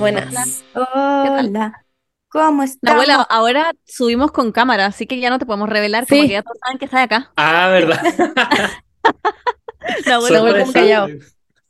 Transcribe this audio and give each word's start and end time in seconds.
Buenas, 0.00 0.24
buenas. 0.32 0.64
Hola. 0.74 1.84
¿Cómo 2.28 2.62
estás? 2.62 2.92
Abuela, 2.92 3.26
ahora 3.28 3.72
subimos 3.84 4.32
con 4.32 4.52
cámara, 4.52 4.86
así 4.86 5.06
que 5.06 5.20
ya 5.20 5.28
no 5.30 5.38
te 5.38 5.46
podemos 5.46 5.68
revelar, 5.68 6.06
Sí. 6.06 6.16
como 6.16 6.22
que 6.28 6.32
ya 6.32 6.42
todos 6.42 6.58
saben 6.64 6.78
que 6.78 6.84
estás 6.86 7.04
acá. 7.04 7.32
Ah, 7.36 7.68
¿verdad? 7.68 8.00
La 10.06 10.14
abuela 10.14 10.38
Sorpresa. 10.38 10.60
como 10.60 10.72
callado. 10.72 11.08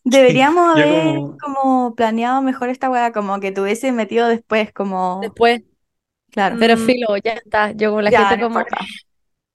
Deberíamos 0.04 0.76
haber 0.76 1.14
como- 1.16 1.36
como 1.38 1.94
planeado 1.94 2.42
mejor 2.42 2.68
esta 2.68 2.90
weá, 2.90 3.12
como 3.12 3.40
que 3.40 3.52
te 3.52 3.60
hubiese 3.60 3.90
metido 3.92 4.28
después, 4.28 4.72
como, 4.72 5.18
Después, 5.22 5.62
claro. 6.30 6.56
pero 6.60 6.76
Mm. 6.76 6.86
filo, 6.86 7.16
ya 7.16 7.32
está. 7.32 7.72
Yo 7.72 7.90
como 7.90 8.02
la 8.02 8.10
Ya, 8.10 8.20
gente 8.28 8.36
no 8.38 8.48
como, 8.48 8.60
importa. 8.60 8.84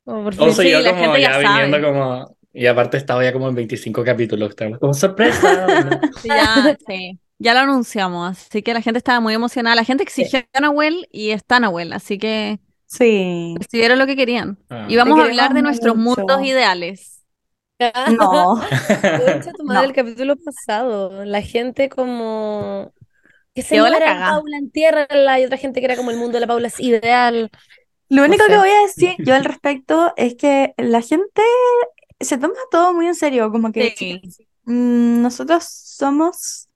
como 0.05 0.23
por 0.23 0.33
O 0.33 0.37
fin. 0.37 0.53
sea, 0.53 0.63
Sí, 0.65 0.71
yo 0.71 0.79
la 0.81 0.89
como 0.91 1.03
gente 1.03 1.21
ya 1.21 1.31
ya 1.41 1.49
viniendo 1.49 1.81
como... 1.87 2.37
Y 2.53 2.65
aparte 2.65 2.97
estaba 2.97 3.23
ya 3.23 3.31
como 3.31 3.47
en 3.49 3.55
25 3.55 4.03
capítulos. 4.03 4.49
Estamos 4.49 4.79
como 4.79 4.93
sorpresa. 4.93 5.67
Ya, 6.23 6.75
sí. 6.87 7.19
Ya 7.39 7.53
lo 7.53 7.59
anunciamos, 7.61 8.31
así 8.49 8.63
que 8.63 8.73
la 8.73 8.81
gente 8.81 8.97
estaba 8.97 9.19
muy 9.19 9.33
emocionada. 9.33 9.75
La 9.75 9.83
gente 9.83 10.03
exigió 10.03 10.39
a 10.53 10.59
Nahuel 10.59 11.07
y 11.11 11.31
está 11.31 11.59
Nahuel, 11.59 11.93
así 11.93 12.17
que 12.17 12.59
Sí. 12.87 13.53
recibieron 13.59 13.99
lo 13.99 14.07
que 14.07 14.15
querían. 14.15 14.57
Ah. 14.69 14.87
Y 14.89 14.95
vamos 14.95 15.19
a 15.19 15.23
hablar 15.25 15.53
de 15.53 15.61
nuestros 15.61 15.95
mucho. 15.95 16.21
mundos 16.21 16.41
ideales. 16.43 17.13
No. 18.19 18.59
Concha 18.59 19.51
tu 19.53 19.63
madre 19.63 19.81
No. 19.81 19.83
el 19.83 19.93
capítulo 19.93 20.35
pasado. 20.37 21.25
La 21.25 21.41
gente 21.43 21.89
como 21.89 22.91
que 23.53 23.61
se 23.61 23.77
la 23.77 23.99
cagá. 23.99 24.29
Paula, 24.31 24.57
entiérrala, 24.57 25.39
y 25.39 25.45
otra 25.45 25.57
gente 25.57 25.79
que 25.79 25.85
era 25.85 25.95
como 25.95 26.09
el 26.11 26.17
mundo 26.17 26.33
de 26.33 26.39
la 26.41 26.47
Paula 26.47 26.67
es 26.69 26.79
ideal. 26.79 27.51
Lo 28.09 28.23
único 28.23 28.45
que 28.47 28.57
voy 28.57 28.69
a 28.69 28.81
decir 28.87 29.15
yo 29.19 29.35
al 29.35 29.45
respecto 29.45 30.13
es 30.17 30.35
que 30.35 30.73
la 30.77 31.01
gente 31.01 31.41
se 32.19 32.37
toma 32.39 32.55
todo 32.71 32.93
muy 32.93 33.05
en 33.07 33.15
serio, 33.15 33.51
como 33.51 33.71
que 33.71 33.93
Sí. 33.95 34.21
nosotros 34.65 35.65
somos 35.65 36.66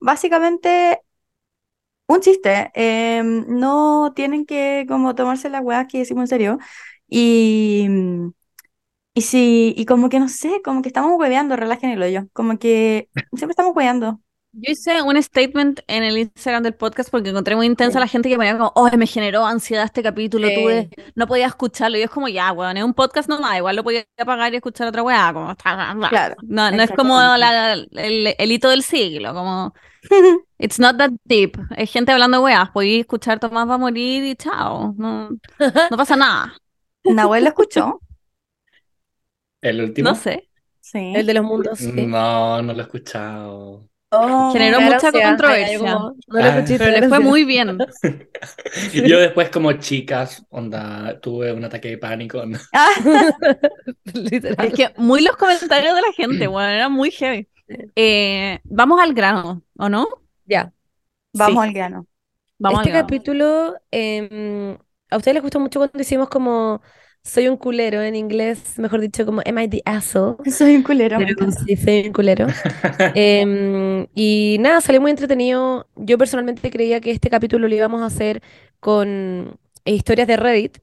básicamente 0.00 1.00
un 2.06 2.20
chiste. 2.20 2.70
eh, 2.74 3.22
no 3.24 4.12
tienen 4.14 4.46
que 4.46 4.86
como 4.88 5.14
tomarse 5.14 5.48
las 5.50 5.62
weas 5.62 5.86
que 5.88 5.98
decimos 5.98 6.22
en 6.24 6.28
serio. 6.28 6.58
Y, 7.08 7.86
y 9.14 9.22
sí, 9.22 9.74
y 9.76 9.84
como 9.86 10.08
que 10.08 10.20
no 10.20 10.28
sé, 10.28 10.60
como 10.64 10.82
que 10.82 10.88
estamos 10.88 11.12
hueveando, 11.18 11.56
relajen 11.56 11.90
el 11.90 12.02
hoyo. 12.02 12.28
Como 12.32 12.58
que 12.58 13.08
siempre 13.32 13.50
estamos 13.52 13.74
hueveando. 13.74 14.20
Yo 14.52 14.72
hice 14.72 15.02
un 15.02 15.22
statement 15.22 15.80
en 15.88 16.02
el 16.04 16.16
Instagram 16.18 16.62
del 16.62 16.74
podcast 16.74 17.10
porque 17.10 17.28
encontré 17.28 17.54
muy 17.54 17.66
intensa 17.66 18.00
la 18.00 18.06
gente 18.06 18.28
que 18.28 18.36
me 18.38 18.46
ponía 18.46 18.56
como, 18.58 18.72
oh, 18.74 18.88
me 18.96 19.06
generó 19.06 19.44
ansiedad 19.44 19.84
este 19.84 20.02
capítulo, 20.02 20.48
Sí. 20.48 20.54
tuve, 20.54 20.88
no 21.14 21.26
podía 21.26 21.46
escucharlo. 21.46 21.98
Y 21.98 22.02
es 22.02 22.10
como, 22.10 22.28
ya, 22.28 22.50
weón, 22.52 22.76
es 22.76 22.82
un 22.82 22.94
podcast 22.94 23.28
nomás, 23.28 23.58
igual 23.58 23.76
lo 23.76 23.84
podía 23.84 24.04
apagar 24.18 24.52
y 24.54 24.56
escuchar 24.56 24.88
otra 24.88 25.02
weá, 25.02 25.32
como, 25.32 25.54
Claro, 26.08 26.36
no, 26.42 26.70
no 26.70 26.82
es 26.82 26.90
como 26.92 27.18
la- 27.36 27.74
el, 27.74 28.34
el 28.38 28.52
hito 28.52 28.70
del 28.70 28.82
siglo, 28.82 29.34
como, 29.34 29.74
it's 30.58 30.78
not 30.78 30.96
that 30.98 31.10
deep. 31.24 31.56
Es 31.76 31.90
gente 31.92 32.12
hablando 32.12 32.38
de 32.38 32.44
weas, 32.44 32.70
podéis 32.70 33.00
escuchar 33.00 33.38
Tomás 33.40 33.68
va 33.68 33.74
a 33.74 33.78
morir 33.78 34.24
y 34.24 34.34
chao, 34.36 34.94
no, 34.96 35.30
no 35.90 35.96
pasa 35.96 36.16
nada, 36.16 36.54
¿Nahuel 37.04 37.44
lo 37.44 37.48
escuchó? 37.50 38.00
¿El 39.60 39.80
último? 39.82 40.10
no 40.10 40.14
sé. 40.14 40.48
Sí. 40.80 41.12
El 41.14 41.26
de 41.26 41.34
los 41.34 41.44
mundos, 41.44 41.78
sí. 41.78 41.92
No, 42.06 42.62
no 42.62 42.72
lo 42.72 42.78
he 42.78 42.82
escuchado. 42.82 43.88
Oh, 44.10 44.50
Generó 44.54 44.80
mucha 44.80 45.12
controversia. 45.12 45.78
Como, 45.78 46.14
no 46.28 46.38
lo 46.38 46.42
Ah. 46.42 46.48
escuché, 46.58 46.78
Pero 46.78 46.98
le 47.00 47.08
fue 47.10 47.20
muy 47.20 47.44
bien. 47.44 47.76
Yo 48.94 49.18
después 49.18 49.50
como 49.50 49.70
chicas, 49.74 50.46
onda, 50.48 51.20
tuve 51.20 51.52
un 51.52 51.62
ataque 51.64 51.88
de 51.88 51.98
pánico. 51.98 52.46
¿no? 52.46 52.58
Ah, 52.72 52.88
Literal. 54.14 54.66
Es 54.66 54.72
que 54.72 54.90
muy 54.96 55.22
los 55.22 55.36
comentarios 55.36 55.94
de 55.94 56.00
la 56.00 56.12
gente, 56.16 56.46
bueno, 56.46 56.70
era 56.70 56.88
muy 56.88 57.10
heavy. 57.10 57.48
Eh, 57.96 58.60
vamos 58.64 59.00
al 59.00 59.14
grano, 59.14 59.62
¿o 59.78 59.88
no? 59.88 60.08
Ya. 60.46 60.72
vamos 61.32 61.62
Sí. 61.62 61.68
al 61.68 61.72
grano. 61.72 62.06
Vamos 62.58 62.80
Este 62.80 62.90
al 62.90 62.94
grano. 62.94 63.06
capítulo, 63.06 63.76
em, 63.90 64.78
a 65.10 65.16
ustedes 65.16 65.34
les 65.34 65.42
gustó 65.42 65.60
mucho 65.60 65.78
cuando 65.80 66.00
hicimos 66.00 66.28
como 66.28 66.82
soy 67.22 67.48
un 67.48 67.56
culero 67.56 68.02
en 68.02 68.14
inglés, 68.16 68.78
mejor 68.78 69.00
dicho, 69.00 69.26
como 69.26 69.42
am 69.46 69.58
I 69.58 69.68
the 69.68 69.82
asshole? 69.84 70.36
Soy 70.50 70.76
un 70.76 70.82
culero. 70.82 71.18
Pero 71.18 71.50
sí, 71.52 71.76
soy 71.76 72.06
un 72.06 72.12
culero. 72.12 72.46
Em, 73.14 74.06
y 74.14 74.56
nada, 74.60 74.80
salió 74.80 75.00
muy 75.00 75.10
entretenido. 75.10 75.88
Yo 75.96 76.18
personalmente 76.18 76.70
creía 76.70 77.00
que 77.00 77.10
este 77.10 77.30
capítulo 77.30 77.68
lo 77.68 77.74
íbamos 77.74 78.02
a 78.02 78.06
hacer 78.06 78.42
con 78.80 79.58
eh, 79.84 79.94
historias 79.94 80.28
de 80.28 80.36
Reddit. 80.36 80.78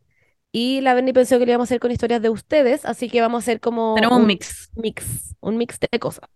Y 0.52 0.82
la 0.82 0.94
Berni 0.94 1.14
pensó 1.14 1.38
que 1.40 1.46
lo 1.46 1.52
íbamos 1.52 1.66
a 1.68 1.70
hacer 1.70 1.80
con 1.82 1.92
historias 1.92 2.22
de 2.22 2.30
ustedes, 2.30 2.86
así 2.86 3.10
que 3.10 3.22
vamos 3.22 3.40
a 3.40 3.44
hacer 3.46 3.60
como 3.60 3.96
Tenemos 3.96 4.20
un 4.20 4.28
mix. 4.28 4.72
mix, 4.76 5.36
un 5.42 5.58
mix 5.58 5.80
de 5.80 6.00
cosas. 6.00 6.30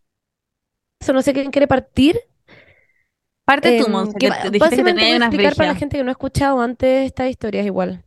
Eso 0.99 1.13
no 1.13 1.21
sé 1.21 1.33
quién 1.33 1.51
quiere 1.51 1.67
partir. 1.67 2.19
Parte 3.45 3.79
tú, 3.79 3.85
Em, 3.87 3.91
Monse, 3.91 4.17
que 4.19 4.29
dijiste 4.51 4.75
que 4.77 4.83
voy 4.83 5.01
a 5.01 5.17
explicar 5.17 5.55
para 5.55 5.69
la 5.73 5.75
gente 5.75 5.97
que 5.97 6.03
no 6.03 6.09
ha 6.09 6.11
escuchado 6.11 6.61
antes 6.61 7.05
estas 7.05 7.29
historias 7.29 7.65
igual. 7.65 8.03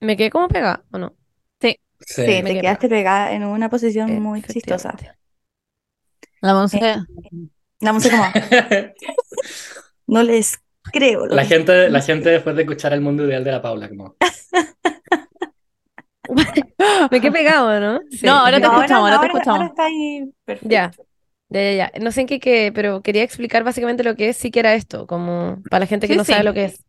¿Me 0.00 0.16
quedé 0.16 0.30
como 0.30 0.48
pegada 0.48 0.84
o 0.92 0.98
no? 0.98 1.14
Sí, 1.60 1.76
Sí. 2.00 2.22
me 2.22 2.42
te 2.44 2.60
quedaste 2.60 2.88
pegada 2.88 3.32
en 3.32 3.44
una 3.44 3.68
posición 3.68 4.08
Eh, 4.10 4.20
muy 4.20 4.42
chistosa. 4.42 4.96
La 6.40 6.54
Monse, 6.54 6.78
Eh, 6.78 6.96
La 7.80 7.92
música 7.92 8.16
como, 8.16 8.30
no 10.06 10.22
les 10.22 10.58
creo. 10.92 11.26
La 11.26 11.42
que- 11.42 11.48
gente, 11.48 11.90
la 11.90 12.00
gente 12.00 12.30
después 12.30 12.54
de 12.56 12.62
escuchar 12.62 12.92
el 12.92 13.00
mundo 13.00 13.24
ideal 13.26 13.44
de 13.44 13.52
la 13.52 13.60
Paula, 13.60 13.88
como... 13.88 14.16
Me 17.10 17.20
quedé 17.20 17.32
pegado, 17.32 17.80
¿no? 17.80 18.00
Sí, 18.10 18.26
No, 18.26 18.32
ahora 18.38 18.60
te 18.60 18.66
No, 18.66 18.74
escuchamos, 18.76 19.10
ahora 19.10 19.20
te 19.20 19.26
escuchamos. 19.26 19.58
ahora 19.60 19.66
está 19.68 19.84
ahí 19.86 20.32
perfecto. 20.44 20.68
Ya. 20.72 20.90
Ya, 21.50 21.62
ya, 21.62 21.72
ya. 21.92 21.92
No 22.00 22.12
sé 22.12 22.22
en 22.22 22.26
qué 22.26 22.40
quedé, 22.40 22.72
pero 22.72 23.02
quería 23.02 23.22
explicar 23.22 23.64
básicamente 23.64 24.04
lo 24.04 24.14
que 24.16 24.28
es, 24.30 24.36
sí 24.36 24.50
que 24.50 24.60
era 24.60 24.74
esto, 24.74 25.06
como 25.06 25.62
para 25.70 25.80
la 25.80 25.86
gente 25.86 26.06
que 26.06 26.14
Sí, 26.14 26.18
no 26.18 26.24
sí. 26.24 26.32
sabe 26.32 26.44
lo 26.44 26.52
que 26.54 26.64
es. 26.66 26.84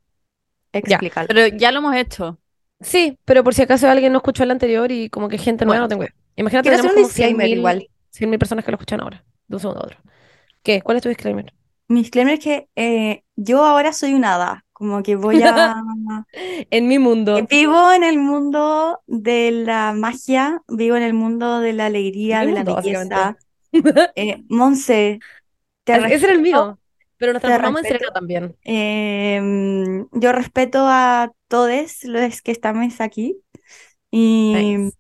Explícalo. 0.74 1.28
pero 1.28 1.48
ya 1.58 1.72
lo 1.72 1.80
hemos 1.80 1.96
hecho. 1.96 2.40
Sí, 2.82 3.18
pero 3.26 3.44
por 3.44 3.54
si 3.54 3.62
acaso 3.62 3.90
alguien 3.90 4.12
no 4.14 4.20
escuchó 4.20 4.44
el 4.44 4.52
anterior 4.52 4.92
y 4.92 5.10
como 5.10 5.28
que 5.30 5.38
gente 5.38 5.66
nueva, 5.66 5.82
Bueno. 5.82 5.86
no 5.86 5.90
tengo 5.90 6.04
idea. 6.04 6.14
Imagínate, 6.36 6.70
tenemos 6.70 6.92
un 6.94 6.96
como 6.96 7.08
100.000 7.10 7.50
disclaimer 7.50 7.58
igual. 7.58 7.90
100.000 8.12 8.40
personas 8.40 8.64
que 8.66 8.72
lo 8.72 8.76
escuchan 8.76 9.02
ahora, 9.02 9.24
de 9.48 9.56
un 9.56 9.60
segundo 9.60 9.82
a 9.82 9.86
otro. 9.86 10.00
¿Qué? 10.64 10.82
¿Cuál 10.82 10.98
es 10.98 11.04
tu 11.04 11.10
disclaimer? 11.10 11.54
Mi 11.88 12.02
disclaimer 12.02 12.36
es 12.36 12.40
que 12.44 12.70
eh, 12.76 13.24
yo 13.36 13.66
ahora 13.66 13.94
soy 13.94 14.14
un 14.14 14.24
hada, 14.24 14.64
como 14.74 15.02
que 15.04 15.16
voy 15.16 15.42
a... 15.44 15.76
En 16.72 16.88
mi 16.88 17.00
mundo. 17.00 17.36
que 17.36 17.56
Vivo 17.56 17.92
en 17.92 18.04
el 18.04 18.20
mundo 18.20 19.02
de 19.08 19.52
la 19.52 19.94
magia, 19.94 20.62
vivo 20.68 20.96
en 20.98 21.04
el 21.04 21.14
mundo 21.14 21.60
de 21.60 21.74
la 21.74 21.88
alegría, 21.88 22.46
de 22.46 22.52
la 22.52 22.64
belleza. 22.64 23.38
Eh, 24.16 24.44
Monse, 24.50 25.20
te 25.84 25.94
Ese 26.16 26.26
era 26.26 26.34
el 26.34 26.42
mío, 26.42 26.80
pero 27.18 27.34
nos 27.34 27.42
transformamos 27.42 27.82
en. 27.82 27.88
Serena 27.88 28.12
también. 28.14 28.56
eh, 28.66 29.42
yo 30.14 30.32
respeto 30.34 30.80
a 30.88 31.32
todos 31.48 32.04
los 32.06 32.42
que 32.42 32.52
estamos 32.52 33.02
aquí. 33.02 33.38
Y, 34.12 34.56
Nice. 34.56 34.98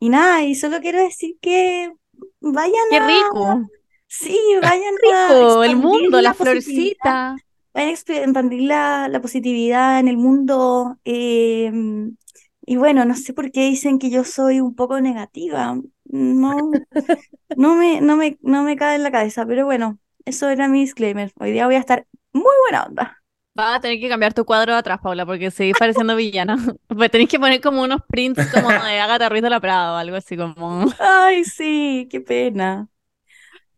y 0.00 0.08
nada, 0.10 0.42
y 0.44 0.54
solo 0.54 0.80
quiero 0.80 1.00
decir 1.02 1.36
que 1.40 1.92
vayan 2.40 2.74
¡Qué 2.90 3.00
a... 3.00 3.06
rico! 3.06 3.70
Sí, 4.08 4.38
vayan 4.62 4.94
a 4.94 5.28
Rico, 5.28 5.64
el 5.64 5.76
mundo, 5.76 6.20
la 6.20 6.34
florcita. 6.34 7.36
Vayan 7.74 7.90
a 7.90 7.92
exp- 7.94 8.10
expandir 8.24 8.62
la, 8.62 9.08
la 9.08 9.20
positividad 9.22 9.98
en 10.00 10.08
el 10.08 10.16
mundo. 10.18 10.98
eh, 11.04 11.72
y 12.66 12.76
bueno, 12.76 13.04
no 13.04 13.14
sé 13.16 13.32
por 13.34 13.50
qué 13.52 13.62
dicen 13.68 13.98
que 13.98 14.10
yo 14.10 14.24
soy 14.24 14.60
un 14.60 14.74
poco 14.74 15.00
negativa. 15.00 15.76
No, 16.04 16.70
no 17.56 17.74
me, 17.76 18.00
no 18.00 18.16
me, 18.16 18.38
no 18.42 18.62
me 18.64 18.76
cae 18.76 18.96
en 18.96 19.02
la 19.02 19.12
cabeza, 19.12 19.46
pero 19.46 19.64
bueno, 19.66 19.98
eso 20.24 20.48
era 20.48 20.68
mi 20.68 20.80
disclaimer. 20.80 21.32
Hoy 21.40 21.52
día 21.52 21.66
voy 21.66 21.76
a 21.76 21.80
estar 21.80 22.06
muy 22.32 22.52
buena 22.68 22.84
onda. 22.84 23.22
Vas 23.54 23.76
a 23.76 23.80
tener 23.80 24.00
que 24.00 24.08
cambiar 24.08 24.32
tu 24.32 24.46
cuadro 24.46 24.72
de 24.72 24.78
atrás, 24.78 24.98
Paula, 25.02 25.26
porque 25.26 25.50
seguís 25.50 25.76
pareciendo 25.78 26.16
villana. 26.16 26.56
Pues 26.88 27.10
tenés 27.10 27.28
que 27.28 27.38
poner 27.38 27.60
como 27.60 27.82
unos 27.82 28.00
prints 28.08 28.46
como 28.52 28.70
de 28.70 28.98
Agatha 29.00 29.28
Ruiz 29.28 29.42
de 29.42 29.50
la 29.50 29.60
Prada 29.60 29.92
o 29.92 29.96
algo 29.96 30.16
así 30.16 30.36
como... 30.36 30.86
Ay, 30.98 31.44
sí, 31.44 32.08
qué 32.10 32.20
pena. 32.20 32.88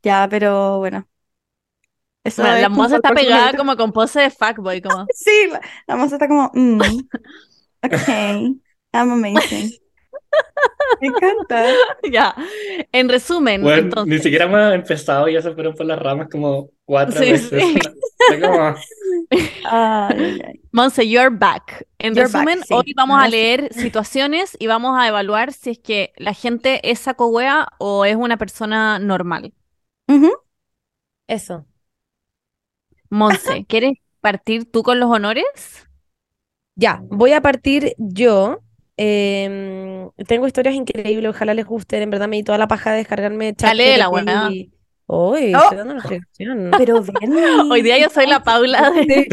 Ya, 0.02 0.28
pero 0.31 0.78
bueno. 0.78 1.08
Eso 2.25 2.42
Bueno, 2.42 2.58
la 2.58 2.69
moza 2.70 2.96
está 2.96 3.12
pegada 3.12 3.54
como 3.54 3.76
con 3.76 3.92
pose 3.92 4.20
de 4.20 4.31
fuckboy, 4.31 4.81
como... 4.81 5.06
Sí, 5.14 5.48
la, 5.50 5.60
la 5.86 5.96
moza 5.96 6.16
está 6.16 6.28
como, 6.28 6.50
mm, 6.54 6.81
ok, 7.82 8.08
I'm 8.94 9.11
amazing. 9.12 9.73
Me 11.00 11.08
encanta. 11.08 11.64
Ya. 12.12 12.35
En 12.93 13.08
resumen, 13.08 13.62
Bueno, 13.62 14.05
ni 14.05 14.19
siquiera 14.19 14.44
hemos 14.44 14.75
empezado 14.75 15.29
y 15.29 15.35
ya 15.35 15.43
se 15.43 15.52
fueron 15.52 15.75
por 15.75 15.87
las 15.87 15.99
ramas 15.99 16.29
como 16.31 16.70
cuatro 16.85 17.20
Sí, 17.23 17.32
veces. 17.32 17.62
sí. 17.62 17.79
Como... 18.41 18.75
Ay, 19.64 20.17
ay, 20.25 20.41
ay. 20.46 20.61
Monse, 20.73 21.06
you're 21.08 21.31
back. 21.31 21.87
En 21.99 22.14
You're 22.14 22.29
back, 22.31 22.46
resumen, 22.46 22.62
sí. 22.64 22.75
hoy 22.75 22.93
vamos 22.96 23.23
a 23.23 23.29
leer 23.29 23.73
situaciones 23.73 24.56
y 24.58 24.67
vamos 24.67 24.99
a 24.99 25.08
evaluar 25.08 25.52
si 25.52 25.70
es 25.70 25.79
que 25.79 26.12
la 26.17 26.32
gente 26.35 26.91
es 26.91 27.00
saco 27.00 27.29
wea 27.29 27.69
o 27.79 28.05
es 28.05 28.17
una 28.17 28.37
persona 28.38 28.99
normal. 28.99 29.52
Eso. 31.26 31.67
Monse, 33.11 33.64
¿quieres 33.67 33.94
partir 34.20 34.70
tú 34.70 34.82
con 34.82 35.00
los 35.00 35.11
honores? 35.11 35.88
Ya, 36.76 37.00
voy 37.05 37.32
a 37.32 37.41
partir 37.43 37.94
yo. 37.99 38.63
Em, 38.96 40.11
tengo 40.29 40.46
historias 40.46 40.75
increíbles, 40.75 41.31
ojalá 41.31 41.55
les 41.55 41.67
gusten. 41.67 42.02
En 42.02 42.11
verdad 42.11 42.29
me 42.29 42.37
di 42.37 42.43
toda 42.44 42.58
la 42.58 42.69
paja 42.69 42.93
de 42.93 42.99
descargarme 42.99 43.52
Dale, 43.52 43.99
la 43.99 44.08
weá. 44.08 44.49
y, 44.52 44.70
Uy, 45.06 45.52
Oh. 45.55 45.58
estoy 45.58 45.76
dando. 45.79 45.96
Pero 46.79 47.02
Bernie. 47.02 47.70
Hoy 47.70 47.82
día 47.82 47.99
yo 47.99 48.08
soy 48.08 48.26
la 48.26 48.43
Paula 48.43 48.91
de... 48.91 49.26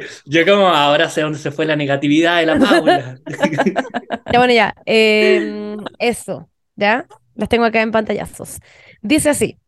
Sí, 0.04 0.20
yo 0.24 0.46
como 0.46 0.68
ahora 0.68 1.10
sé 1.10 1.20
dónde 1.20 1.38
se 1.38 1.50
fue 1.50 1.66
la 1.66 1.76
negatividad 1.76 2.38
de 2.40 2.46
la 2.46 2.58
Paula. 2.58 3.18
Ya, 4.32 4.38
bueno, 4.38 4.52
ya. 4.54 4.74
em, 4.86 5.78
eso, 5.98 6.48
¿ya? 6.76 7.06
Las 7.34 7.48
tengo 7.48 7.64
acá 7.64 7.80
en 7.82 7.92
pantallazos. 7.92 8.58
Dice 9.02 9.30
así. 9.30 9.58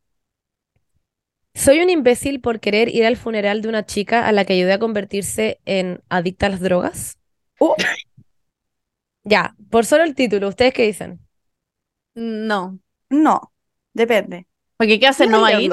Soy 1.55 1.81
un 1.81 1.91
imbécil 1.91 2.41
por 2.41 2.61
querer 2.61 2.88
ir 2.94 3.05
al 3.05 3.17
funeral 3.17 3.61
de 3.62 3.69
una 3.69 3.85
chica 3.85 4.26
a 4.26 4.32
la 4.32 4.44
que 4.44 4.52
ayudé 4.55 4.73
a 4.75 4.79
convertirse 4.79 5.61
en 5.64 6.00
adicta 6.08 6.47
a 6.47 6.50
las 6.50 6.61
drogas. 6.61 7.19
Oh. 7.58 7.75
Ya, 9.30 9.54
por 9.70 9.86
solo 9.86 10.04
el 10.04 10.14
título, 10.14 10.48
¿ustedes 10.48 10.74
qué 10.74 10.84
dicen? 10.86 11.20
No. 12.14 12.78
No, 13.08 13.52
depende. 13.92 14.46
Porque 14.76 14.98
¿qué 15.00 15.06
hace? 15.08 15.26
¿No 15.26 15.40
va 15.42 15.48
a 15.48 15.60
ir? 15.60 15.70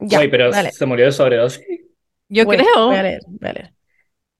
Ya, 0.00 0.18
Oye, 0.18 0.28
pero 0.28 0.50
dale. 0.50 0.72
se 0.72 0.86
murió 0.86 1.06
de 1.06 1.12
sobredosis. 1.12 1.64
Yo 2.28 2.46
creo. 2.46 2.86
Voy 2.86 2.96
a 2.96 3.02
leer, 3.02 3.20
voy 3.26 3.48
a 3.50 3.52
leer. 3.52 3.74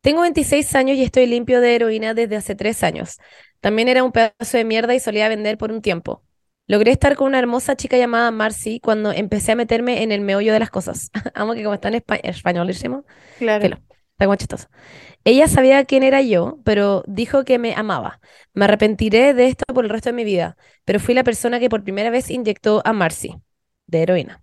Tengo 0.02 0.22
26 0.22 0.74
años 0.74 0.96
y 0.96 1.02
estoy 1.04 1.26
limpio 1.26 1.60
de 1.60 1.74
heroína 1.76 2.14
desde 2.14 2.36
hace 2.36 2.54
3 2.54 2.82
años. 2.82 3.18
También 3.60 3.88
era 3.88 4.04
un 4.04 4.12
pedazo 4.12 4.56
de 4.56 4.64
mierda 4.64 4.94
y 4.94 5.00
solía 5.00 5.28
vender 5.28 5.58
por 5.58 5.72
un 5.72 5.82
tiempo. 5.82 6.22
Logré 6.66 6.92
estar 6.92 7.16
con 7.16 7.28
una 7.28 7.38
hermosa 7.38 7.76
chica 7.76 7.98
llamada 7.98 8.30
Marcy 8.30 8.80
cuando 8.80 9.12
empecé 9.12 9.52
a 9.52 9.56
meterme 9.56 10.02
en 10.02 10.12
el 10.12 10.20
meollo 10.22 10.52
de 10.52 10.60
las 10.60 10.70
cosas. 10.70 11.10
Amo 11.34 11.54
que 11.54 11.62
como 11.64 11.74
está 11.74 11.88
en 11.88 11.94
espa- 11.96 12.20
españolísimo, 12.22 13.04
Claro. 13.38 13.62
Filo. 13.62 13.76
está 14.12 14.26
como 14.26 14.36
chistoso. 14.36 14.68
Ella 15.24 15.48
sabía 15.48 15.84
quién 15.84 16.02
era 16.02 16.22
yo, 16.22 16.58
pero 16.64 17.02
dijo 17.06 17.44
que 17.44 17.58
me 17.58 17.74
amaba. 17.74 18.20
Me 18.54 18.64
arrepentiré 18.64 19.34
de 19.34 19.46
esto 19.48 19.64
por 19.74 19.84
el 19.84 19.90
resto 19.90 20.08
de 20.10 20.14
mi 20.14 20.24
vida, 20.24 20.56
pero 20.84 21.00
fui 21.00 21.14
la 21.14 21.24
persona 21.24 21.60
que 21.60 21.68
por 21.70 21.84
primera 21.84 22.10
vez 22.10 22.30
inyectó 22.30 22.82
a 22.84 22.92
Marcy 22.92 23.36
de 23.86 24.02
heroína. 24.02 24.42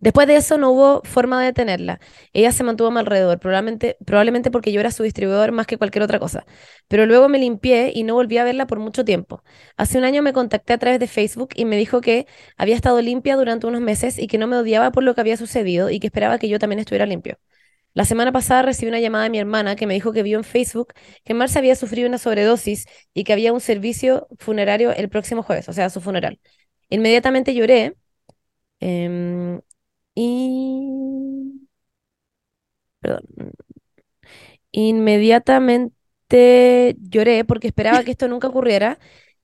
Después 0.00 0.26
de 0.26 0.36
eso 0.36 0.58
no 0.58 0.70
hubo 0.70 1.02
forma 1.04 1.40
de 1.40 1.46
detenerla. 1.46 2.00
Ella 2.32 2.52
se 2.52 2.64
mantuvo 2.64 2.88
a 2.88 2.90
mi 2.90 2.98
alrededor, 2.98 3.38
probablemente, 3.38 3.96
probablemente 4.04 4.50
porque 4.50 4.72
yo 4.72 4.80
era 4.80 4.90
su 4.90 5.02
distribuidor 5.02 5.52
más 5.52 5.66
que 5.66 5.78
cualquier 5.78 6.02
otra 6.04 6.18
cosa. 6.18 6.46
Pero 6.88 7.06
luego 7.06 7.28
me 7.28 7.38
limpié 7.38 7.92
y 7.94 8.02
no 8.04 8.14
volví 8.14 8.38
a 8.38 8.44
verla 8.44 8.66
por 8.66 8.78
mucho 8.78 9.04
tiempo. 9.04 9.42
Hace 9.76 9.98
un 9.98 10.04
año 10.04 10.22
me 10.22 10.32
contacté 10.32 10.72
a 10.72 10.78
través 10.78 11.00
de 11.00 11.06
Facebook 11.08 11.50
y 11.54 11.64
me 11.64 11.76
dijo 11.76 12.00
que 12.00 12.26
había 12.56 12.76
estado 12.76 13.00
limpia 13.00 13.36
durante 13.36 13.66
unos 13.66 13.80
meses 13.80 14.18
y 14.18 14.26
que 14.26 14.38
no 14.38 14.46
me 14.46 14.56
odiaba 14.56 14.92
por 14.92 15.02
lo 15.04 15.14
que 15.14 15.20
había 15.20 15.36
sucedido 15.36 15.90
y 15.90 16.00
que 16.00 16.06
esperaba 16.08 16.38
que 16.38 16.48
yo 16.48 16.58
también 16.58 16.78
estuviera 16.80 17.06
limpio. 17.06 17.38
La 17.96 18.04
semana 18.04 18.30
pasada 18.30 18.60
recibí 18.62 18.90
una 18.90 19.00
llamada 19.00 19.24
de 19.24 19.30
mi 19.30 19.38
hermana 19.38 19.74
que 19.74 19.86
me 19.86 19.94
dijo 19.94 20.12
que 20.12 20.22
vio 20.22 20.36
en 20.36 20.44
Facebook 20.44 20.92
que 21.24 21.32
Marcia 21.32 21.60
había 21.60 21.74
sufrido 21.76 22.06
una 22.08 22.18
sobredosis 22.18 22.84
y 23.14 23.24
que 23.24 23.32
había 23.32 23.54
un 23.54 23.60
servicio 23.60 24.28
funerario 24.38 24.92
el 24.92 25.08
próximo 25.08 25.42
jueves, 25.42 25.66
o 25.70 25.72
sea, 25.72 25.88
su 25.88 26.02
funeral. 26.02 26.38
Inmediatamente 26.90 27.54
lloré 27.54 27.96
em, 28.80 29.60
y... 30.14 31.66
Perdón. 33.00 33.52
Inmediatamente 34.72 36.96
lloré 37.00 37.44
porque 37.44 37.68
esperaba 37.68 38.04
que 38.04 38.10
esto 38.12 38.28
nunca 38.28 38.48
ocurriera 38.48 38.98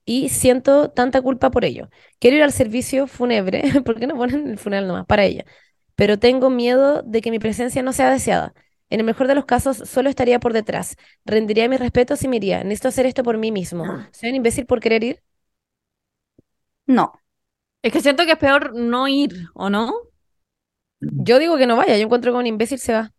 y 0.05 0.29
siento 0.29 0.91
tanta 0.91 1.21
culpa 1.21 1.49
por 1.51 1.65
ello. 1.65 1.89
Quiero 2.19 2.37
ir 2.37 2.43
al 2.43 2.51
servicio 2.51 3.07
fúnebre, 3.07 3.63
¿por 3.85 3.99
qué 3.99 4.07
no 4.07 4.15
ponen 4.15 4.47
el 4.49 4.57
funeral 4.59 4.87
nomás? 4.87 5.05
Para 5.07 5.25
ella. 5.25 5.45
Pero 5.95 6.19
tengo 6.19 6.49
miedo 6.49 7.01
de 7.03 7.21
que 7.21 7.31
mi 7.31 7.39
presencia 7.39 7.83
no 7.83 7.93
sea 7.93 8.09
deseada. 8.11 8.53
En 8.89 8.99
el 8.99 9.05
mejor 9.05 9.27
de 9.27 9.35
los 9.35 9.45
casos, 9.45 9.77
solo 9.77 10.09
estaría 10.09 10.39
por 10.39 10.53
detrás. 10.53 10.95
Rendiría 11.25 11.69
mis 11.69 11.79
respetos 11.79 12.23
y 12.23 12.27
me 12.27 12.37
iría. 12.37 12.63
Necesito 12.63 12.89
hacer 12.89 13.05
esto 13.05 13.23
por 13.23 13.37
mí 13.37 13.51
mismo. 13.51 13.85
¿Soy 14.11 14.29
un 14.29 14.35
imbécil 14.35 14.65
por 14.65 14.79
querer 14.79 15.03
ir? 15.03 15.23
No. 16.87 17.13
Es 17.83 17.91
que 17.93 18.01
siento 18.01 18.25
que 18.25 18.31
es 18.33 18.37
peor 18.37 18.73
no 18.75 19.07
ir, 19.07 19.31
¿o 19.53 19.69
no? 19.69 19.93
Yo 20.99 21.39
digo 21.39 21.57
que 21.57 21.67
no 21.67 21.75
vaya. 21.77 21.97
Yo 21.97 22.03
encuentro 22.05 22.31
que 22.31 22.37
un 22.37 22.47
imbécil 22.47 22.79
se 22.79 22.93
va. 22.93 23.11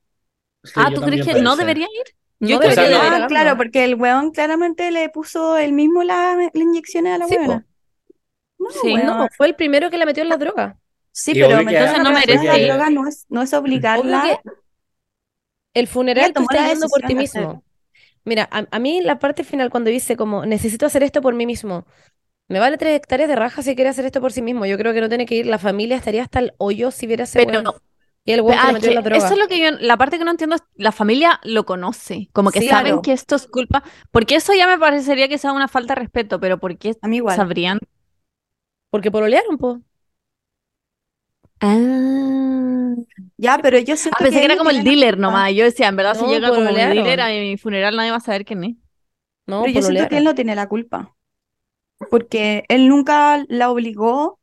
Sí, 0.62 0.73
ah, 0.76 0.91
¿tú 0.94 1.03
crees 1.03 1.26
que 1.26 1.43
no 1.43 1.56
debería 1.56 1.87
ir? 1.87 2.17
No 2.41 2.49
Yo 2.49 2.59
creo 2.59 2.75
que 2.75 2.81
debería. 2.81 3.25
Ah, 3.25 3.26
claro, 3.29 3.56
porque 3.56 3.85
el 3.85 3.94
weón 3.97 4.31
claramente 4.32 4.91
le 4.91 5.09
puso 5.11 5.56
él 5.59 5.73
mismo 5.73 6.03
la, 6.03 6.37
la 6.53 6.62
inyecciones 6.62 7.15
a 7.15 7.19
la 7.19 7.26
Sí, 7.26 7.37
weona. 7.37 7.67
No, 8.59 8.71
Sí. 8.71 8.94
weón. 8.94 9.06
No, 9.06 9.29
fue 9.37 9.47
el 9.49 9.56
primero 9.56 9.91
que 9.91 9.99
la 9.99 10.06
metió 10.06 10.23
en 10.23 10.29
la 10.29 10.37
droga. 10.37 10.79
Sí, 11.14 11.32
Y 11.32 11.40
pero 11.40 11.62
meterse 11.62 11.99
no 12.00 12.12
merece 12.12 12.46
la 12.46 12.58
ir. 12.58 12.66
droga 12.66 12.90
no 12.90 13.06
es, 13.08 13.26
no 13.28 13.43
es 13.43 13.52
obligarla. 13.55 14.40
El 15.75 15.88
funeral 15.88 16.34
tú 16.34 16.43
estás 16.44 16.64
yendo 16.64 16.88
por 16.88 17.02
ti 17.02 17.14
mismo. 17.14 17.64
Mira, 18.25 18.49
a, 18.52 18.66
a 18.70 18.78
mí 18.81 19.02
la 19.02 19.19
parte 19.19 19.44
final 19.44 19.70
cuando 19.70 19.90
dice 19.90 20.16
como 20.16 20.46
necesito 20.46 20.87
hacer 20.87 21.02
esto 21.05 21.22
por 21.22 21.34
mí 21.34 21.46
mismo, 21.46 21.87
me 22.49 22.61
vale 22.61 22.78
tres 22.78 22.96
hectáreas 22.96 23.28
de 23.28 23.37
raja 23.37 23.62
si 23.62 23.75
quiere 23.76 23.90
hacer 23.90 24.06
esto 24.06 24.20
por 24.22 24.32
sí 24.32 24.43
mismo. 24.43 24.66
Yo 24.66 24.78
creo 24.78 24.94
que 24.94 25.02
no 25.02 25.08
tiene 25.11 25.26
que 25.26 25.37
ir, 25.37 25.46
la 25.46 25.58
familia 25.58 25.96
estaría 25.96 26.22
hasta 26.25 26.40
el 26.40 26.55
hoyo 26.58 26.90
si 26.93 27.06
viera 27.08 27.25
ese 27.25 27.38
Pero. 27.38 27.62
Y 28.25 28.32
el 28.32 28.44
que 28.44 28.52
ah, 28.55 28.72
metió 28.72 28.93
la 28.93 29.02
droga. 29.02 29.19
eso 29.19 29.34
es 29.34 29.38
lo 29.38 29.49
que 29.49 29.61
yo, 29.61 29.70
la 29.81 29.96
parte 29.99 30.19
que 30.19 30.25
no 30.25 30.31
entiendo 30.31 30.56
es, 30.56 30.62
la 30.76 30.93
familia 30.93 31.40
lo 31.44 31.66
conoce, 31.66 32.28
como 32.32 32.50
que 32.52 32.61
Sí, 32.61 32.69
saben 32.69 32.84
claro. 32.87 33.02
que 33.02 33.12
esto 33.12 33.37
es 33.37 33.46
culpa, 33.46 33.82
porque 34.11 34.37
eso 34.37 34.55
ya 34.55 34.66
me 34.66 34.78
parecería 34.78 35.28
que 35.28 35.38
sea 35.38 35.52
una 35.52 35.69
falta 35.69 35.94
de 35.94 36.00
respeto, 36.02 36.40
pero 36.40 36.58
¿por 36.58 36.78
qué 36.78 36.94
A 37.02 37.08
mí 37.08 37.16
igual. 37.19 37.37
sabrían? 37.37 37.78
Porque 38.90 39.11
pololearon, 39.14 39.56
po. 39.62 39.70
Ah, 41.66 42.94
Ya, 43.37 43.58
pero 43.62 43.78
yo 43.78 43.96
siento 43.96 44.19
pensé 44.19 44.38
que 44.38 44.44
era 44.44 44.56
como 44.56 44.70
el 44.70 44.84
dealer 44.84 45.19
nomás. 45.19 45.52
Yo 45.55 45.64
decía, 45.64 45.88
en 45.88 45.96
verdad, 45.96 46.14
si 46.14 46.25
llega 46.26 46.49
como 46.50 46.69
el 46.69 46.75
dealer 46.75 47.20
a 47.20 47.28
mi 47.28 47.56
funeral, 47.56 47.96
nadie 47.96 48.11
va 48.11 48.19
a 48.19 48.20
saber 48.20 48.44
quién 48.44 48.64
es. 48.64 48.75
No, 49.46 49.62
Pero 49.62 49.75
yo 49.81 49.82
siento 49.82 50.08
que 50.08 50.19
él 50.19 50.25
no 50.25 50.34
tiene 50.34 50.55
la 50.55 50.69
culpa. 50.69 51.14
Porque 52.11 52.64
él 52.69 52.88
nunca 52.88 53.44
la 53.49 53.70
obligó 53.70 54.38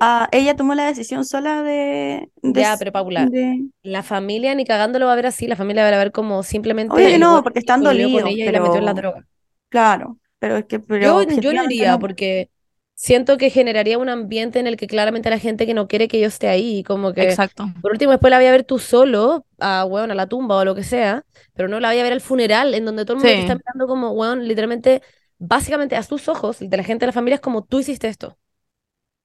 a. 0.00 0.28
Ella 0.32 0.54
tomó 0.56 0.74
la 0.74 0.86
decisión 0.86 1.24
sola 1.24 1.62
de. 1.62 2.30
de 2.42 2.60
Ya, 2.60 2.76
pero 2.78 2.92
Paula, 2.92 3.26
de- 3.26 3.64
la 3.82 4.02
familia 4.02 4.54
ni 4.54 4.64
cagando 4.64 4.98
lo 4.98 5.06
va 5.06 5.12
a 5.12 5.16
ver 5.16 5.26
así, 5.26 5.46
la 5.46 5.56
familia 5.56 5.82
va 5.82 5.88
a 5.88 5.98
ver 5.98 6.12
como 6.12 6.42
simplemente 6.42 7.14
el 7.14 7.20
no, 7.20 7.42
porque 7.42 7.60
están 7.60 7.82
dolidos, 7.82 8.22
ella 8.26 8.44
y 8.44 8.52
la 8.52 8.60
metió 8.60 8.76
en 8.78 8.84
la 8.84 8.94
pero- 8.94 9.10
droga. 9.12 9.26
Claro, 9.68 10.18
pero 10.38 10.56
es 10.58 10.66
que. 10.66 10.78
Pero 10.78 11.24
Yo, 11.24 11.40
yo 11.40 11.52
no 11.52 11.64
iría 11.64 11.92
no. 11.92 11.98
porque 11.98 12.50
siento 12.94 13.36
que 13.38 13.50
generaría 13.50 13.98
un 13.98 14.08
ambiente 14.08 14.58
en 14.58 14.66
el 14.66 14.76
que 14.76 14.86
claramente 14.86 15.30
la 15.30 15.38
gente 15.38 15.66
que 15.66 15.74
no 15.74 15.88
quiere 15.88 16.08
que 16.08 16.20
yo 16.20 16.26
esté 16.28 16.48
ahí, 16.48 16.82
como 16.84 17.12
que 17.12 17.22
Exacto. 17.22 17.64
por 17.80 17.92
último 17.92 18.12
después 18.12 18.30
la 18.30 18.38
voy 18.38 18.46
a 18.46 18.50
ver 18.52 18.64
tú 18.64 18.78
solo, 18.78 19.46
a 19.58 19.84
weón, 19.84 20.10
a 20.10 20.14
la 20.14 20.26
tumba 20.28 20.56
o 20.56 20.64
lo 20.64 20.74
que 20.74 20.84
sea, 20.84 21.24
pero 21.54 21.68
no 21.68 21.80
la 21.80 21.88
voy 21.90 21.98
a 21.98 22.02
ver 22.02 22.12
al 22.12 22.20
funeral, 22.20 22.74
en 22.74 22.84
donde 22.84 23.04
todo 23.04 23.14
el 23.14 23.18
mundo 23.20 23.34
te 23.34 23.40
está 23.40 23.54
mirando 23.54 23.86
como, 23.86 24.10
weón, 24.12 24.46
literalmente, 24.48 25.02
básicamente 25.38 25.96
a 25.96 26.02
sus 26.02 26.28
ojos, 26.28 26.62
el 26.62 26.70
de 26.70 26.76
la 26.78 26.84
gente 26.84 27.02
de 27.04 27.08
la 27.08 27.12
familia 27.12 27.36
es 27.36 27.40
como 27.42 27.64
tú 27.64 27.80
hiciste 27.80 28.08
esto. 28.08 28.38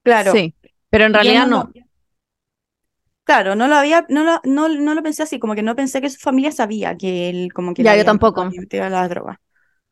Claro. 0.04 0.34
Sí, 0.34 0.56
pero 0.90 1.06
en 1.06 1.14
realidad 1.14 1.46
no 1.48 1.72
Claro, 3.24 3.56
no 3.56 3.68
lo 3.68 3.76
había, 3.76 4.06
no 4.10 4.24
lo, 4.24 4.42
no, 4.44 4.68
no 4.70 4.96
lo 4.96 5.04
pensé 5.04 5.22
así, 5.24 5.38
como 5.40 5.54
que 5.54 5.62
no 5.62 5.76
pensé 5.76 6.02
que 6.02 6.10
su 6.10 6.18
familia 6.20 6.52
sabía 6.52 6.98
que 6.98 7.30
él 7.30 7.54
como 7.54 7.74
que 7.76 7.84
Ya, 7.84 7.96
yo 7.96 8.04
tampoco. 8.06 8.50
metido 8.50 8.84
a 8.86 8.90
la 8.90 9.08
droga. 9.08 9.40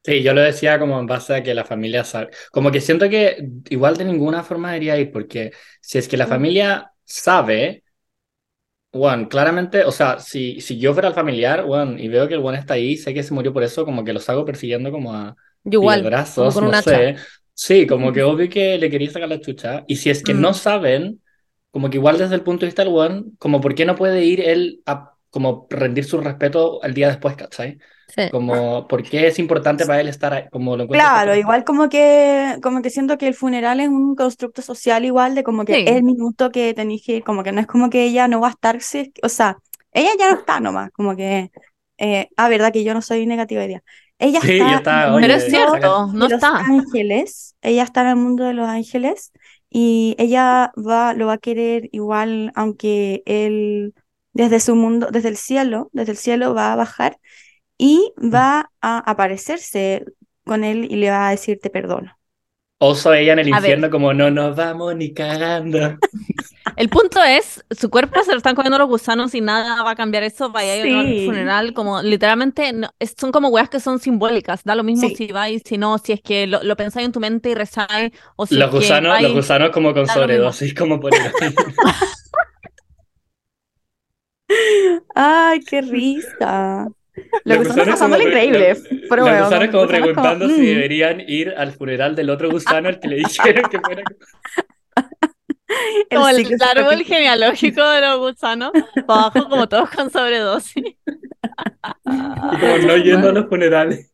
Sí, 0.08 0.24
yo 0.24 0.34
lo 0.34 0.40
decía 0.42 0.80
como 0.80 0.98
en 1.00 1.06
base 1.06 1.36
a 1.36 1.44
que 1.44 1.54
la 1.54 1.66
familia 1.66 2.04
sabe. 2.06 2.30
Como 2.52 2.72
que 2.72 2.80
siento 2.80 3.10
que 3.10 3.46
igual 3.70 3.98
de 3.98 4.06
ninguna 4.06 4.42
forma 4.44 4.70
debería 4.72 4.98
ir, 4.98 5.12
porque 5.12 5.52
si 5.82 5.98
es 5.98 6.08
que 6.08 6.16
la 6.16 6.28
familia 6.28 6.94
sabe, 7.04 7.84
bueno, 8.94 9.30
claramente, 9.30 9.84
o 9.86 9.92
sea, 9.92 10.20
si, 10.20 10.60
si 10.62 10.80
yo 10.80 10.94
fuera 10.94 11.10
el 11.10 11.14
familiar, 11.14 11.66
bueno, 11.66 11.98
y 12.00 12.08
veo 12.08 12.28
que 12.28 12.34
el 12.34 12.40
bueno 12.40 12.58
está 12.58 12.74
ahí, 12.76 12.98
sé 12.98 13.14
que 13.14 13.22
se 13.24 13.34
murió 13.34 13.54
por 13.54 13.64
eso, 13.64 13.86
como 13.86 14.04
que 14.04 14.14
lo 14.14 14.20
salgo 14.20 14.46
persiguiendo 14.46 14.92
como 14.92 15.14
a 15.14 15.36
igual, 15.70 16.18
como 16.36 16.52
piedrazos, 16.52 16.54
con 16.54 16.66
no 16.66 16.74
sé. 16.74 17.18
Sí, 17.54 17.86
como 17.88 18.12
que 18.14 18.24
obvio 18.24 18.50
que 18.50 18.78
le 18.78 18.90
quería 18.90 19.10
sacar 19.12 19.30
la 19.30 19.40
chucha. 19.42 19.84
Y 19.88 19.98
si 19.98 20.10
es 20.10 20.24
que 20.24 20.34
no 20.34 20.50
Mm. 20.50 20.54
saben, 20.54 21.22
como 21.72 21.90
que 21.90 21.98
igual 21.98 22.18
desde 22.18 22.36
el 22.36 22.44
punto 22.44 22.62
de 22.62 22.68
vista 22.68 22.84
del 22.84 22.94
one, 22.94 23.24
como 23.40 23.62
por 23.62 23.76
qué 23.76 23.86
no 23.86 23.96
puede 23.96 24.24
ir 24.24 24.42
él 24.42 24.82
a 24.86 25.14
como 25.30 25.68
rendir 25.70 26.06
su 26.06 26.20
respeto 26.22 26.82
al 26.84 26.94
día 26.94 27.10
después, 27.10 27.36
¿cachai? 27.36 27.80
Sí. 28.08 28.30
Como, 28.32 28.88
¿por 28.88 29.04
qué 29.04 29.28
es 29.28 29.40
importante 29.40 29.86
para 29.86 30.00
él 30.02 30.08
estar 30.08 30.34
ahí? 30.34 30.46
Como 30.50 30.78
lo 30.78 30.88
Claro, 30.88 31.32
súper- 31.32 31.40
igual 31.40 31.64
como 31.66 31.90
que, 31.90 32.58
como 32.64 32.82
que 32.82 32.90
siento 32.90 33.18
que 33.18 33.28
el 33.28 33.34
funeral 33.36 33.80
es 33.80 33.90
un 33.90 34.16
constructo 34.16 34.62
social 34.62 35.04
igual 35.06 35.36
de 35.36 35.44
como 35.44 35.66
que 35.66 35.76
Sí. 35.76 35.84
el 35.86 36.04
minuto 36.04 36.50
que 36.52 36.74
tenéis 36.74 37.04
que 37.06 37.18
ir, 37.18 37.24
como 37.24 37.44
que 37.44 37.52
no 37.52 37.60
es 37.62 37.68
como 37.68 37.90
que 37.90 38.04
ella 38.06 38.28
no 38.28 38.40
va 38.40 38.48
a 38.48 38.52
estar, 38.52 38.82
si 38.82 39.00
es 39.00 39.08
que- 39.14 39.22
o 39.24 39.30
sea, 39.30 39.58
ella 39.92 40.12
ya 40.18 40.32
no 40.32 40.40
está 40.40 40.60
nomás, 40.60 40.92
como 40.92 41.16
que, 41.16 41.52
eh, 41.98 42.30
ah, 42.38 42.50
verdad 42.50 42.72
que 42.72 42.84
yo 42.84 42.94
no 42.94 43.02
soy 43.02 43.26
negativa 43.26 43.62
hoy 43.62 43.68
día. 43.68 43.84
Ella 44.20 44.40
Sí, 44.42 44.54
está 44.54 44.72
ya 44.72 44.78
está, 44.78 45.02
en 45.04 45.08
el 45.10 45.14
oye, 45.16 45.28
Pero 45.28 45.34
es 45.36 45.44
cierto, 45.50 46.08
de 46.08 46.18
no 46.18 46.26
los 46.28 46.34
está. 46.34 46.58
ángeles, 46.60 47.56
ella 47.62 47.84
está 47.84 48.02
en 48.02 48.08
el 48.08 48.16
mundo 48.16 48.46
de 48.46 48.54
los 48.54 48.68
ángeles 48.68 49.32
y 49.70 50.16
ella 50.18 50.72
va, 50.78 51.14
lo 51.14 51.28
va 51.28 51.34
a 51.34 51.38
querer 51.38 51.90
igual, 51.92 52.52
aunque 52.56 53.22
él 53.26 53.94
desde 54.34 54.60
su 54.60 54.76
mundo, 54.76 55.10
desde 55.12 55.30
el 55.30 55.38
cielo, 55.38 55.90
desde 55.94 56.12
el 56.14 56.18
cielo 56.18 56.54
va 56.54 56.74
a 56.74 56.76
bajar 56.76 57.18
y 57.78 58.14
va 58.18 58.72
a 58.82 59.00
aparecerse 59.00 60.06
con 60.46 60.64
él 60.64 60.88
y 60.90 60.96
le 60.98 61.10
va 61.10 61.28
a 61.28 61.32
decir 61.32 61.60
te 61.62 61.70
perdono. 61.70 62.18
Oso 62.80 63.12
ella 63.14 63.34
en 63.34 63.40
el 63.40 63.48
A 63.54 63.60
ver. 63.60 63.72
infierno 63.72 63.90
como 63.90 64.14
no 64.14 64.30
nos 64.30 64.56
vamos 64.56 64.96
ni 64.96 65.14
cagando. 65.14 65.98
El 66.76 66.90
punto 66.90 67.24
es, 67.24 67.64
su 67.72 67.90
cuerpo 67.90 68.22
se 68.24 68.32
lo 68.32 68.38
están 68.38 68.54
comiendo 68.54 68.78
los 68.78 68.88
gusanos 68.88 69.34
y 69.34 69.42
nada 69.42 69.82
va 69.84 69.92
a 69.92 69.96
cambiar 69.96 70.22
eso, 70.24 70.52
vaya 70.52 70.74
a 70.74 70.76
ir 70.76 70.96
al 70.96 71.08
Sí. 71.08 71.26
funeral, 71.26 71.74
como 71.74 72.04
literalmente 72.04 72.72
no- 72.74 72.90
es- 73.00 73.16
son 73.20 73.32
como 73.32 73.48
weas 73.50 73.70
que 73.70 73.80
son 73.80 73.98
simbólicas, 74.00 74.64
da 74.64 74.76
lo 74.76 74.84
mismo 74.84 75.08
Sí. 75.10 75.16
si 75.16 75.28
vais, 75.32 75.64
si 75.66 75.78
no, 75.80 75.98
si 75.98 76.12
es 76.12 76.22
que 76.22 76.46
lo, 76.46 76.62
lo 76.62 76.76
pensáis 76.76 77.06
en 77.08 77.14
tu 77.14 77.20
mente 77.20 77.50
y 77.50 77.56
rezáis, 77.56 78.12
o 78.36 78.46
si 78.46 78.56
Los 78.56 78.66
es 78.66 78.72
que 78.72 78.78
gusanos, 78.78 79.22
los 79.22 79.32
vais- 79.32 79.36
gusanos 79.36 79.70
como 79.72 79.94
con 79.94 80.06
sobredosis, 80.08 80.76
como 80.76 81.00
por. 81.00 81.12
Ay, 85.16 85.60
qué 85.62 85.82
risa. 85.82 86.88
Los 87.46 87.58
Lo 87.58 87.64
que 87.64 87.70
estamos 87.70 87.90
pasando 87.90 88.18
pre- 88.18 88.26
increíble. 88.28 88.70
los- 88.70 88.84
pero 89.10 89.26
los 89.26 89.44
gusanos 89.44 89.70
como 89.70 89.88
preguntando 89.88 90.46
como, 90.46 90.56
si 90.56 90.62
mm. 90.62 90.66
deberían 90.66 91.20
ir 91.22 91.54
al 91.58 91.72
funeral 91.74 92.16
del 92.16 92.30
otro 92.30 92.50
gusano 92.52 92.90
al 92.90 93.00
que 93.00 93.08
le 93.08 93.16
dijeron 93.18 93.70
que 93.70 93.80
fuera. 93.80 94.04
El 96.10 96.18
como 96.18 96.30
el, 96.30 96.38
el 96.40 96.62
árbol 96.64 97.04
genealógico 97.04 97.88
de 97.90 98.02
los 98.02 98.20
gusanos, 98.20 98.72
para 99.06 99.22
abajo 99.24 99.50
como 99.50 99.68
todos 99.68 99.90
con 99.90 100.10
sobredosis. 100.10 100.76
Y 100.86 100.98
como 102.60 102.78
no 102.88 102.98
yendo 102.98 103.30
a 103.30 103.32
los 103.34 103.48
funerales. 103.50 104.12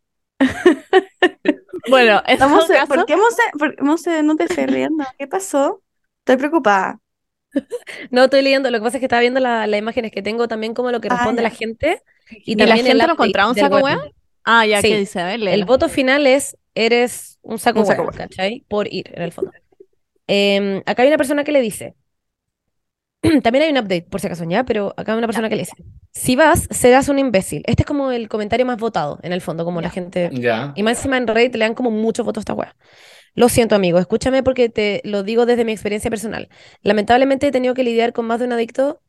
Bueno, 1.90 2.22
Monse, 2.50 2.74
caso, 2.74 2.94
¿por 2.96 3.06
qué 3.06 3.16
Monse, 3.16 3.42
por- 3.58 3.82
Monse, 3.84 4.24
no 4.24 4.36
te 4.36 4.46
estés 4.46 4.68
riendo? 4.70 5.06
¿Qué 5.18 5.28
pasó? 5.28 5.82
Estoy 6.20 6.38
preocupada. 6.38 7.00
No, 8.10 8.24
estoy 8.24 8.42
leyendo, 8.42 8.72
lo 8.72 8.80
que 8.80 8.84
pasa 8.84 8.98
es 8.98 9.02
que 9.02 9.06
estaba 9.06 9.20
viendo 9.22 9.40
la- 9.40 9.68
las 9.68 9.80
imágenes 9.80 10.12
que 10.12 10.24
tengo 10.24 10.48
también 10.48 10.74
como 10.74 10.92
lo 10.92 11.00
que 11.02 11.08
Ah, 11.12 11.18
responde 11.18 11.44
ya. 11.44 11.50
la 11.50 11.56
gente 11.56 12.02
y 12.32 12.54
¿Y 12.54 12.56
la 12.56 12.76
gente 12.76 12.94
lo 12.94 13.12
encontraba 13.12 13.50
un 13.50 13.56
saco 13.56 13.76
web. 13.76 13.98
wea? 13.98 14.12
Ah, 14.46 14.66
ya, 14.66 14.82
Sí. 14.82 14.90
¿qué 14.90 14.98
dice? 14.98 15.20
A 15.22 15.26
ver, 15.26 15.48
El 15.48 15.66
voto 15.66 15.88
final 15.90 16.28
es, 16.28 16.58
eres 16.76 17.40
un 17.42 17.60
saco 17.60 17.80
Un 17.82 17.86
saco 17.86 18.04
hueá, 18.04 18.12
¿cachai? 18.14 18.64
Por 18.68 18.92
ir, 18.92 19.12
en 19.14 19.22
el 19.24 19.32
fondo. 19.32 19.52
Em, 20.28 20.82
acá 20.86 21.04
hay 21.04 21.08
una 21.10 21.18
persona 21.18 21.44
que 21.44 21.52
le 21.52 21.62
dice, 21.62 21.96
también 23.44 23.64
hay 23.64 23.72
un 23.72 23.78
update, 23.78 24.04
por 24.10 24.20
si 24.20 24.28
acaso, 24.28 24.44
ya, 24.50 24.64
pero 24.66 24.94
acá 24.98 25.14
hay 25.14 25.18
una 25.18 25.28
persona 25.28 25.50
que 25.50 25.56
le 25.56 25.62
dice, 25.62 25.76
si 26.12 26.36
vas, 26.36 26.68
serás 26.72 27.08
un 27.10 27.20
imbécil. 27.20 27.64
Este 27.66 27.84
es 27.84 27.86
como 27.88 28.12
el 28.12 28.28
comentario 28.28 28.66
más 28.66 28.78
votado, 28.78 29.20
en 29.24 29.34
el 29.34 29.42
fondo, 29.42 29.66
como 29.66 29.82
la 29.82 29.90
gente... 29.90 30.30
Ya. 30.34 30.74
Y 30.76 30.84
más 30.84 30.98
encima 30.98 31.18
en 31.18 31.28
Reddit 31.28 31.56
le 31.56 31.66
dan 31.66 31.74
como 31.74 31.92
muchos 31.92 32.26
votos 32.26 32.42
a 32.42 32.44
esta 32.44 32.54
wea. 32.54 32.76
Lo 33.36 33.50
siento, 33.50 33.76
amigo, 33.76 33.98
escúchame 33.98 34.44
porque 34.44 34.70
te 34.70 35.02
lo 35.06 35.24
digo 35.24 35.46
desde 35.46 35.66
mi 35.66 35.72
experiencia 35.72 36.10
personal. 36.10 36.50
Lamentablemente 36.82 37.48
he 37.48 37.52
tenido 37.52 37.74
que 37.74 37.84
lidiar 37.84 38.14
con 38.14 38.26
más 38.28 38.40
de 38.40 38.46
un 38.46 38.52
adicto 38.54 39.02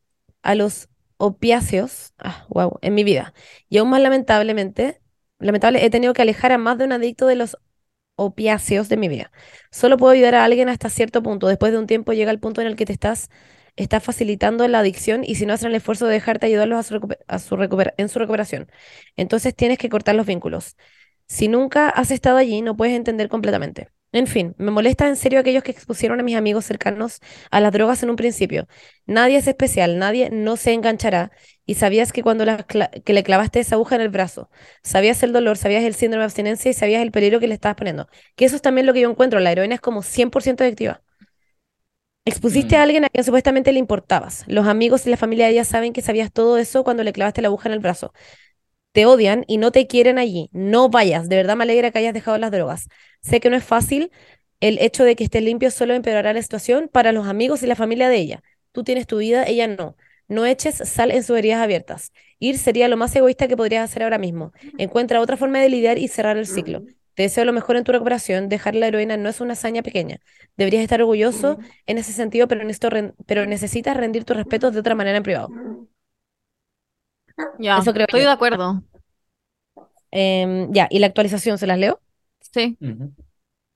a 0.43 0.55
los 0.55 0.89
opiáceos, 1.17 2.15
ah, 2.19 2.47
wow, 2.49 2.79
en 2.83 2.95
mi 2.95 3.05
vida. 3.05 3.35
Y 3.69 3.79
aún 3.79 3.91
más 3.91 4.01
lamentablemente, 4.01 5.01
lamentable, 5.39 5.85
he 5.85 5.91
tenido 5.91 6.15
que 6.15 6.23
alejar 6.23 6.53
a 6.53 6.59
más 6.59 6.79
de 6.79 6.85
un 6.85 6.93
adicto 6.93 7.27
de 7.27 7.37
los 7.37 7.59
opiáceos 8.17 8.89
de 8.89 8.97
mi 8.97 9.09
vida. 9.09 9.33
Solo 9.71 9.97
puedo 9.97 10.13
ayudar 10.13 10.35
a 10.37 10.45
alguien 10.45 10.69
hasta 10.69 10.89
cierto 10.91 11.23
punto. 11.23 11.49
Después 11.49 11.73
de 11.73 11.79
un 11.79 11.87
tiempo 11.87 12.13
llega 12.13 12.31
el 12.31 12.41
punto 12.41 12.61
en 12.61 12.67
el 12.69 12.77
que 12.77 12.87
te 12.87 12.93
estás, 12.93 13.31
estás 13.77 14.03
facilitando 14.05 14.67
la 14.69 14.81
adicción 14.81 15.25
y 15.25 15.37
si 15.37 15.47
no 15.47 15.55
hacen 15.55 15.71
el 15.71 15.77
esfuerzo 15.77 16.07
de 16.07 16.15
dejarte 16.15 16.47
ayudarlos 16.47 16.79
a 16.79 16.83
su 17.39 17.59
en 17.97 18.09
su 18.09 18.19
recuperación. 18.19 18.71
Entonces 19.17 19.55
tienes 19.55 19.79
que 19.79 19.89
cortar 19.89 20.15
los 20.15 20.27
vínculos. 20.27 20.77
Si 21.27 21.49
nunca 21.49 21.89
has 21.89 22.11
estado 22.11 22.37
allí, 22.37 22.63
no 22.63 22.77
puedes 22.77 22.95
entender 22.97 23.29
completamente. 23.29 23.89
En 24.15 24.29
fin, 24.29 24.55
me 24.59 24.71
molesta 24.71 25.09
en 25.09 25.17
serio 25.17 25.41
aquellos 25.41 25.65
que 25.65 25.73
expusieron 25.73 26.21
a 26.21 26.23
mis 26.23 26.37
amigos 26.37 26.65
cercanos 26.65 27.21
a 27.51 27.61
las 27.61 27.73
drogas 27.73 28.03
en 28.05 28.11
un 28.11 28.17
principio. 28.17 28.69
Nadie 29.07 29.39
es 29.39 29.49
especial, 29.49 29.99
nadie 29.99 30.31
no 30.31 30.57
se 30.57 30.73
enganchará. 30.73 31.33
Y 31.67 31.75
sabías 31.75 32.13
que 32.13 32.23
cuando 32.23 32.45
la 32.45 32.65
cla- 32.67 32.91
que 33.03 33.13
le 33.13 33.25
clavaste 33.25 33.59
esa 33.61 33.75
aguja 33.75 33.97
en 33.97 34.03
el 34.03 34.11
brazo, 34.11 34.51
sabías 34.85 35.23
el 35.25 35.33
dolor, 35.33 35.57
sabías 35.59 35.83
el 35.85 35.95
síndrome 35.95 36.21
de 36.23 36.27
abstinencia 36.27 36.71
y 36.71 36.75
sabías 36.75 37.03
el 37.03 37.11
peligro 37.11 37.41
que 37.41 37.49
le 37.49 37.55
estabas 37.55 37.77
poniendo. 37.77 38.09
Que 38.37 38.45
eso 38.45 38.55
es 38.57 38.63
también 38.63 38.87
lo 38.87 38.93
que 38.95 39.01
yo 39.01 39.11
encuentro. 39.11 39.41
La 39.41 39.51
heroína 39.53 39.75
es 39.75 39.81
como 39.81 40.03
100% 40.03 40.63
adictiva. 40.65 41.03
Expusiste 42.27 42.77
Mm. 42.77 42.79
a 42.79 42.83
alguien 42.83 43.05
a 43.05 43.09
quien 43.11 43.23
supuestamente 43.25 43.71
le 43.73 43.79
importabas. 43.79 44.45
Los 44.47 44.67
amigos 44.67 45.07
y 45.07 45.11
la 45.11 45.19
familia 45.19 45.45
de 45.47 45.53
ella 45.53 45.65
saben 45.65 45.93
que 45.93 46.01
sabías 46.01 46.33
todo 46.33 46.57
eso 46.57 46.83
cuando 46.83 47.05
le 47.05 47.13
clavaste 47.13 47.43
la 47.43 47.49
aguja 47.49 47.69
en 47.69 47.75
el 47.75 47.81
brazo 47.81 48.15
te 48.95 49.07
odian 49.07 49.45
y 49.49 49.59
no 49.59 49.73
te 49.73 49.89
quieren 49.89 50.19
allí. 50.19 50.49
No 50.53 50.89
vayas. 50.89 51.29
De 51.29 51.35
verdad 51.35 51.57
me 51.57 51.65
alegra 51.65 51.91
que 51.91 51.99
hayas 51.99 52.15
dejado 52.15 52.39
las 52.39 52.53
drogas. 52.53 52.89
Sé 53.23 53.41
que 53.41 53.51
no 53.51 53.57
es 53.57 53.65
fácil. 53.65 54.13
El 54.61 54.79
hecho 54.79 55.03
de 55.03 55.17
que 55.17 55.25
estés 55.25 55.43
limpio 55.43 55.73
solo 55.73 55.95
empeorará 55.95 56.33
la 56.33 56.41
situación 56.41 56.89
para 56.93 57.11
los 57.11 57.27
amigos 57.27 57.65
y 57.65 57.67
la 57.67 57.75
familia 57.75 58.09
de 58.09 58.19
ella. 58.19 58.43
Tú 58.71 58.85
tienes 58.85 59.09
tu 59.09 59.19
vida, 59.19 59.43
ella 59.49 59.67
no. 59.67 59.97
No 60.29 60.47
eches 60.47 60.77
sal 60.77 61.11
en 61.11 61.25
sus 61.25 61.37
heridas 61.37 61.61
abiertas. 61.61 62.13
Ir 62.39 62.57
sería 62.57 62.87
lo 62.87 62.97
más 62.97 63.15
egoísta 63.17 63.49
que 63.49 63.57
podrías 63.57 63.91
hacer 63.91 64.05
ahora 64.05 64.19
mismo. 64.19 64.53
Encuentra 64.79 65.21
otra 65.21 65.37
forma 65.37 65.59
de 65.59 65.71
lidiar 65.71 65.99
y 65.99 66.07
cerrar 66.07 66.37
el 66.37 66.47
ciclo. 66.47 66.85
Te 67.15 67.25
deseo 67.25 67.45
lo 67.45 67.53
mejor 67.53 67.77
en 67.77 67.83
tu 67.83 67.91
recuperación. 67.91 68.49
Dejar 68.49 68.77
la 68.77 68.87
heroína 68.87 69.17
no 69.17 69.29
es 69.29 69.41
una 69.41 69.55
hazaña 69.55 69.83
pequeña. 69.83 70.21
Deberías 70.57 70.85
estar 70.85 71.03
orgulloso 71.03 71.59
en 71.87 71.99
ese 71.99 72.13
sentido, 72.13 72.47
pero, 72.47 72.65
pero 73.27 73.45
necesitas 73.47 73.97
rendir 73.97 74.25
tus 74.25 74.37
respetos 74.37 74.73
de 74.73 74.79
otra 74.79 74.95
manera 74.95 75.17
en 75.17 75.25
privado. 75.25 75.49
Ya, 77.59 77.79
Eso 77.79 77.93
creo 77.93 78.07
estoy 78.07 78.21
yo. 78.21 78.27
de 78.27 78.31
acuerdo. 78.31 78.83
Em, 80.11 80.73
ya, 80.73 80.87
y 80.91 80.99
la 81.01 81.07
actualización, 81.09 81.59
¿se 81.59 81.67
las 81.67 81.79
leo? 81.79 82.01
Sí. 82.53 82.79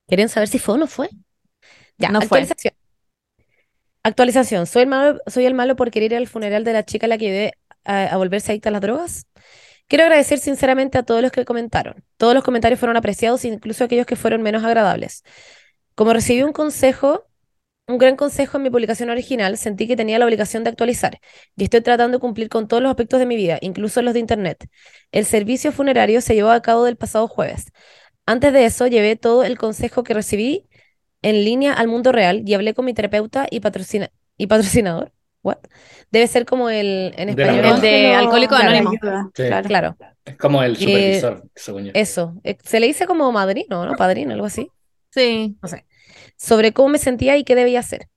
¿Quieren 0.08 0.28
saber 0.28 0.48
si 0.48 0.58
fue 0.58 0.74
o 0.74 0.78
no 0.78 0.86
fue? 0.86 1.08
Ya, 1.98 2.12
No 2.12 2.22
fue. 2.22 2.38
actualización. 2.40 2.74
Actualización. 4.02 4.66
¿Soy 4.66 4.82
el 4.82 4.88
malo, 4.88 5.20
soy 5.26 5.44
el 5.46 5.54
malo 5.54 5.76
por 5.76 5.90
querer 5.90 6.12
ir 6.12 6.18
al 6.18 6.28
funeral 6.28 6.64
de 6.64 6.72
la 6.72 6.84
chica 6.84 7.06
a 7.06 7.08
la 7.08 7.18
que 7.18 7.26
ayudé 7.26 7.52
a, 7.84 8.04
a 8.06 8.16
volverse 8.16 8.52
adicta 8.52 8.68
a 8.70 8.72
las 8.72 8.80
drogas? 8.80 9.26
Quiero 9.88 10.04
agradecer 10.04 10.38
sinceramente 10.38 10.98
a 10.98 11.04
todos 11.04 11.22
los 11.22 11.32
que 11.32 11.44
comentaron. 11.46 12.04
Todos 12.18 12.34
los 12.34 12.44
comentarios 12.44 12.80
fueron 12.80 12.96
apreciados, 12.96 13.44
incluso 13.44 13.84
aquellos 13.84 14.06
que 14.06 14.16
fueron 14.16 14.42
menos 14.42 14.64
agradables. 14.64 15.24
Como 15.96 16.14
recibí 16.14 16.42
un 16.44 16.52
consejo, 16.54 17.27
un 17.88 17.98
gran 17.98 18.16
consejo 18.16 18.58
en 18.58 18.64
mi 18.64 18.70
publicación 18.70 19.10
original, 19.10 19.56
sentí 19.56 19.86
que 19.88 19.96
tenía 19.96 20.18
la 20.18 20.24
obligación 20.26 20.62
de 20.64 20.70
actualizar 20.70 21.18
y 21.56 21.64
estoy 21.64 21.80
tratando 21.80 22.18
de 22.18 22.20
cumplir 22.20 22.48
con 22.48 22.68
todos 22.68 22.82
los 22.82 22.90
aspectos 22.90 23.18
de 23.18 23.26
mi 23.26 23.36
vida, 23.36 23.58
incluso 23.62 24.02
los 24.02 24.14
de 24.14 24.20
Internet. 24.20 24.66
El 25.12 25.24
servicio 25.24 25.72
funerario 25.72 26.20
se 26.20 26.34
llevó 26.34 26.50
a 26.50 26.60
cabo 26.62 26.84
del 26.84 26.96
pasado 26.96 27.28
jueves. 27.28 27.66
Antes 28.26 28.52
de 28.52 28.66
eso, 28.66 28.86
llevé 28.86 29.16
todo 29.16 29.42
el 29.44 29.56
consejo 29.58 30.04
que 30.04 30.12
recibí 30.14 30.68
en 31.22 31.44
línea 31.44 31.72
al 31.72 31.88
mundo 31.88 32.12
real 32.12 32.42
y 32.46 32.54
hablé 32.54 32.74
con 32.74 32.84
mi 32.84 32.94
terapeuta 32.94 33.46
y, 33.50 33.60
patrocina 33.60 34.10
y 34.36 34.46
patrocinador. 34.46 35.12
What? 35.42 35.58
Debe 36.10 36.26
ser 36.26 36.44
como 36.44 36.68
el 36.68 37.14
en 37.16 37.34
De 37.34 37.42
español. 37.42 37.62
droga. 37.62 37.74
El 37.76 37.80
de 37.80 38.14
Alcohólico 38.14 38.54
Claro, 38.56 38.70
Anónimo. 38.70 38.90
Sí. 39.34 39.42
claro. 39.44 39.68
Claro, 39.68 39.96
Es 40.24 40.36
como 40.36 40.62
el 40.62 40.72
Eh, 40.72 40.76
supervisor, 41.20 41.42
según 41.54 41.84
yo. 41.86 41.90
eso. 41.94 42.34
Eh, 42.44 42.58
Se 42.64 42.80
le 42.80 42.86
dice 42.86 43.06
como 43.06 43.30
madrino, 43.32 43.86
¿no? 43.86 43.96
Padrino, 43.96 44.34
algo 44.34 44.46
así. 44.46 44.68
Sí. 45.10 45.56
no 45.62 45.68
sé, 45.68 45.86
sobre 46.36 46.72
cómo 46.72 46.90
me 46.90 46.98
sentía 46.98 47.36
y 47.36 47.44
qué 47.44 47.54
debía 47.54 47.80
hacer. 47.80 48.08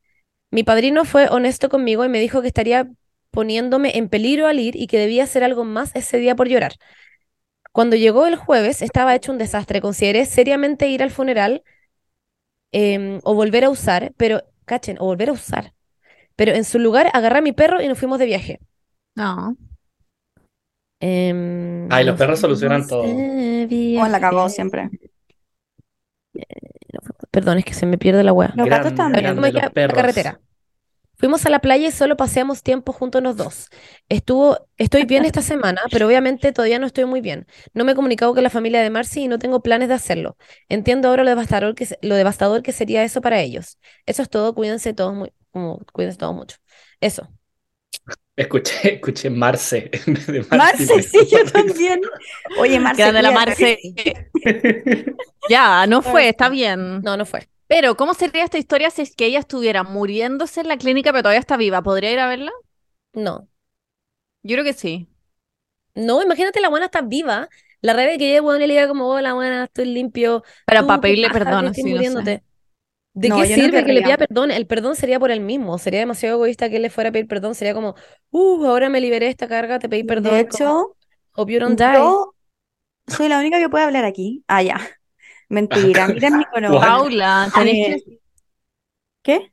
Mi 0.51 0.63
padrino 0.63 1.05
fue 1.05 1.27
honesto 1.29 1.69
conmigo 1.69 2.03
y 2.05 2.09
me 2.09 2.19
dijo 2.19 2.41
que 2.41 2.47
estaría 2.47 2.89
poniéndome 3.31 3.97
en 3.97 4.09
peligro 4.09 4.47
al 4.47 4.59
ir 4.59 4.75
y 4.75 4.87
que 4.87 4.99
debía 4.99 5.23
hacer 5.23 5.43
algo 5.43 5.63
más 5.63 5.95
ese 5.95 6.17
día 6.17 6.35
por 6.35 6.47
llorar. 6.49 6.73
Cuando 7.71 7.95
llegó 7.95 8.27
el 8.27 8.35
jueves 8.35 8.81
estaba 8.81 9.15
hecho 9.15 9.31
un 9.31 9.37
desastre. 9.37 9.81
Consideré 9.81 10.25
seriamente 10.25 10.89
ir 10.89 11.01
al 11.01 11.09
funeral 11.09 11.63
em, 12.73 13.19
o 13.23 13.33
volver 13.33 13.63
a 13.63 13.69
usar, 13.69 14.13
pero, 14.17 14.43
cachen, 14.65 14.97
o 14.99 15.05
volver 15.05 15.29
a 15.29 15.33
usar. 15.33 15.73
Pero 16.35 16.51
en 16.53 16.65
su 16.65 16.79
lugar 16.79 17.09
agarré 17.13 17.39
a 17.39 17.41
mi 17.41 17.53
perro 17.53 17.81
y 17.81 17.87
nos 17.87 17.97
fuimos 17.97 18.19
de 18.19 18.25
viaje. 18.25 18.59
No. 19.15 19.55
Em, 20.99 21.87
Ay, 21.91 22.05
los 22.05 22.17
perros 22.17 22.39
solucionan 22.39 22.85
todo. 22.87 23.03
O 23.03 24.07
la 24.07 24.19
cagó 24.19 24.49
siempre. 24.49 24.89
Perdón, 27.31 27.57
es 27.59 27.65
que 27.65 27.73
se 27.73 27.85
me 27.85 27.97
pierde 27.97 28.23
la 28.23 28.33
wea. 28.33 28.53
Los 28.55 28.67
gatos 28.67 28.93
Grande, 28.93 28.95
también. 28.95 29.23
Grande 29.23 29.35
¿cómo 29.35 29.47
es 29.47 29.53
los 29.53 29.73
que- 29.73 29.87
la 29.87 29.93
carretera? 29.93 30.41
Fuimos 31.17 31.45
a 31.45 31.49
la 31.51 31.59
playa 31.59 31.87
y 31.87 31.91
solo 31.91 32.17
paseamos 32.17 32.63
tiempo 32.63 32.93
juntos 32.93 33.21
los 33.21 33.37
dos. 33.37 33.69
Estuvo, 34.09 34.67
estoy 34.77 35.05
bien 35.05 35.23
esta 35.23 35.43
semana, 35.43 35.81
pero 35.91 36.07
obviamente 36.07 36.51
todavía 36.51 36.79
no 36.79 36.87
estoy 36.87 37.05
muy 37.05 37.21
bien. 37.21 37.45
No 37.75 37.85
me 37.85 37.91
he 37.91 37.95
comunicado 37.95 38.33
con 38.33 38.41
la 38.43 38.49
familia 38.49 38.81
de 38.81 38.89
Marcy 38.89 39.21
y 39.23 39.27
no 39.27 39.37
tengo 39.37 39.61
planes 39.61 39.87
de 39.89 39.93
hacerlo. 39.93 40.35
Entiendo 40.67 41.09
ahora 41.09 41.23
lo 41.23 41.29
devastador 41.29 41.75
que, 41.75 41.87
lo 42.01 42.15
devastador 42.15 42.63
que 42.63 42.71
sería 42.71 43.03
eso 43.03 43.21
para 43.21 43.39
ellos. 43.39 43.77
Eso 44.07 44.23
es 44.23 44.29
todo, 44.29 44.55
cuídense 44.55 44.93
todos 44.95 45.13
muy, 45.13 45.31
como, 45.51 45.79
cuídense 45.93 46.17
todos 46.17 46.33
mucho. 46.35 46.57
Eso. 47.01 47.29
Escuché, 48.35 48.95
escuché 48.95 49.29
Marce 49.29 49.89
en 49.91 50.13
vez 50.13 50.27
de 50.27 50.39
Marcy. 50.49 50.57
Marce, 50.57 51.03
sí, 51.03 51.27
yo 51.29 51.45
también. 51.51 52.01
Oye, 52.59 52.79
Marce, 52.79 53.01
Grande 53.01 53.21
la. 53.21 53.31
Marce. 53.31 53.77
Ya, 55.49 55.87
no 55.87 56.01
fue, 56.01 56.29
está 56.29 56.49
bien. 56.49 57.01
No, 57.01 57.17
no 57.17 57.25
fue. 57.25 57.49
Pero, 57.67 57.95
¿cómo 57.95 58.13
sería 58.13 58.43
esta 58.43 58.57
historia 58.57 58.91
si 58.91 59.01
es 59.01 59.15
que 59.15 59.25
ella 59.25 59.39
estuviera 59.39 59.83
muriéndose 59.83 60.61
en 60.61 60.67
la 60.67 60.77
clínica, 60.77 61.11
pero 61.11 61.23
todavía 61.23 61.39
está 61.39 61.57
viva? 61.57 61.81
¿Podría 61.81 62.11
ir 62.11 62.19
a 62.19 62.27
verla? 62.27 62.51
No. 63.13 63.47
Yo 64.43 64.55
creo 64.55 64.63
que 64.63 64.73
sí. 64.73 65.07
No, 65.95 66.21
imagínate 66.21 66.61
la 66.61 66.69
buena 66.69 66.85
está 66.85 67.01
viva. 67.01 67.49
La 67.81 67.91
es 68.03 68.17
que 68.19 68.31
ella, 68.31 68.41
bueno, 68.41 68.59
le 68.59 68.67
diga 68.67 68.87
como, 68.87 69.07
hola, 69.07 69.33
buena, 69.33 69.63
estoy 69.63 69.85
limpio. 69.85 70.43
Pero 70.65 70.81
Tú, 70.81 70.87
para 70.87 71.01
pedirle 71.01 71.29
perdón, 71.31 71.67
así, 71.67 71.83
no 71.83 72.23
sé. 72.23 72.43
¿De 73.13 73.29
No, 73.29 73.35
qué 73.35 73.57
no 73.57 73.69
sirve 73.69 73.83
que 73.85 73.93
le 73.93 74.01
pida 74.01 74.17
perdón? 74.17 74.51
El 74.51 74.65
perdón 74.67 74.95
sería 74.95 75.19
por 75.19 75.31
él 75.31 75.41
mismo. 75.41 75.77
Sería 75.77 75.99
demasiado 75.99 76.35
egoísta 76.37 76.69
que 76.69 76.77
él 76.77 76.81
le 76.83 76.89
fuera 76.89 77.09
a 77.09 77.13
pedir 77.13 77.27
perdón. 77.27 77.53
Sería 77.55 77.73
como, 77.73 77.95
uh, 78.31 78.65
ahora 78.65 78.89
me 78.89 78.99
liberé 79.01 79.25
de 79.25 79.31
esta 79.31 79.47
carga, 79.47 79.79
te 79.79 79.89
pedí 79.89 80.03
perdón. 80.03 80.33
De 80.33 80.39
como, 80.47 80.61
hecho, 80.61 80.97
hope 81.35 81.51
you 81.53 81.59
don't 81.59 81.77
die. 81.79 82.17
yo 82.19 82.33
soy 83.07 83.29
la 83.29 83.39
única 83.39 83.59
que 83.59 83.69
puede 83.69 83.85
hablar 83.85 84.05
aquí. 84.05 84.43
Ah, 84.47 84.63
ya. 84.63 84.79
Mentira, 85.49 86.07
miren 86.09 86.37
mi. 86.37 86.45
Paula, 86.79 87.51
tenés 87.53 87.79
Eh, 87.79 87.95
que... 88.03 88.19
¿Qué? 89.23 89.51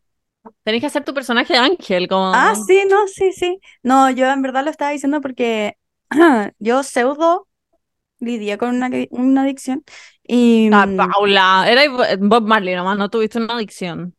Tenés 0.64 0.80
que 0.80 0.86
hacer 0.86 1.04
tu 1.04 1.14
personaje 1.14 1.52
de 1.54 1.58
ángel, 1.58 2.08
como... 2.08 2.26
Ah, 2.32 2.54
sí, 2.54 2.84
no, 2.90 3.06
sí, 3.08 3.32
sí. 3.32 3.60
No, 3.82 4.10
yo 4.10 4.26
en 4.30 4.42
verdad 4.42 4.64
lo 4.64 4.70
estaba 4.70 4.90
diciendo 4.90 5.20
porque 5.20 5.76
yo 6.58 6.82
pseudo 6.82 7.47
lidié 8.20 8.58
con 8.58 8.74
una, 8.76 8.90
una 9.10 9.42
adicción 9.42 9.84
y 10.22 10.68
Ah, 10.72 10.86
mm, 10.86 10.96
Paula, 10.96 11.66
era 11.68 11.82
Bob 12.18 12.42
Marley 12.46 12.74
nomás, 12.74 12.98
no 12.98 13.08
tuviste 13.08 13.38
una 13.38 13.54
adicción. 13.54 14.14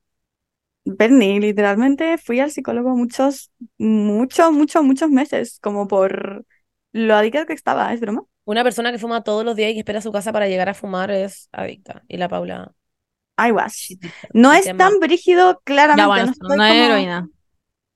Bernie, 0.86 1.40
literalmente 1.40 2.18
fui 2.18 2.40
al 2.40 2.52
psicólogo 2.52 2.96
muchos, 2.96 3.52
muchos, 3.78 4.52
muchos, 4.52 4.84
muchos 4.84 5.10
meses, 5.10 5.60
como 5.62 5.88
por 5.88 6.46
lo 6.94 7.16
adicta 7.16 7.46
que 7.46 7.54
estaba, 7.54 7.94
es 7.94 8.00
broma. 8.00 8.24
Una 8.46 8.64
persona 8.64 8.92
que 8.92 8.98
fuma 8.98 9.24
todos 9.24 9.46
los 9.46 9.56
días 9.56 9.70
y 9.72 9.74
que 9.74 9.80
espera 9.80 10.00
a 10.00 10.02
su 10.02 10.12
casa 10.12 10.34
para 10.34 10.48
llegar 10.48 10.70
a 10.70 10.74
fumar 10.74 11.12
es 11.12 11.50
adicta. 11.52 12.04
Y 12.08 12.18
la 12.18 12.28
Paula. 12.30 12.72
I 13.38 13.52
was. 13.52 13.96
No 14.34 14.52
es 14.52 14.66
tan 14.76 15.00
brígido, 15.00 15.62
claramente. 15.64 16.02
Ya, 16.02 16.08
bueno, 16.08 16.26
no 16.26 16.32
es 16.32 16.40
como- 16.40 16.64
heroína. 16.64 17.22
No 17.22 17.26
es 17.26 17.30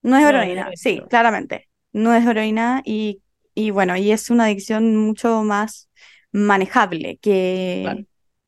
No, 0.03 0.09
no 0.11 0.17
es 0.17 0.25
heroína, 0.29 0.69
sí, 0.75 1.01
claramente. 1.09 1.69
No 1.93 2.13
es 2.13 2.25
heroína 2.25 2.81
y, 2.85 3.21
y 3.55 3.71
bueno, 3.71 3.97
y 3.97 4.11
es 4.11 4.29
una 4.29 4.43
adicción 4.45 4.95
mucho 4.97 5.41
más 5.43 5.89
manejable 6.33 7.17
que, 7.19 7.81
Claro. 7.83 8.05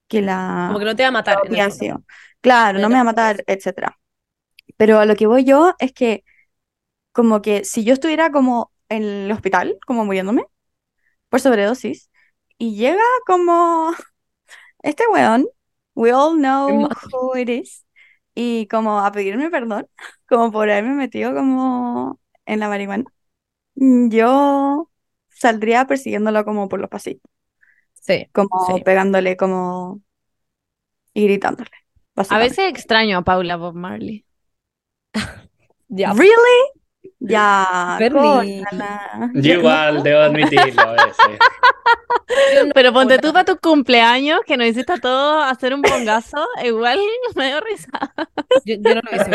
que 0.07 0.21
la 0.21 0.65
Como 0.67 0.79
que 0.79 0.85
no 0.85 0.95
te 0.95 1.03
va 1.03 1.09
a 1.09 1.11
matar. 1.11 1.37
Claro, 2.41 2.79
No 2.79 2.89
me 2.89 2.95
va 2.95 3.01
a 3.01 3.05
matar. 3.05 3.43
etcétera. 3.47 3.97
Pero 4.77 4.99
a 4.99 5.05
lo 5.05 5.15
que 5.15 5.27
voy 5.27 5.43
yo 5.45 5.73
es 5.79 5.93
que 5.93 6.23
como 7.11 7.41
que 7.41 7.63
si 7.65 7.83
yo 7.83 7.93
estuviera 7.93 8.31
como 8.31 8.71
en 8.89 9.03
el 9.03 9.31
hospital, 9.31 9.77
como 9.87 10.05
muriéndome 10.05 10.45
por 11.29 11.39
sobredosis, 11.41 12.09
y 12.57 12.75
llega 12.75 13.01
como 13.27 13.93
este 14.83 15.03
weón, 15.11 15.47
we 15.95 16.13
all 16.13 16.35
know 16.37 16.89
who 17.13 17.37
it 17.37 17.49
is, 17.49 17.85
y 18.35 18.67
como 18.67 18.99
a 19.01 19.11
pedirme 19.11 19.49
perdón, 19.49 19.87
como 20.29 20.51
por 20.51 20.69
haberme 20.69 20.93
metido 20.95 21.33
como 21.33 22.19
en 22.45 22.59
la 22.59 22.69
marihuana, 22.69 23.05
yo 23.75 24.89
saldría 25.29 25.85
persiguiéndolo 25.87 26.45
como 26.45 26.69
por 26.69 26.79
los 26.81 26.89
pasillos, 26.89 27.21
Sí, 28.05 28.27
como 28.31 28.49
sí. 28.67 28.81
pegándole 28.83 29.35
como 29.35 30.01
y 31.13 31.23
gritándole, 31.23 31.71
A 32.29 32.37
veces 32.37 32.69
extraño 32.69 33.17
a 33.19 33.21
Paula 33.23 33.55
Bob 33.55 33.75
Marley. 33.75 34.25
Ya. 35.87 36.13
¿Really? 36.13 36.31
Ya. 37.19 37.99
Yo 39.35 39.53
igual, 39.53 40.03
debo 40.03 40.19
admitirlo 40.19 40.81
a 40.81 40.93
veces. 40.93 41.39
Pero 42.73 42.91
ponte 42.91 43.19
tú 43.19 43.31
para 43.31 43.45
tu 43.45 43.57
cumpleaños, 43.57 44.41
que 44.45 44.57
nos 44.57 44.67
hiciste 44.67 44.93
a 44.93 44.97
todos 44.97 45.45
hacer 45.45 45.73
un 45.73 45.83
bongazo, 45.83 46.45
igual 46.63 46.99
me 47.35 47.47
dio 47.47 47.61
risa. 47.61 47.89
Yo, 48.65 48.75
yo 48.79 48.95
no 48.95 49.01
lo 49.01 49.15
hice. 49.15 49.31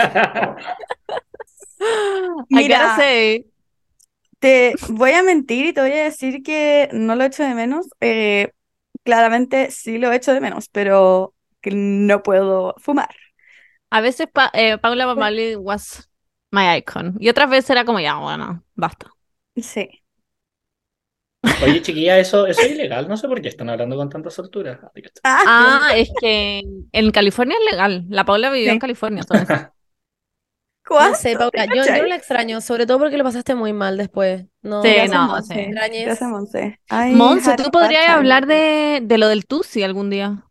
Mira. 2.50 2.96
Te 4.38 4.74
voy 4.88 5.12
a 5.12 5.22
mentir 5.22 5.66
y 5.66 5.72
te 5.74 5.82
voy 5.82 5.92
a 5.92 6.04
decir 6.04 6.42
que 6.42 6.88
no 6.92 7.14
lo 7.14 7.24
echo 7.24 7.42
de 7.42 7.54
menos. 7.54 7.86
Eh, 8.00 8.50
claramente 9.04 9.70
sí 9.70 9.98
lo 9.98 10.12
echo 10.12 10.32
de 10.34 10.40
menos, 10.40 10.68
pero 10.68 11.34
que 11.60 11.70
no 11.72 12.22
puedo 12.22 12.74
fumar. 12.78 13.14
A 13.90 14.00
veces 14.00 14.28
Pa- 14.32 14.50
eh, 14.54 14.78
Paula 14.78 15.14
Marley 15.14 15.56
was 15.56 16.10
my 16.50 16.76
icon. 16.76 17.16
Y 17.20 17.28
otras 17.28 17.50
veces 17.50 17.70
era 17.70 17.84
como, 17.84 18.00
ya, 18.00 18.16
bueno, 18.16 18.64
basta. 18.74 19.12
Sí. 19.56 20.02
Oye, 21.58 21.82
chiquilla, 21.82 22.18
eso, 22.18 22.46
eso 22.46 22.64
es 22.64 22.72
ilegal. 22.72 23.06
No 23.08 23.16
sé 23.16 23.28
por 23.28 23.40
qué 23.42 23.48
están 23.48 23.68
hablando 23.68 23.96
con 23.96 24.08
tanta 24.08 24.30
soltura. 24.30 24.80
Ah, 25.22 25.44
Ah, 25.44 25.92
es 25.96 26.10
que 26.18 26.62
en 26.92 27.10
California 27.10 27.56
es 27.58 27.70
legal. 27.72 28.06
La 28.08 28.24
Paula 28.24 28.50
vivió 28.50 28.70
en. 28.72 28.78
California. 28.78 29.20
entonces. 29.22 29.66
¿cuánto? 30.90 31.10
No 31.10 31.16
sé, 31.16 31.36
Paula, 31.36 31.66
yo, 31.66 31.84
yo 31.86 31.96
no 32.02 32.02
la 32.08 32.16
extraño, 32.16 32.60
sobre 32.60 32.86
todo 32.86 32.98
porque 32.98 33.16
lo 33.18 33.24
pasaste 33.24 33.54
muy 33.54 33.72
mal 33.72 33.96
después. 33.96 34.44
No, 34.62 34.82
Sí, 34.82 34.94
no, 35.10 35.26
Monse. 35.28 35.66
Gracias, 35.70 36.20
Monse. 36.28 36.80
Monse, 37.12 37.56
tú 37.56 37.70
podrías 37.70 38.08
hablar 38.10 38.46
de, 38.46 39.00
de 39.02 39.18
lo 39.18 39.28
del 39.28 39.46
Tusi 39.46 39.82
algún 39.82 40.10
día. 40.10 40.44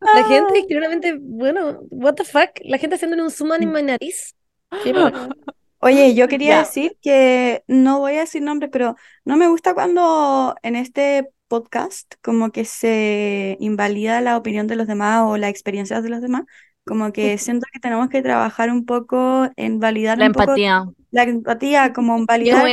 La 0.00 0.24
gente 0.24 0.58
extremadamente, 0.58 1.16
bueno, 1.20 1.78
what 1.90 2.14
the 2.14 2.24
fuck, 2.24 2.50
la 2.64 2.78
gente 2.78 2.96
haciéndole 2.96 3.22
un 3.22 3.30
zoom 3.30 3.52
en 3.52 3.72
mi 3.72 3.82
nariz. 3.82 4.34
Oye, 5.80 6.14
yo 6.14 6.28
quería 6.28 6.50
Ya. 6.50 6.58
decir 6.60 6.96
que 7.02 7.64
no 7.66 7.98
voy 7.98 8.14
a 8.16 8.20
decir 8.20 8.42
nombres, 8.42 8.70
pero 8.72 8.96
no 9.24 9.36
me 9.36 9.48
gusta 9.48 9.74
cuando 9.74 10.54
en 10.62 10.76
este 10.76 11.28
podcast 11.48 12.14
como 12.22 12.50
que 12.52 12.64
se 12.64 13.56
invalida 13.60 14.20
la 14.20 14.36
opinión 14.36 14.66
de 14.68 14.76
los 14.76 14.86
demás 14.86 15.22
o 15.26 15.36
las 15.36 15.50
experiencias 15.50 16.02
de 16.02 16.08
los 16.08 16.22
demás. 16.22 16.44
Como 16.84 17.12
que 17.12 17.38
siento 17.38 17.66
que 17.72 17.78
tenemos 17.80 18.08
que 18.08 18.22
trabajar 18.22 18.70
un 18.70 18.84
poco 18.84 19.48
en 19.56 19.78
validar 19.80 20.18
La 20.18 20.26
un 20.26 20.32
poco 20.32 20.42
empatía. 20.44 20.84
la 21.10 21.22
empatía, 21.24 21.92
como 21.92 22.16
en 22.16 22.26
validar 22.26 22.64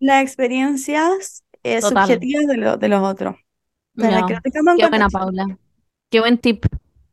las 0.00 0.22
experiencias 0.22 1.44
eh, 1.62 1.80
subjetivas 1.82 2.46
de, 2.46 2.56
lo- 2.56 2.76
de 2.76 2.88
los 2.88 3.02
otros. 3.02 3.36
Para 3.96 4.22
que 4.26 4.34
lo 4.34 4.40
Qué 4.76 4.86
buena. 4.88 5.08
Paula. 5.08 5.58
Qué 6.10 6.20
buen 6.20 6.38
tip. 6.38 6.64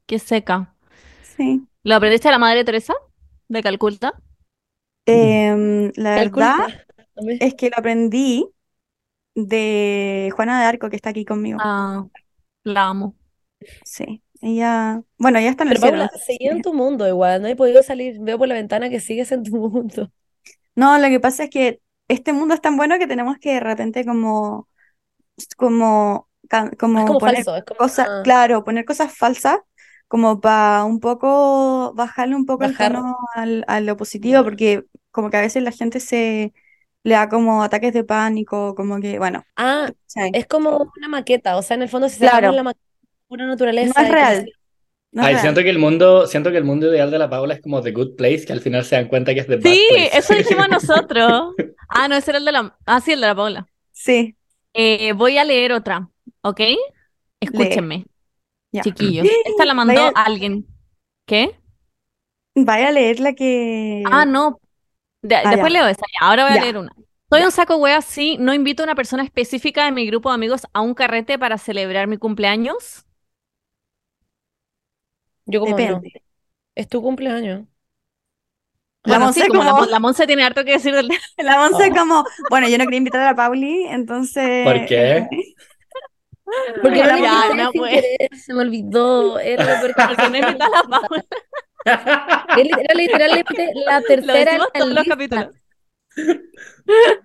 Qué 0.06 0.20
seca. 0.20 0.76
Sí. 1.22 1.68
¿Lo 1.84 1.96
aprendiste 1.96 2.28
de 2.28 2.32
la 2.34 2.40
Madre 2.40 2.64
Teresa 2.64 2.94
de 3.48 3.64
Calcuta? 3.64 4.14
Em, 5.06 5.92
la 5.96 6.12
verdad 6.16 6.56
Calculta. 6.58 6.86
Es 7.40 7.54
que 7.56 7.70
lo 7.70 7.78
aprendí 7.78 8.48
de 9.36 10.32
Juana 10.36 10.62
de 10.62 10.68
Arco, 10.68 10.90
que 10.90 10.96
está 10.98 11.12
aquí 11.12 11.26
conmigo. 11.26 11.60
Ah, 11.60 12.06
la 12.66 12.90
amo. 12.90 13.16
Sí, 13.84 14.22
ella, 14.46 15.04
bueno, 15.18 15.40
ella 15.40 15.50
está 15.52 15.64
en 15.64 15.72
el 15.72 15.78
Pero 15.78 15.80
cielo. 15.80 15.98
Paula, 15.98 16.12
seguí 16.26 16.48
en 16.48 16.62
tu 16.62 16.74
mundo 16.74 17.08
igual, 17.08 17.42
no 17.42 17.48
he 17.48 17.56
podido 17.56 17.82
salir, 17.84 18.18
veo 18.20 18.38
por 18.38 18.48
la 18.48 18.56
ventana 18.56 18.90
que 18.90 19.00
sigues 19.00 19.32
en 19.32 19.44
tu 19.44 19.58
mundo. 19.58 20.12
No, 20.76 20.98
lo 20.98 21.08
que 21.10 21.20
pasa 21.20 21.46
es 21.46 21.50
que 21.50 21.82
este 22.08 22.34
mundo 22.34 22.54
es 22.54 22.62
tan 22.62 22.78
bueno 22.78 23.00
que 23.00 23.08
tenemos 23.08 23.38
que 23.40 23.54
de 23.56 23.60
repente 23.60 24.06
como, 24.06 24.70
como, 25.58 26.30
como 26.80 27.00
Es 27.00 27.06
como 27.06 27.20
poner 27.20 27.22
falso, 27.22 27.56
es 27.56 27.64
como 27.64 27.80
cosas, 27.80 28.10
una- 28.10 28.24
claro, 28.24 28.64
poner 28.64 28.86
cosas 28.86 29.16
falsas 29.18 29.60
como 30.08 30.42
para 30.42 30.86
un 30.86 31.00
poco 31.00 31.94
bajarle 31.96 32.36
un 32.36 32.46
poco 32.46 32.66
el 32.66 32.78
Bajar. 32.78 32.78
tono 32.78 33.18
al, 33.36 33.66
a 33.68 33.82
lo 33.82 33.98
positivo, 33.98 34.44
Ya. 34.44 34.46
porque 34.46 34.86
como 35.12 35.30
que 35.30 35.38
a 35.38 35.42
veces 35.42 35.64
la 35.64 35.72
gente 35.72 36.00
se 36.00 36.54
le 37.04 37.16
da 37.16 37.30
como 37.30 37.64
ataques 37.64 37.94
de 37.94 38.04
pánico, 38.04 38.76
como 38.76 39.00
que, 39.02 39.20
bueno, 39.20 39.44
Ah, 39.56 39.94
es 40.32 40.48
como 40.48 40.92
una 40.98 41.08
maqueta, 41.08 41.58
o 41.58 41.62
sea, 41.62 41.76
en 41.76 41.84
el 41.84 41.90
fondo 41.90 42.10
si 42.10 42.18
Claro. 42.20 42.52
sacamos 42.56 42.56
la 42.56 42.64
maqueta 42.64 42.85
pura 43.28 43.46
naturaleza 43.46 43.94
No 44.02 44.06
es 44.08 44.12
real. 44.12 44.46
No 45.12 45.24
Ay, 45.24 45.38
siento 45.38 45.62
que 45.64 45.70
el 45.70 45.80
mundo, 45.80 46.28
siento 46.28 46.52
que 46.52 46.58
el 46.58 46.66
mundo 46.66 46.88
ideal 46.92 47.10
de 47.10 47.18
la 47.18 47.30
Paula 47.30 47.54
es 47.54 47.62
como 47.62 47.82
The 47.82 47.92
Good 47.92 48.16
Place, 48.18 48.46
que 48.46 48.52
al 48.54 48.60
final 48.60 48.84
se 48.84 48.98
dan 48.98 49.08
cuenta 49.08 49.34
que 49.34 49.40
es 49.40 49.48
The 49.48 49.56
Bad 49.58 49.64
Sí, 49.64 49.86
Place. 49.90 50.18
eso 50.18 50.34
dijimos 50.36 50.68
nosotros. 50.70 51.54
Ah, 51.88 52.08
no, 52.10 52.16
ese 52.16 52.32
era 52.32 52.40
el 52.40 52.46
de 52.46 52.52
la... 52.52 52.78
Ah, 52.86 53.00
sí, 53.00 53.14
el 53.14 53.22
de 53.22 53.28
la 53.28 53.36
Paula. 53.36 53.68
Sí, 53.92 54.36
Eh, 54.74 55.14
voy 55.14 55.38
a 55.38 55.46
leer 55.46 55.72
otra, 55.72 56.10
¿ok? 56.42 56.60
Escúchenme, 57.40 58.06
chiquillos. 58.84 59.26
Esta 59.46 59.64
la 59.66 59.74
mandó 59.74 59.94
Vaya- 59.94 60.12
alguien. 60.16 60.66
¿Qué? 61.26 61.58
Vaya 62.56 62.90
a 62.90 62.92
leer 62.92 63.20
la 63.22 63.34
que... 63.34 64.04
Ah, 64.12 64.26
no. 64.26 64.60
De- 65.22 65.36
Ah, 65.36 65.50
después 65.52 65.72
ya. 65.74 65.80
leo 65.80 65.88
esa. 65.88 66.04
Ahora 66.20 66.44
voy 66.46 66.54
a 66.54 66.56
Ya. 66.58 66.62
leer 66.64 66.78
una. 66.78 66.94
Soy 67.30 67.42
un 67.44 67.52
saco 67.52 67.78
wea, 67.78 68.02
sí. 68.02 68.38
No 68.40 68.54
invito 68.54 68.84
a 68.84 68.86
una 68.86 68.96
persona 68.96 69.24
específica 69.24 69.86
de 69.86 69.92
mi 69.92 70.06
grupo 70.08 70.30
de 70.30 70.36
amigos 70.36 70.68
a 70.74 70.82
un 70.82 70.94
carrete 70.94 71.40
para 71.40 71.58
celebrar 71.58 72.08
mi 72.08 72.18
cumpleaños. 72.18 73.05
Yo 75.46 75.60
como 75.62 75.72
no, 75.78 75.78
Depende. 75.78 76.24
es 76.76 76.88
tu 76.88 77.02
cumpleaños. 77.02 77.66
La 79.04 79.18
Bueno, 79.20 79.34
sí, 79.34 79.40
Monse 79.42 79.50
como 79.50 79.64
la, 79.64 79.70
como- 79.72 79.82
Mon- 79.84 79.92
la 79.92 80.00
Monse 80.00 80.26
tiene 80.28 80.44
harto 80.44 80.66
que 80.66 80.72
decir 80.72 80.94
del 80.96 81.08
La 81.38 81.58
Monse 81.60 81.90
Oh. 81.92 81.96
como, 81.96 82.26
bueno, 82.50 82.68
yo 82.68 82.78
no 82.78 82.86
quería 82.86 82.98
invitar 82.98 83.22
a 83.22 83.26
la 83.26 83.36
Pauli, 83.36 83.86
entonces... 83.88 84.66
¿Por 84.66 84.86
qué? 84.88 85.28
Porque 86.82 87.00
Ya, 87.00 87.08
no 87.08 87.18
lo 87.18 87.24
ya, 87.24 87.54
no, 87.56 87.72
pues. 87.74 88.06
se 88.46 88.54
me 88.54 88.62
olvidó, 88.62 89.40
era 89.40 89.82
lo 89.82 89.82
Porque 89.82 90.30
no 90.30 90.38
invito 90.38 90.64
a 90.64 90.70
la 90.90 91.02
literal- 92.56 92.86
Era 92.86 92.94
literalmente 92.96 93.72
la 93.86 94.00
Lo 94.00 94.06
tercera 94.06 94.52
en 94.52 94.58
decimos 94.60 94.70
la 94.74 94.80
todos 94.80 94.94
los 94.94 95.06
capítulos. 95.08 95.48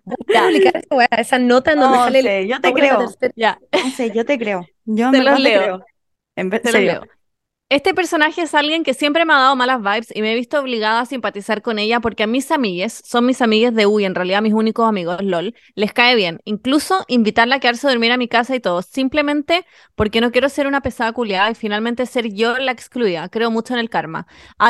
Voy 0.04 0.37
a 0.37 0.42
publicar 0.46 0.83
esa 1.18 1.38
nota 1.38 1.72
en 1.72 1.80
donde 1.80 1.96
No 1.98 2.04
sale 2.04 2.22
sé, 2.22 2.48
yo 2.48 2.61
te 2.61 2.68
la 2.68 2.74
creo. 2.74 2.98
Ya, 3.37 3.59
No 3.72 3.90
sé, 3.90 4.11
yo 4.11 4.24
te 4.24 4.38
creo. 4.38 4.66
Yo 4.85 5.06
en 5.06 5.12
Te 5.12 5.18
verdad 5.18 5.33
los 5.33 5.42
te 5.42 5.48
leo. 5.48 5.62
creo. 5.62 5.85
En 6.37 6.50
ve- 6.50 6.61
te 6.61 6.68
lo 6.68 6.72
serio. 6.72 6.92
leo. 6.92 7.06
Este 7.72 7.94
personaje 7.94 8.42
es 8.42 8.52
alguien 8.56 8.83
que 8.83 8.94
siempre 8.94 9.24
me 9.24 9.33
ha 9.33 9.37
dado 9.37 9.54
malas 9.54 9.78
vibes 9.80 10.09
y 10.12 10.22
me 10.22 10.33
he 10.33 10.35
visto 10.35 10.59
obligada 10.59 11.00
a 11.02 11.06
simpatizar 11.06 11.62
con 11.62 11.78
ella 11.78 12.00
porque 12.00 12.24
a 12.24 12.26
mis 12.26 12.50
amigues, 12.50 13.00
son 13.06 13.24
mis 13.26 13.40
amigues 13.40 13.72
de 13.76 13.87
U 13.87 14.00
en 14.00 14.16
realidad 14.16 14.42
mis 14.42 14.54
únicos 14.54 14.88
amigos, 14.88 15.18
LOL, 15.22 15.54
les 15.76 15.92
cae 15.92 16.16
bien. 16.16 16.40
Incluso 16.44 17.04
invitarla 17.06 17.56
a 17.56 17.61
quedarse 17.61 17.87
a 17.87 17.90
dormir 17.90 18.11
a 18.11 18.16
mi 18.16 18.26
casa 18.26 18.56
y 18.56 18.61
todo, 18.61 18.83
simplemente 18.83 19.64
porque 19.94 20.20
no 20.20 20.33
quiero 20.33 20.48
ser 20.48 20.66
una 20.66 20.80
pesada 20.80 21.12
culiada 21.12 21.48
y 21.48 21.54
finalmente 21.54 22.06
ser 22.06 22.33
yo 22.35 22.59
la 22.59 22.72
excluida. 22.72 23.28
Creo 23.28 23.52
mucho 23.52 23.74
en 23.74 23.78
el 23.80 23.88
karma. 23.88 24.26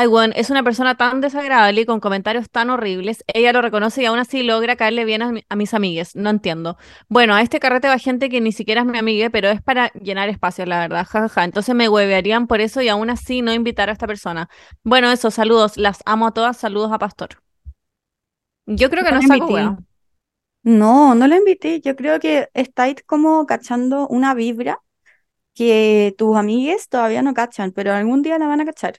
Bueno, 0.09 0.33
es 0.35 0.49
una 0.49 0.61
persona 0.63 0.95
tan 0.95 1.21
desagradable 1.21 1.81
y 1.81 1.85
con 1.85 1.99
comentarios 1.99 2.49
tan 2.49 2.69
horribles. 2.69 3.23
Ella 3.27 3.53
lo 3.53 3.61
reconoce 3.61 4.01
y 4.03 4.05
aún 4.05 4.19
así 4.19 4.43
logra 4.43 4.75
caerle 4.75 5.05
bien 5.05 5.21
a, 5.21 5.31
mi- 5.31 5.43
a 5.49 5.55
mis 5.55 5.73
amigues. 5.73 6.15
No 6.15 6.29
entiendo. 6.29 6.77
Bueno, 7.07 7.33
a 7.33 7.41
este 7.41 7.59
carrete 7.59 7.87
va 7.87 7.97
gente 7.97 8.29
que 8.29 8.41
ni 8.41 8.51
siquiera 8.51 8.81
es 8.81 8.87
mi 8.87 8.97
amiga, 8.97 9.29
pero 9.29 9.49
es 9.49 9.61
para 9.61 9.89
llenar 9.93 10.29
espacios, 10.29 10.67
la 10.67 10.79
verdad. 10.79 11.05
Jajaja. 11.07 11.43
Entonces 11.45 11.73
me 11.75 11.87
huevearían 11.89 12.47
por 12.47 12.61
eso 12.61 12.81
y 12.81 12.89
aún 12.91 13.09
así 13.09 13.41
no 13.41 13.53
invitar 13.53 13.89
a 13.89 13.93
esta 13.93 14.07
persona. 14.07 14.49
Bueno, 14.83 15.11
eso, 15.11 15.31
saludos. 15.31 15.77
Las 15.77 15.99
amo 16.05 16.27
a 16.27 16.33
todas. 16.33 16.57
Saludos 16.57 16.91
a 16.93 16.99
Pastor. 16.99 17.41
Yo 18.65 18.89
creo 18.89 19.03
que 19.03 19.11
No 19.11 19.17
no 19.21 19.21
saco 19.21 19.47
wea. 19.47 19.77
No, 20.63 21.15
no 21.15 21.27
la 21.27 21.37
invité. 21.37 21.81
Yo 21.81 21.95
creo 21.95 22.19
que 22.19 22.49
estáis 22.53 22.95
como 23.05 23.45
cachando 23.47 24.07
una 24.07 24.33
vibra 24.35 24.79
que 25.55 26.15
tus 26.17 26.37
amigues 26.37 26.89
todavía 26.89 27.21
no 27.23 27.33
cachan, 27.33 27.71
pero 27.73 27.93
algún 27.93 28.21
día 28.23 28.39
la 28.39 28.47
van 28.47 28.61
a 28.61 28.65
cachar. 28.65 28.97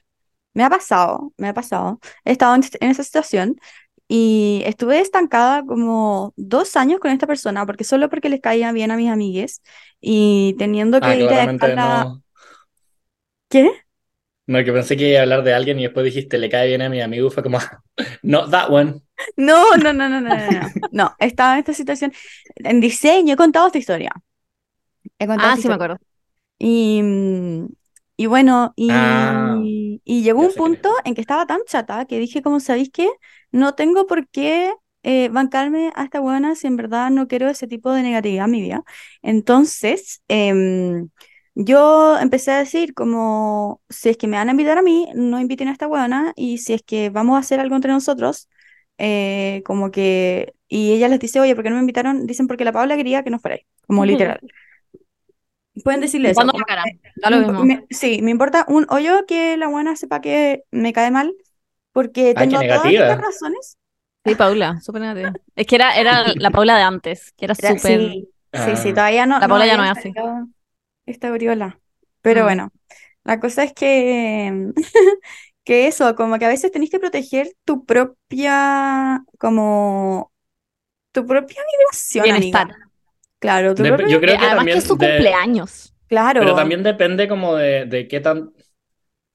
Me 0.53 0.63
ha 0.63 0.69
pasado, 0.71 1.33
me 1.37 1.49
ha 1.49 1.53
pasado. 1.55 1.99
He 2.25 2.33
estado 2.33 2.55
en, 2.55 2.63
en 2.81 2.91
esa 2.91 3.03
situación 3.03 3.57
y 4.07 4.63
estuve 4.65 4.99
estancada 5.01 5.65
como 5.65 6.33
dos 6.37 6.75
años 6.77 6.99
con 6.99 7.11
esta 7.11 7.27
persona, 7.27 7.65
porque 7.65 7.83
solo 7.85 8.09
porque 8.09 8.29
les 8.29 8.41
caía 8.41 8.71
bien 8.73 8.91
a 8.91 8.97
mis 8.97 9.09
amigues 9.11 9.61
y 10.01 10.55
teniendo 10.59 11.01
que 11.01 11.07
Ah, 11.09 11.15
ir 11.15 11.29
a 11.33 11.47
dejarla. 11.47 12.05
no. 12.05 12.23
¿Qué? 13.49 13.82
No, 14.45 14.63
que 14.63 14.73
pensé 14.73 14.97
que 14.97 15.09
iba 15.09 15.19
a 15.19 15.21
hablar 15.23 15.43
de 15.43 15.53
alguien 15.53 15.79
y 15.79 15.83
después 15.83 16.03
dijiste, 16.05 16.37
le 16.37 16.49
cae 16.49 16.67
bien 16.67 16.81
a 16.81 16.89
mi 16.89 17.01
amigo, 17.01 17.31
fue 17.31 17.43
como, 17.43 17.59
not 18.23 18.51
that 18.51 18.69
one. 18.69 19.01
No, 19.37 19.77
no, 19.77 19.93
no, 19.93 20.09
no, 20.09 20.21
no, 20.21 20.35
no, 20.35 20.51
no. 20.51 20.73
No, 20.91 21.15
estaba 21.19 21.53
en 21.53 21.59
esta 21.59 21.73
situación. 21.73 22.13
En 22.55 22.79
diseño 22.81 23.33
he 23.33 23.37
contado 23.37 23.67
esta 23.67 23.77
historia. 23.79 24.11
He 25.19 25.27
contado 25.27 25.49
Ah, 25.49 25.51
esta 25.51 25.61
sí 25.61 25.67
me 25.67 25.73
historia. 25.73 25.75
acuerdo. 25.75 25.97
Y, 26.59 27.01
y 28.17 28.25
bueno, 28.27 28.73
y, 28.75 29.31
Ah, 29.37 29.73
y 30.05 30.23
llegó 30.23 30.41
un 30.45 30.55
punto 30.55 30.89
en 31.05 31.15
que 31.15 31.21
estaba 31.21 31.45
tan 31.47 31.61
chata 31.65 32.05
que 32.05 32.19
dije, 32.19 32.41
como 32.41 32.59
sabéis 32.59 32.89
qué? 32.91 33.09
No 33.51 33.75
tengo 33.75 34.07
por 34.07 34.27
qué 34.29 34.73
eh, 35.03 35.29
bancarme 35.29 35.91
a 35.95 36.03
esta 36.05 36.19
buena 36.19 36.55
si 36.55 36.67
en 36.67 36.77
verdad 36.77 37.09
no 37.11 37.27
quiero 37.27 37.49
ese 37.49 37.67
tipo 37.67 37.91
de 37.93 38.03
negatividad 38.03 38.45
en 38.45 38.51
mi 38.51 38.61
vida. 38.61 38.83
Entonces, 39.21 40.23
em, 40.27 41.09
yo 41.55 42.17
empecé 42.19 42.51
a 42.51 42.57
decir 42.59 42.93
como, 42.93 43.81
si 43.89 44.09
es 44.09 44.17
que 44.17 44.27
me 44.27 44.37
van 44.37 44.49
a 44.49 44.51
invitar 44.51 44.77
a 44.77 44.81
mí, 44.81 45.07
no 45.15 45.39
inviten 45.39 45.67
a 45.67 45.71
esta 45.71 45.87
buena 45.87 46.33
y 46.35 46.57
si 46.59 46.73
es 46.73 46.81
que 46.83 47.09
vamos 47.09 47.35
a 47.35 47.39
hacer 47.39 47.59
algo 47.59 47.75
entre 47.75 47.91
nosotros, 47.91 48.49
eh, 48.97 49.61
como 49.65 49.91
que... 49.91 50.53
Y 50.67 50.93
ella 50.93 51.07
les 51.07 51.19
dice, 51.19 51.39
oye, 51.39 51.53
¿por 51.55 51.63
qué 51.63 51.69
no 51.69 51.75
me 51.75 51.81
invitaron? 51.81 52.25
Dicen 52.25 52.47
porque 52.47 52.65
la 52.65 52.71
Paula 52.71 52.95
quería 52.97 53.23
que 53.23 53.29
no 53.29 53.39
fuerais, 53.39 53.61
como 53.87 54.05
literal. 54.05 54.39
Pueden 55.83 56.01
decirle 56.01 56.29
eso. 56.29 56.35
Cuando 56.35 56.53
la 56.57 56.65
cara. 56.65 56.83
que 56.83 56.99
Da 57.15 57.29
lo 57.29 57.37
me 57.37 57.43
impo- 57.47 57.63
mismo. 57.63 57.65
me- 57.65 57.85
sí, 57.89 58.21
me 58.21 58.31
importa 58.31 58.65
un 58.67 58.85
hoyo 58.89 59.25
que 59.27 59.57
la 59.57 59.67
buena 59.67 59.95
sepa 59.95 60.21
que 60.21 60.63
me 60.71 60.93
cae 60.93 61.09
mal, 61.11 61.33
porque 61.91 62.33
Ay, 62.35 62.47
qué 62.49 62.57
tengo 62.57 62.61
todas 62.75 62.85
estas 62.85 63.21
razones. 63.21 63.77
Sí, 64.25 64.35
Paula, 64.35 64.79
súper 64.81 65.01
negativa. 65.01 65.33
Es 65.55 65.67
que 65.67 65.75
era, 65.75 65.95
era 65.97 66.23
la 66.35 66.51
Paula 66.51 66.77
de 66.77 66.83
antes, 66.83 67.33
que 67.33 67.45
era 67.45 67.55
Era- 67.57 67.77
súper. 67.77 67.99
sí, 67.99 68.29
sí, 68.53 68.75
sí, 68.77 68.89
Ah. 68.89 68.93
todavía 68.93 69.25
no, 69.25 69.35
La 69.39 69.47
no 69.47 69.49
Paula 69.49 69.65
ya 69.65 69.77
no 69.77 69.83
es 69.83 69.91
así. 69.91 70.13
Esta 71.05 71.29
aureola. 71.29 71.79
Pero 72.21 72.41
Mm. 72.41 72.43
bueno, 72.45 72.71
la 73.23 73.39
cosa 73.39 73.63
es 73.63 73.73
que, 73.73 74.71
que 75.63 75.87
eso, 75.87 76.15
como 76.15 76.37
que 76.39 76.45
a 76.45 76.49
veces 76.49 76.71
tenés 76.71 76.89
que 76.89 76.99
proteger 76.99 77.49
tu 77.65 77.85
propia, 77.85 79.23
como, 79.39 80.31
tu 81.11 81.25
propia 81.25 81.61
vibración, 81.77 82.31
amiga. 82.31 82.65
Bienestar. 82.65 82.77
Claro, 83.39 83.75
tu 83.75 83.83
Dep- 83.83 83.89
propia, 83.97 84.07
yo 84.07 84.19
creo 84.21 84.37
que 84.37 84.45
Además 84.45 84.49
que 84.51 84.57
también 84.57 84.77
es 84.79 84.83
su 84.85 84.97
de- 84.97 85.07
cumpleaños. 85.07 85.93
claro. 86.07 86.39
Pero 86.41 86.55
también 86.55 86.83
depende 86.83 87.27
como 87.27 87.55
de, 87.55 87.85
de 87.85 88.07
qué 88.07 88.19
tan, 88.21 88.53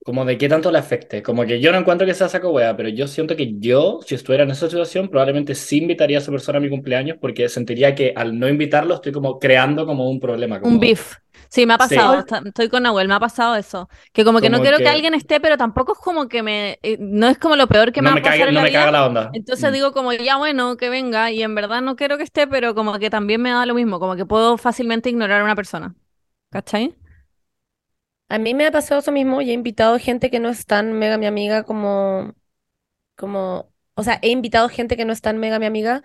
como 0.04 0.24
de 0.24 0.38
qué 0.38 0.48
tanto 0.48 0.70
le 0.72 0.78
afecte. 0.78 1.22
Como 1.22 1.44
que 1.44 1.61
yo 1.61 1.72
no 1.72 1.78
encuentro 1.78 2.07
que 2.07 2.14
sea 2.14 2.28
saco 2.28 2.50
wea, 2.50 2.76
pero 2.76 2.88
yo 2.88 3.07
siento 3.07 3.37
que 3.37 3.59
yo, 3.59 4.00
si 4.07 4.14
estuviera 4.14 4.44
en 4.44 4.50
esa 4.50 4.68
situación, 4.68 5.09
probablemente 5.09 5.54
sí 5.54 5.78
invitaría 5.78 6.18
a 6.18 6.20
esa 6.22 6.31
persona 6.33 6.59
a 6.59 6.61
mi 6.61 6.70
cumpleaños 6.70 7.18
porque 7.20 7.48
sentiría 7.48 7.94
que 7.94 8.12
al 8.16 8.38
no 8.38 8.48
invitarlo 8.48 8.94
estoy 8.94 9.12
como 9.12 9.38
creando 9.38 9.87
como 9.87 10.09
un 10.11 10.20
problema. 10.20 10.61
Como, 10.61 10.74
Un 10.74 10.81
beef. 10.81 11.16
Sí, 11.50 11.66
me 11.66 11.74
ha 11.74 11.78
Sí. 11.78 11.96
pasado. 11.96 12.18
está- 12.20 12.42
Estoy 12.44 12.68
con 12.68 12.82
Nahuel, 12.82 13.08
me 13.08 13.14
ha 13.14 13.20
pasado 13.20 13.56
eso. 13.56 13.88
Que 14.12 14.24
como 14.24 14.40
que 14.40 14.50
no 14.50 14.61
quiero 14.61 14.76
que... 14.78 14.84
que- 14.84 14.88
alguien 14.88 15.14
esté, 15.14 15.40
pero 15.40 15.56
tampoco 15.56 15.92
es 15.92 15.98
como 15.98 16.28
que 16.28 16.42
me. 16.42 16.78
eh, 16.82 16.96
no 17.00 17.28
es 17.28 17.38
como 17.38 17.56
lo 17.56 17.66
peor 17.68 17.92
que 17.92 18.02
me 18.02 18.11
no 18.11 18.14
me 18.14 18.20
a 18.20 18.22
pasar 18.22 18.38
cague, 18.38 18.48
en 18.48 18.54
no 18.54 18.61
la 18.61 18.62
me 18.64 18.68
vida. 18.70 18.80
caga 18.80 18.92
la 18.92 19.06
onda. 19.06 19.30
Entonces 19.32 19.70
Mm. 19.70 19.74
digo 19.74 19.92
como, 19.92 20.12
ya 20.12 20.37
bueno, 20.37 20.76
que 20.76 20.90
venga. 20.90 21.30
Y 21.30 21.42
en 21.42 21.54
verdad 21.54 21.80
no 21.82 21.96
quiero 21.96 22.16
que 22.18 22.24
esté, 22.24 22.46
pero 22.46 22.74
como 22.74 22.98
que 22.98 23.11
también 23.11 23.40
me 23.42 23.50
da 23.50 23.66
lo 23.66 23.74
mismo. 23.74 23.98
Como 24.00 24.16
que 24.16 24.26
puedo 24.26 24.58
fácilmente 24.58 25.08
ignorar 25.11 25.40
a 25.40 25.44
una 25.44 25.56
persona. 25.56 25.94
¿Cachai? 26.50 26.96
A 28.28 28.38
mí 28.38 28.54
me 28.54 28.66
ha 28.66 28.70
pasado 28.72 29.00
eso 29.00 29.12
mismo 29.12 29.40
y 29.40 29.50
he 29.50 29.52
invitado 29.54 29.98
gente 29.98 30.30
que 30.30 30.38
no 30.40 30.50
es 30.50 30.66
tan 30.66 30.92
mega 30.92 31.16
mi 31.18 31.26
amiga 31.26 31.62
como, 31.64 32.34
como, 33.16 33.72
o 33.94 34.02
sea, 34.04 34.18
he 34.22 34.30
invitado 34.30 34.68
gente 34.70 34.96
que 34.96 35.04
no 35.06 35.12
es 35.14 35.22
tan 35.22 35.38
mega 35.38 35.58
mi 35.61 35.66
amiga, 35.66 36.02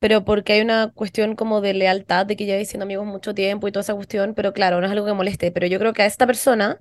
pero 0.00 0.24
porque 0.24 0.54
hay 0.54 0.62
una 0.62 0.92
cuestión 0.92 1.36
como 1.36 1.62
de 1.62 1.74
lealtad, 1.74 2.26
de 2.26 2.36
que 2.36 2.46
lleváis 2.46 2.68
siendo 2.70 2.84
amigos 2.84 3.06
mucho 3.06 3.34
tiempo 3.34 3.68
y 3.68 3.72
toda 3.72 3.82
esa 3.82 3.94
cuestión, 3.96 4.34
pero 4.34 4.52
claro, 4.54 4.80
no 4.80 4.86
es 4.86 4.92
algo 4.92 5.06
que 5.06 5.14
moleste, 5.14 5.52
pero 5.52 5.68
yo 5.68 5.78
creo 5.80 5.94
que 5.94 6.02
a 6.02 6.06
esta 6.06 6.26
persona, 6.26 6.80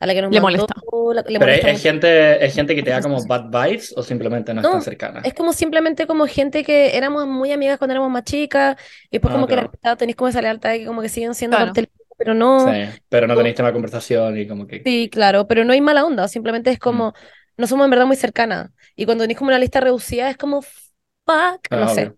a 0.00 0.06
la 0.06 0.14
que 0.14 0.22
nos 0.22 0.30
Le 0.30 0.40
mandó, 0.40 0.40
molesta. 0.40 0.74
la- 1.14 1.24
le 1.28 1.38
Pero 1.38 1.52
es, 1.52 1.60
molesta 1.60 1.68
es 1.68 1.82
mucho. 1.82 1.84
gente, 1.84 2.44
es 2.44 2.54
gente 2.54 2.74
que 2.76 2.82
te 2.82 2.90
da 2.90 3.02
como 3.02 3.26
bad 3.26 3.46
vibes 3.50 3.94
o 3.96 4.02
simplemente 4.02 4.54
no 4.54 4.60
es 4.62 4.68
No, 4.68 4.70
tan 4.70 4.82
cercana. 4.82 5.22
Es 5.22 5.34
como 5.34 5.52
simplemente 5.52 6.06
como 6.06 6.26
gente 6.26 6.64
que 6.64 6.96
éramos 6.96 7.26
muy 7.26 7.52
amigas 7.52 7.78
cuando 7.78 7.92
éramos 7.92 8.10
más 8.10 8.24
chicas, 8.24 8.76
y 9.10 9.16
después 9.18 9.30
Ah, 9.30 9.32
como 9.32 9.48
que 9.48 9.56
la 9.56 9.62
claro. 9.62 9.70
amistad 9.70 9.96
tenéis 9.98 10.16
como 10.16 10.28
esa 10.28 10.42
lealtad 10.42 10.70
de 10.70 10.80
que 10.80 10.86
como 10.86 11.02
que 11.02 11.08
siguen 11.10 11.34
siendo 11.34 11.56
Claro. 11.56 11.58
parte 11.58 11.80
del 11.82 11.90
pero 12.18 12.34
no, 12.34 12.56
Sí, 12.56 12.70
pero 13.08 13.26
no 13.26 13.36
tenéis 13.36 13.56
tema 13.56 13.68
de 13.70 13.74
conversación 13.74 14.38
y 14.38 14.48
como 14.48 14.66
que... 14.66 14.84
sí, 14.84 15.08
claro, 15.10 15.46
pero 15.46 15.64
no 15.64 15.72
hay 15.72 15.80
mala 15.80 16.04
onda, 16.04 16.28
simplemente 16.28 16.70
es 16.70 16.78
como, 16.78 17.14
no 17.56 17.66
somos 17.66 17.84
en 17.84 17.90
verdad 17.90 18.06
muy 18.06 18.16
cercanas, 18.16 18.70
y 18.96 19.04
cuando 19.04 19.24
tenéis 19.24 19.38
como 19.38 19.48
una 19.50 19.58
lista 19.58 19.80
reducida 19.80 20.30
es 20.30 20.36
como, 20.36 20.62
fuck, 20.62 21.68
Ah, 21.70 21.76
no 21.76 21.88
sé, 21.88 22.14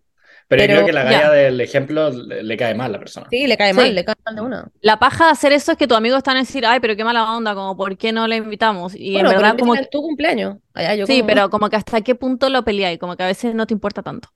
Pero, 0.57 0.73
yo 0.73 0.75
creo 0.79 0.85
que 0.85 0.93
la 0.93 1.03
ya. 1.05 1.11
galla 1.21 1.31
del 1.31 1.61
ejemplo 1.61 2.09
le, 2.09 2.43
le 2.43 2.57
cae 2.57 2.73
mal 2.75 2.89
a 2.91 2.93
la 2.93 2.99
persona. 2.99 3.27
sí, 3.29 3.47
le 3.47 3.57
cae 3.57 3.71
Sí. 3.73 3.77
mal, 3.79 3.95
le 3.95 4.05
cae 4.05 4.15
mal 4.25 4.35
de 4.35 4.41
una. 4.41 4.71
La 4.81 4.99
paja 4.99 5.25
de 5.25 5.31
hacer 5.31 5.51
eso 5.53 5.71
es 5.73 5.77
que 5.77 5.87
tu 5.87 5.95
amigo 5.95 6.17
está 6.17 6.31
a 6.31 6.35
decir, 6.35 6.65
ay, 6.65 6.79
pero 6.79 6.95
qué 6.95 7.03
mala 7.03 7.35
onda, 7.35 7.53
como, 7.55 7.75
¿por 7.77 7.97
qué 7.97 8.11
no 8.11 8.27
le 8.27 8.37
invitamos? 8.37 8.93
Y 8.95 9.13
Bueno, 9.13 9.31
en 9.31 9.35
verdad, 9.37 9.57
como 9.57 9.75
tu 9.91 10.01
cumpleaños, 10.01 10.57
allá 10.73 10.95
yo 10.95 11.05
Sí, 11.05 11.17
como- 11.19 11.27
pero 11.27 11.49
como 11.49 11.69
que 11.69 11.75
hasta 11.75 12.01
qué 12.01 12.15
punto 12.15 12.49
lo 12.49 12.63
peleáis, 12.63 12.99
como 12.99 13.15
que 13.15 13.23
a 13.23 13.27
veces 13.27 13.53
no 13.55 13.65
te 13.67 13.73
importa 13.73 14.01
tanto. 14.03 14.29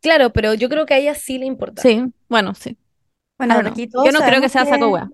Claro, 0.00 0.30
pero 0.32 0.54
yo 0.54 0.68
creo 0.68 0.84
que 0.86 0.94
a 0.94 0.98
ella 0.98 1.14
sí 1.14 1.38
le 1.38 1.46
importa. 1.46 1.80
Sí, 1.82 2.04
bueno, 2.28 2.54
sí. 2.54 2.76
Bueno, 3.38 3.54
aquí 3.66 3.86
todos 3.88 4.04
Yo 4.06 4.12
no 4.12 4.20
creo 4.24 4.40
que 4.40 4.48
sea 4.48 4.64
saco 4.66 4.88
wea. 4.90 5.08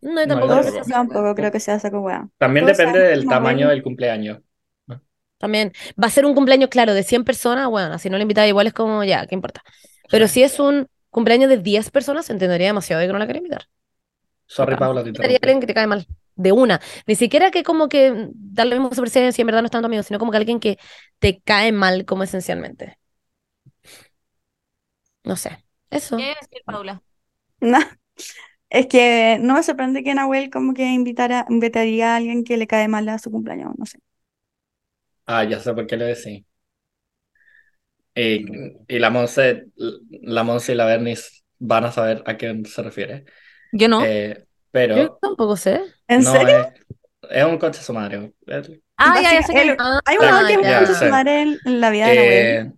No, 0.00 0.10
yo 0.10 0.14
No, 0.14 0.22
yo 0.22 0.28
tampoco 0.28 0.52
creo 0.52 0.58
que 0.62 0.64
tampoco. 0.70 0.84
sea 0.84 0.94
tampoco 0.96 1.34
creo 1.34 1.50
que 1.52 1.60
sea 1.60 1.78
saco 1.80 2.00
wea. 2.00 2.28
También 2.38 2.64
Todos 2.66 2.78
depende 2.78 3.00
del 3.00 3.26
tamaño 3.26 3.68
del 3.68 3.82
cumpleaños. 3.82 4.38
También 5.38 5.72
va 6.02 6.08
a 6.08 6.10
ser 6.10 6.26
un 6.26 6.34
cumpleaños, 6.34 6.68
claro, 6.70 6.94
de 6.94 7.02
100 7.04 7.24
personas, 7.24 7.68
bueno, 7.68 7.98
si 7.98 8.10
no 8.10 8.16
le 8.18 8.22
invitas 8.22 8.48
igual 8.48 8.66
es 8.68 8.72
como, 8.74 9.04
ya, 9.04 9.26
¿qué 9.26 9.34
importa? 9.34 9.62
Pero 10.10 10.26
Sí. 10.26 10.28
si 10.28 10.42
es 10.42 10.58
un 10.60 10.88
cumpleaños 11.10 11.48
de 11.48 11.58
10 11.58 11.90
personas, 11.90 12.30
entendería 12.30 12.68
demasiado 12.68 13.00
de 13.00 13.06
que 13.08 13.12
no 13.12 13.18
la 13.18 13.26
quiera 13.26 13.38
invitar. 13.38 13.66
Sorry. 14.46 14.76
Paula, 14.76 15.02
te 15.02 15.08
Invitaría 15.08 15.36
a 15.36 15.40
interrumpí. 15.40 15.46
alguien 15.46 15.60
que 15.60 15.66
te 15.66 15.74
cae 15.74 15.86
mal, 15.86 16.06
de 16.36 16.52
una. 16.52 16.80
Ni 17.06 17.14
siquiera 17.14 17.50
que 17.50 17.62
como 17.62 17.88
que 17.88 18.28
darle 18.34 18.74
lo 18.76 18.82
mismo 18.82 18.94
su 18.94 19.00
presencia 19.02 19.40
y 19.40 19.42
en 19.42 19.46
verdad 19.46 19.62
no 19.62 19.66
es 19.66 19.70
tanto 19.72 19.86
amigo, 19.86 20.02
sino 20.02 20.18
como 20.18 20.30
que 20.32 20.38
alguien 20.38 20.60
que 20.60 20.78
te 21.18 21.40
cae 21.40 21.72
mal 21.72 22.04
como 22.04 22.22
esencialmente. 22.24 22.98
No 25.24 25.36
sé, 25.36 25.64
eso. 25.90 26.16
¿Qué 26.16 26.34
decir, 26.40 26.62
Paula? 26.64 27.02
No, 27.60 27.78
es 28.70 28.86
que 28.88 29.38
no 29.40 29.54
me 29.54 29.62
sorprende 29.64 30.04
que 30.04 30.14
Nahuel 30.14 30.50
como 30.50 30.74
que 30.74 30.84
invitara, 30.86 31.46
invitaría 31.50 32.14
a 32.14 32.16
alguien 32.16 32.44
que 32.44 32.56
le 32.58 32.66
cae 32.68 32.88
mal 32.88 33.08
a 33.10 33.18
su 33.18 33.30
cumpleaños, 33.30 33.74
no 33.78 33.86
sé. 33.86 33.98
Ah, 35.28 35.44
ya 35.44 35.60
sé 35.60 35.72
por 35.74 35.86
qué 35.86 35.96
lo 35.96 36.06
decís. 36.06 36.44
Y, 38.14 38.44
y 38.88 38.98
la 38.98 39.10
Monse, 39.10 39.66
la 40.22 40.42
Monse 40.42 40.72
y 40.72 40.74
la 40.74 40.86
Bernice 40.86 41.42
van 41.58 41.84
a 41.84 41.92
saber 41.92 42.22
a 42.26 42.36
quién 42.36 42.64
se 42.66 42.82
refiere. 42.82 43.24
Yo 43.72 43.88
no. 43.88 44.04
Eh, 44.04 44.44
Yo 44.94 45.10
pero 45.10 45.18
tampoco 45.20 45.56
sé. 45.56 45.82
¿En 46.08 46.22
no 46.22 46.32
serio? 46.32 46.58
es, 46.60 46.66
es 47.30 47.44
un 47.44 47.58
concha 47.58 47.82
su 47.82 47.92
madre. 47.92 48.32
Eh, 48.46 48.80
ah, 48.96 49.20
ya, 49.22 49.32
ya 49.34 49.42
sé 49.42 49.52
que... 49.54 49.76
Ah, 49.78 50.00
Hay 50.04 50.16
que 50.18 50.24
es 50.26 50.30
ya, 50.62 50.80
un 50.80 50.84
concha 50.84 50.94
sí. 50.94 51.04
su 51.04 51.10
madre 51.10 51.42
en, 51.64 51.80
la 51.80 51.90
vida 51.90 52.08
de 52.08 52.14
Nahuel. 52.14 52.50
eh, 52.68 52.72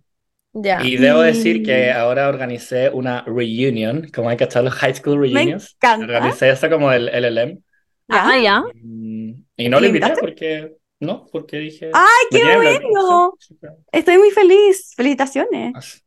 Ya. 0.53 0.81
y 0.83 0.97
debo 0.97 1.21
Y- 1.21 1.23
decir 1.23 1.63
que 1.63 1.91
ahora 1.91 2.29
organicé 2.29 2.89
una 2.89 3.23
reunion, 3.23 4.07
como 4.13 4.29
hay 4.29 4.37
que 4.37 4.45
echar 4.45 4.63
los 4.63 4.73
high 4.75 4.95
school 4.95 5.19
Me 5.31 5.41
reunions. 5.41 5.77
encanta. 5.81 6.05
Organicé 6.05 6.49
eso 6.51 6.69
como 6.69 6.91
el 6.91 7.09
LLM. 7.09 7.63
Ah, 8.09 8.37
ya. 8.37 8.63
Mm, 8.73 9.33
Y 9.57 9.69
no 9.69 9.79
¿Y 9.79 9.81
lo 9.81 9.87
le 9.87 9.87
invité 9.87 10.17
porque, 10.19 10.77
no, 11.01 11.27
porque 11.31 11.57
dije... 11.57 11.91
¡Ay, 11.93 12.27
qué 12.31 12.55
bueno! 12.55 13.33
Sí, 13.39 13.47
sí, 13.49 13.57
claro. 13.59 13.77
Estoy 13.91 14.17
muy 14.17 14.31
feliz. 14.31 14.93
Felicitaciones. 14.95 16.03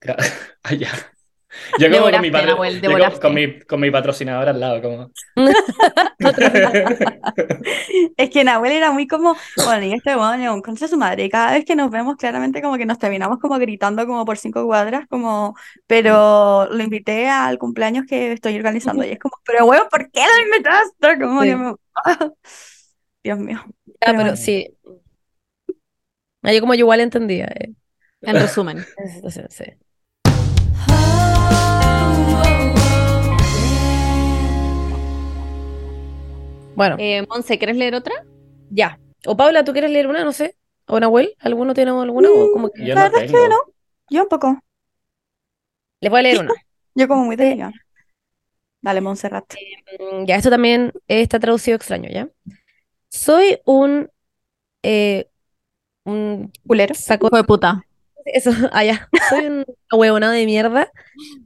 Gra- 0.00 0.16
Ah, 0.62 0.74
ya. 0.74 0.88
Yo 1.78 1.88
como 1.88 2.10
con 2.10 2.20
mi, 2.20 2.32
patro- 2.32 2.54
Nahuel, 2.54 2.80
yo 2.82 3.20
con- 3.20 3.32
mi, 3.34 3.60
con 3.60 3.78
mi 3.80 3.88
patrocinador 3.90 4.48
al 4.48 4.58
lado, 4.58 4.82
como... 4.82 5.10
Es 8.16 8.30
que 8.30 8.44
Nahuel 8.44 8.72
era 8.72 8.90
muy 8.90 9.06
como, 9.06 9.36
bueno, 9.64 9.86
y 9.86 9.92
este 9.92 10.14
bueno, 10.16 10.60
concha 10.62 10.88
su 10.88 10.96
madre. 10.96 11.24
Y 11.26 11.30
cada 11.30 11.52
vez 11.52 11.64
que 11.64 11.76
nos 11.76 11.90
vemos, 11.90 12.16
claramente 12.16 12.60
como 12.60 12.76
que 12.76 12.86
nos 12.86 12.98
terminamos 12.98 13.38
como 13.38 13.58
gritando 13.58 14.06
como 14.06 14.24
por 14.24 14.36
cinco 14.36 14.64
cuadras, 14.66 15.06
como, 15.08 15.54
pero 15.86 16.66
lo 16.70 16.82
invité 16.82 17.28
al 17.28 17.58
cumpleaños 17.58 18.04
que 18.08 18.32
estoy 18.32 18.56
organizando. 18.56 19.04
Y 19.04 19.10
es 19.10 19.18
como, 19.18 19.36
pero 19.44 19.64
bueno, 19.66 19.84
¿por 19.90 20.10
qué 20.10 20.20
lo 20.22 20.44
invitaste? 20.46 21.18
Como 21.24 21.42
Sí. 21.42 21.48
que 21.48 21.56
me- 21.56 21.74
Dios 23.24 23.38
mío. 23.38 23.60
Ya, 23.86 23.94
Pero 24.00 24.12
pero 24.18 24.22
bueno. 24.22 24.36
sí. 24.36 24.68
Ah, 26.42 26.52
Yo 26.52 26.60
como 26.60 26.74
yo 26.74 26.80
igual 26.80 27.00
entendía. 27.00 27.46
eh, 27.46 27.72
En 28.22 28.34
resumen. 28.36 28.84
sí. 29.50 29.64
Bueno, 36.76 36.96
Eh, 36.98 37.24
Monse, 37.28 37.58
¿quieres 37.58 37.76
leer 37.76 37.94
otra? 37.94 38.14
ya. 38.70 38.98
O 39.26 39.36
Paula, 39.36 39.64
¿tú 39.64 39.72
quieres 39.72 39.90
leer 39.90 40.06
una? 40.06 40.24
No 40.24 40.32
sé. 40.32 40.56
¿O 40.86 41.00
Nahuel? 41.00 41.34
¿Alguno 41.38 41.72
tiene 41.72 41.90
alguna? 41.92 42.28
¿O 42.30 42.50
como 42.52 42.68
que... 42.70 42.84
Yo 42.84 42.94
La 42.94 43.04
no 43.08 43.12
verdad 43.12 43.24
es 43.24 43.32
que 43.32 43.48
no. 43.48 43.56
Yo 44.10 44.22
un 44.24 44.28
poco. 44.28 44.58
Les 46.00 46.10
voy 46.10 46.20
a 46.20 46.22
leer 46.22 46.38
una. 46.40 46.52
Yo 46.94 47.08
como 47.08 47.24
muy 47.24 47.36
delicada. 47.36 47.72
Dale, 48.82 49.00
Montserrat. 49.00 49.54
Mm, 49.98 50.26
Ya, 50.26 50.36
esto 50.36 50.50
también 50.50 50.92
está 51.08 51.38
traducido 51.40 51.76
extraño, 51.76 52.10
¿ya? 52.10 52.28
Soy 53.14 53.58
un... 53.64 54.10
eh, 54.82 55.28
un 56.04 56.52
Culero. 56.66 56.94
saco 56.94 57.28
Hijo 57.28 57.36
de 57.36 57.44
puta. 57.44 57.86
Eso, 58.26 58.50
allá. 58.72 59.08
Soy 59.30 59.46
un 59.46 59.64
huevonado 59.92 60.32
de 60.32 60.46
mierda 60.46 60.90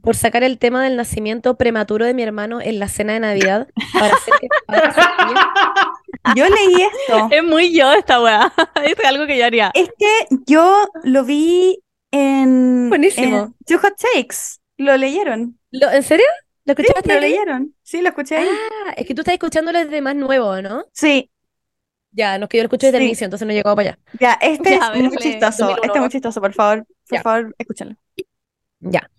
por 0.01 0.15
sacar 0.15 0.43
el 0.43 0.57
tema 0.57 0.83
del 0.83 0.95
nacimiento 0.95 1.57
prematuro 1.57 2.05
de 2.05 2.13
mi 2.13 2.23
hermano 2.23 2.59
en 2.61 2.79
la 2.79 2.87
cena 2.87 3.13
de 3.13 3.19
Navidad 3.19 3.67
para 3.93 4.15
hacer 4.15 4.33
que. 4.41 4.47
Yo 6.35 6.45
leí 6.49 6.81
esto. 6.81 7.27
Es 7.31 7.43
muy 7.43 7.73
yo 7.73 7.91
esta 7.93 8.21
weá. 8.21 8.51
es 8.83 8.95
algo 9.05 9.25
que 9.25 9.37
yo 9.37 9.45
haría. 9.45 9.71
Es 9.73 9.89
que 9.97 10.35
yo 10.45 10.87
lo 11.03 11.23
vi 11.23 11.79
en, 12.11 12.89
Buenísimo. 12.89 13.37
en 13.37 13.55
Two 13.65 13.79
Hot 13.79 13.93
Takes. 13.97 14.57
¿Lo 14.77 14.95
leyeron? 14.97 15.57
Lo- 15.71 15.89
¿En 15.91 16.03
serio? 16.03 16.25
¿Lo 16.65 16.73
Sí, 16.75 16.81
escuchaste 16.83 17.09
lo 17.09 17.15
ahí? 17.15 17.31
leyeron. 17.31 17.73
Sí, 17.83 18.01
lo 18.01 18.09
escuché 18.09 18.37
ahí. 18.37 18.49
Ah, 18.87 18.93
es 18.97 19.07
que 19.07 19.15
tú 19.15 19.21
estás 19.21 19.33
escuchándolo 19.33 19.79
desde 19.79 20.01
más 20.01 20.15
nuevo, 20.15 20.61
¿no? 20.61 20.85
Sí, 20.93 21.31
Ya, 22.11 22.37
no 22.37 22.45
es 22.45 22.49
que 22.49 22.57
yo 22.57 22.63
lo 22.63 22.67
escuché 22.67 22.87
desde 22.87 22.97
el 22.97 23.03
inicio, 23.03 23.25
entonces 23.25 23.45
no 23.45 23.51
he 23.53 23.55
llegado 23.55 23.75
para 23.75 23.91
allá. 23.91 23.99
ya, 24.11 24.33
este 24.41 24.75
Ya, 24.79 24.91
es 24.93 25.03
ver, 25.03 25.03
muy 25.03 25.17
chistoso. 25.17 25.77
2001, 25.77 25.81
Este 25.81 25.97
es 25.97 26.01
muy 26.01 26.09
chistoso, 26.09 26.41
por 26.41 26.53
favor. 26.53 26.85
Por 27.07 27.19
Ya. 27.19 27.21
favor, 27.21 27.55
escúchenlo. 27.57 27.95
Ya. 28.81 29.09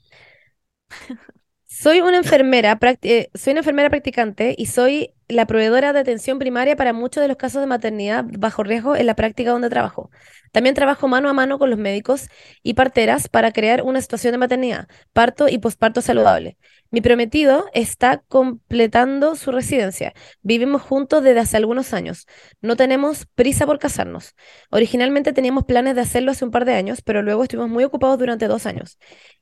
Soy 1.66 2.00
una 2.00 2.18
enfermera, 2.18 2.78
eh, 3.02 3.30
soy 3.34 3.52
una 3.52 3.60
enfermera 3.60 3.90
practicante 3.90 4.54
y 4.58 4.66
soy 4.66 5.14
la 5.30 5.46
proveedora 5.46 5.92
de 5.92 6.00
atención 6.00 6.38
primaria 6.38 6.76
para 6.76 6.92
muchos 6.92 7.22
de 7.22 7.28
los 7.28 7.36
casos 7.36 7.60
de 7.60 7.66
maternidad 7.66 8.24
bajo 8.38 8.62
riesgo 8.62 8.96
en 8.96 9.06
la 9.06 9.14
práctica 9.14 9.50
donde 9.50 9.70
trabajo. 9.70 10.10
También 10.52 10.74
trabajo 10.74 11.08
mano 11.08 11.28
a 11.28 11.32
mano 11.32 11.58
con 11.58 11.70
los 11.70 11.78
médicos 11.78 12.28
y 12.62 12.74
parteras 12.74 13.28
para 13.28 13.52
crear 13.52 13.82
una 13.82 14.00
situación 14.00 14.32
de 14.32 14.38
maternidad, 14.38 14.88
parto 15.12 15.48
y 15.48 15.58
posparto 15.58 16.02
saludable. 16.02 16.56
Mi 16.90 17.00
prometido 17.00 17.66
está 17.72 18.22
completando 18.26 19.36
su 19.36 19.52
residencia. 19.52 20.12
Vivimos 20.42 20.82
juntos 20.82 21.22
desde 21.22 21.38
hace 21.38 21.56
algunos 21.56 21.94
años. 21.94 22.26
No 22.60 22.74
tenemos 22.74 23.26
prisa 23.36 23.64
por 23.64 23.78
casarnos. 23.78 24.34
Originalmente 24.70 25.32
teníamos 25.32 25.64
planes 25.64 25.94
de 25.94 26.00
hacerlo 26.00 26.32
hace 26.32 26.44
un 26.44 26.50
par 26.50 26.64
de 26.64 26.74
años, 26.74 27.00
pero 27.02 27.22
luego 27.22 27.44
estuvimos 27.44 27.70
muy 27.70 27.84
ocupados 27.84 28.18
durante 28.18 28.48
dos 28.48 28.66
años. 28.66 28.98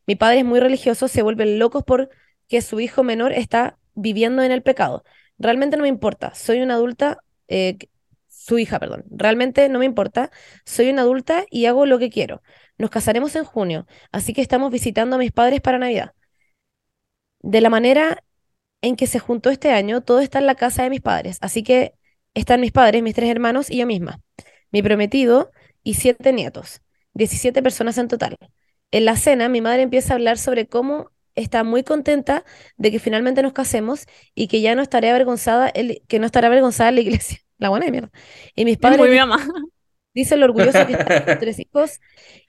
Mi 0.06 0.14
padre 0.14 0.40
es 0.40 0.44
muy 0.44 0.60
religioso, 0.60 1.08
se 1.08 1.22
vuelven 1.22 1.58
locos 1.58 1.84
porque 1.86 2.60
su 2.60 2.80
hijo 2.80 3.02
menor 3.02 3.32
está 3.32 3.78
viviendo 3.94 4.42
en 4.42 4.52
el 4.52 4.62
pecado. 4.62 5.02
Realmente 5.38 5.76
no 5.76 5.82
me 5.82 5.88
importa, 5.88 6.34
soy 6.34 6.60
una 6.60 6.74
adulta, 6.74 7.18
eh, 7.48 7.78
su 8.28 8.58
hija, 8.58 8.78
perdón. 8.80 9.04
Realmente 9.10 9.68
no 9.68 9.78
me 9.78 9.84
importa, 9.84 10.30
soy 10.64 10.90
una 10.90 11.02
adulta 11.02 11.44
y 11.50 11.66
hago 11.66 11.86
lo 11.86 11.98
que 11.98 12.10
quiero. 12.10 12.42
Nos 12.78 12.90
casaremos 12.90 13.34
en 13.36 13.44
junio, 13.44 13.86
así 14.12 14.32
que 14.32 14.40
estamos 14.42 14.70
visitando 14.72 15.16
a 15.16 15.18
mis 15.18 15.32
padres 15.32 15.60
para 15.60 15.78
Navidad. 15.78 16.12
De 17.40 17.60
la 17.60 17.70
manera 17.70 18.24
en 18.82 18.96
que 18.96 19.06
se 19.06 19.18
juntó 19.18 19.50
este 19.50 19.72
año, 19.72 20.02
todo 20.02 20.20
está 20.20 20.38
en 20.38 20.46
la 20.46 20.54
casa 20.54 20.82
de 20.82 20.90
mis 20.90 21.00
padres, 21.00 21.38
así 21.40 21.62
que 21.62 21.94
están 22.34 22.60
mis 22.60 22.72
padres, 22.72 23.02
mis 23.02 23.14
tres 23.14 23.30
hermanos 23.30 23.70
y 23.70 23.78
yo 23.78 23.86
misma, 23.86 24.20
mi 24.72 24.82
prometido 24.82 25.50
y 25.82 25.94
siete 25.94 26.32
nietos, 26.32 26.82
17 27.14 27.62
personas 27.62 27.98
en 27.98 28.08
total. 28.08 28.36
En 28.90 29.04
la 29.04 29.16
cena, 29.16 29.48
mi 29.48 29.60
madre 29.60 29.82
empieza 29.82 30.14
a 30.14 30.16
hablar 30.16 30.38
sobre 30.38 30.66
cómo 30.68 31.10
está 31.38 31.64
muy 31.64 31.84
contenta 31.84 32.44
de 32.76 32.90
que 32.90 32.98
finalmente 33.00 33.42
nos 33.42 33.52
casemos 33.52 34.06
y 34.34 34.48
que 34.48 34.60
ya 34.60 34.74
no 34.74 34.82
estaré 34.82 35.10
avergonzada, 35.10 35.70
en- 35.74 35.98
que 36.08 36.18
no 36.18 36.26
estará 36.26 36.48
avergonzada 36.48 36.90
la 36.92 37.00
iglesia. 37.00 37.38
La 37.58 37.70
buena 37.70 37.86
de 37.86 37.92
mierda. 37.92 38.10
Y 38.54 38.64
mis 38.64 38.78
Es 38.80 38.90
padres 38.90 38.96
muy 38.96 39.08
mi 39.10 39.16
di- 39.16 39.18
mamá. 39.18 39.38
dicen 40.14 40.40
lo 40.40 40.46
orgullosos 40.46 40.86
que 40.86 40.94
están 40.94 41.14
sus 41.24 41.38
tres 41.38 41.58
hijos 41.60 42.00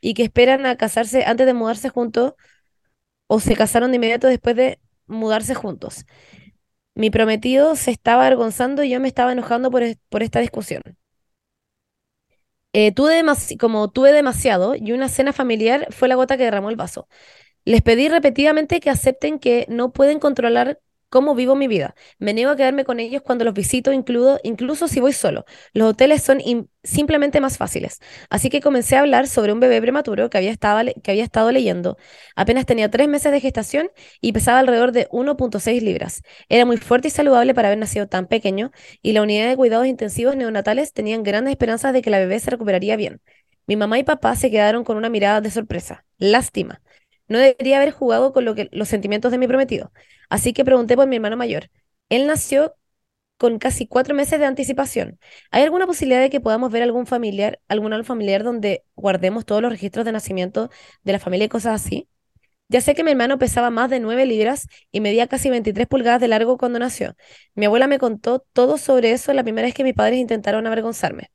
y 0.02 0.14
que 0.16 0.24
esperan 0.24 0.66
a 0.66 0.78
casarse 0.78 1.26
antes 1.26 1.46
de 1.48 1.54
mudarse 1.54 1.90
juntos 1.90 2.34
o 3.28 3.40
se 3.40 3.56
casaron 3.56 3.92
de 3.92 3.98
inmediato 3.98 4.28
después 4.28 4.56
de 4.56 4.80
mudarse 5.08 5.56
juntos. 5.56 6.06
Mi 6.96 7.10
prometido 7.12 7.76
se 7.76 7.92
estaba 7.92 8.26
avergonzando 8.28 8.84
y 8.84 8.90
yo 8.92 9.00
me 9.02 9.08
estaba 9.10 9.32
enojando 9.34 9.72
por, 9.72 9.84
por 10.10 10.24
esta 10.24 10.40
discusión. 10.42 10.84
Eh, 12.74 12.92
tuve 12.94 13.16
demasi- 13.24 13.58
como 13.58 13.90
tuve 13.92 14.12
demasiado 14.14 14.76
y 14.76 14.92
una 14.92 15.10
cena 15.10 15.34
familiar 15.34 15.88
fue 15.92 16.08
la 16.08 16.16
gota 16.16 16.38
que 16.38 16.44
derramó 16.44 16.70
el 16.70 16.76
vaso. 16.76 17.08
Les 17.70 17.82
pedí 17.84 18.10
repetidamente 18.10 18.80
que 18.80 18.90
acepten 18.90 19.38
que 19.40 19.66
no 19.70 19.92
pueden 19.94 20.20
controlar 20.20 20.80
cómo 21.10 21.36
vivo 21.36 21.56
mi 21.56 21.68
vida. 21.68 21.94
Me 22.20 22.34
niego 22.34 22.52
a 22.52 22.56
quedarme 22.56 22.84
con 22.86 23.00
ellos 23.00 23.22
cuando 23.24 23.46
los 23.46 23.54
visito, 23.54 23.92
includo, 23.94 24.40
incluso 24.44 24.88
si 24.88 25.00
voy 25.00 25.14
solo. 25.14 25.46
Los 25.74 25.90
hoteles 25.90 26.24
son 26.24 26.40
im- 26.40 26.68
simplemente 26.84 27.40
más 27.42 27.58
fáciles. 27.58 28.00
Así 28.30 28.50
que 28.50 28.62
comencé 28.62 28.96
a 28.96 29.02
hablar 29.02 29.28
sobre 29.28 29.54
un 29.54 29.60
bebé 29.60 29.82
prematuro 29.82 30.30
que 30.32 30.38
había 30.40 30.56
que 30.58 31.12
había 31.12 31.24
estado 31.24 31.52
leyendo. 31.52 31.98
Apenas 32.36 32.66
tenía 32.66 32.90
tres 32.90 33.08
meses 33.08 33.32
de 33.32 33.40
gestación 33.40 33.92
y 34.22 34.34
pesaba 34.34 34.60
alrededor 34.60 34.92
de 34.92 35.08
1.6 35.12 35.84
libras. 35.84 36.22
Era 36.50 36.66
muy 36.66 36.78
fuerte 36.78 37.08
y 37.10 37.12
saludable 37.12 37.54
para 37.54 37.68
haber 37.70 37.80
nacido 37.80 38.08
tan 38.08 38.28
pequeño 38.28 38.72
y 39.04 39.14
la 39.14 39.22
unidad 39.22 39.48
de 39.50 39.56
cuidados 39.58 39.86
intensivos 39.88 40.36
neonatales 40.36 40.94
tenían 40.94 41.24
grandes 41.24 41.52
esperanzas 41.52 41.94
de 41.94 42.02
que 42.02 42.10
la 42.12 42.20
bebé 42.20 42.40
se 42.40 42.50
recuperaría 42.52 42.96
bien. 42.96 43.22
Mi 43.68 43.76
mamá 43.76 44.00
y 44.00 44.04
papá 44.04 44.36
se 44.36 44.50
quedaron 44.50 44.84
con 44.84 44.98
una 44.98 45.10
mirada 45.10 45.42
de 45.42 45.52
sorpresa. 45.52 46.06
Lástima. 46.18 46.82
No 47.30 47.40
debería 47.40 47.78
haber 47.78 47.92
jugado 47.92 48.34
con 48.34 48.46
lo 48.46 48.56
que, 48.56 48.70
los 48.72 48.90
sentimientos 48.90 49.32
de 49.32 49.38
mi 49.38 49.48
prometido. 49.48 49.92
Así 50.30 50.54
que 50.54 50.66
pregunté 50.66 50.96
por 50.96 51.08
mi 51.08 51.16
hermano 51.18 51.38
mayor. 51.38 51.70
Él 52.10 52.28
nació 52.28 52.76
con 53.38 53.60
casi 53.60 53.88
cuatro 53.88 54.16
meses 54.16 54.40
de 54.40 54.46
anticipación. 54.46 55.20
¿Hay 55.52 55.64
alguna 55.64 55.88
posibilidad 55.88 56.22
de 56.22 56.30
que 56.30 56.42
podamos 56.42 56.72
ver 56.72 56.84
algún 56.84 57.08
familiar, 57.08 57.60
algún 57.70 58.04
familiar 58.04 58.44
donde 58.44 58.84
guardemos 58.96 59.46
todos 59.46 59.62
los 59.62 59.72
registros 59.72 60.06
de 60.06 60.12
nacimiento 60.12 60.70
de 61.04 61.14
la 61.14 61.20
familia 61.20 61.46
y 61.46 61.50
cosas 61.50 61.82
así? 61.82 62.10
Ya 62.70 62.82
sé 62.82 62.96
que 62.96 63.04
mi 63.04 63.12
hermano 63.12 63.40
pesaba 63.40 63.70
más 63.72 63.90
de 63.90 64.00
9 64.00 64.26
libras 64.26 64.68
y 64.92 65.02
medía 65.02 65.28
casi 65.28 65.50
23 65.50 65.88
pulgadas 65.88 66.22
de 66.22 66.28
largo 66.28 66.58
cuando 66.58 66.80
nació. 66.80 67.16
Mi 67.56 67.66
abuela 67.66 67.88
me 67.88 68.00
contó 68.00 68.46
todo 68.54 68.78
sobre 68.78 69.12
eso 69.12 69.34
la 69.34 69.44
primera 69.44 69.66
vez 69.68 69.74
que 69.76 69.84
mis 69.84 69.96
padres 69.96 70.20
intentaron 70.20 70.68
avergonzarme. 70.68 71.32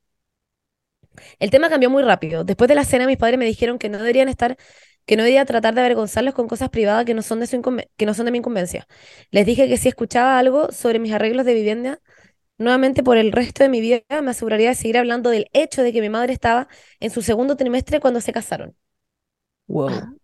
El 1.39 1.49
tema 1.49 1.69
cambió 1.69 1.89
muy 1.89 2.03
rápido. 2.03 2.43
Después 2.43 2.67
de 2.67 2.75
la 2.75 2.85
cena, 2.85 3.07
mis 3.07 3.17
padres 3.17 3.39
me 3.39 3.45
dijeron 3.45 3.77
que 3.79 3.89
no 3.89 3.97
deberían 3.97 4.29
estar, 4.29 4.57
que 5.05 5.15
no 5.17 5.23
debería 5.23 5.45
tratar 5.45 5.73
de 5.75 5.81
avergonzarlos 5.81 6.33
con 6.33 6.47
cosas 6.47 6.69
privadas 6.69 7.05
que 7.05 7.13
no 7.13 7.21
son 7.21 7.39
de 7.39 7.47
su 7.47 7.61
que 7.97 8.05
no 8.05 8.13
son 8.13 8.25
de 8.25 8.31
mi 8.31 8.39
incumbencia. 8.39 8.87
Les 9.31 9.45
dije 9.45 9.67
que 9.67 9.77
si 9.77 9.89
escuchaba 9.89 10.39
algo 10.39 10.71
sobre 10.71 10.99
mis 10.99 11.13
arreglos 11.13 11.45
de 11.45 11.53
vivienda, 11.53 12.01
nuevamente 12.57 13.03
por 13.03 13.17
el 13.17 13.31
resto 13.31 13.63
de 13.63 13.69
mi 13.69 13.81
vida 13.81 14.01
me 14.23 14.31
aseguraría 14.31 14.69
de 14.69 14.75
seguir 14.75 14.97
hablando 14.97 15.29
del 15.29 15.49
hecho 15.53 15.83
de 15.83 15.93
que 15.93 16.01
mi 16.01 16.09
madre 16.09 16.33
estaba 16.33 16.67
en 16.99 17.11
su 17.11 17.21
segundo 17.21 17.55
trimestre 17.57 17.99
cuando 17.99 18.21
se 18.21 18.33
casaron. 18.33 18.75
Wow. 19.67 20.17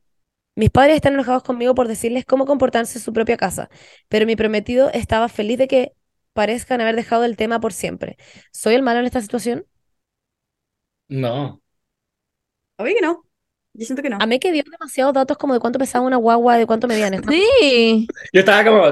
Mis 0.55 0.69
padres 0.69 0.95
están 0.97 1.13
enojados 1.13 1.43
conmigo 1.43 1.73
por 1.75 1.87
decirles 1.87 2.25
cómo 2.25 2.45
comportarse 2.45 2.97
en 2.97 3.03
su 3.03 3.13
propia 3.13 3.37
casa, 3.37 3.69
pero 4.09 4.25
mi 4.25 4.35
prometido 4.35 4.89
estaba 4.93 5.29
feliz 5.29 5.57
de 5.57 5.67
que 5.67 5.93
parezcan 6.33 6.81
haber 6.81 6.95
dejado 6.95 7.23
el 7.25 7.37
tema 7.37 7.59
por 7.59 7.73
siempre. 7.73 8.17
¿Soy 8.51 8.75
el 8.75 8.83
malo 8.83 8.99
en 8.99 9.05
esta 9.05 9.21
situación? 9.21 9.65
No. 11.09 11.61
Obvio 12.77 12.95
que 12.95 13.01
no. 13.01 13.23
Yo 13.73 13.85
siento 13.85 14.03
que 14.03 14.09
no. 14.09 14.17
A 14.19 14.25
mí 14.25 14.37
que 14.39 14.51
dio 14.51 14.63
demasiados 14.69 15.13
datos 15.13 15.37
como 15.37 15.53
de 15.53 15.59
cuánto 15.59 15.79
pesaba 15.79 16.05
una 16.05 16.17
guagua, 16.17 16.57
de 16.57 16.67
cuánto 16.67 16.87
medían. 16.87 17.13
¿no? 17.21 17.31
Sí, 17.31 18.07
Yo 18.33 18.39
estaba 18.41 18.63
como. 18.65 18.83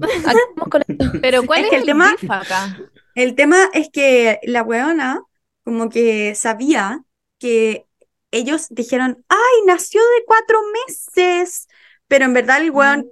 Acabamos 0.00 0.68
con 0.70 0.82
esto. 0.86 1.12
pero 1.22 1.44
¿cuál 1.46 1.60
Es 1.60 1.66
es, 1.66 1.70
que 1.70 1.76
el 1.76 1.82
el 1.82 1.86
tema- 1.86 2.16
acá? 2.28 2.78
El 3.14 3.34
tema 3.36 3.68
es 3.72 3.88
que 3.92 4.40
la 4.42 4.62
weona 4.62 5.22
como 5.64 5.88
que 5.88 6.34
sabía 6.34 7.02
que 7.38 7.86
ellos 8.32 8.66
dijeron, 8.70 9.24
ay, 9.28 9.66
nació 9.66 10.00
de 10.00 10.24
cuatro 10.26 10.58
meses, 10.86 11.68
pero 12.08 12.24
en 12.24 12.34
verdad 12.34 12.60
el 12.60 12.72
weón, 12.72 13.06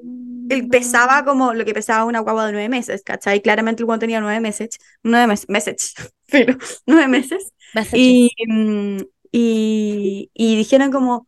él 0.51 0.67
pesaba 0.69 1.25
como 1.25 1.55
lo 1.55 1.65
que 1.65 1.73
pesaba 1.75 2.05
una 2.05 2.19
guagua 2.19 2.47
de 2.47 2.53
nueve 2.53 2.69
meses, 2.69 3.03
¿cachai? 3.05 3.41
Claramente 3.41 3.83
el 3.83 3.89
weón 3.89 4.01
tenía 4.01 4.21
nueve 4.21 4.41
meses, 4.41 4.71
nueve 5.05 5.29
meses, 5.29 5.49
meses, 5.49 5.95
pero 6.31 6.57
nueve 6.87 7.07
meses, 7.09 7.53
Messages. 7.73 7.99
y, 8.01 8.31
mm, 8.49 8.97
y, 9.33 10.31
y 10.35 10.57
dijeron 10.57 10.93
como, 10.93 11.27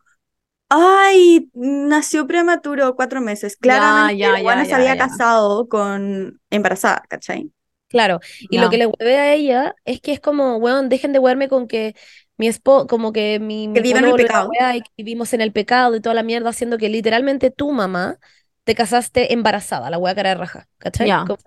ay, 0.68 1.50
nació 1.54 2.26
prematuro 2.26 2.96
cuatro 2.96 3.20
meses, 3.22 3.56
claramente 3.58 4.16
ya, 4.18 4.32
la 4.32 4.40
weona 4.40 4.64
ya, 4.64 4.66
se 4.66 4.74
había 4.76 4.96
ya, 4.96 4.96
ya. 4.96 5.08
casado 5.08 5.68
con 5.68 6.40
embarazada, 6.50 7.04
¿cachai? 7.08 7.52
Claro, 7.88 8.18
y 8.50 8.58
Ya. 8.58 8.58
lo 8.58 8.68
que 8.70 8.78
le 8.78 8.86
hueve 8.86 9.16
a 9.18 9.32
ella 9.34 9.76
es 9.84 10.00
que 10.00 10.12
es 10.12 10.20
como, 10.20 10.56
weón, 10.56 10.88
dejen 10.88 11.12
de 11.12 11.20
huearme 11.20 11.48
con 11.48 11.68
que 11.68 11.94
mi 12.36 12.48
esposo, 12.48 12.88
como 12.88 13.12
que 13.12 13.38
mi, 13.38 13.68
mi 13.68 13.80
Que 13.80 13.82
viva 13.82 14.00
en 14.00 14.06
el 14.08 14.14
pecado. 14.14 14.58
weá, 14.58 14.76
y 14.76 14.82
que 14.82 14.90
vivimos 14.96 15.32
en 15.32 15.40
el 15.40 15.52
pecado 15.52 15.94
y 15.94 16.00
toda 16.00 16.14
la 16.14 16.24
mierda, 16.24 16.50
haciendo 16.50 16.76
que 16.78 16.88
literalmente 16.88 17.50
tu 17.52 17.70
mamá 17.70 18.18
te 18.64 18.74
casaste 18.74 19.32
embarazada, 19.32 19.90
la 19.90 19.98
weá 19.98 20.14
cara 20.14 20.30
de 20.30 20.34
raja, 20.36 20.68
¿cachai? 20.78 21.12
Ya. 21.12 21.24
Como 21.24 21.38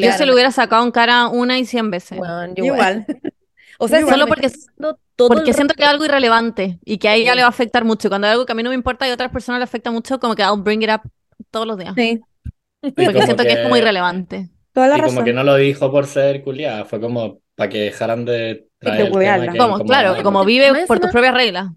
Yo 0.00 0.12
se 0.12 0.26
lo 0.26 0.34
hubiera 0.34 0.52
sacado 0.52 0.84
en 0.84 0.92
cara 0.92 1.28
una 1.28 1.58
y 1.58 1.66
cien 1.66 1.90
veces. 1.90 2.22
weón, 2.22 2.54
yo 2.54 2.64
Igual. 2.64 3.06
O 3.78 3.88
sea, 3.88 4.00
me 4.00 4.26
Porque- 4.26 4.50
Porque 5.16 5.52
siento 5.54 5.74
que 5.74 5.82
es 5.82 5.88
algo 5.88 6.04
irrelevante 6.04 6.78
y 6.84 6.98
que 6.98 7.08
a 7.08 7.14
ella 7.14 7.32
Sí. 7.32 7.36
le 7.36 7.42
va 7.42 7.46
a 7.46 7.50
afectar 7.50 7.84
mucho. 7.84 8.08
Y 8.08 8.10
Cuando 8.10 8.26
hay 8.26 8.32
algo 8.34 8.46
que 8.46 8.52
a 8.52 8.54
mí 8.54 8.62
no 8.62 8.70
me 8.70 8.74
importa 8.76 9.06
y 9.06 9.10
a 9.10 9.14
otras 9.14 9.30
personas 9.32 9.58
le 9.60 9.64
afecta 9.64 9.90
mucho, 9.90 10.18
como 10.20 10.34
que 10.34 10.42
I'll 10.42 10.60
bring 10.62 10.82
it 10.82 10.90
up 10.90 11.02
todos 11.50 11.66
los 11.66 11.78
días. 11.78 11.94
Sí. 11.96 12.20
Porque 12.80 13.06
como 13.06 13.22
siento 13.24 13.42
que 13.44 13.52
es 13.52 13.58
como 13.60 13.74
que- 13.74 13.80
irrelevante. 13.80 14.50
Toda 14.72 14.88
la 14.88 14.96
Y 14.96 15.00
como 15.00 15.10
razón. 15.12 15.24
que 15.24 15.32
no 15.32 15.42
lo 15.42 15.56
dijo 15.56 15.90
por 15.90 16.06
ser 16.06 16.42
culiada, 16.44 16.84
fue 16.84 17.00
como 17.00 17.40
para 17.56 17.68
que 17.70 17.78
dejaran 17.80 18.24
de 18.24 18.68
traer 18.78 19.00
el 19.00 19.06
tema 19.06 19.16
huevearla. 19.16 19.52
que 19.52 19.58
Como, 19.58 19.78
claro, 19.80 20.22
como 20.22 20.44
vive 20.44 20.86
por 20.86 21.00
tus 21.00 21.10
propias 21.10 21.34
reglas. 21.34 21.70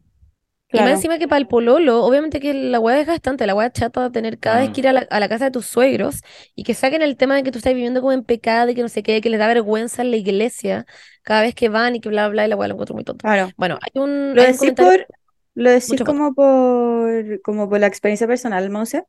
Y 0.72 0.82
más 0.82 0.94
encima 0.94 1.20
que 1.20 1.28
para 1.28 1.40
el 1.40 1.48
pololo, 1.48 2.04
obviamente 2.06 2.40
que 2.40 2.54
la 2.54 2.80
weá 2.80 3.00
es 3.02 3.08
gastante, 3.08 3.46
la 3.46 3.56
weá 3.56 3.72
chata 3.72 4.04
de 4.04 4.10
tener 4.12 4.40
cada 4.40 4.60
vez 4.60 4.70
Ah. 4.70 4.72
que 4.72 4.82
ir 4.82 4.88
a 4.88 4.94
la, 4.94 5.02
a 5.10 5.20
la 5.20 5.28
casa 5.30 5.46
de 5.46 5.52
tus 5.52 5.66
suegros 5.68 6.22
y 6.56 6.64
que 6.64 6.74
saquen 6.74 7.02
el 7.02 7.18
tema 7.18 7.36
de 7.36 7.44
que 7.44 7.52
tú 7.52 7.58
estás 7.60 7.74
viviendo 7.74 8.00
como 8.02 8.14
en 8.14 8.24
pecado 8.24 8.70
y 8.72 8.76
que 8.76 8.82
no 8.82 8.90
sé 8.90 9.04
qué, 9.04 9.20
que 9.22 9.30
les 9.30 9.40
da 9.40 9.48
vergüenza 9.48 10.02
en 10.02 10.12
la 10.12 10.18
iglesia 10.18 10.86
cada 11.24 11.42
vez 11.42 11.56
que 11.56 11.70
van 11.70 11.96
y 11.96 12.02
que 12.02 12.10
bla, 12.10 12.30
bla, 12.30 12.46
y 12.46 12.50
la 12.50 12.56
weá 12.56 12.68
lo 12.70 12.76
encuentro 12.76 12.96
muy 12.96 13.04
tonto. 13.04 13.26
Claro. 13.26 13.54
Bueno, 13.58 13.80
hay 13.82 14.02
un, 14.02 14.36
Lo 14.36 14.42
hay 14.42 14.54
decís 14.54 14.58
comentario. 14.58 14.94
por, 14.98 15.08
lo 15.56 15.70
decís 15.72 16.02
Mucho 16.02 16.04
como 16.04 16.34
por, 16.34 17.42
como 17.42 17.70
por 17.70 17.80
la 17.80 17.88
experiencia 17.88 18.28
personal, 18.28 18.70
Monse, 18.70 19.06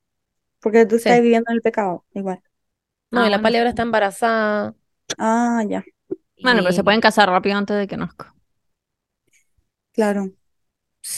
porque 0.60 0.86
tú 0.86 0.96
Sí. 0.96 1.10
estás 1.10 1.22
viviendo 1.22 1.50
en 1.50 1.56
el 1.56 1.62
pecado, 1.62 2.06
igual. 2.14 2.42
No, 3.10 3.24
Ah, 3.24 3.26
y 3.26 3.30
la 3.30 3.38
bueno, 3.38 3.42
Pali 3.42 3.58
ahora 3.58 3.70
sí. 3.70 3.70
está 3.70 3.82
embarazada. 3.82 4.74
Ah, 5.18 5.62
ya, 5.68 5.82
Bueno, 6.42 6.60
pero 6.62 6.72
se 6.72 6.84
pueden 6.84 7.00
casar 7.00 7.28
rápido 7.30 7.56
antes 7.56 7.76
de 7.76 7.86
que 7.86 7.96
nazca. 7.96 8.34
claro. 9.92 10.32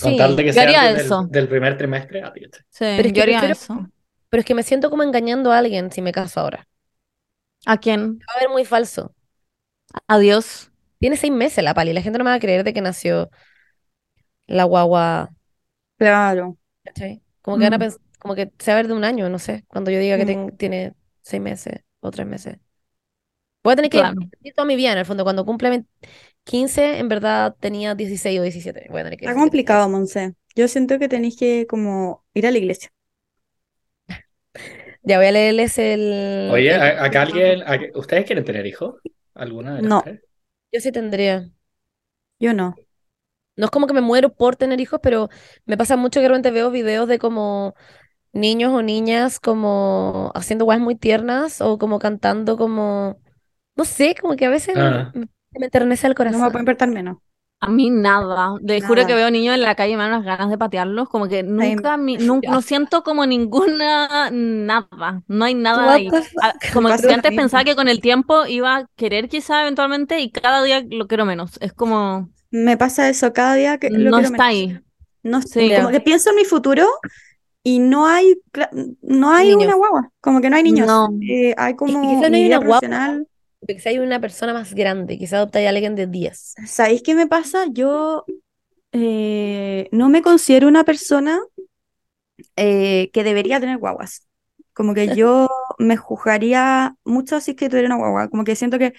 Con 0.02 0.12
Sí, 0.12 0.16
tal 0.16 0.34
de 0.34 0.42
que 0.44 0.46
yo 0.48 0.52
sea 0.54 0.80
antes 0.80 0.96
del, 0.96 1.06
eso. 1.06 1.26
del 1.30 1.48
primer 1.48 1.76
trimestre, 1.76 2.22
ah, 2.22 2.32
fíjate. 2.32 2.58
Sí, 2.70 2.78
Pero 2.80 3.00
es 3.00 3.06
que 3.08 3.12
yo 3.12 3.22
haría 3.22 3.38
prefiero- 3.40 3.52
eso. 3.52 3.88
pero 4.30 4.40
es 4.40 4.46
que 4.46 4.54
me 4.54 4.62
siento 4.62 4.88
como 4.90 5.02
engañando 5.02 5.52
a 5.52 5.58
alguien 5.58 5.92
si 5.92 6.00
me 6.02 6.10
caso 6.12 6.40
ahora. 6.40 6.66
¿A 7.66 7.76
quién? 7.78 8.18
Va 8.18 8.34
a 8.36 8.40
ver 8.40 8.48
muy 8.48 8.64
falso. 8.64 9.14
Adiós. 10.08 10.70
Tiene 10.98 11.16
seis 11.16 11.32
meses 11.32 11.62
la 11.62 11.74
Pali, 11.74 11.92
la 11.92 12.00
gente 12.02 12.18
no 12.18 12.24
me 12.24 12.30
va 12.30 12.36
a 12.36 12.40
creer 12.40 12.64
de 12.64 12.72
que 12.72 12.80
nació 12.80 13.30
la 14.46 14.64
guagua, 14.64 15.30
Claro. 15.98 16.56
¿cachai? 16.82 17.22
Como 17.42 17.58
que 17.58 17.64
van 17.64 17.74
a 17.74 17.78
Mm. 17.78 17.82
pens- 17.82 18.00
como 18.18 18.34
que 18.34 18.50
se 18.58 18.70
va 18.70 18.78
a 18.78 18.82
ver 18.82 18.88
de 18.88 18.94
un 18.94 19.04
año, 19.04 19.28
no 19.28 19.38
sé, 19.38 19.64
cuando 19.68 19.90
yo 19.90 19.98
diga 19.98 20.16
que 20.16 20.24
Mm. 20.24 20.26
ten- 20.26 20.56
tiene 20.56 20.94
seis 21.22 21.42
meses 21.42 21.80
o 22.00 22.10
tres 22.10 22.26
meses. 22.26 22.56
Voy 23.62 23.72
a 23.74 23.76
tener 23.76 23.90
que 23.90 23.98
Claro. 23.98 24.14
vivir 24.16 24.54
toda 24.54 24.66
mi 24.66 24.76
vida, 24.76 24.92
en 24.92 24.98
el 24.98 25.06
fondo. 25.06 25.24
Cuando 25.24 25.44
cumple 25.44 25.70
20 25.70 25.88
15, 26.44 26.98
en 26.98 27.08
verdad 27.08 27.56
tenía 27.60 27.94
16 27.94 28.38
o 28.40 28.42
17. 28.42 28.86
Voy 28.90 29.00
a 29.00 29.04
tener 29.04 29.18
que 29.18 29.26
Está 29.26 29.38
complicado, 29.40 29.88
Monse. 29.88 30.34
Yo 30.56 30.68
siento 30.68 30.98
que 30.98 31.08
tenéis 31.08 31.36
que 31.36 31.66
como 31.66 32.24
ir 32.34 32.46
a 32.46 32.50
la 32.50 32.58
iglesia. 32.58 32.90
Ya 35.02 35.18
voy 35.18 35.26
a 35.26 35.32
leerles 35.32 35.78
el... 35.78 36.50
Oye, 36.52 36.74
el- 36.74 36.80
acá 36.98 37.22
alguien, 37.22 37.62
¿ustedes 37.94 38.24
quieren 38.24 38.44
tener 38.44 38.66
hijos? 38.66 38.96
¿Alguna 39.34 39.74
de 39.76 39.82
las 39.82 39.90
No. 39.90 40.02
tres? 40.02 40.20
Yo 40.72 40.80
sí 40.80 40.92
tendría. 40.92 41.50
Yo 42.40 42.54
no. 42.54 42.74
No 43.56 43.66
es 43.66 43.70
como 43.70 43.86
que 43.86 43.94
me 43.94 44.00
muero 44.00 44.34
por 44.34 44.56
tener 44.56 44.80
hijos, 44.80 45.00
pero 45.02 45.28
me 45.66 45.76
pasa 45.76 45.96
mucho 45.96 46.18
que 46.20 46.22
de 46.24 46.28
repente 46.28 46.50
veo 46.50 46.70
videos 46.70 47.08
de 47.08 47.18
como 47.18 47.74
niños 48.32 48.72
o 48.72 48.82
niñas 48.82 49.40
como 49.40 50.32
haciendo 50.34 50.66
cosas 50.66 50.80
muy 50.82 50.96
tiernas 50.96 51.60
o 51.62 51.78
como 51.78 51.98
cantando 52.00 52.56
como... 52.58 53.20
No 53.76 53.84
sé, 53.86 54.14
como 54.20 54.36
que 54.36 54.46
a 54.46 54.50
veces 54.50 54.76
Ah. 54.76 55.12
me, 55.12 55.28
me 55.58 55.66
enternece 55.66 56.06
el 56.06 56.10
No 56.10 56.24
me 56.24 56.30
corazón. 56.30 56.50
puede 56.52 56.62
importar 56.62 56.88
menos. 56.88 57.18
A 57.60 57.68
mí 57.68 57.88
nada. 57.88 58.54
Le 58.62 58.80
juro 58.82 58.96
Nada. 58.96 59.06
que 59.06 59.14
veo 59.14 59.30
niños 59.30 59.54
en 59.54 59.62
la 59.62 59.74
calle 59.74 59.92
y 59.94 59.96
me 59.96 60.02
dan 60.02 60.12
unas 60.12 60.24
ganas 60.24 60.50
de 60.50 60.58
patearlos. 60.58 61.08
Como 61.08 61.28
que 61.28 61.42
nunca, 61.42 61.96
mi- 61.96 62.18
nun- 62.18 62.40
Ya. 62.42 62.50
no 62.50 62.60
siento 62.60 63.02
como 63.02 63.24
ninguna, 63.24 64.28
nada. 64.30 65.22
No 65.28 65.44
hay 65.46 65.54
nada 65.54 65.94
ahí. 65.94 66.08
Ah, 66.42 66.52
Como 66.74 66.88
que 66.88 66.94
antes 66.94 67.30
mismo. 67.30 67.36
pensaba 67.42 67.64
que 67.64 67.74
con 67.74 67.88
el 67.88 68.00
tiempo 68.02 68.44
iba 68.46 68.76
a 68.76 68.86
querer 68.96 69.28
quizá 69.30 69.62
eventualmente 69.62 70.20
y 70.20 70.30
cada 70.30 70.62
día 70.62 70.84
lo 70.90 71.06
quiero 71.06 71.24
menos. 71.24 71.56
Es 71.62 71.72
como, 71.72 72.28
Me 72.50 72.76
pasa 72.76 73.08
eso 73.08 73.32
cada 73.32 73.54
día 73.54 73.78
que 73.78 73.88
lo 73.88 74.10
no 74.10 74.18
quiero 74.18 74.32
está 74.34 74.48
menos. 74.48 74.48
ahí. 74.48 74.80
No, 75.22 75.40
Sí. 75.40 75.72
como 75.74 75.88
que 75.88 76.00
pienso 76.00 76.30
en 76.30 76.36
mi 76.36 76.44
futuro 76.44 76.86
y 77.62 77.78
no 77.78 78.06
hay, 78.06 78.34
no 79.00 79.30
hay 79.32 79.48
Niños. 79.50 79.64
una 79.68 79.76
guagua, 79.76 80.10
como 80.20 80.42
que 80.42 80.50
no 80.50 80.56
hay 80.56 80.62
niños. 80.64 80.86
No. 80.86 81.08
Eh, 81.22 81.54
hay 81.56 81.74
como 81.76 82.02
quizás 82.02 82.30
no 82.30 82.36
hay 82.36 82.46
una 82.46 82.58
guagua. 82.58 83.20
Porque 83.66 83.80
si 83.80 83.88
hay 83.90 83.98
una 83.98 84.20
persona 84.20 84.52
más 84.52 84.74
grande, 84.74 85.18
quizás 85.18 85.34
adopta 85.34 85.58
a 85.60 85.68
alguien 85.68 85.94
de 85.94 86.06
10. 86.06 86.54
¿Sabéis 86.66 87.02
qué 87.02 87.14
me 87.14 87.26
pasa? 87.26 87.66
Yo 87.70 88.28
eh, 88.92 89.88
no 89.92 90.08
me 90.08 90.22
considero 90.22 90.68
una 90.68 90.84
persona 90.84 91.40
eh, 92.56 93.10
que 93.12 93.24
debería 93.24 93.60
tener 93.60 93.78
guaguas. 93.78 94.26
Como 94.72 94.94
que 94.94 95.10
yo 95.10 95.48
me 95.78 95.96
juzgaría 95.96 96.96
mucho 97.04 97.40
si 97.40 97.52
es 97.52 97.56
que 97.56 97.68
tuviera 97.68 97.86
una 97.88 97.96
guagua. 97.96 98.28
Como 98.28 98.44
que 98.44 98.56
siento 98.56 98.78
que 98.78 98.94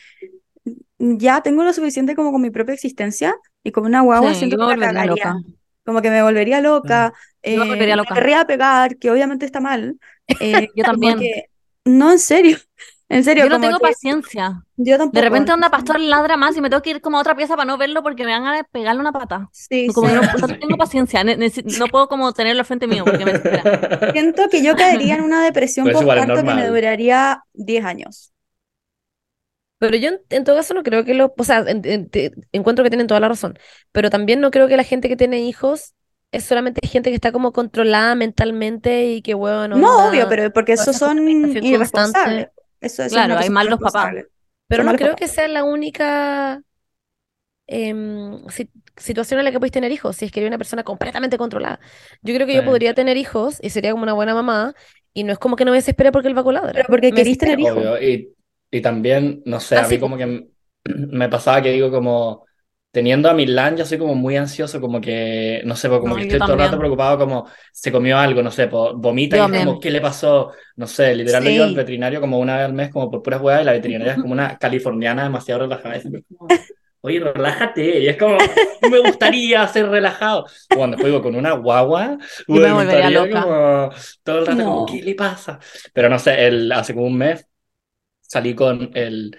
ya 1.00 1.42
tengo 1.44 1.64
lo 1.64 1.74
suficiente 1.74 2.16
como 2.16 2.32
con 2.32 2.42
mi 2.42 2.50
propia 2.50 2.74
existencia 2.76 3.36
y 3.64 3.72
con 3.72 3.86
una 3.86 4.02
guagua 4.02 4.34
Sí, 4.34 4.34
siento 4.34 4.58
que 4.58 4.66
me 4.66 4.76
volvería 4.76 5.06
loca. 5.06 5.42
Como 5.86 6.02
que 6.02 6.10
me 6.10 6.24
volvería 6.24 6.62
loca, 6.62 7.14
me 7.52 7.64
eh, 7.64 7.66
volvería 7.68 7.96
me 7.98 7.98
loca. 7.98 8.16
querría 8.16 8.46
pegar, 8.48 8.98
que 8.98 9.12
obviamente 9.12 9.46
está 9.46 9.60
mal. 9.62 10.00
eh, 10.40 10.70
Yo 10.76 10.86
como 10.86 11.14
también. 11.14 11.16
que- 11.16 11.46
no, 11.86 12.12
en 12.12 12.20
serio, 12.20 12.58
en 13.10 13.24
serio, 13.24 13.44
Yo 13.44 13.50
no 13.50 13.60
tengo 13.62 13.78
que 13.80 13.88
paciencia. 13.90 14.64
yo 14.78 14.98
tampoco. 14.98 15.16
De 15.16 15.22
repente 15.22 15.52
onda 15.54 15.70
pastor 15.70 16.00
ladra 16.00 16.38
más 16.38 16.58
y 16.58 16.62
me 16.62 16.70
tengo 16.70 16.82
que 16.82 16.90
ir 16.90 17.02
como 17.02 17.18
a 17.18 17.22
otra 17.22 17.36
pieza 17.36 17.56
para 17.56 17.66
no 17.66 17.78
verlo 17.78 18.04
porque 18.04 18.26
me 18.26 18.32
van 18.32 18.46
a 18.48 18.64
pegarle 18.64 19.00
una 19.02 19.12
pata. 19.12 19.50
Sí, 19.52 19.88
Como 19.94 20.08
sí. 20.10 20.16
no, 20.16 20.22
no 20.48 20.48
tengo 20.60 20.78
paciencia, 20.78 21.24
ne- 21.24 21.38
no 21.80 21.88
puedo 21.88 22.08
como 22.08 22.34
tenerlo 22.34 22.62
al 22.62 22.66
frente 22.66 22.88
mío 22.88 23.04
porque 23.06 23.26
me 23.26 23.32
desespera. 23.34 23.64
Siento 24.12 24.50
que 24.50 24.64
yo 24.64 24.76
caería 24.76 25.16
en 25.16 25.22
una 25.22 25.44
depresión 25.44 25.86
Pero 25.86 25.98
eso 25.98 26.04
igual 26.04 26.18
es 26.20 26.26
postparto 26.26 26.48
que 26.48 26.56
me 26.56 26.68
duraría 26.68 27.44
10 27.54 27.86
años. 27.86 28.32
Pero 29.78 29.98
yo 29.98 30.10
en, 30.10 30.22
en 30.30 30.44
todo 30.44 30.56
caso 30.56 30.74
no 30.74 30.84
creo 30.84 31.04
que 31.04 31.14
lo, 31.14 31.34
o 31.38 31.44
sea, 31.44 31.60
en- 31.60 31.82
en- 31.86 32.10
te- 32.10 32.32
encuentro 32.52 32.84
que 32.84 32.90
tienen 32.90 33.08
toda 33.08 33.20
la 33.20 33.28
razón, 33.30 33.58
pero 33.92 34.10
también 34.10 34.40
no 34.42 34.52
creo 34.52 34.68
que 34.68 34.78
la 34.78 34.84
gente 34.84 35.10
que 35.10 35.18
tiene 35.18 35.42
hijos 35.42 35.94
es 36.32 36.46
solamente 36.46 36.86
gente 36.88 37.10
que 37.12 37.16
está 37.16 37.32
como 37.32 37.52
controlada 37.54 38.16
mentalmente 38.16 39.06
y 39.08 39.22
que 39.22 39.34
bueno, 39.34 39.78
No, 39.78 39.88
onda, 39.88 40.10
obvio, 40.10 40.28
pero 40.30 40.52
porque 40.52 40.74
esa 40.74 40.92
son 40.94 41.20
irresponsables. 41.30 42.48
Eso, 42.86 43.04
eso 43.04 43.06
es 43.06 43.12
Claro, 43.12 43.38
hay 43.38 43.50
malos 43.50 43.80
papás. 43.80 44.14
pero 44.68 44.84
no 44.84 44.96
creo 44.96 45.10
papás. 45.10 45.20
que 45.20 45.28
sea 45.28 45.48
la 45.48 45.64
única 45.64 46.62
si- 48.50 48.70
situación 48.98 49.40
en 49.40 49.46
la 49.46 49.52
que 49.52 49.60
puedes 49.60 49.72
tener 49.72 49.92
hijos, 49.92 50.16
si 50.16 50.26
es 50.26 50.32
que 50.32 50.40
eres 50.40 50.50
una 50.50 50.58
persona 50.58 50.84
completamente 50.84 51.38
controlada. 51.38 51.80
Yo 52.22 52.34
creo 52.36 52.48
que 52.48 52.54
yo 52.56 52.62
Sí. 52.62 52.68
podría 52.68 52.94
tener 52.94 53.18
hijos 53.18 53.58
y 53.62 53.70
sería 53.70 53.92
como 53.92 54.04
una 54.04 54.14
buena 54.14 54.34
mamá 54.34 54.74
y 55.14 55.24
no 55.24 55.34
es 55.34 55.40
como 55.40 55.56
que 55.56 55.66
no 55.66 55.72
me 55.72 55.78
desespere 55.78 56.12
porque 56.12 56.28
el 56.28 56.38
va 56.38 56.42
a 56.42 56.44
coladrar. 56.44 56.74
Pero 56.74 56.88
porque 56.88 57.12
desespera. 57.12 57.56
tener 57.56 57.60
hijos. 57.60 58.02
Y, 58.02 58.34
y 58.72 58.82
también, 58.82 59.42
no 59.46 59.60
sé, 59.60 59.76
Ah, 59.76 59.80
a 59.80 59.84
mí 59.84 59.96
sí, 59.96 60.00
como 60.00 60.18
que 60.18 60.48
me 60.86 61.30
pasaba 61.30 61.62
que 61.62 61.72
digo 61.72 61.92
como, 61.92 62.46
teniendo 62.96 63.30
a 63.30 63.34
Milán, 63.34 63.76
yo 63.78 63.86
soy 63.86 63.98
como 63.98 64.16
muy 64.16 64.38
ansioso, 64.38 64.80
como 64.80 65.02
que, 65.02 65.62
no 65.66 65.76
sé, 65.76 65.90
como 65.90 66.14
No, 66.14 66.16
que 66.16 66.22
yo 66.24 66.24
estoy 66.24 66.44
todo 66.44 66.54
el 66.56 66.62
rato 66.62 66.78
también. 66.78 66.80
preocupado 66.80 67.18
como, 67.20 67.46
se 67.74 67.92
comió 67.92 68.18
algo, 68.18 68.42
no 68.42 68.52
sé, 68.52 68.68
vomita 68.68 69.38
Yo 69.38 69.40
y 69.40 69.44
es 69.44 69.52
como, 69.52 69.78
también. 69.78 69.82
¿qué 69.82 69.92
le 69.92 70.00
pasó? 70.02 70.54
No 70.78 70.88
sé, 70.88 71.14
literal 71.16 71.44
lo 71.44 71.50
iba 71.52 71.66
al 71.66 71.74
Sí. 71.74 71.76
veterinario 71.76 72.22
como 72.22 72.40
una 72.40 72.56
vez 72.56 72.66
al 72.66 72.74
mes, 72.74 72.90
como 72.92 73.12
por 73.12 73.22
puras 73.22 73.42
huevas, 73.42 73.62
y 73.64 73.66
la 73.66 73.74
veterinaria 73.74 74.14
es 74.14 74.20
como 74.20 74.34
una 74.34 74.58
californiana 74.58 75.24
demasiado 75.24 75.62
relajada, 75.64 75.98
y 75.98 76.24
como, 76.24 76.56
Oye, 77.02 77.20
relájate, 77.20 78.00
y 78.00 78.08
es 78.08 78.18
como, 78.18 78.56
me 78.82 79.00
gustaría 79.00 79.68
ser 79.68 79.90
relajado. 79.90 80.46
Cuando 80.72 80.96
después 80.96 81.12
digo 81.12 81.22
con 81.22 81.36
una 81.36 81.52
guagua, 81.54 82.18
Yo 82.48 82.62
me 82.62 82.72
bueno, 82.72 82.74
volvería 82.74 83.10
loca. 83.12 83.46
como 83.46 83.90
todo 84.24 84.40
el 84.40 84.48
rato 84.48 84.64
como, 84.64 84.84
No. 84.84 84.86
¿qué 84.86 85.04
le 85.04 85.14
pasa? 85.16 85.60
Pero 85.94 86.10
no 86.10 86.18
sé, 86.20 86.48
el, 86.48 86.72
hace 86.72 86.94
como 86.96 87.08
un 87.08 87.18
mes 87.18 87.46
salí 88.22 88.56
con 88.56 88.92
el 88.96 89.38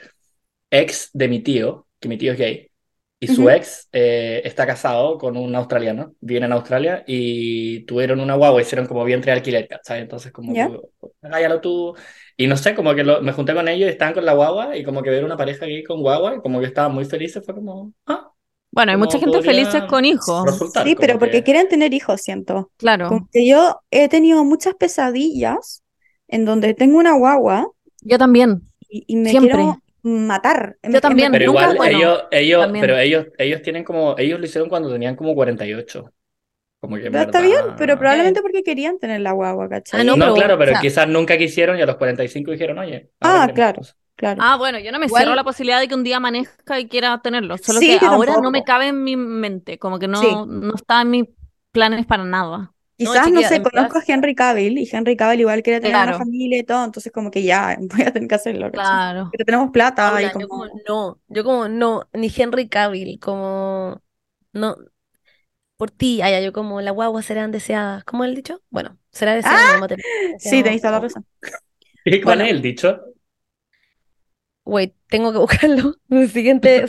ex 0.71 1.11
de 1.12 1.29
mi 1.29 1.40
tío, 1.42 1.88
que 2.01 2.09
mi 2.09 2.19
tío 2.19 2.33
es 2.33 2.38
gay, 2.38 2.71
y 3.18 3.29
su 3.29 3.42
Ujú. 3.42 3.50
ex 3.50 3.88
eh, 3.92 4.42
está 4.44 4.66
casado 4.66 5.18
con 5.18 5.37
un 5.37 5.55
australiano, 5.57 6.14
viene 6.20 6.46
en 6.46 6.52
Australia, 6.52 7.02
y 7.07 7.81
tuvieron 7.87 8.20
una 8.20 8.35
guagua, 8.35 8.61
hicieron 8.61 8.87
como 8.87 9.05
vientre 9.05 9.33
de 9.33 9.38
alquiler, 9.38 9.68
¿sabes? 9.83 10.02
Entonces 10.02 10.33
como, 10.33 10.55
Ya. 10.55 10.68
que, 10.68 10.79
hágalo 11.22 11.61
tú. 11.61 11.94
Y 12.37 12.46
no 12.46 12.57
sé, 12.57 12.74
como 12.74 12.94
que 12.94 13.05
lo- 13.05 13.22
me 13.22 13.33
junté 13.33 13.55
con 13.55 13.68
ellos 13.68 13.88
y 13.88 13.92
estaban 13.92 14.14
con 14.14 14.24
la 14.26 14.35
guagua, 14.35 14.76
y 14.76 14.85
como 14.85 15.02
que 15.02 15.11
ver 15.11 15.24
una 15.24 15.37
pareja 15.37 15.66
gay 15.66 15.83
con 15.83 16.00
guagua, 16.02 16.35
y 16.37 16.40
como 16.40 16.61
que 16.61 16.66
estaban 16.66 16.92
muy 16.94 17.05
felices, 17.07 17.42
fue 17.44 17.55
como, 17.55 17.92
ah, 18.07 18.31
Bueno, 18.70 18.92
hay 18.92 18.96
¿Cómo 18.96 19.07
mucha 19.07 19.18
gente 19.18 19.40
felices 19.42 19.83
con 19.88 20.05
hijos. 20.05 20.44
resultar? 20.44 20.87
Sí, 20.87 20.96
pero 21.00 21.18
porque 21.18 21.38
que- 21.38 21.44
quieren 21.44 21.68
tener 21.68 21.94
hijos, 21.94 22.20
siento. 22.20 22.70
Claro. 22.76 23.09
Como 23.09 23.29
que 23.33 23.46
yo 23.46 23.81
he 23.90 24.09
tenido 24.11 24.44
muchas 24.44 24.74
pesadillas 24.74 25.83
en 26.29 26.44
donde 26.44 26.74
tengo 26.74 26.98
una 26.98 27.14
guagua 27.16 27.66
Yo 28.02 28.18
también. 28.18 28.62
y, 28.88 29.05
y 29.07 29.16
me 29.16 29.31
Siempre. 29.31 29.55
quiero 29.55 29.79
matar. 30.07 30.79
Yo 30.83 31.01
también. 31.01 31.33
me- 31.33 31.38
Pero 31.38 31.53
Nunca, 31.53 31.62
igual 31.64 31.77
bueno, 31.77 31.99
ellos, 31.99 32.25
ellos, 32.31 32.61
también. 32.62 32.83
pero 32.83 32.99
ellos, 32.99 33.27
ellos 33.38 33.62
tienen 33.62 33.85
como, 33.85 34.14
ellos 34.19 34.38
lo 34.40 34.47
hicieron 34.47 34.69
cuando 34.69 34.90
tenían 34.92 35.16
como 35.16 35.35
48. 35.35 36.12
Como 36.81 36.97
que 36.97 37.11
Pero 37.11 37.21
está 37.21 37.40
bien, 37.40 37.61
pero 37.77 37.99
probablemente 37.99 38.42
porque 38.42 38.62
querían 38.62 38.98
tener 38.98 39.21
la 39.21 39.33
guagua, 39.33 39.69
¿cachai? 39.69 40.00
Ah, 40.00 40.04
No, 40.04 40.15
no, 40.17 40.25
pero, 40.27 40.35
claro, 40.35 40.59
pero 40.59 40.71
o 40.71 40.75
sea- 40.75 40.81
quizás 40.81 41.09
nunca 41.09 41.37
quisieron 41.38 41.79
y 41.79 41.83
a 41.83 41.87
los 41.87 41.96
45 41.96 42.50
dijeron, 42.52 42.79
oye, 42.79 43.11
Ah, 43.21 43.50
claro. 43.54 43.83
Claro. 44.15 44.40
Ah, 44.42 44.57
bueno, 44.57 44.79
yo 44.79 44.92
no 44.92 44.98
me 44.98 45.09
cierro 45.09 45.35
la 45.35 45.44
posibilidad 45.44 45.79
de 45.81 45.88
que 45.88 45.94
un 45.94 46.02
día 46.04 46.17
amanezca 46.19 46.81
y 46.81 46.88
quiera 46.88 47.21
tenerlo. 47.23 47.59
Solo 47.59 47.81
Sí, 47.81 47.98
que 47.98 48.07
ahora 48.07 48.37
no 48.40 48.50
me 48.50 48.65
cabe 48.65 48.88
en 48.88 49.04
mi 49.04 49.15
mente. 49.17 49.79
Como 49.79 49.98
que 49.98 50.09
no, 50.09 50.21
Sí. 50.21 50.29
no 50.46 50.75
está 50.75 51.02
en 51.02 51.11
mis 51.11 51.25
planes 51.71 52.07
para 52.07 52.25
nada. 52.25 52.73
Quizás, 52.97 53.31
no 53.31 53.42
chiquilla, 53.42 53.49
sé, 53.49 53.63
conozco 53.63 53.99
a 53.99 54.03
Henry 54.07 54.35
Cavill 54.35 54.79
y 54.79 54.88
Henry 54.90 55.17
Cavill 55.17 55.40
igual 55.40 55.63
quiere 55.63 55.81
tener 55.81 55.92
Claro. 55.92 56.13
una 56.13 56.15
familia 56.19 56.59
y 56.59 56.65
todo, 56.65 56.85
entonces 56.85 57.13
como 57.13 57.31
que 57.31 57.42
ya, 57.42 57.77
voy 57.81 58.03
a 58.03 58.13
tener 58.13 58.29
que 58.29 58.35
hacerlo, 58.35 58.71
¿cachai? 58.73 59.01
Claro. 59.01 59.31
Pero 59.31 59.44
tenemos 59.44 59.71
plata 59.71 60.23
y 60.23 60.27
yo 60.38 60.49
como... 60.49 60.49
como 60.49 60.67
no, 60.88 61.21
yo 61.29 61.44
como 61.44 61.69
no, 61.69 62.09
ni 62.13 62.31
Henry 62.35 62.69
Cavill, 62.69 63.19
como 63.21 64.03
no, 64.53 64.77
por 65.77 65.90
ti, 65.90 66.23
allá 66.23 66.40
yo 66.40 66.53
como 66.53 66.81
la 66.81 66.90
guagua 66.90 67.23
serán 67.23 67.53
deseadas, 67.53 68.05
¿cómo 68.05 68.25
el 68.25 68.35
dicho? 68.35 68.63
Bueno, 68.71 68.99
será 69.13 69.35
deseada, 69.35 69.79
Ah, 69.79 69.87
Sí, 70.38 70.63
tenéis 70.63 70.81
toda 70.83 70.92
la 70.94 71.01
razón. 71.01 71.27
¿Y 72.05 72.23
cuál 72.23 72.38
Bueno. 72.38 72.44
es 72.47 72.51
el 72.53 72.63
dicho? 72.63 73.01
Wait, 74.65 74.94
tengo 75.09 75.33
que 75.33 75.38
buscarlo. 75.44 75.94
El 76.11 76.29
siguiente. 76.31 76.85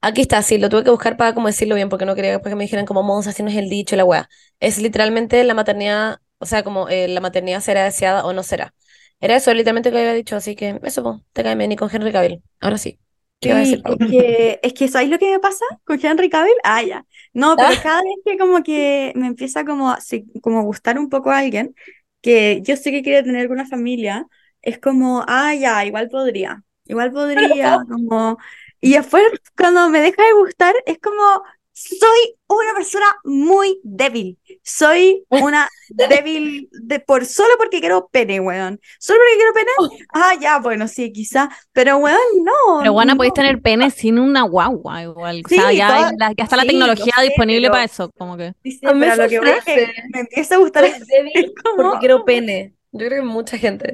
Aquí 0.00 0.20
está, 0.20 0.42
sí, 0.42 0.58
lo 0.58 0.68
tuve 0.68 0.84
que 0.84 0.90
buscar 0.90 1.16
para 1.16 1.34
como 1.34 1.48
decirlo 1.48 1.74
bien, 1.74 1.88
porque 1.88 2.06
no 2.06 2.14
quería 2.14 2.30
después 2.32 2.52
que 2.52 2.56
me 2.56 2.64
dijeran 2.64 2.86
como 2.86 3.02
Monza, 3.02 3.30
así 3.30 3.42
no 3.42 3.50
es 3.50 3.56
el 3.56 3.68
dicho, 3.68 3.96
la 3.96 4.04
wea. 4.04 4.28
Es 4.60 4.78
literalmente 4.78 5.42
la 5.44 5.54
maternidad, 5.54 6.20
o 6.38 6.46
sea, 6.46 6.62
como 6.62 6.88
eh, 6.88 7.08
la 7.08 7.20
maternidad 7.20 7.60
será 7.60 7.84
deseada 7.84 8.24
o 8.24 8.32
no 8.32 8.42
será. 8.44 8.74
Era 9.20 9.34
eso 9.36 9.52
literalmente 9.52 9.90
que 9.90 9.98
había 9.98 10.12
dicho, 10.14 10.36
así 10.36 10.54
que 10.54 10.78
eso, 10.84 11.02
po, 11.02 11.24
te 11.32 11.42
cae 11.42 11.56
bien 11.56 11.72
y 11.72 11.76
con 11.76 11.90
Henry 11.92 12.12
Cavill. 12.12 12.42
Ahora 12.60 12.78
sí. 12.78 13.00
¿Qué 13.40 13.48
iba 13.50 13.56
a 13.58 13.60
Sí, 13.60 13.60
decir, 13.60 13.82
es 13.86 13.98
que, 14.08 14.58
es 14.62 14.72
que 14.74 14.88
¿sabéis 14.88 15.10
lo 15.10 15.18
que 15.18 15.30
me 15.30 15.38
pasa 15.38 15.64
con 15.84 16.04
Henry 16.04 16.28
Cavill? 16.28 16.54
Ah, 16.64 16.82
ya. 16.82 17.06
No, 17.32 17.56
pero 17.60 17.78
Ah. 17.78 17.78
cada 17.78 18.02
vez 18.02 18.14
que 18.24 18.36
como 18.36 18.62
que 18.64 19.12
me 19.16 19.28
empieza 19.28 19.64
como, 19.64 19.90
a- 19.92 20.00
sí, 20.00 20.26
como 20.42 20.62
gustar 20.64 20.98
un 20.98 21.08
poco 21.08 21.30
a 21.30 21.38
alguien, 21.38 21.74
que 22.20 22.60
yo 22.62 22.76
sé 22.76 22.90
que 22.90 23.02
quiere 23.02 23.22
tener 23.22 23.42
alguna 23.42 23.64
familia, 23.66 24.26
es 24.60 24.78
como, 24.80 25.24
ah, 25.28 25.54
ya, 25.54 25.84
igual 25.86 26.08
podría, 26.08 26.64
igual 26.86 27.12
podría, 27.12 27.78
como... 27.88 28.38
Y 28.80 28.92
después 28.92 29.24
cuando 29.56 29.88
me 29.90 30.00
deja 30.00 30.22
de 30.24 30.32
gustar, 30.34 30.74
es 30.86 30.98
como, 30.98 31.42
soy 31.72 32.36
una 32.48 32.74
persona 32.74 33.06
muy 33.24 33.78
débil, 33.84 34.36
soy 34.62 35.24
una 35.28 35.68
débil 35.88 36.68
de, 36.72 36.98
por, 37.00 37.24
solo 37.24 37.50
porque 37.56 37.78
quiero 37.80 38.08
pene, 38.10 38.40
weón. 38.40 38.80
Solo 38.98 39.20
porque 39.20 39.36
quiero 39.36 39.52
pene, 39.54 40.04
ah, 40.14 40.32
ya, 40.40 40.58
bueno, 40.58 40.88
sí, 40.88 41.12
quizá, 41.12 41.48
pero 41.72 41.98
weón, 41.98 42.18
no. 42.42 42.78
Pero 42.80 42.92
bueno, 42.92 43.12
no. 43.12 43.16
podéis 43.16 43.34
tener 43.34 43.60
pene 43.62 43.90
sin 43.90 44.18
una 44.18 44.42
guagua 44.42 45.02
igual. 45.02 45.42
O 45.44 45.48
Sí, 45.48 45.54
sea, 45.56 45.72
ya, 45.72 45.88
toda- 45.88 46.12
la- 46.18 46.32
ya 46.36 46.44
está 46.44 46.56
la 46.56 46.64
tecnología 46.64 47.12
sé, 47.16 47.22
disponible 47.22 47.62
pero- 47.62 47.72
para 47.72 47.84
eso, 47.84 48.10
como 48.16 48.36
que. 48.36 48.54
Sí, 48.64 48.80
pero 48.82 49.16
lo 49.16 49.28
que 49.28 49.38
voy 49.40 49.48
es 49.50 49.64
que 49.64 49.92
me 50.12 50.20
empieza 50.20 50.54
a 50.56 50.58
gustar 50.58 50.82
débil 51.06 51.32
es 51.34 51.50
como- 51.62 51.76
porque 51.76 51.98
quiero 52.00 52.24
pene. 52.24 52.74
Yo 52.90 53.06
creo 53.06 53.22
que 53.22 53.28
mucha 53.28 53.58
gente, 53.58 53.92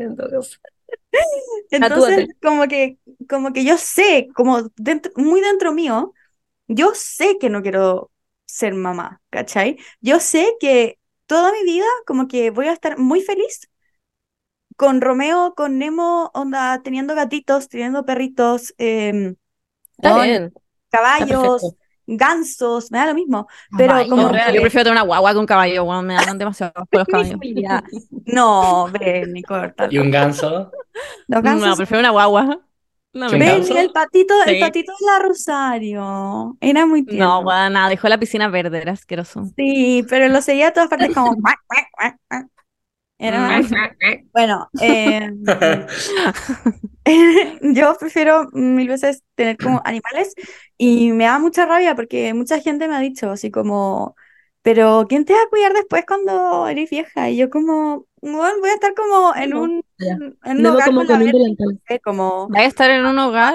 entonces. 1.71 2.29
Como 2.43 2.67
que, 2.69 2.99
como 3.29 3.53
que 3.53 3.65
yo 3.65 3.79
sé, 3.79 4.29
como 4.35 4.63
dentro, 4.77 5.13
muy 5.17 5.41
dentro 5.41 5.73
mío, 5.73 6.13
yo 6.67 6.93
sé 6.95 7.39
que 7.39 7.51
no 7.51 7.63
quiero 7.63 8.11
ser 8.47 8.75
mamá, 8.75 9.21
¿cachai? 9.31 9.79
Yo 10.01 10.21
sé 10.21 10.55
que 10.61 10.99
toda 11.27 11.53
mi 11.53 11.63
vida, 11.65 11.87
como 12.07 12.29
que 12.29 12.51
voy 12.51 12.67
a 12.67 12.73
estar 12.73 12.99
muy 12.99 13.21
feliz 13.21 13.71
con 14.77 15.01
Romeo, 15.01 15.55
con 15.57 15.79
Nemo, 15.79 16.31
onda, 16.35 16.81
teniendo 16.83 17.15
gatitos, 17.15 17.69
teniendo 17.69 18.05
perritos, 18.05 18.75
Está 18.77 20.15
bien. 20.23 20.53
caballos. 20.91 21.75
Gansos, 22.07 22.91
me 22.93 22.99
da 22.99 23.07
lo 23.07 23.15
mismo. 23.15 23.47
Pero 23.77 23.89
Caballo. 23.93 24.11
como 24.11 24.29
real, 24.29 24.49
que- 24.51 24.55
Yo 24.57 24.61
prefiero 24.63 24.85
tener 24.85 24.93
una 24.95 25.03
guagua 25.07 25.33
que 25.33 25.39
un 25.39 25.47
caballo, 25.47 25.85
weón, 25.85 26.07
me 26.07 26.15
dan 26.15 26.39
demasiado 26.39 26.73
asco 26.77 26.99
los 26.99 27.09
caballos. 27.09 27.39
No, 28.27 28.89
Benny, 28.93 29.43
corta. 29.43 29.89
Y 29.91 29.99
un 29.99 30.11
ganso. 30.11 30.71
Los 31.27 31.43
No, 31.43 31.77
prefiero 31.77 32.01
una 32.01 32.11
guagua. 32.11 32.61
No, 33.13 33.27
¿Un 33.27 33.33
me 33.33 33.39
Ven, 33.39 33.59
ganso? 33.59 33.79
el 33.79 33.91
patito, 33.93 34.35
el 34.47 34.59
patito 34.59 34.93
de 34.99 35.07
la 35.07 35.19
Rosario. 35.21 36.57
Era 36.61 36.85
muy 36.85 37.05
tierno. 37.05 37.27
No, 37.27 37.41
weón, 37.41 37.73
nada, 37.73 37.89
dejó 37.89 38.09
la 38.09 38.19
piscina 38.19 38.49
verde, 38.49 38.79
era 38.83 38.93
asqueroso. 38.93 39.45
Sí, 39.57 40.05
pero 40.09 40.29
lo 40.29 40.43
seguía 40.43 40.69
a 40.69 40.73
todas 40.73 40.89
partes 40.89 41.15
como. 41.15 41.37
Cuac, 43.33 43.69
cuac, 43.69 43.69
cuac, 43.69 43.97
cuac. 43.99 43.99
Era 44.05 44.29
bueno, 44.33 44.69
eh, 44.81 45.31
yo 47.63 47.97
prefiero 47.99 48.49
mil 48.53 48.89
veces 48.89 49.23
tener 49.35 49.57
como 49.57 49.81
animales 49.85 50.35
y 50.77 51.13
me 51.13 51.25
da 51.25 51.39
mucha 51.39 51.67
rabia 51.67 51.95
porque 51.95 52.35
mucha 52.35 52.61
gente 52.61 52.87
me 52.89 52.97
ha 52.97 53.01
dicho 53.01 53.31
así 53.31 53.51
como, 53.51 54.15
pero 54.63 55.07
¿quién 55.09 55.25
te 55.25 55.33
va 55.33 55.41
a 55.43 55.49
cuidar 55.49 55.73
después 55.73 56.05
cuando 56.07 56.69
eres 56.69 56.91
vieja? 56.91 57.31
Y 57.31 57.37
yo 57.37 57.51
como, 57.51 58.07
bueno, 58.21 58.61
voy 58.61 58.71
a 58.71 58.75
estar 58.75 58.95
como 58.95 59.35
en 59.37 59.55
un, 59.55 59.85
en 59.99 60.59
un 60.59 60.67
hogar 60.67 60.87
como 60.87 61.07
con 61.07 61.25
la 61.25 61.99
como 62.03 62.49
Vaya 62.49 62.65
a 62.65 62.69
estar 62.69 62.91
en 62.91 63.07
un 63.07 63.19
hogar. 63.19 63.55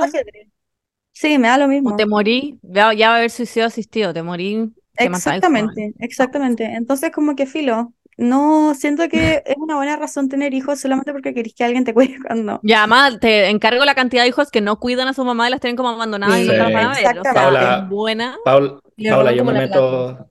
Sí, 1.12 1.38
me 1.38 1.50
da 1.50 1.58
lo 1.58 1.68
mismo. 1.68 1.94
o 1.94 1.96
te 1.96 2.06
morí, 2.06 2.58
ya, 2.62 2.94
ya 2.94 3.10
va 3.10 3.16
a 3.16 3.18
haber 3.18 3.30
suicidio 3.30 3.68
asistido, 3.68 4.14
te 4.14 4.24
morí, 4.24 4.72
te 4.96 5.06
Exactamente, 5.06 5.94
exactamente. 6.00 6.64
Entonces, 6.64 7.12
como 7.12 7.36
que 7.36 7.46
filo, 7.46 7.94
no 8.20 8.74
siento 8.76 9.08
que 9.10 9.42
es 9.46 9.56
una 9.58 9.76
buena 9.76 9.96
razón 9.96 10.30
tener 10.30 10.54
hijos 10.54 10.80
solamente 10.80 11.12
porque 11.14 11.34
querés 11.34 11.54
que 11.56 11.64
alguien 11.64 11.86
te 11.86 11.94
cuide 11.94 12.18
cuando. 12.28 12.60
Y 12.64 12.74
además 12.74 13.20
te 13.20 13.50
encargo 13.50 13.86
la 13.86 13.96
cantidad 13.96 14.24
de 14.24 14.30
hijos 14.30 14.52
que 14.52 14.62
no 14.62 14.78
cuidan 14.80 15.08
a 15.08 15.14
su 15.14 15.24
mamá 15.24 15.48
y 15.48 15.52
las 15.52 15.62
tienen 15.62 15.78
como 15.78 15.90
abandonadas 15.90 16.40
y 16.40 16.44
Sí, 16.44 16.48
nunca 16.50 16.64
las 16.70 16.74
van 16.74 16.86
a 16.86 16.90
ver. 16.90 16.98
O 16.98 17.02
sea, 17.02 17.12
exactamente. 17.12 17.84
es 17.86 17.90
buena. 17.90 18.38
Paula, 18.44 18.80
roban 18.98 19.36
yo 19.36 19.46
me 19.46 19.54
meto. 19.54 20.26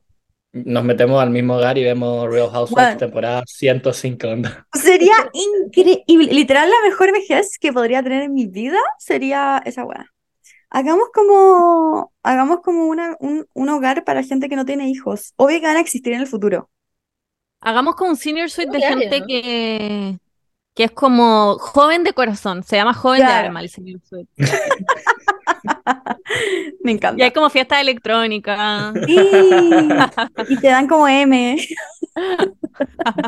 Nos 0.53 0.83
metemos 0.83 1.23
al 1.23 1.31
mismo 1.31 1.57
hogar 1.57 1.77
y 1.77 1.85
vemos 1.85 2.27
Real 2.29 2.49
Housewives 2.51 2.85
Bueno. 2.87 2.97
temporada 2.99 3.43
105. 3.47 4.27
onda. 4.29 4.67
Sería 4.73 5.15
increíble, 5.33 6.33
literal 6.33 6.69
la 6.71 6.89
mejor 6.89 7.13
vejez 7.13 7.59
que 7.61 7.73
podría 7.73 8.03
tener 8.03 8.23
en 8.23 8.33
mi 8.35 8.47
vida 8.47 8.79
sería 8.99 9.63
esa 9.67 9.85
weá. 9.85 10.07
Hagamos 10.71 11.09
como, 11.15 12.13
hagamos 12.23 12.61
como 12.63 12.87
una, 12.87 13.17
un, 13.21 13.47
un 13.55 13.69
hogar 13.69 14.05
para 14.05 14.23
gente 14.23 14.49
que 14.49 14.57
no 14.57 14.65
tiene 14.65 14.89
hijos. 14.89 15.33
Obvio 15.37 15.61
que 15.61 15.67
van 15.67 15.77
a 15.77 15.81
existir 15.81 16.13
en 16.15 16.21
el 16.21 16.27
futuro. 16.27 16.71
Hagamos 17.61 17.97
como 17.97 18.11
un 18.11 18.17
senior 18.17 18.51
suite 18.51 18.71
de 18.71 18.81
gente 18.83 19.21
¿no? 19.21 19.27
que, 19.27 20.19
que 20.75 20.85
es 20.85 20.91
como 20.93 21.59
joven 21.59 22.05
de 22.05 22.13
corazón. 22.13 22.63
Se 22.63 22.77
llama 22.77 22.95
joven 22.95 23.21
de 23.27 23.33
alma 23.33 23.61
el 23.61 23.69
senior 23.69 24.01
suite. 24.09 24.31
Me 26.83 26.93
Y 26.93 26.95
encanta. 26.95 27.25
hay 27.25 27.31
como 27.33 27.51
fiesta 27.51 27.81
electrónica. 27.81 28.93
Y, 29.07 29.19
y 30.49 30.57
te 30.57 30.69
dan 30.69 30.87
como 30.87 31.09
M. 31.09 31.57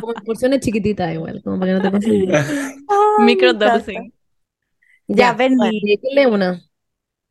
Como 0.01 0.15
porciones 0.25 0.61
chiquititas 0.61 1.13
igual, 1.13 1.41
como 1.43 1.59
para 1.59 1.73
que 1.73 1.79
no 1.79 1.83
te 1.83 1.91
pase 1.91 2.27
nada. 2.27 2.47
Ay, 2.89 2.97
me 3.19 3.25
Microdosing. 3.25 4.13
Ya, 5.09 5.33
bueno, 5.33 5.67
y 5.71 5.95
aquí 5.95 6.15
lee 6.15 6.27
una. 6.27 6.61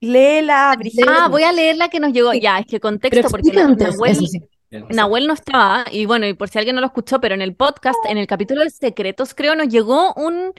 Léela, 0.02 0.76
Brigitte. 0.78 1.06
Ah, 1.08 1.28
voy 1.30 1.44
a 1.44 1.52
leer 1.52 1.78
la 1.78 1.90
que 1.90 2.00
nos 2.00 2.14
llegó. 2.14 2.34
Ya, 2.34 2.60
es 2.60 2.66
que 2.66 2.80
contexto, 2.80 3.18
Pero 3.18 3.30
porque 3.30 3.60
antes, 3.60 3.94
Nahuel, 3.94 4.12
eso 4.12 4.26
sí. 4.26 4.42
Nahuel 4.72 5.28
no 5.28 5.34
estaba, 5.34 5.86
y 5.92 6.06
bueno, 6.06 6.28
y 6.28 6.34
por 6.34 6.50
si 6.50 6.58
alguien 6.60 6.76
no 6.76 6.82
lo 6.82 6.88
escuchó, 6.88 7.20
pero 7.20 7.36
en 7.36 7.42
el 7.42 7.56
podcast, 7.56 7.98
en 8.08 8.18
el 8.18 8.28
capítulo 8.28 8.64
de 8.64 8.70
secretos, 8.70 9.34
creo, 9.34 9.56
nos 9.56 9.68
llegó 9.68 10.14
un 10.14 10.54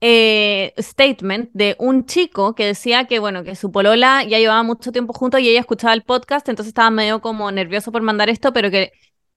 eh, 0.00 0.74
statement 0.78 1.50
de 1.54 1.76
un 1.78 2.04
chico 2.04 2.54
que 2.54 2.66
decía 2.66 3.06
que, 3.06 3.18
bueno, 3.18 3.42
que 3.42 3.56
su 3.56 3.72
polola 3.72 4.22
ya 4.22 4.38
llevaba 4.38 4.62
mucho 4.62 4.92
tiempo 4.92 5.14
juntos 5.14 5.40
y 5.40 5.48
ella 5.48 5.60
escuchaba 5.60 5.94
el 5.94 6.02
podcast, 6.02 6.48
entonces 6.48 6.68
estaba 6.68 6.90
medio 6.90 7.20
como 7.22 7.50
nervioso 7.50 7.90
por 7.90 8.02
mandar 8.02 8.28
esto, 8.28 8.52
pero 8.52 8.70
que 8.70 8.92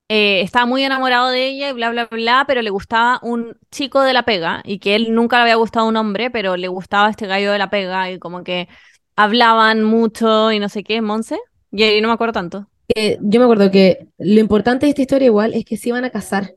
eh, 0.09 0.41
estaba 0.41 0.65
muy 0.65 0.83
enamorado 0.83 1.29
de 1.29 1.47
ella 1.47 1.69
y 1.69 1.73
bla, 1.73 1.89
bla, 1.91 2.05
bla, 2.05 2.45
pero 2.47 2.61
le 2.61 2.69
gustaba 2.69 3.19
un 3.23 3.57
chico 3.71 4.01
de 4.01 4.13
la 4.13 4.23
pega 4.23 4.61
y 4.65 4.79
que 4.79 4.95
él 4.95 5.13
nunca 5.13 5.37
le 5.37 5.43
había 5.43 5.55
gustado 5.55 5.87
un 5.87 5.97
hombre, 5.97 6.29
pero 6.31 6.57
le 6.57 6.67
gustaba 6.67 7.09
este 7.09 7.27
gallo 7.27 7.51
de 7.51 7.57
la 7.59 7.69
pega 7.69 8.11
y 8.11 8.19
como 8.19 8.43
que 8.43 8.67
hablaban 9.15 9.83
mucho 9.83 10.51
y 10.51 10.59
no 10.59 10.69
sé 10.69 10.83
qué, 10.83 11.01
Monse, 11.01 11.39
y 11.71 11.83
ahí 11.83 12.01
no 12.01 12.07
me 12.09 12.13
acuerdo 12.13 12.33
tanto. 12.33 12.67
Yo 12.95 13.39
me 13.39 13.43
acuerdo 13.43 13.69
que 13.71 14.07
lo 14.17 14.39
importante 14.39 14.85
de 14.85 14.91
esta 14.91 15.01
historia 15.01 15.25
igual 15.27 15.53
es 15.53 15.65
que 15.65 15.77
se 15.77 15.89
iban 15.89 16.05
a 16.05 16.09
casar. 16.09 16.55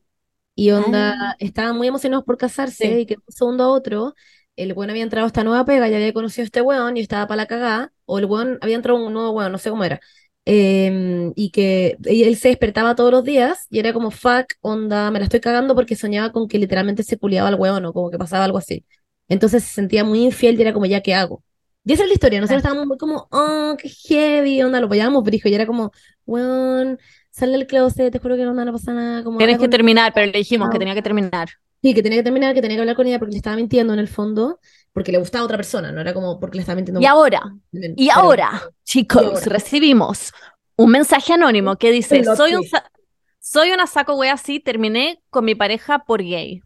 Y 0.55 0.71
onda, 0.73 1.15
Ah. 1.33 1.37
estaban 1.39 1.77
muy 1.77 1.89
emocionados 1.89 2.25
por 2.25 2.37
casarse 2.37 2.85
Sí. 2.87 2.93
y 3.01 3.07
que 3.07 3.15
de 3.17 3.23
un 3.27 3.33
segundo 3.33 3.65
a 3.65 3.69
otro, 3.71 4.15
el 4.57 4.73
weón 4.75 4.91
había 4.91 5.03
entrado 5.03 5.25
a 5.27 5.29
esta 5.29 5.45
nueva 5.45 5.65
pega, 5.65 5.89
ya 5.89 5.97
había 5.97 6.13
conocido 6.13 6.43
a 6.45 6.47
este 6.47 6.61
weón 6.63 6.97
y 6.97 7.01
estaba 7.01 7.27
para 7.27 7.37
la 7.39 7.47
cagada, 7.47 7.93
o 8.05 8.19
el 8.19 8.27
weón 8.27 8.59
había 8.61 8.77
entrado 8.77 9.05
un 9.05 9.13
nuevo 9.13 9.31
weón, 9.31 9.53
no 9.53 9.59
sé 9.59 9.71
cómo 9.71 9.85
era. 9.85 10.01
Em, 10.45 11.33
y 11.37 11.51
que 11.51 11.97
y 12.05 12.25
él 12.25 12.37
se 12.37 12.49
despertaba 12.49 12.95
todos 12.95 13.13
los 13.13 13.25
días 13.25 13.67
y 13.71 13.79
era 13.79 13.93
como, 13.93 14.11
fuck, 14.11 14.47
onda, 14.61 15.11
me 15.11 15.19
la 15.19 15.27
estoy 15.27 15.41
cagando 15.41 15.75
porque 15.75 15.97
soñaba 15.97 16.33
con 16.33 16.49
que 16.49 16.59
literalmente 16.59 17.03
se 17.05 17.19
culiaba 17.19 17.49
al 17.49 17.55
weón 17.57 17.85
o 17.87 17.93
como 17.93 18.11
que 18.11 18.19
pasaba 18.19 18.45
algo 18.45 18.59
así. 18.59 18.85
Entonces 19.29 19.65
se 19.65 19.73
sentía 19.75 20.05
muy 20.05 20.25
infiel 20.25 20.59
y 20.59 20.63
era 20.63 20.73
como, 20.73 20.87
¿ya 20.87 21.01
qué 21.03 21.15
hago? 21.15 21.43
Y 21.85 21.93
esa 21.95 22.03
es 22.03 22.09
la 22.09 22.15
historia, 22.15 22.41
nosotros 22.41 22.59
estábamos 22.59 22.87
muy 22.87 22.99
como, 22.99 23.27
oh, 23.31 23.75
qué 23.79 23.89
heavy, 23.89 24.63
onda, 24.63 24.81
lo 24.81 24.87
apoyábamos, 24.87 25.25
brijo, 25.25 25.49
y 25.49 25.55
era 25.55 25.67
como, 25.67 25.93
weón, 26.27 26.99
sale 27.31 27.53
del 27.53 27.67
closet, 27.67 28.13
te 28.13 28.19
juro 28.19 28.37
que 28.37 28.47
onda, 28.47 28.65
no 28.67 28.73
pasa 28.73 28.93
nada, 28.93 29.25
como 29.25 29.39
Tienes 29.39 29.57
que 29.57 29.63
con- 29.65 29.71
terminar, 29.71 30.13
pero 30.15 30.27
le 30.27 30.39
dijimos 30.39 30.69
que 30.71 30.79
tenía 30.79 30.95
que 30.95 31.03
terminar. 31.03 31.49
Sí, 31.83 31.95
que 31.95 32.03
tenía 32.03 32.19
que 32.19 32.25
terminar, 32.25 32.53
que 32.55 32.61
tenía 32.61 32.77
que 32.77 32.83
hablar 32.83 32.97
con 32.97 33.07
ella 33.07 33.19
porque 33.19 33.33
le 33.33 33.39
estaba 33.39 33.57
mintiendo 33.57 33.95
en 33.95 33.99
el 33.99 34.09
fondo, 34.09 34.61
porque 34.93 35.11
le 35.11 35.19
gustaba 35.19 35.41
a 35.43 35.45
otra 35.47 35.57
persona, 35.57 35.91
no 35.91 36.03
era 36.03 36.13
como 36.13 36.39
porque 36.39 36.57
le 36.57 36.61
estaba 36.61 36.77
mintiendo. 36.77 37.01
Y 37.01 37.07
ahora, 37.07 37.41
y 37.73 38.09
Pero- 38.09 38.21
ahora, 38.21 38.63
chicos, 38.85 39.23
Y 39.23 39.25
ahora. 39.27 39.41
recibimos 39.47 40.33
un 40.77 40.91
mensaje 40.91 41.33
anónimo 41.33 41.77
que 41.77 41.91
dice, 41.93 42.23
soy 42.37 42.55
un 42.57 42.65
sa- 42.65 42.85
soy 43.39 43.71
una 43.73 43.87
saco 43.87 44.17
wea 44.17 44.35
así, 44.35 44.61
terminé 44.61 45.23
con 45.31 45.47
mi 45.47 45.55
pareja 45.55 46.01
por 46.01 46.21
gay. 46.23 46.61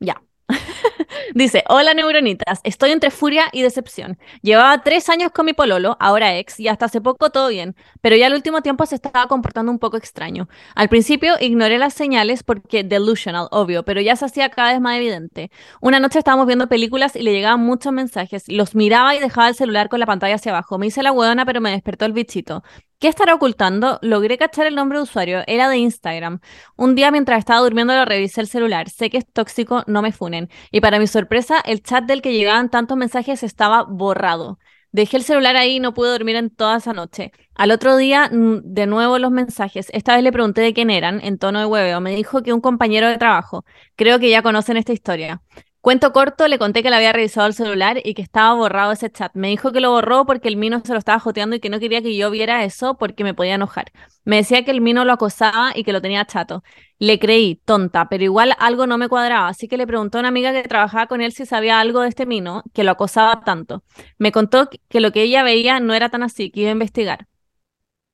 Ya. 0.00 0.22
Dice, 1.34 1.64
hola 1.68 1.94
neuronitas, 1.94 2.60
estoy 2.62 2.90
entre 2.90 3.10
furia 3.10 3.44
y 3.52 3.62
decepción. 3.62 4.18
Llevaba 4.42 4.82
tres 4.82 5.08
años 5.08 5.30
con 5.32 5.46
mi 5.46 5.54
pololo, 5.54 5.96
ahora 5.98 6.36
ex, 6.36 6.60
y 6.60 6.68
hasta 6.68 6.86
hace 6.86 7.00
poco 7.00 7.30
todo 7.30 7.48
bien, 7.48 7.74
pero 8.02 8.16
ya 8.16 8.26
al 8.26 8.34
último 8.34 8.60
tiempo 8.60 8.84
se 8.84 8.96
estaba 8.96 9.26
comportando 9.28 9.72
un 9.72 9.78
poco 9.78 9.96
extraño. 9.96 10.48
Al 10.74 10.88
principio 10.88 11.34
ignoré 11.40 11.78
las 11.78 11.94
señales 11.94 12.42
porque 12.42 12.84
delusional, 12.84 13.48
obvio, 13.50 13.82
pero 13.84 14.00
ya 14.00 14.14
se 14.16 14.26
hacía 14.26 14.50
cada 14.50 14.72
vez 14.72 14.80
más 14.80 14.96
evidente. 14.96 15.50
Una 15.80 16.00
noche 16.00 16.18
estábamos 16.18 16.46
viendo 16.46 16.68
películas 16.68 17.16
y 17.16 17.22
le 17.22 17.32
llegaban 17.32 17.60
muchos 17.60 17.92
mensajes. 17.92 18.44
Los 18.48 18.74
miraba 18.74 19.14
y 19.14 19.20
dejaba 19.20 19.48
el 19.48 19.54
celular 19.54 19.88
con 19.88 20.00
la 20.00 20.06
pantalla 20.06 20.34
hacia 20.34 20.52
abajo. 20.52 20.78
Me 20.78 20.86
hice 20.86 21.02
la 21.02 21.12
hueona, 21.12 21.46
pero 21.46 21.60
me 21.60 21.70
despertó 21.70 22.04
el 22.04 22.12
bichito. 22.12 22.62
¿Qué 23.02 23.08
estará 23.08 23.34
ocultando? 23.34 23.98
Logré 24.00 24.38
cachar 24.38 24.68
el 24.68 24.76
nombre 24.76 24.98
de 24.98 25.02
usuario, 25.02 25.42
era 25.48 25.68
de 25.68 25.76
Instagram. 25.76 26.38
Un 26.76 26.94
día 26.94 27.10
mientras 27.10 27.40
estaba 27.40 27.58
durmiendo 27.58 27.96
lo 27.96 28.04
revisé 28.04 28.40
el 28.40 28.46
celular, 28.46 28.90
sé 28.90 29.10
que 29.10 29.18
es 29.18 29.26
tóxico, 29.26 29.82
no 29.88 30.02
me 30.02 30.12
funen. 30.12 30.48
Y 30.70 30.80
para 30.80 31.00
mi 31.00 31.08
sorpresa, 31.08 31.60
el 31.64 31.82
chat 31.82 32.04
del 32.04 32.22
que 32.22 32.32
llegaban 32.32 32.70
tantos 32.70 32.96
mensajes 32.96 33.42
estaba 33.42 33.82
borrado. 33.82 34.60
Dejé 34.92 35.16
el 35.16 35.24
celular 35.24 35.56
ahí 35.56 35.76
y 35.76 35.80
no 35.80 35.94
pude 35.94 36.10
dormir 36.10 36.36
en 36.36 36.50
toda 36.50 36.76
esa 36.76 36.92
noche. 36.92 37.32
Al 37.56 37.72
otro 37.72 37.96
día, 37.96 38.28
mm, 38.30 38.60
de 38.62 38.86
nuevo 38.86 39.18
los 39.18 39.32
mensajes. 39.32 39.88
Esta 39.92 40.14
vez 40.14 40.22
le 40.22 40.30
pregunté 40.30 40.60
de 40.60 40.72
quién 40.72 40.88
eran, 40.88 41.20
en 41.24 41.38
tono 41.38 41.58
de 41.58 41.66
hueveo. 41.66 42.00
Me 42.00 42.14
dijo 42.14 42.44
que 42.44 42.52
un 42.52 42.60
compañero 42.60 43.08
de 43.08 43.18
trabajo. 43.18 43.64
Creo 43.96 44.20
que 44.20 44.30
ya 44.30 44.42
conocen 44.42 44.76
esta 44.76 44.92
historia. 44.92 45.42
Cuento 45.82 46.12
corto, 46.12 46.46
le 46.46 46.60
conté 46.60 46.80
que 46.84 46.90
le 46.90 46.96
había 46.96 47.12
revisado 47.12 47.48
el 47.48 47.54
celular 47.54 47.98
y 48.04 48.14
que 48.14 48.22
estaba 48.22 48.54
borrado 48.54 48.92
ese 48.92 49.10
chat. 49.10 49.32
Me 49.34 49.48
dijo 49.48 49.72
que 49.72 49.80
lo 49.80 49.90
borró 49.90 50.24
porque 50.24 50.46
el 50.46 50.56
mino 50.56 50.80
se 50.84 50.92
lo 50.92 50.98
estaba 51.00 51.18
joteando 51.18 51.56
y 51.56 51.60
que 51.60 51.70
no 51.70 51.80
quería 51.80 52.00
que 52.00 52.16
yo 52.16 52.30
viera 52.30 52.62
eso 52.62 52.96
porque 52.96 53.24
me 53.24 53.34
podía 53.34 53.56
enojar. 53.56 53.90
Me 54.24 54.36
decía 54.36 54.64
que 54.64 54.70
el 54.70 54.80
mino 54.80 55.04
lo 55.04 55.12
acosaba 55.12 55.72
y 55.74 55.82
que 55.82 55.92
lo 55.92 56.00
tenía 56.00 56.24
chato. 56.24 56.62
Le 57.00 57.18
creí, 57.18 57.56
tonta, 57.64 58.08
pero 58.08 58.22
igual 58.22 58.54
algo 58.60 58.86
no 58.86 58.96
me 58.96 59.08
cuadraba, 59.08 59.48
así 59.48 59.66
que 59.66 59.76
le 59.76 59.88
preguntó 59.88 60.18
a 60.18 60.20
una 60.20 60.28
amiga 60.28 60.52
que 60.52 60.62
trabajaba 60.62 61.08
con 61.08 61.20
él 61.20 61.32
si 61.32 61.46
sabía 61.46 61.80
algo 61.80 62.02
de 62.02 62.10
este 62.10 62.26
mino 62.26 62.62
que 62.72 62.84
lo 62.84 62.92
acosaba 62.92 63.40
tanto. 63.40 63.82
Me 64.18 64.30
contó 64.30 64.70
que 64.88 65.00
lo 65.00 65.10
que 65.10 65.22
ella 65.22 65.42
veía 65.42 65.80
no 65.80 65.94
era 65.94 66.10
tan 66.10 66.22
así, 66.22 66.52
que 66.52 66.60
iba 66.60 66.68
a 66.68 66.72
investigar 66.74 67.26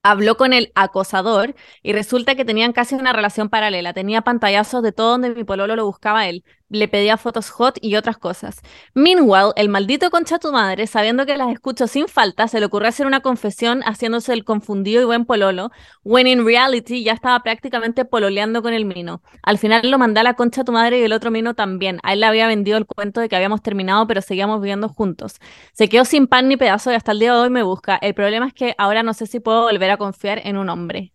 habló 0.02 0.36
con 0.36 0.52
el 0.54 0.72
acosador 0.74 1.54
y 1.82 1.92
resulta 1.92 2.34
que 2.34 2.44
tenían 2.44 2.72
casi 2.72 2.94
una 2.94 3.12
relación 3.12 3.50
paralela. 3.50 3.92
Tenía 3.92 4.22
pantallazos 4.22 4.82
de 4.82 4.92
todo 4.92 5.10
donde 5.10 5.34
mi 5.34 5.44
pololo 5.44 5.76
lo 5.76 5.84
buscaba 5.84 6.28
él 6.28 6.44
le 6.68 6.88
pedía 6.88 7.16
fotos 7.16 7.50
hot 7.50 7.78
y 7.80 7.96
otras 7.96 8.18
cosas. 8.18 8.60
Meanwhile, 8.94 9.52
el 9.56 9.68
maldito 9.68 10.10
concha 10.10 10.38
tu 10.38 10.52
madre, 10.52 10.86
sabiendo 10.86 11.26
que 11.26 11.36
las 11.36 11.52
escucho 11.52 11.86
sin 11.86 12.08
falta, 12.08 12.48
se 12.48 12.60
le 12.60 12.66
ocurrió 12.66 12.88
hacer 12.88 13.06
una 13.06 13.20
confesión 13.20 13.82
haciéndose 13.82 14.32
el 14.32 14.44
confundido 14.44 15.02
y 15.02 15.04
buen 15.04 15.24
pololo, 15.24 15.70
when 16.04 16.26
in 16.26 16.44
reality 16.44 17.02
ya 17.02 17.12
estaba 17.12 17.40
prácticamente 17.42 18.04
pololeando 18.04 18.62
con 18.62 18.74
el 18.74 18.84
mino. 18.84 19.22
Al 19.42 19.58
final 19.58 19.90
lo 19.90 19.98
mandé 19.98 20.20
a 20.20 20.22
la 20.22 20.34
concha 20.34 20.64
tu 20.64 20.72
madre 20.72 21.00
y 21.00 21.02
el 21.02 21.12
otro 21.12 21.30
mino 21.30 21.54
también. 21.54 22.00
A 22.02 22.12
él 22.12 22.20
le 22.20 22.26
había 22.26 22.46
vendido 22.46 22.78
el 22.78 22.86
cuento 22.86 23.20
de 23.20 23.28
que 23.28 23.36
habíamos 23.36 23.62
terminado, 23.62 24.06
pero 24.06 24.22
seguíamos 24.22 24.60
viviendo 24.60 24.88
juntos. 24.88 25.36
Se 25.72 25.88
quedó 25.88 26.04
sin 26.04 26.26
pan 26.26 26.48
ni 26.48 26.56
pedazo 26.56 26.92
y 26.92 26.94
hasta 26.94 27.12
el 27.12 27.18
día 27.20 27.32
de 27.32 27.40
hoy 27.40 27.50
me 27.50 27.62
busca. 27.62 27.96
El 27.96 28.14
problema 28.14 28.46
es 28.46 28.54
que 28.54 28.74
ahora 28.78 29.02
no 29.02 29.14
sé 29.14 29.26
si 29.26 29.40
puedo 29.40 29.62
volver 29.62 29.90
a 29.90 29.96
confiar 29.96 30.40
en 30.44 30.56
un 30.56 30.68
hombre. 30.68 31.12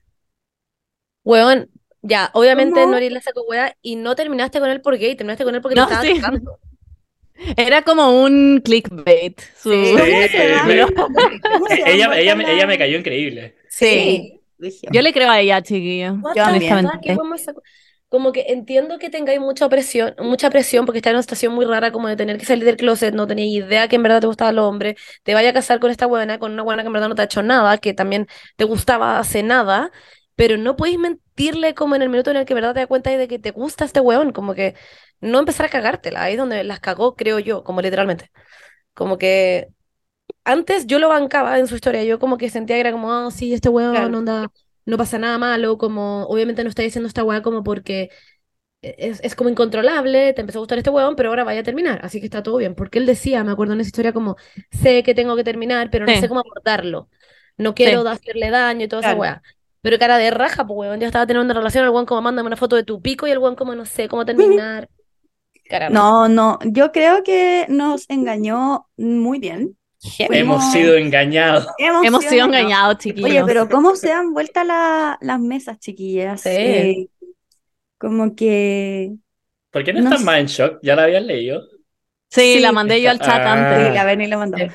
Weón, 1.23 1.69
ya, 2.03 2.29
obviamente 2.33 2.81
¿Cómo? 2.81 2.91
no 2.91 2.97
eres 2.97 3.11
la 3.11 3.21
saco 3.21 3.43
wea 3.49 3.75
y 3.81 3.95
no 3.95 4.15
terminaste 4.15 4.59
con 4.59 4.69
él 4.69 4.81
por 4.81 4.97
gay, 4.97 5.15
terminaste 5.15 5.43
con 5.43 5.55
él 5.55 5.61
porque 5.61 5.75
No, 5.75 5.87
le 5.87 5.93
estaba 5.93 6.01
sí. 6.01 6.21
Era 7.57 7.81
como 7.81 8.23
un 8.23 8.61
clickbait. 8.63 9.41
su- 9.57 9.71
Sí. 9.71 9.97
Sí, 9.97 10.27
se 10.29 10.49
llama? 10.49 10.67
me- 10.67 11.39
¿Cómo 11.49 11.67
se 11.67 11.73
ella, 11.75 12.17
ella, 12.19 12.35
la- 12.35 12.51
ella 12.53 12.67
me 12.67 12.77
cayó 12.77 12.97
increíble. 12.97 13.55
Sí. 13.69 14.39
Yo 14.91 15.01
le 15.01 15.13
creo 15.13 15.29
a 15.29 15.39
ella, 15.39 15.61
chiquillo. 15.61 16.13
What 16.21 16.35
Yo 16.35 16.43
the 16.43 16.51
también. 16.51 16.85
fuck, 16.85 17.01
¿qué 17.01 17.15
como 18.09 18.31
que 18.31 18.45
entiendo 18.49 18.99
que 18.99 19.09
tengáis 19.09 19.39
mucha 19.39 19.67
presión, 19.69 20.13
mucha 20.19 20.51
presión 20.51 20.85
porque 20.85 20.99
estás 20.99 21.09
en 21.09 21.15
una 21.15 21.23
situación 21.23 21.53
muy 21.55 21.65
rara 21.65 21.91
como 21.91 22.07
de 22.07 22.15
tener 22.15 22.37
que 22.37 22.45
salir 22.45 22.63
del 22.63 22.77
closet, 22.77 23.11
no 23.15 23.25
tenías 23.25 23.65
idea 23.65 23.87
que 23.87 23.95
en 23.95 24.03
verdad 24.03 24.21
te 24.21 24.27
gustaban 24.27 24.55
los 24.55 24.65
hombres, 24.65 24.95
te 25.23 25.33
vaya 25.33 25.49
a 25.49 25.53
casar 25.53 25.79
con 25.79 25.89
esta 25.89 26.05
buena, 26.05 26.37
con 26.37 26.51
una 26.51 26.61
buena 26.61 26.83
que 26.83 26.87
en 26.87 26.93
verdad 26.93 27.09
no 27.09 27.15
te 27.15 27.23
ha 27.23 27.25
hecho 27.25 27.41
nada, 27.41 27.79
que 27.79 27.95
también 27.95 28.27
te 28.55 28.65
gustaba 28.65 29.17
hace 29.17 29.41
nada, 29.41 29.91
pero 30.35 30.57
no 30.57 30.75
podéis 30.75 30.99
mentirle 30.99 31.75
como 31.75 31.95
en 31.95 32.01
el 32.03 32.09
minuto 32.09 32.31
en 32.31 32.37
el 32.37 32.45
que 32.45 32.53
verdad 32.53 32.73
te 32.73 32.79
das 32.81 32.87
cuenta 32.87 33.11
de 33.11 33.27
que 33.27 33.39
te 33.39 33.51
gusta 33.51 33.85
este 33.85 33.99
weón, 34.01 34.31
como 34.33 34.53
que 34.55 34.75
no 35.21 35.39
empezar 35.39 35.67
a 35.67 35.69
cagártela, 35.69 36.23
ahí 36.23 36.33
es 36.33 36.39
donde 36.39 36.63
las 36.63 36.79
cagó, 36.79 37.15
creo 37.15 37.39
yo, 37.39 37.63
como 37.63 37.81
literalmente. 37.81 38.31
Como 38.95 39.17
que 39.17 39.69
antes 40.43 40.87
yo 40.87 40.99
lo 40.99 41.09
bancaba 41.09 41.59
en 41.59 41.67
su 41.67 41.75
historia, 41.75 42.03
yo 42.03 42.19
como 42.19 42.37
que 42.37 42.49
sentía 42.49 42.75
que 42.77 42.81
era 42.81 42.91
como, 42.91 43.11
ah, 43.13 43.31
sí, 43.31 43.53
este 43.53 43.69
weón, 43.69 44.13
Claro. 44.13 44.15
onda, 44.15 44.51
no 44.85 44.97
pasa 44.97 45.17
nada 45.17 45.37
malo, 45.37 45.77
como 45.77 46.25
obviamente 46.25 46.63
no 46.63 46.69
está 46.69 46.81
diciendo 46.83 47.07
esta 47.07 47.23
weá 47.23 47.41
como 47.41 47.63
porque 47.63 48.09
es, 48.81 49.19
es 49.23 49.35
como 49.35 49.49
incontrolable, 49.49 50.33
te 50.33 50.41
empezó 50.41 50.59
a 50.59 50.61
gustar 50.61 50.77
este 50.77 50.89
weón, 50.89 51.15
pero 51.15 51.29
ahora 51.29 51.43
vaya 51.45 51.61
a 51.61 51.63
terminar, 51.63 51.99
así 52.03 52.19
que 52.19 52.25
está 52.27 52.43
todo 52.43 52.57
bien, 52.57 52.75
porque 52.75 52.99
él 52.99 53.05
decía, 53.05 53.43
me 53.43 53.51
acuerdo 53.51 53.73
en 53.73 53.81
esa 53.81 53.87
historia 53.89 54.13
como, 54.13 54.35
sé 54.71 55.03
que 55.03 55.15
tengo 55.15 55.35
que 55.35 55.43
terminar, 55.43 55.89
pero 55.91 56.07
no 56.07 56.15
Sí. 56.15 56.15
sé 56.15 56.27
cómo 56.27 56.41
abordarlo, 56.41 57.09
no 57.57 57.73
quiero 57.75 58.07
hacerle 58.07 58.49
daño 58.49 58.85
y 58.85 58.87
toda 58.89 59.01
esa 59.01 59.15
Claro. 59.15 59.41
Pero 59.83 59.99
cara 59.99 60.17
de 60.17 60.31
raja, 60.31 60.65
pues 60.65 60.75
weón, 60.79 60.99
ya 60.99 61.05
estaba 61.07 61.27
teniendo 61.27 61.45
una 61.45 61.59
relación, 61.59 61.83
el 61.83 61.91
weón 61.91 62.07
como 62.07 62.21
mándame 62.23 62.47
una 62.47 62.55
foto 62.57 62.75
de 62.75 62.83
tu 62.83 62.99
pico 63.01 63.27
y 63.27 63.31
el 63.31 63.37
weón 63.37 63.55
como 63.55 63.75
no 63.75 63.85
sé 63.85 64.07
cómo 64.07 64.25
terminar. 64.25 64.89
Caramba. 65.69 65.93
No, 65.99 66.27
no, 66.27 66.59
yo 66.65 66.91
creo 66.91 67.23
que 67.23 67.65
nos 67.69 68.09
engañó 68.09 68.87
muy 68.97 69.37
bien. 69.39 69.77
Fuimos- 70.01 70.35
Hemos 70.35 70.71
sido 70.73 70.95
engañados. 70.95 71.67
Hemos 71.77 72.25
sido 72.25 72.45
engañados, 72.45 72.97
chiquillos. 72.97 73.29
Oye, 73.29 73.43
pero 73.45 73.69
¿cómo 73.69 73.95
se 73.95 74.09
dan 74.09 74.33
vuelta 74.33 74.63
la- 74.63 75.17
las 75.21 75.39
mesas, 75.39 75.79
chiquillas? 75.79 76.41
Sí. 76.41 76.49
Eh, 76.49 77.07
como 77.97 78.35
que... 78.35 79.13
¿Por 79.71 79.83
qué 79.83 79.93
no, 79.93 80.01
No 80.09 80.17
sé. 80.17 80.23
más 80.25 80.39
en 80.39 80.45
shock? 80.47 80.79
¿Ya 80.83 80.95
la 80.95 81.03
habías 81.03 81.23
leído? 81.23 81.61
Sí, 82.29 82.55
Sí. 82.55 82.59
la 82.59 82.71
mandé 82.71 83.01
yo 83.01 83.09
al 83.09 83.19
chat 83.19 83.41
Ah. 83.45 83.53
antes. 83.53 83.87
Sí, 83.87 83.93
la 83.93 84.03
Berni 84.05 84.27
lo 84.27 84.37
mandó. 84.39 84.57
Sí. 84.57 84.65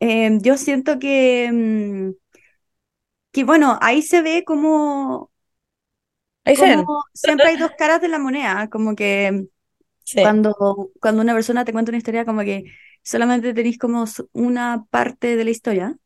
Eh, 0.00 0.38
yo 0.40 0.56
siento 0.56 0.98
que, 0.98 1.50
mm, 1.52 2.10
que, 3.34 3.44
bueno, 3.44 3.78
ahí 3.82 4.02
se 4.02 4.22
ve 4.22 4.44
como, 4.46 5.32
Ahí 6.44 6.56
se 6.56 6.66
como 6.66 7.04
siempre 7.14 7.50
hay 7.50 7.56
dos 7.56 7.72
caras 7.76 8.00
de 8.00 8.08
la 8.08 8.18
moneda, 8.18 8.68
como 8.70 8.94
que 8.94 9.46
Sí. 10.04 10.20
cuando, 10.20 10.90
cuando 11.00 11.22
una 11.22 11.34
persona 11.34 11.64
te 11.64 11.72
cuenta 11.72 11.90
una 11.92 11.98
historia, 11.98 12.24
como 12.26 12.42
que 12.42 12.64
solamente 13.04 13.54
tenéis 13.54 13.78
como 13.78 14.04
una 14.32 14.86
parte 14.90 15.36
de 15.36 15.44
la 15.44 15.50
historia. 15.50 15.96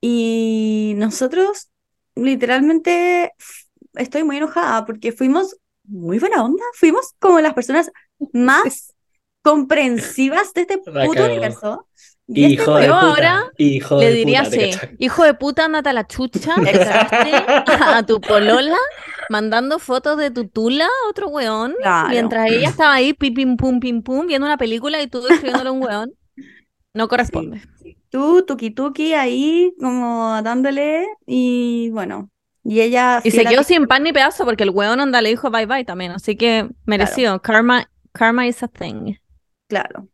Y 0.00 0.94
nosotros, 0.98 1.70
literalmente, 2.16 3.32
estoy 3.94 4.24
muy 4.24 4.38
enojada 4.38 4.86
porque 4.86 5.12
fuimos 5.12 5.56
muy 5.84 6.18
buena 6.18 6.44
onda, 6.44 6.64
fuimos 6.74 7.14
como 7.20 7.40
las 7.40 7.54
personas 7.54 7.92
más 8.32 8.94
comprensivas 9.42 10.54
de 10.54 10.62
este 10.62 10.78
puto 11.00 11.24
universo. 11.26 11.88
Y 12.28 12.44
este 12.44 12.54
Hijo 12.54 12.74
de 12.76 12.86
puta. 12.86 13.00
ahora 13.00 13.44
Hijo 13.56 14.00
Le 14.00 14.06
de 14.06 14.12
diría 14.12 14.40
puta, 14.44 14.50
¿te 14.50 14.70
así, 14.70 14.86
hijo 14.98 15.22
de 15.24 15.34
puta, 15.34 15.64
andate 15.64 15.88
a 15.90 15.92
la 15.92 16.06
chucha, 16.06 16.54
te 16.56 16.80
a 17.84 18.02
tu 18.04 18.20
polola 18.20 18.76
mandando 19.30 19.78
fotos 19.78 20.16
de 20.18 20.30
tu 20.30 20.48
tula 20.48 20.86
a 20.86 21.08
otro 21.10 21.28
weón, 21.28 21.74
Claro. 21.80 22.08
mientras 22.08 22.50
ella 22.50 22.68
estaba 22.68 22.94
ahí, 22.94 23.12
pim, 23.12 23.34
pim, 23.34 23.56
pum, 23.56 23.80
pim, 23.80 24.02
pum, 24.02 24.26
viendo 24.26 24.46
una 24.46 24.56
película 24.56 25.00
y 25.02 25.06
tú 25.06 25.18
escribiéndole 25.26 25.68
a 25.68 25.72
un 25.72 25.82
weón. 25.82 26.12
No 26.94 27.08
corresponde. 27.08 27.60
Tú, 28.10 28.44
tuki 28.46 28.70
tuki, 28.70 29.12
ahí 29.14 29.72
como 29.80 30.40
dándole 30.42 31.06
y 31.26 31.90
bueno, 31.90 32.30
y 32.64 32.80
ella 32.80 33.20
Y 33.22 33.30
se 33.30 33.44
quedó 33.44 33.62
sin 33.62 33.86
pan 33.86 34.02
ni 34.02 34.12
pedazo 34.12 34.44
porque 34.44 34.64
el 34.64 34.70
weón 34.70 35.00
anda 35.00 35.20
le 35.22 35.28
dijo 35.28 35.50
bye 35.50 35.66
bye 35.66 35.84
también, 35.84 36.12
así 36.12 36.36
que 36.36 36.68
merecido. 36.86 37.40
Karma, 37.42 37.90
karma 38.12 38.46
is 38.46 38.62
a 38.62 38.68
thing. 38.68 39.14
Claro. 39.68 40.08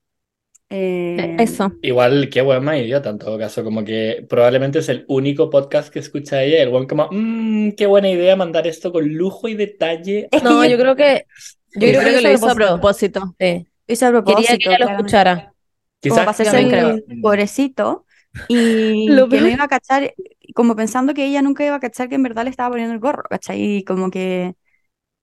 Eh, 0.74 1.36
Eso. 1.38 1.72
Igual, 1.82 2.28
qué 2.30 2.42
weón 2.42 2.64
más 2.64 2.78
idiota 2.78 3.10
en 3.10 3.18
todo 3.18 3.38
caso, 3.38 3.62
como 3.64 3.84
que 3.84 4.24
probablemente 4.28 4.78
es 4.78 4.88
el 4.88 5.04
único 5.08 5.50
podcast 5.50 5.92
que 5.92 5.98
escucha 5.98 6.42
ella 6.42 6.62
el 6.62 6.68
weón 6.70 6.86
como, 6.86 7.08
mmm, 7.10 7.70
qué 7.72 7.86
buena 7.86 8.08
idea 8.10 8.36
mandar 8.36 8.66
esto 8.66 8.92
con 8.92 9.06
lujo 9.12 9.48
y 9.48 9.54
detalle. 9.54 10.28
Es 10.30 10.42
que 10.42 10.48
No, 10.48 10.64
yo, 10.64 10.70
yo 10.70 10.78
creo 10.78 10.96
que 10.96 11.26
yo 11.74 11.80
creo 11.80 12.00
creo 12.00 12.04
que 12.04 12.16
que 12.16 12.22
lo 12.22 12.32
hizo 12.32 12.48
a 12.48 12.54
propósito. 12.54 13.20
propósito. 13.20 13.34
Sí. 13.38 13.66
hice 13.86 14.06
a 14.06 14.24
Quería 14.24 14.46
que 14.56 14.68
ella 14.68 14.78
lo 14.78 14.88
escuchara. 14.90 15.34
Como 15.44 15.52
Quizás 16.00 16.18
para 16.18 16.30
hacerse 16.30 17.02
pobrecito 17.22 18.06
y 18.48 19.08
Lo 19.08 19.28
que 19.28 19.40
no 19.40 19.48
iba 19.48 19.64
a 19.64 19.68
cachar, 19.68 20.14
como 20.54 20.74
pensando 20.76 21.14
que 21.14 21.26
ella 21.26 21.42
nunca 21.42 21.64
iba 21.64 21.76
a 21.76 21.80
cachar 21.80 22.08
que 22.08 22.14
en 22.16 22.22
verdad 22.22 22.44
le 22.44 22.50
estaba 22.50 22.70
poniendo 22.70 22.94
el 22.94 23.00
gorro, 23.00 23.24
¿cachai? 23.28 23.60
Y 23.78 23.84
como 23.84 24.10
que, 24.10 24.54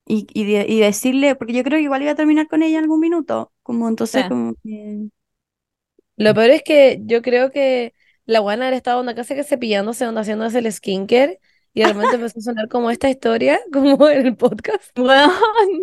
y, 0.05 0.27
y, 0.33 0.45
de- 0.53 0.65
y 0.69 0.79
decirle, 0.79 1.35
porque 1.35 1.53
yo 1.53 1.63
creo 1.63 1.77
que 1.79 1.83
igual 1.83 2.01
iba 2.03 2.11
a 2.11 2.15
terminar 2.15 2.47
con 2.47 2.63
ella 2.63 2.77
en 2.79 2.83
algún 2.85 2.99
minuto, 3.01 3.53
como 3.63 3.89
entonces 3.89 4.23
Sí. 4.23 4.29
como 4.29 4.55
que... 4.63 5.09
Lo 6.19 6.33
peor 6.33 6.49
es 6.49 6.63
que 6.63 6.99
yo 7.05 7.21
creo 7.21 7.49
que 7.49 7.93
la 8.25 8.41
buena 8.41 8.67
era 8.67 8.75
estaba 8.75 8.99
onda 8.99 9.15
casi 9.15 9.35
que 9.35 9.43
cepillándose, 9.43 10.05
onda 10.05 10.21
haciéndose 10.21 10.59
el 10.59 10.71
skincare 10.71 11.39
y 11.73 11.81
de 11.81 11.87
repente 11.87 12.15
empezó 12.15 12.39
a 12.39 12.41
sonar 12.41 12.67
como 12.67 12.91
esta 12.91 13.09
historia, 13.09 13.59
como 13.73 14.07
en 14.09 14.25
el 14.27 14.35
podcast. 14.35 14.91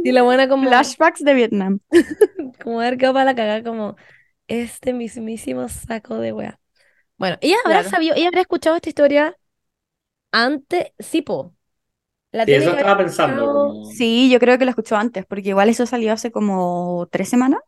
Y 0.05 0.13
la 0.13 0.23
buena 0.23 0.47
como, 0.47 0.69
Flashbacks 0.69 1.25
de 1.25 1.33
Vietnam. 1.35 1.81
como 2.63 2.81
haber 2.81 2.99
quedado 2.99 3.15
para 3.15 3.25
la 3.25 3.35
cagada, 3.35 3.63
como 3.63 3.97
este 4.47 4.93
mismísimo 4.93 5.69
saco 5.69 6.19
de 6.19 6.33
wea. 6.33 6.61
Bueno, 7.17 7.39
ella 7.41 7.57
habrá 7.65 7.79
Claro. 7.81 7.91
sabido, 7.91 8.15
ella 8.15 8.29
habrá 8.29 8.43
escuchado 8.43 8.77
esta 8.77 8.91
historia 8.91 9.37
antes, 10.33 10.93
sí, 10.99 11.23
po. 11.23 11.55
La 12.31 12.45
Sí, 12.45 12.53
eso 12.53 12.73
estaba 12.77 12.99
pensando. 12.99 13.47
como- 13.47 13.85
Sí, 13.91 14.29
yo 14.31 14.39
creo 14.39 14.59
que 14.59 14.67
lo 14.67 14.71
escuchó 14.71 14.97
antes, 14.97 15.25
porque 15.25 15.49
igual 15.49 15.71
eso 15.71 15.87
salió 15.87 16.13
hace 16.13 16.31
como 16.31 17.09
tres 17.11 17.31
semanas. 17.31 17.61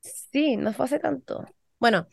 Sí, 0.00 0.56
no 0.56 0.72
fue 0.72 0.86
hace 0.86 0.98
tanto. 0.98 1.46
Bueno, 1.84 2.06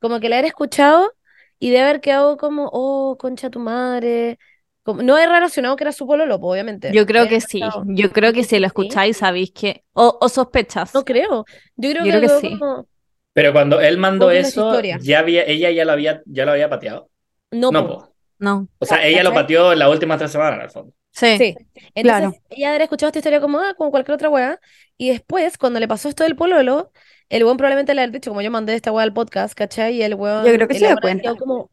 como 0.00 0.18
que 0.18 0.28
la 0.30 0.36
haber 0.36 0.46
escuchado 0.46 1.12
y 1.58 1.68
de 1.70 1.80
haber 1.80 2.00
quedado 2.00 2.38
como, 2.38 2.70
oh, 2.72 3.18
concha 3.18 3.50
tu 3.50 3.60
madre. 3.60 4.38
Como, 4.82 5.02
no 5.02 5.18
he 5.18 5.26
relacionado 5.26 5.76
que 5.76 5.84
era 5.84 5.92
su 5.92 6.06
pololo, 6.06 6.40
po, 6.40 6.52
obviamente. 6.52 6.90
Yo 6.94 7.04
creo 7.04 7.24
He 7.24 7.28
que 7.28 7.40
sí. 7.42 7.60
Yo 7.88 8.10
creo 8.12 8.32
que 8.32 8.44
si 8.44 8.58
lo 8.58 8.62
¿Sí? 8.62 8.66
escucháis 8.66 9.18
sabéis 9.18 9.52
que. 9.52 9.84
O, 9.92 10.16
o 10.20 10.28
sospechas. 10.30 10.94
No 10.94 11.04
creo. 11.04 11.44
Yo 11.76 11.90
creo 11.90 12.04
Yo 12.06 12.12
que 12.12 12.18
creo 12.18 12.40
que 12.40 12.48
sí. 12.48 12.58
como, 12.58 12.86
Pero 13.34 13.52
cuando 13.52 13.80
él 13.80 13.98
mandó 13.98 14.30
eso, 14.30 14.80
ya 15.02 15.18
había, 15.18 15.42
ella 15.44 15.70
ya 15.70 15.84
lo 15.84 15.92
había, 15.92 16.22
ya 16.24 16.46
lo 16.46 16.52
había 16.52 16.70
pateado. 16.70 17.10
no, 17.50 17.70
No, 17.72 17.86
po. 17.86 18.14
No. 18.38 18.68
O 18.78 18.86
sea, 18.86 19.06
ella 19.06 19.22
lo 19.22 19.34
pateó 19.34 19.72
en 19.72 19.78
las 19.80 19.90
últimas 19.90 20.18
tres 20.18 20.30
semanas, 20.32 20.58
en 20.58 20.64
el 20.64 20.70
fondo. 20.70 20.92
Sí. 21.12 21.36
Sí. 21.38 21.56
Entonces, 21.94 22.02
Claro. 22.02 22.34
ella 22.48 22.70
habría 22.72 22.84
escuchado 22.84 23.08
esta 23.08 23.18
historia 23.18 23.40
como, 23.40 23.58
ah, 23.60 23.74
como 23.76 23.90
cualquier 23.90 24.14
otra 24.14 24.28
weá. 24.30 24.60
Y 24.96 25.10
después, 25.10 25.58
cuando 25.58 25.78
le 25.80 25.88
pasó 25.88 26.08
esto 26.08 26.24
del 26.24 26.36
pololo, 26.36 26.92
el 27.30 27.44
weón 27.44 27.56
probablemente 27.56 27.94
le 27.94 28.02
había 28.02 28.12
dicho, 28.12 28.30
como 28.30 28.42
yo 28.42 28.50
mandé 28.50 28.74
esta 28.74 28.92
weá 28.92 29.04
al 29.04 29.14
podcast, 29.14 29.54
¿cachai? 29.54 29.96
Y 29.96 30.02
el 30.02 30.14
weón. 30.14 30.44
Yo 30.44 30.52
creo 30.52 30.68
que 30.68 30.78
se 30.78 30.86
dio 30.86 30.96
cuenta. 31.00 31.34
como. 31.36 31.70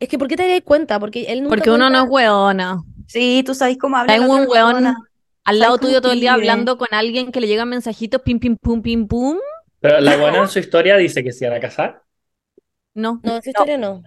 Es 0.00 0.08
que, 0.08 0.18
¿por 0.18 0.28
qué 0.28 0.36
te 0.36 0.44
darías 0.44 0.62
cuenta? 0.64 0.98
Porque 0.98 1.26
él 1.28 1.42
nunca 1.42 1.56
Porque 1.56 1.70
uno 1.70 1.90
no 1.90 2.04
es 2.04 2.10
hueona. 2.10 2.82
Sí, 3.06 3.42
tú 3.44 3.54
sabes 3.54 3.76
cómo 3.76 3.96
habla 3.98 4.14
Hay 4.14 4.20
un 4.20 4.48
weón 4.48 4.94
al 5.44 5.58
lado 5.58 5.78
tuyo 5.78 6.00
todo 6.00 6.12
el 6.12 6.20
día 6.20 6.34
hablando 6.34 6.78
con 6.78 6.88
alguien 6.92 7.32
que 7.32 7.40
le 7.40 7.46
llegan 7.46 7.68
mensajitos 7.68 8.22
pim, 8.22 8.38
pim, 8.38 8.56
pum, 8.56 8.82
pim, 8.82 9.06
pum. 9.06 9.38
Pero 9.80 10.00
la 10.00 10.16
buena 10.16 10.38
en 10.38 10.48
su 10.48 10.58
historia 10.58 10.96
dice 10.96 11.22
que 11.22 11.32
se 11.32 11.44
iban 11.46 11.56
a 11.58 11.60
casar. 11.60 12.02
No. 12.94 13.20
No, 13.22 13.36
esa 13.36 13.50
historia 13.50 13.78
no. 13.78 14.02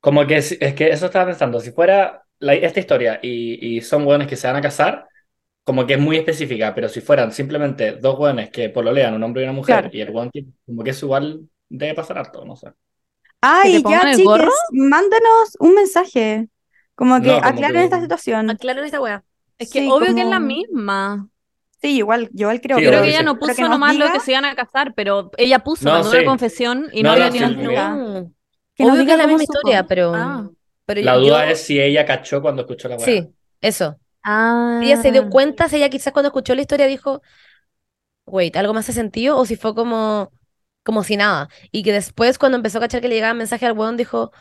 Como 0.00 0.26
que 0.26 0.36
es 0.36 0.56
que 0.74 0.90
eso 0.90 1.06
estaba 1.06 1.26
pensando, 1.26 1.60
si 1.60 1.72
fuera 1.72 2.24
la- 2.38 2.54
esta 2.54 2.80
historia 2.80 3.18
y, 3.22 3.76
y 3.76 3.80
son 3.80 4.06
hueones 4.06 4.28
que 4.28 4.36
se 4.36 4.46
van 4.46 4.56
a 4.56 4.60
casar, 4.60 5.08
como 5.68 5.86
que 5.86 5.92
es 5.94 6.00
muy 6.00 6.16
específica, 6.16 6.74
pero 6.74 6.88
si 6.88 7.02
fueran 7.02 7.30
simplemente 7.30 7.92
dos 7.92 8.18
hueones 8.18 8.48
que 8.48 8.70
pololean, 8.70 9.12
un 9.12 9.22
hombre 9.22 9.42
y 9.42 9.44
una 9.44 9.52
mujer, 9.52 9.74
Claro. 9.82 9.90
y 9.92 10.00
el 10.00 10.08
hueón 10.08 10.30
que- 10.32 10.46
como 10.64 10.82
que 10.82 10.90
es 10.92 11.02
igual 11.02 11.42
debe 11.68 11.92
pasar 11.92 12.16
harto, 12.16 12.42
no 12.46 12.56
sé. 12.56 12.68
Ay, 13.42 13.82
ya, 13.82 14.00
chiques, 14.00 14.24
gorro? 14.24 14.50
mándanos 14.72 15.56
un 15.60 15.74
mensaje. 15.74 16.48
Como 16.94 17.20
que 17.20 17.28
No, 17.28 17.34
como 17.34 17.46
aclaren 17.46 17.76
que- 17.76 17.84
esta 17.84 18.00
situación. 18.00 18.48
Aclaren 18.48 18.82
esta 18.82 18.98
weá. 18.98 19.22
Es 19.58 19.70
que 19.70 19.80
Sí, 19.80 19.88
obvio 19.90 20.14
que 20.14 20.22
es 20.22 20.26
la 20.26 20.36
como- 20.36 20.46
misma. 20.46 21.28
Sí, 21.82 21.98
igual, 21.98 22.30
yo 22.32 22.46
igual 22.46 22.60
creo, 22.62 22.78
Sí, 22.78 22.84
Yo 22.84 22.90
creo 22.90 23.02
que 23.02 23.08
ella 23.10 23.18
sí. 23.18 23.24
no 23.26 23.34
que 23.34 23.40
puso 23.46 23.68
nomás 23.68 23.94
lo 23.94 24.06
diga- 24.06 24.12
que 24.14 24.20
se 24.20 24.30
iban 24.32 24.46
a 24.46 24.54
casar, 24.56 24.94
pero 24.96 25.30
ella 25.36 25.58
puso, 25.58 25.84
No, 25.84 25.92
mandó 25.92 26.10
sí. 26.10 26.16
una 26.16 26.24
confesión 26.24 26.88
y 26.92 27.02
no, 27.02 27.10
No, 27.10 27.12
había 27.12 27.26
no, 27.26 27.32
ni 27.32 27.38
sí, 27.38 27.44
una 27.44 27.54
sí. 27.54 27.64
duda. 27.66 27.88
No. 27.90 28.32
Que 28.74 28.84
Obvio 28.84 29.04
que 29.04 29.12
es 29.12 29.18
la 29.18 29.26
misma 29.26 29.40
supo. 29.42 29.52
historia, 29.58 29.86
pero, 29.86 30.14
Ah. 30.14 30.48
pero 30.86 31.02
La 31.02 31.14
yo- 31.16 31.20
duda 31.20 31.50
es 31.50 31.60
si 31.62 31.78
ella 31.80 32.06
cachó 32.06 32.40
cuando 32.40 32.62
escuchó 32.62 32.88
la 32.88 32.96
hueá. 32.96 33.04
Sí, 33.04 33.28
eso. 33.60 33.96
Ah. 34.30 34.80
Ella 34.82 34.98
se 35.00 35.10
dio 35.10 35.30
cuenta, 35.30 35.68
si 35.68 35.76
ella 35.76 35.88
quizás 35.88 36.12
cuando 36.12 36.28
escuchó 36.28 36.54
la 36.54 36.60
historia 36.60 36.86
dijo, 36.86 37.22
wait, 38.26 38.56
¿algo 38.56 38.74
más 38.74 38.84
hace 38.88 38.92
sentido? 39.00 39.36
O 39.38 39.46
si 39.46 39.56
fue 39.56 39.74
como, 39.74 40.32
como 40.82 41.02
si 41.04 41.16
nada. 41.16 41.48
Y 41.72 41.82
que 41.82 41.92
después 41.92 42.38
cuando 42.38 42.56
empezó 42.56 42.78
a 42.78 42.82
cachar 42.82 43.00
que 43.00 43.08
le 43.08 43.14
llegaba 43.16 43.34
mensaje 43.34 43.66
al 43.66 43.72
weón 43.72 43.96
dijo, 43.96 44.32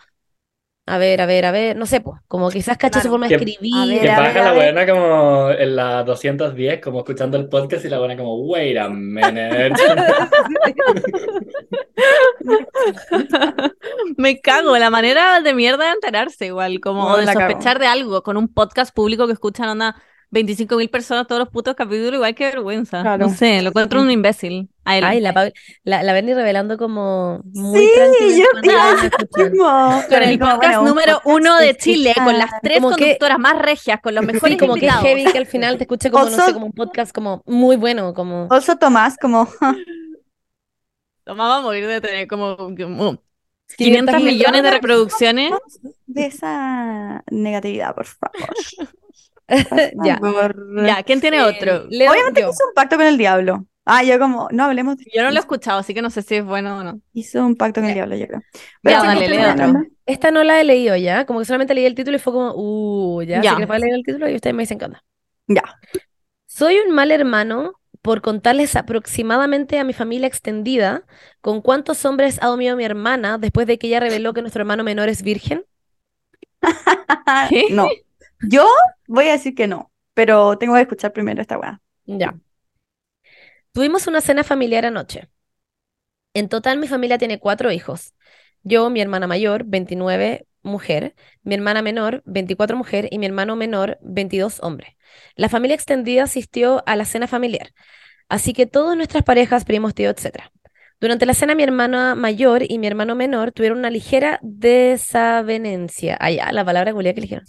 a 0.87 0.97
ver, 0.97 1.21
a 1.21 1.25
ver, 1.25 1.45
a 1.45 1.51
ver, 1.51 1.75
no 1.75 1.85
sé, 1.85 2.01
pues, 2.01 2.19
como 2.27 2.49
quizás 2.49 2.77
cachó 2.77 2.99
su 2.99 3.03
Claro. 3.03 3.11
forma 3.11 3.27
de 3.27 3.37
Que- 3.37 3.43
escribir. 3.43 3.73
a 3.75 3.85
ver, 3.85 4.01
Que 4.01 4.11
a 4.11 4.19
baja 4.19 4.31
ver, 4.31 4.43
la 4.43 4.49
a 4.49 4.53
ver. 4.53 4.73
buena 4.73 4.91
como 4.93 5.49
en 5.51 5.75
la 5.75 6.03
210, 6.03 6.81
como 6.81 6.99
escuchando 6.99 7.37
el 7.37 7.47
podcast 7.49 7.85
y 7.85 7.89
la 7.89 7.99
buena 7.99 8.15
como, 8.17 8.35
wait 8.45 8.77
a 8.77 8.89
minute. 8.89 9.73
Me 14.17 14.39
cago, 14.39 14.77
la 14.77 14.89
manera 14.89 15.41
de 15.41 15.53
mierda 15.53 15.85
de 15.85 15.91
enterarse 15.91 16.45
igual, 16.47 16.79
como 16.79 17.09
No, 17.09 17.17
de 17.17 17.25
la 17.25 17.33
cago. 17.33 17.49
sospechar 17.51 17.79
de 17.79 17.87
algo 17.87 18.23
con 18.23 18.37
un 18.37 18.47
podcast 18.53 18.93
público 18.95 19.27
que 19.27 19.33
escuchan 19.33 19.69
onda 19.69 19.95
25.000 20.31 20.89
personas 20.89 21.25
todos 21.27 21.39
los 21.39 21.49
putos 21.49 21.73
capítulos, 21.75 22.15
igual 22.15 22.35
que 22.35 22.45
vergüenza. 22.45 23.01
Claro. 23.01 23.27
No 23.27 23.33
sé, 23.33 23.61
lo 23.61 23.69
encuentro 23.69 24.01
un 24.01 24.11
imbécil. 24.11 24.69
A 24.83 24.97
él. 24.97 25.03
Ay, 25.03 25.19
la, 25.21 25.51
la, 25.83 26.03
la 26.03 26.13
Berni 26.13 26.33
revelando 26.33 26.77
como 26.77 27.41
muy 27.53 27.79
Sí, 27.81 27.89
tranquila 27.95 28.37
yo 28.37 28.45
a 28.53 28.95
la 28.95 30.05
Con 30.07 30.23
el 30.23 30.39
como, 30.39 30.51
podcast 30.51 30.75
bueno, 30.79 30.83
número 30.83 31.21
uno 31.25 31.57
de 31.59 31.75
Chile, 31.75 32.13
con 32.15 32.37
las 32.37 32.51
tres 32.61 32.75
que- 32.77 32.81
conductoras 32.81 33.39
más 33.39 33.57
regias, 33.59 33.99
con 34.01 34.15
los 34.15 34.25
mejores 34.25 34.53
Sí, 34.55 34.57
como 34.57 34.75
que 34.75 34.87
es 34.87 34.93
heavy 34.95 35.25
que 35.25 35.37
al 35.37 35.45
final 35.45 35.77
te 35.77 35.83
escuche 35.83 36.09
como, 36.11 36.25
no 36.29 36.45
sé, 36.45 36.53
como 36.53 36.65
un 36.67 36.71
podcast 36.73 37.13
como 37.13 37.41
muy 37.45 37.75
bueno, 37.75 38.13
como... 38.13 38.47
Also 38.49 38.77
Tomás, 38.77 39.17
como 39.17 39.47
Tomás 41.25 41.49
va 41.51 41.57
a 41.57 41.61
morir 41.61 41.87
de 41.87 41.99
tener 42.01 42.27
como, 42.27 42.55
como 42.57 42.75
500 42.77 43.17
500 43.77 44.21
millones 44.23 44.63
de 44.63 44.71
reproducciones. 44.71 45.51
de 46.05 46.25
esa 46.25 47.23
negatividad, 47.29 47.93
por 47.95 48.05
favor. 48.05 48.49
Ya. 50.03 50.19
Ya, 50.85 51.03
¿quién 51.03 51.21
tiene 51.21 51.41
otro? 51.41 51.85
Leo, 51.89 52.11
Obviamente 52.11 52.41
yo. 52.41 52.49
hizo 52.49 52.67
un 52.67 52.73
pacto 52.73 52.97
con 52.97 53.05
el 53.05 53.17
diablo. 53.17 53.65
Ah, 53.85 54.03
yo 54.03 54.19
como, 54.19 54.49
no 54.51 54.65
hablemos 54.65 54.97
de 54.97 55.05
Yo 55.13 55.23
no 55.23 55.29
lo 55.31 55.37
he 55.37 55.39
escuchado, 55.39 55.79
así 55.79 55.93
que 55.93 56.01
no 56.01 56.09
sé 56.09 56.21
si 56.21 56.35
es 56.35 56.43
bueno 56.45 56.79
o 56.79 56.83
no. 56.83 56.99
Hizo 57.13 57.45
un 57.45 57.55
pacto 57.55 57.79
con 57.79 57.85
el 57.89 57.91
Ya. 57.91 58.05
diablo, 58.05 58.15
yo 58.17 58.27
creo. 58.27 58.41
Ya, 58.83 58.99
sí, 58.99 59.07
dale, 59.07 59.29
tengo 59.29 59.49
otro. 59.65 59.83
Esta 60.05 60.31
no 60.31 60.43
la 60.43 60.59
he 60.59 60.63
leído 60.65 60.95
ya, 60.97 61.25
como 61.25 61.39
que 61.39 61.45
solamente 61.45 61.73
leí 61.73 61.85
el 61.85 61.95
título 61.95 62.17
y 62.17 62.19
fue 62.19 62.33
como, 62.33 62.53
uh, 62.55 63.21
ya, 63.21 63.41
Ya. 63.41 63.51
así 63.51 63.55
que 63.55 63.61
después 63.61 63.79
de 63.81 63.85
leer 63.87 63.97
el 63.99 64.03
título 64.05 64.29
y 64.29 64.35
ustedes 64.35 64.55
me 64.55 64.63
dicen 64.63 64.77
qué 64.79 64.85
onda. 64.85 65.03
Ya. 65.47 65.63
Soy 66.45 66.77
un 66.79 66.93
mal 66.93 67.11
hermano 67.11 67.73
por 68.01 68.21
contarles 68.21 68.75
aproximadamente 68.75 69.79
a 69.79 69.83
mi 69.83 69.93
familia 69.93 70.27
extendida 70.27 71.03
con 71.41 71.61
cuántos 71.61 72.03
hombres 72.05 72.39
ha 72.41 72.47
dormido 72.47 72.75
mi 72.75 72.83
hermana 72.85 73.37
después 73.37 73.67
de 73.67 73.77
que 73.77 73.87
ella 73.87 73.99
reveló 74.01 74.33
que 74.33 74.41
nuestro 74.41 74.61
hermano 74.61 74.83
menor 74.83 75.09
es 75.09 75.23
virgen. 75.23 75.65
¿Qué? 77.49 77.65
No. 77.69 77.87
Yo 78.41 78.67
voy 79.07 79.27
a 79.29 79.33
decir 79.33 79.55
que 79.55 79.67
no, 79.67 79.91
pero 80.13 80.57
tengo 80.57 80.75
que 80.75 80.81
escuchar 80.81 81.13
primero 81.13 81.41
esta 81.41 81.57
weá. 81.57 81.81
Ya. 82.05 82.35
Tuvimos 83.71 84.07
una 84.07 84.21
cena 84.21 84.43
familiar 84.43 84.85
anoche. 84.85 85.29
En 86.33 86.49
total, 86.49 86.77
mi 86.77 86.87
familia 86.87 87.17
tiene 87.17 87.39
cuatro 87.39 87.71
hijos. 87.71 88.13
Yo, 88.63 88.89
mi 88.89 89.01
hermana 89.01 89.27
mayor, 89.27 89.63
29, 89.65 90.47
mujer, 90.61 91.15
mi 91.43 91.55
hermana 91.55 91.81
menor, 91.81 92.21
24, 92.25 92.77
mujer, 92.77 93.07
y 93.11 93.17
mi 93.17 93.25
hermano 93.25 93.55
menor, 93.55 93.97
22, 94.01 94.59
hombre. 94.61 94.97
La 95.35 95.49
familia 95.49 95.75
extendida 95.75 96.23
asistió 96.23 96.83
a 96.85 96.95
la 96.95 97.05
cena 97.05 97.27
familiar, 97.27 97.73
así 98.29 98.53
que 98.53 98.65
todas 98.65 98.95
nuestras 98.97 99.23
parejas, 99.23 99.65
primos, 99.65 99.95
tíos, 99.95 100.13
etc. 100.13 100.51
Durante 100.99 101.25
la 101.25 101.33
cena, 101.33 101.55
mi 101.55 101.63
hermana 101.63 102.15
mayor 102.15 102.63
y 102.67 102.79
mi 102.79 102.87
hermano 102.87 103.15
menor 103.15 103.51
tuvieron 103.51 103.79
una 103.79 103.89
ligera 103.89 104.39
desavenencia. 104.41 106.17
Allá, 106.19 106.51
la 106.51 106.65
palabra 106.65 106.93
que 106.93 107.09
eligieron. 107.09 107.45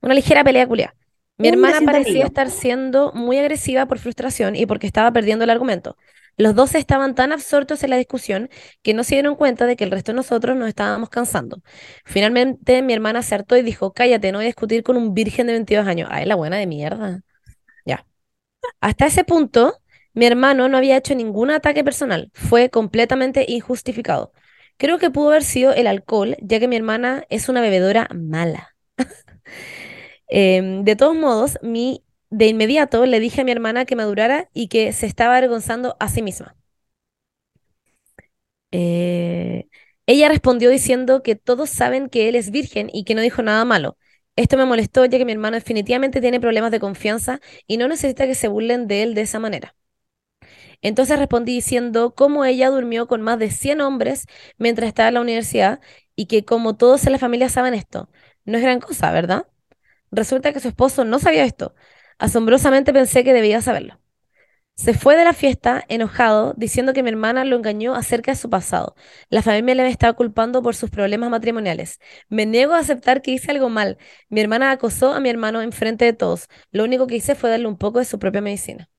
Una 0.00 0.14
ligera 0.14 0.44
pelea 0.44 0.66
culia. 0.66 0.94
Mi 1.38 1.48
hermana 1.48 1.80
parecía 1.84 2.24
estar 2.24 2.50
siendo 2.50 3.12
muy 3.12 3.38
agresiva 3.38 3.86
por 3.86 3.98
frustración 3.98 4.56
y 4.56 4.64
porque 4.64 4.86
estaba 4.86 5.12
perdiendo 5.12 5.44
el 5.44 5.50
argumento. 5.50 5.96
Los 6.38 6.54
dos 6.54 6.74
estaban 6.74 7.14
tan 7.14 7.32
absortos 7.32 7.82
en 7.82 7.90
la 7.90 7.96
discusión 7.96 8.50
que 8.82 8.94
no 8.94 9.04
se 9.04 9.14
dieron 9.14 9.36
cuenta 9.36 9.66
de 9.66 9.76
que 9.76 9.84
el 9.84 9.90
resto 9.90 10.12
de 10.12 10.16
nosotros 10.16 10.56
nos 10.56 10.68
estábamos 10.68 11.08
cansando. 11.08 11.62
Finalmente, 12.04 12.82
mi 12.82 12.92
hermana 12.92 13.22
se 13.22 13.34
hartó 13.34 13.56
y 13.56 13.62
dijo, 13.62 13.92
cállate, 13.92 14.32
no 14.32 14.38
voy 14.38 14.44
a 14.44 14.48
discutir 14.48 14.82
con 14.82 14.96
un 14.96 15.14
virgen 15.14 15.46
de 15.46 15.54
22 15.54 15.86
años. 15.86 16.08
Ay, 16.12 16.26
la 16.26 16.34
buena 16.34 16.56
de 16.56 16.66
mierda. 16.66 17.20
Ya. 17.86 18.06
Hasta 18.80 19.06
ese 19.06 19.24
punto, 19.24 19.78
mi 20.12 20.26
hermano 20.26 20.68
no 20.68 20.76
había 20.78 20.96
hecho 20.98 21.14
ningún 21.14 21.50
ataque 21.50 21.84
personal. 21.84 22.30
Fue 22.34 22.70
completamente 22.70 23.46
injustificado. 23.48 24.32
Creo 24.78 24.98
que 24.98 25.10
pudo 25.10 25.30
haber 25.30 25.44
sido 25.44 25.72
el 25.72 25.86
alcohol, 25.86 26.36
ya 26.42 26.60
que 26.60 26.68
mi 26.68 26.76
hermana 26.76 27.24
es 27.30 27.48
una 27.48 27.62
bebedora 27.62 28.08
mala. 28.14 28.76
Em, 30.28 30.84
de 30.84 30.96
todos 30.96 31.16
modos, 31.16 31.58
mi, 31.62 32.04
de 32.30 32.46
inmediato 32.48 33.06
le 33.06 33.20
dije 33.20 33.40
a 33.42 33.44
mi 33.44 33.52
hermana 33.52 33.84
que 33.84 33.96
madurara 33.96 34.48
y 34.54 34.68
que 34.68 34.92
se 34.92 35.06
estaba 35.06 35.36
avergonzando 35.36 35.96
a 36.00 36.08
sí 36.08 36.22
misma. 36.22 36.56
Eh, 38.72 39.68
ella 40.06 40.28
respondió 40.28 40.70
diciendo 40.70 41.22
que 41.22 41.36
todos 41.36 41.70
saben 41.70 42.08
que 42.08 42.28
él 42.28 42.34
es 42.36 42.50
virgen 42.50 42.90
y 42.92 43.04
que 43.04 43.14
no 43.14 43.22
dijo 43.22 43.42
nada 43.42 43.64
malo. 43.64 43.96
Esto 44.36 44.56
me 44.58 44.66
molestó 44.66 45.04
ya 45.06 45.18
que 45.18 45.24
mi 45.24 45.32
hermano 45.32 45.56
definitivamente 45.56 46.20
tiene 46.20 46.40
problemas 46.40 46.70
de 46.70 46.80
confianza 46.80 47.40
y 47.66 47.78
no 47.78 47.88
necesita 47.88 48.26
que 48.26 48.34
se 48.34 48.48
burlen 48.48 48.86
de 48.86 49.02
él 49.02 49.14
de 49.14 49.22
esa 49.22 49.38
manera. 49.40 49.74
Entonces 50.82 51.18
respondí 51.18 51.54
diciendo 51.54 52.14
cómo 52.14 52.44
ella 52.44 52.70
durmió 52.70 53.06
con 53.06 53.22
más 53.22 53.38
de 53.38 53.50
100 53.50 53.80
hombres 53.80 54.26
mientras 54.58 54.88
estaba 54.88 55.08
en 55.08 55.14
la 55.14 55.20
universidad 55.20 55.80
y 56.14 56.26
que 56.26 56.44
como 56.44 56.76
todos 56.76 57.06
en 57.06 57.12
la 57.12 57.18
familia 57.18 57.48
saben 57.48 57.74
esto, 57.74 58.10
no 58.44 58.56
es 58.58 58.62
gran 58.62 58.80
cosa, 58.80 59.10
¿verdad? 59.12 59.46
Resulta 60.16 60.52
que 60.52 60.60
su 60.60 60.68
esposo 60.68 61.04
no 61.04 61.18
sabía 61.20 61.44
esto. 61.44 61.74
Asombrosamente 62.18 62.92
pensé 62.94 63.24
que 63.24 63.34
debía 63.34 63.62
saberlo. 63.62 64.00
Se 64.76 64.94
fue 64.94 65.16
de 65.16 65.24
la 65.24 65.32
fiesta 65.34 65.84
enojado, 65.88 66.54
diciendo 66.56 66.92
que 66.94 67.02
mi 67.02 67.08
hermana 67.10 67.44
lo 67.46 67.56
engañó 67.56 67.94
acerca 67.94 68.32
de 68.32 68.36
su 68.36 68.50
pasado. 68.50 68.94
La 69.30 69.42
familia 69.42 69.84
le 69.84 69.90
estaba 69.90 70.12
culpando 70.14 70.62
por 70.62 70.74
sus 70.76 70.90
problemas 70.90 71.30
matrimoniales. 71.30 71.98
Me 72.28 72.46
niego 72.46 72.74
a 72.74 72.80
aceptar 72.80 73.22
que 73.22 73.32
hice 73.32 73.50
algo 73.52 73.70
mal. 73.70 73.98
Mi 74.28 74.40
hermana 74.42 74.70
acosó 74.72 75.12
a 75.14 75.20
mi 75.20 75.30
hermano 75.30 75.62
enfrente 75.62 76.04
de 76.04 76.12
todos. 76.12 76.48
Lo 76.72 76.84
único 76.84 77.06
que 77.06 77.16
hice 77.16 77.34
fue 77.34 77.50
darle 77.50 77.68
un 77.68 77.78
poco 77.78 78.00
de 78.00 78.04
su 78.06 78.18
propia 78.18 78.42
medicina. 78.42 78.90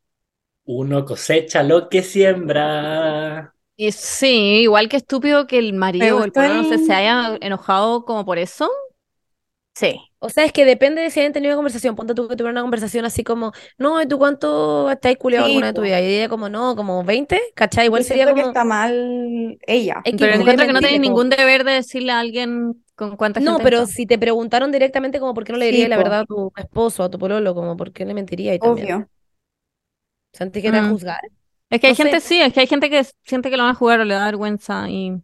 Uno 0.66 1.04
cosecha 1.04 1.64
lo 1.64 1.90
que 1.90 2.04
siembra. 2.04 3.56
Y 3.76 3.92
sí, 3.92 4.62
igual 4.64 4.90
que 4.90 4.98
estúpido 4.98 5.46
que 5.48 5.60
el 5.60 5.74
marido 5.74 6.18
o 6.20 6.24
el 6.24 6.32
no 6.56 6.64
sé, 6.64 6.80
se 6.80 6.94
haya 6.94 7.38
enojado 7.42 8.06
como 8.06 8.26
por 8.26 8.40
eso. 8.40 8.70
Sí. 9.80 10.00
O 10.20 10.30
sea, 10.30 10.46
es 10.46 10.52
que 10.52 10.66
depende 10.66 11.02
de 11.04 11.12
si 11.12 11.20
hayan 11.20 11.34
tenido 11.34 11.56
conversación. 11.56 11.96
Ponte 11.96 12.16
tú 12.16 12.28
que 12.28 12.36
tuvieron 12.36 12.54
una 12.56 12.62
conversación 12.64 13.06
así 13.06 13.24
como, 13.24 13.52
no, 13.78 14.02
¿y 14.02 14.08
tú 14.08 14.18
cuánto 14.18 14.90
estás 14.90 15.16
culiado 15.18 15.46
Sí, 15.46 15.52
alguna 15.52 15.68
de 15.68 15.74
tu 15.74 15.82
vida? 15.82 16.02
Y 16.02 16.06
ella 16.16 16.30
como, 16.30 16.50
no, 16.50 16.76
como 16.76 17.04
20, 17.04 17.40
¿cachai? 17.54 17.86
Igual 17.86 18.02
Yo 18.02 18.08
sería 18.08 18.24
siento 18.26 18.36
que 18.36 18.42
como... 18.42 18.52
está 18.52 18.64
mal 18.64 19.60
ella. 19.68 20.02
Pero 20.04 20.34
como 20.34 20.42
encuentro 20.42 20.66
que 20.66 20.74
no 20.74 20.80
como- 20.82 21.02
ningún 21.04 21.30
deber 21.30 21.64
de 21.64 21.74
decirle 21.74 22.12
a 22.12 22.20
alguien 22.20 22.84
con 22.96 23.16
cuánta 23.18 23.40
No, 23.40 23.52
gente 23.54 23.64
pero 23.64 23.78
está. 23.84 23.94
si 23.94 24.08
te 24.08 24.18
preguntaron 24.18 24.72
directamente 24.72 25.20
como 25.20 25.36
por 25.36 25.44
qué 25.44 25.52
no 25.52 25.60
le 25.60 25.66
Sí, 25.66 25.72
dirías 25.72 25.90
la 25.90 25.98
po. 25.98 26.04
verdad 26.04 26.20
a 26.22 26.26
tu 26.26 26.52
esposo, 26.58 27.04
a 27.04 27.12
tu 27.12 27.20
pololo, 27.20 27.54
como 27.54 27.78
por 27.78 27.92
qué 27.94 28.04
le 28.06 28.16
mentiría 28.16 28.56
y 28.56 28.60
también. 28.60 28.88
Obvio. 28.88 29.10
¿Sentís 30.34 30.64
que 30.64 30.72
te 30.72 30.78
a 30.78 30.82
Mm. 30.82 30.92
juzgar? 30.92 31.22
Es 31.70 31.82
que 31.82 31.88
hay 31.88 31.94
no 31.94 31.96
sé. 31.96 32.04
gente, 32.04 32.20
sí, 32.22 32.42
es 32.42 32.54
que 32.54 32.62
hay 32.62 32.68
gente 32.68 32.90
que 32.90 33.04
siente 33.26 33.50
que 33.50 33.58
lo 33.58 33.64
van 33.64 33.74
a 33.74 33.76
jugar 33.76 34.00
o 34.00 34.06
le 34.06 34.14
da 34.16 34.26
vergüenza 34.26 34.90
y... 34.90 35.22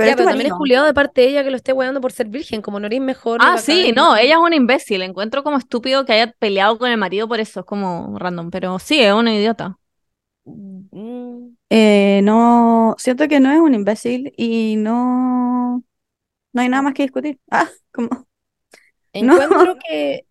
Pero 0.00 0.10
ya, 0.10 0.16
también 0.16 0.46
es 0.46 0.52
culiado 0.54 0.86
de 0.86 0.94
parte 0.94 1.20
de 1.20 1.28
ella 1.28 1.44
que 1.44 1.50
lo 1.50 1.56
esté 1.56 1.72
weando 1.72 2.00
por 2.00 2.12
ser 2.12 2.28
virgen, 2.28 2.62
como 2.62 2.80
no 2.80 2.86
eres 2.86 3.00
mejor. 3.00 3.38
Ah, 3.42 3.58
sí, 3.58 3.92
no, 3.94 4.16
ella 4.16 4.34
es 4.34 4.40
una 4.40 4.56
imbécil. 4.56 5.02
Encuentro 5.02 5.42
como 5.42 5.58
estúpido 5.58 6.04
que 6.04 6.12
haya 6.14 6.32
peleado 6.38 6.78
con 6.78 6.90
el 6.90 6.96
marido 6.96 7.28
por 7.28 7.40
eso. 7.40 7.60
Es 7.60 7.66
como 7.66 8.18
random. 8.18 8.50
Pero 8.50 8.78
sí, 8.78 9.00
es 9.00 9.12
una 9.12 9.34
idiota. 9.34 9.76
Mm, 10.44 11.54
Eh, 11.70 12.20
no, 12.24 12.96
siento 12.98 13.28
que 13.28 13.38
no 13.40 13.52
es 13.52 13.60
un 13.60 13.74
imbécil 13.74 14.32
y 14.36 14.76
no, 14.76 15.84
no 16.52 16.62
hay 16.62 16.68
nada 16.68 16.82
más 16.82 16.94
que 16.94 17.02
discutir. 17.04 17.38
Ah, 17.50 17.68
como, 17.92 18.08
No. 19.14 19.34
encuentro 19.40 19.76
que. 19.88 20.26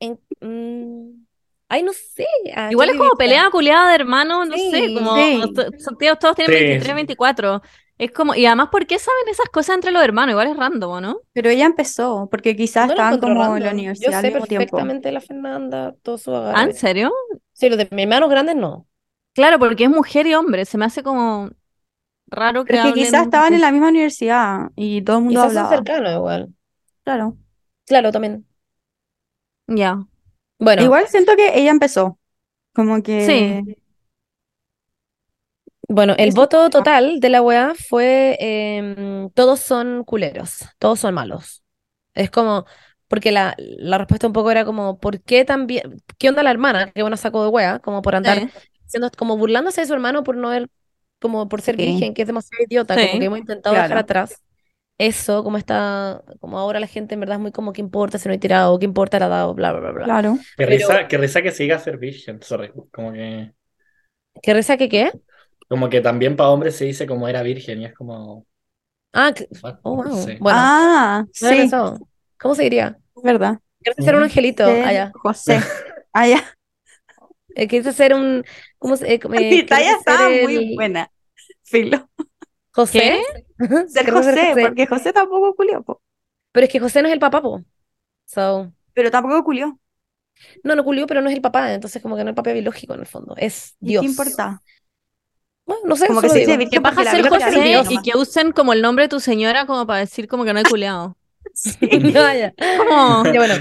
en- 0.00 0.20
mm, 0.40 1.26
ay, 1.68 1.82
no 1.82 1.92
sé. 1.92 2.26
ah, 2.54 2.68
Igual 2.70 2.90
es 2.90 2.96
como 2.96 3.10
pelea 3.16 3.50
culiada 3.50 3.88
de 3.90 3.94
hermanos, 3.96 4.48
no 4.48 4.56
sé, 4.56 4.94
como 4.94 5.14
sí. 5.16 5.54
todos, 5.54 6.18
todos 6.18 6.36
tienen 6.36 6.54
Sí. 6.56 6.64
23, 6.64 6.94
24. 6.94 7.62
Es 7.98 8.12
como, 8.12 8.34
y 8.34 8.44
además, 8.44 8.68
¿por 8.70 8.86
qué 8.86 8.98
saben 8.98 9.28
esas 9.30 9.48
cosas 9.48 9.76
entre 9.76 9.90
los 9.90 10.02
hermanos? 10.02 10.32
Igual 10.32 10.48
es 10.48 10.56
random, 10.56 10.90
¿o 10.90 11.00
¿no? 11.00 11.20
pero 11.32 11.48
ella 11.50 11.64
empezó 11.66 12.28
porque 12.30 12.54
quizás 12.54 12.86
No 12.88 12.92
estaban 12.92 13.18
como 13.20 13.56
en 13.56 13.62
la 13.62 13.70
universidad 13.70 14.10
Yo 14.12 14.16
al 14.18 14.22
sé 14.22 14.30
mismo 14.30 14.46
tiempo. 14.46 14.64
perfectamente 14.76 15.12
la 15.12 15.20
Fernanda, 15.20 15.94
todo 16.02 16.18
su 16.18 16.34
¿Ah, 16.34 16.50
agarre. 16.50 16.70
en 16.70 16.76
serio? 16.76 17.12
Sí, 17.52 17.68
los 17.70 17.78
de 17.78 17.88
mis 17.90 18.02
hermanos 18.04 18.28
grandes 18.28 18.56
no. 18.56 18.86
Claro, 19.32 19.58
porque 19.58 19.84
es 19.84 19.90
mujer 19.90 20.26
y 20.26 20.34
hombre. 20.34 20.64
Se 20.66 20.76
me 20.78 20.84
hace 20.84 21.02
como 21.02 21.50
raro 22.28 22.64
que 22.64 22.72
Pero 22.74 22.88
es 22.88 22.94
que 22.94 23.00
quizás 23.00 23.22
estaban 23.22 23.54
en 23.54 23.60
la 23.60 23.72
misma 23.72 23.88
universidad 23.88 24.70
y 24.76 25.02
todo 25.02 25.18
el 25.18 25.24
mundo 25.24 25.40
Quizás 25.40 25.56
hablaba. 25.56 25.68
cercanos 25.76 26.12
igual. 26.12 26.54
Claro. 27.04 27.36
Claro, 27.86 28.12
también. 28.12 28.46
Ya. 29.68 30.04
Bueno, 30.58 30.82
Igual 30.82 31.06
siento 31.08 31.36
que 31.36 31.58
ella 31.58 31.70
empezó. 31.70 32.18
Como 32.74 33.02
que 33.02 33.26
Sí. 33.64 33.76
Bueno, 35.88 36.14
el 36.18 36.28
eso- 36.30 36.36
voto 36.36 36.70
total 36.70 37.20
de 37.20 37.28
la 37.28 37.42
weá 37.42 37.74
fue 37.88 38.36
em, 38.40 39.30
todos 39.30 39.60
son 39.60 40.04
culeros, 40.04 40.58
todos 40.78 41.00
son 41.00 41.14
malos. 41.14 41.62
Es 42.14 42.30
como, 42.30 42.64
porque 43.08 43.30
la, 43.32 43.54
la 43.58 43.98
respuesta 43.98 44.26
un 44.26 44.32
poco 44.32 44.50
era 44.50 44.64
como, 44.64 44.98
¿por 44.98 45.20
qué 45.22 45.44
también, 45.44 46.02
qué 46.18 46.28
onda 46.28 46.42
la 46.42 46.50
hermana? 46.50 46.90
Qué 46.92 47.02
buena 47.02 47.16
sacó 47.16 47.42
de 47.44 47.48
weá, 47.50 47.78
como 47.78 48.02
por 48.02 48.14
andar 48.16 48.38
Sí. 48.38 48.48
siendo, 48.86 49.10
como 49.16 49.36
burlándose 49.36 49.80
de 49.82 49.86
su 49.86 49.94
hermano 49.94 50.22
por 50.24 50.36
no 50.36 50.48
haber, 50.48 50.68
como 51.20 51.48
por 51.48 51.60
ser 51.60 51.76
Sí. 51.76 51.82
virgen, 51.86 52.14
que 52.14 52.22
es 52.22 52.26
demasiado 52.28 52.64
idiota, 52.64 52.94
como 52.94 53.06
Sí, 53.08 53.18
que 53.18 53.24
hemos 53.24 53.38
intentado 53.38 53.74
dejar 53.74 53.88
claro. 53.90 54.00
atrás. 54.00 54.42
Eso, 54.98 55.44
como 55.44 55.58
está, 55.58 56.22
como 56.40 56.58
ahora 56.58 56.80
la 56.80 56.86
gente 56.86 57.12
en 57.14 57.20
verdad 57.20 57.36
es 57.36 57.42
muy 57.42 57.52
como, 57.52 57.74
¿qué 57.74 57.82
importa 57.82 58.18
si 58.18 58.28
no 58.28 58.32
hay 58.32 58.38
tirado? 58.38 58.78
¿Qué 58.78 58.86
importa 58.86 59.18
la 59.18 59.28
dado? 59.28 59.52
Bla, 59.54 59.70
bla, 59.72 59.80
bla, 59.80 59.92
bla. 59.92 60.04
Claro. 60.04 60.38
Qué 60.38 60.44
Pero- 60.56 60.70
risa, 60.70 61.06
qué 61.08 61.18
risa 61.18 61.42
que 61.42 61.50
siga 61.52 61.76
a 61.76 61.78
ser 61.78 61.98
virgen, 61.98 62.40
sorry. 62.42 62.72
Como 62.92 63.12
que, 63.12 63.52
¿Qué 64.42 64.54
risa 64.54 64.76
que 64.78 64.88
qué? 64.88 65.12
Como 65.68 65.88
que 65.90 66.00
también 66.00 66.36
para 66.36 66.50
hombres 66.50 66.76
se 66.76 66.84
dice 66.86 67.06
como 67.06 67.28
era 67.28 67.42
virgen 67.42 67.80
y 67.82 67.86
es 67.86 67.94
como. 67.94 68.46
Ah, 69.12 69.32
oh, 69.82 69.96
wow. 69.96 70.26
Sí. 70.26 70.36
Bueno, 70.40 70.60
Ah, 70.60 71.24
no 71.40 71.48
sí, 71.48 71.56
pensado. 71.56 71.98
¿Cómo 72.38 72.54
se 72.54 72.64
diría? 72.64 72.98
es 73.16 73.22
verdad. 73.22 73.60
¿Quieres 73.82 74.04
ser 74.04 74.14
un 74.16 74.22
angelito? 74.24 74.64
Sí, 74.64 74.80
Allá. 74.82 75.12
José. 75.12 75.60
Ah, 76.12 76.26
ya. 76.26 76.56
Eh, 77.54 77.68
¿Quieres 77.68 77.94
ser 77.96 78.14
un. 78.14 78.44
¿Cómo 78.78 78.96
se.? 78.96 79.12
eh, 79.14 79.20
eh, 79.32 79.60
Mi 79.60 79.62
talla 79.66 79.92
¿quieres 79.92 80.02
ser 80.02 80.20
estaba 80.20 80.30
el- 80.30 80.42
muy 80.42 80.74
buena. 80.74 81.10
Filo. 81.64 82.08
¿José? 82.72 83.20
Ser 83.86 84.04
¿Quieres 84.04 84.26
José, 84.26 84.58
porque 84.60 84.86
José 84.86 85.12
tampoco 85.12 85.54
culió, 85.56 85.82
po. 85.82 86.02
Pero 86.52 86.66
es 86.66 86.72
que 86.72 86.80
José 86.80 87.02
no 87.02 87.08
es 87.08 87.14
el 87.14 87.20
papá, 87.20 87.42
po. 87.42 87.64
So, 88.26 88.72
Pero 88.94 89.10
tampoco 89.12 89.44
culió. 89.44 89.78
no, 90.62 90.74
no 90.76 90.84
culió, 90.84 91.06
pero 91.06 91.20
no 91.22 91.28
es 91.28 91.36
el 91.36 91.42
papá. 91.42 91.72
Entonces, 91.74 92.02
como 92.02 92.16
que 92.16 92.24
no 92.24 92.30
es 92.30 92.32
el 92.32 92.36
papá 92.36 92.52
biológico 92.52 92.94
en 92.94 93.00
el 93.00 93.06
fondo. 93.06 93.34
Es 93.36 93.76
¿Y 93.80 93.94
Dios. 93.94 93.96
qué 93.96 94.04
importa? 94.06 94.62
Bueno, 95.66 95.82
no 95.84 95.96
sé, 95.96 96.06
Como 96.06 96.20
que 96.22 96.28
virgen 96.32 96.70
Que 96.70 96.80
paja 96.80 97.02
la 97.04 97.10
ser 97.10 97.28
José 97.28 97.82
y 97.90 98.00
que 98.02 98.16
usen 98.16 98.52
como 98.52 98.72
el 98.72 98.80
nombre 98.82 99.04
de 99.04 99.08
tu 99.08 99.20
señora 99.20 99.66
como 99.66 99.86
para 99.86 100.00
decir 100.00 100.28
como 100.28 100.44
que 100.44 100.52
no 100.52 100.58
hay 100.60 100.64
culeado. 100.64 101.16
Sí. 101.54 101.76
Ya. 102.12 102.52
Como, 102.76 103.24
Ya, 103.24 103.32
bueno. 103.34 103.54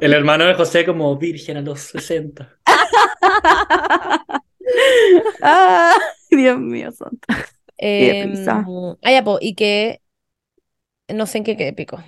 El 0.00 0.14
hermano 0.14 0.46
de 0.46 0.54
José 0.54 0.86
como 0.86 1.16
virgen 1.18 1.56
a 1.58 1.60
los 1.62 1.80
60. 1.80 2.58
Ah, 5.42 5.94
Dios 6.30 6.58
mío, 6.58 6.92
santo. 6.92 7.26
Risa. 7.78 8.64
ah, 9.02 9.10
ya, 9.10 9.24
po, 9.24 9.38
y 9.40 9.54
que. 9.54 10.00
No 11.08 11.26
sé 11.26 11.38
en 11.38 11.44
qué 11.44 11.56
quedé 11.56 11.72
pico. 11.72 12.02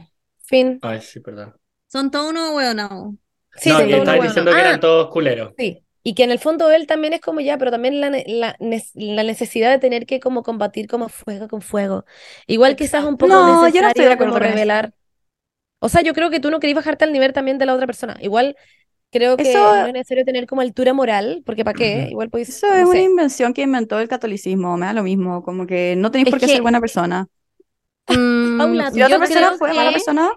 Fin. 0.44 0.78
Ay, 0.82 1.00
sí, 1.00 1.20
perdón. 1.20 1.54
son 1.86 2.10
todos 2.10 2.30
unos 2.30 2.54
hueonados. 2.54 3.14
Sí, 3.56 3.70
no, 3.70 3.78
que 3.78 4.20
diciendo 4.20 4.52
que 4.52 4.60
eran 4.60 4.74
Ah, 4.76 4.80
todos 4.80 5.10
culeros. 5.10 5.54
Sí, 5.58 5.82
y 6.02 6.14
que 6.14 6.24
en 6.24 6.30
el 6.30 6.38
fondo 6.38 6.70
él 6.70 6.86
también 6.86 7.12
es 7.12 7.20
como 7.20 7.40
ya, 7.40 7.58
pero 7.58 7.70
también 7.70 8.00
la, 8.00 8.10
la, 8.26 8.56
la 8.94 9.22
necesidad 9.22 9.70
de 9.70 9.78
tener 9.78 10.06
que 10.06 10.18
como 10.20 10.42
combatir 10.42 10.86
como 10.88 11.08
fuego 11.08 11.48
con 11.48 11.60
fuego. 11.62 12.04
Igual 12.46 12.76
quizás 12.76 13.04
un 13.04 13.16
poco 13.16 13.32
No, 13.32 13.68
yo 13.68 13.82
no 13.82 13.88
estoy 13.88 14.04
de 14.04 14.10
necesario 14.10 14.12
acuerdo 14.12 14.32
como 14.34 14.44
eso. 14.44 14.54
revelar. 14.54 14.92
O 15.80 15.88
sea, 15.88 16.02
yo 16.02 16.12
creo 16.14 16.30
que 16.30 16.40
tú 16.40 16.50
no 16.50 16.60
querías 16.60 16.76
bajarte 16.76 17.04
al 17.04 17.12
nivel 17.12 17.32
también 17.32 17.58
de 17.58 17.66
la 17.66 17.74
otra 17.74 17.86
persona. 17.86 18.16
Igual 18.20 18.56
creo 19.10 19.36
que 19.36 19.50
Eso- 19.50 19.58
no 19.58 19.86
es 19.86 19.92
necesario 19.92 20.24
tener 20.24 20.46
como 20.46 20.60
altura 20.60 20.92
moral, 20.94 21.42
porque 21.44 21.64
¿para 21.64 21.76
qué? 21.76 22.08
Igual 22.10 22.30
podéis, 22.30 22.50
Eso 22.50 22.66
no 22.68 22.74
es 22.74 22.84
una 22.84 22.92
sé. 22.94 23.02
invención 23.02 23.52
que 23.54 23.62
inventó 23.62 23.98
el 23.98 24.08
catolicismo, 24.08 24.76
me 24.76 24.86
da 24.86 24.92
lo 24.92 25.02
mismo, 25.02 25.42
como 25.42 25.66
que 25.66 25.96
no 25.96 26.10
tenéis 26.10 26.28
Es 26.28 26.30
por 26.30 26.40
qué 26.40 26.46
que- 26.46 26.52
ser 26.52 26.62
buena 26.62 26.80
persona. 26.80 27.26
Mm, 28.08 28.58
Paula, 28.58 28.90
yo 28.94 29.06
otra 29.06 29.18
persona 29.18 29.52
fue 29.58 29.72
mala 29.74 29.90
que- 29.90 29.94
persona, 29.96 30.30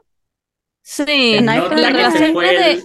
Sí, 0.86 1.38
No 1.42 1.54
la 1.70 2.12
fue 2.34 2.48
de, 2.58 2.84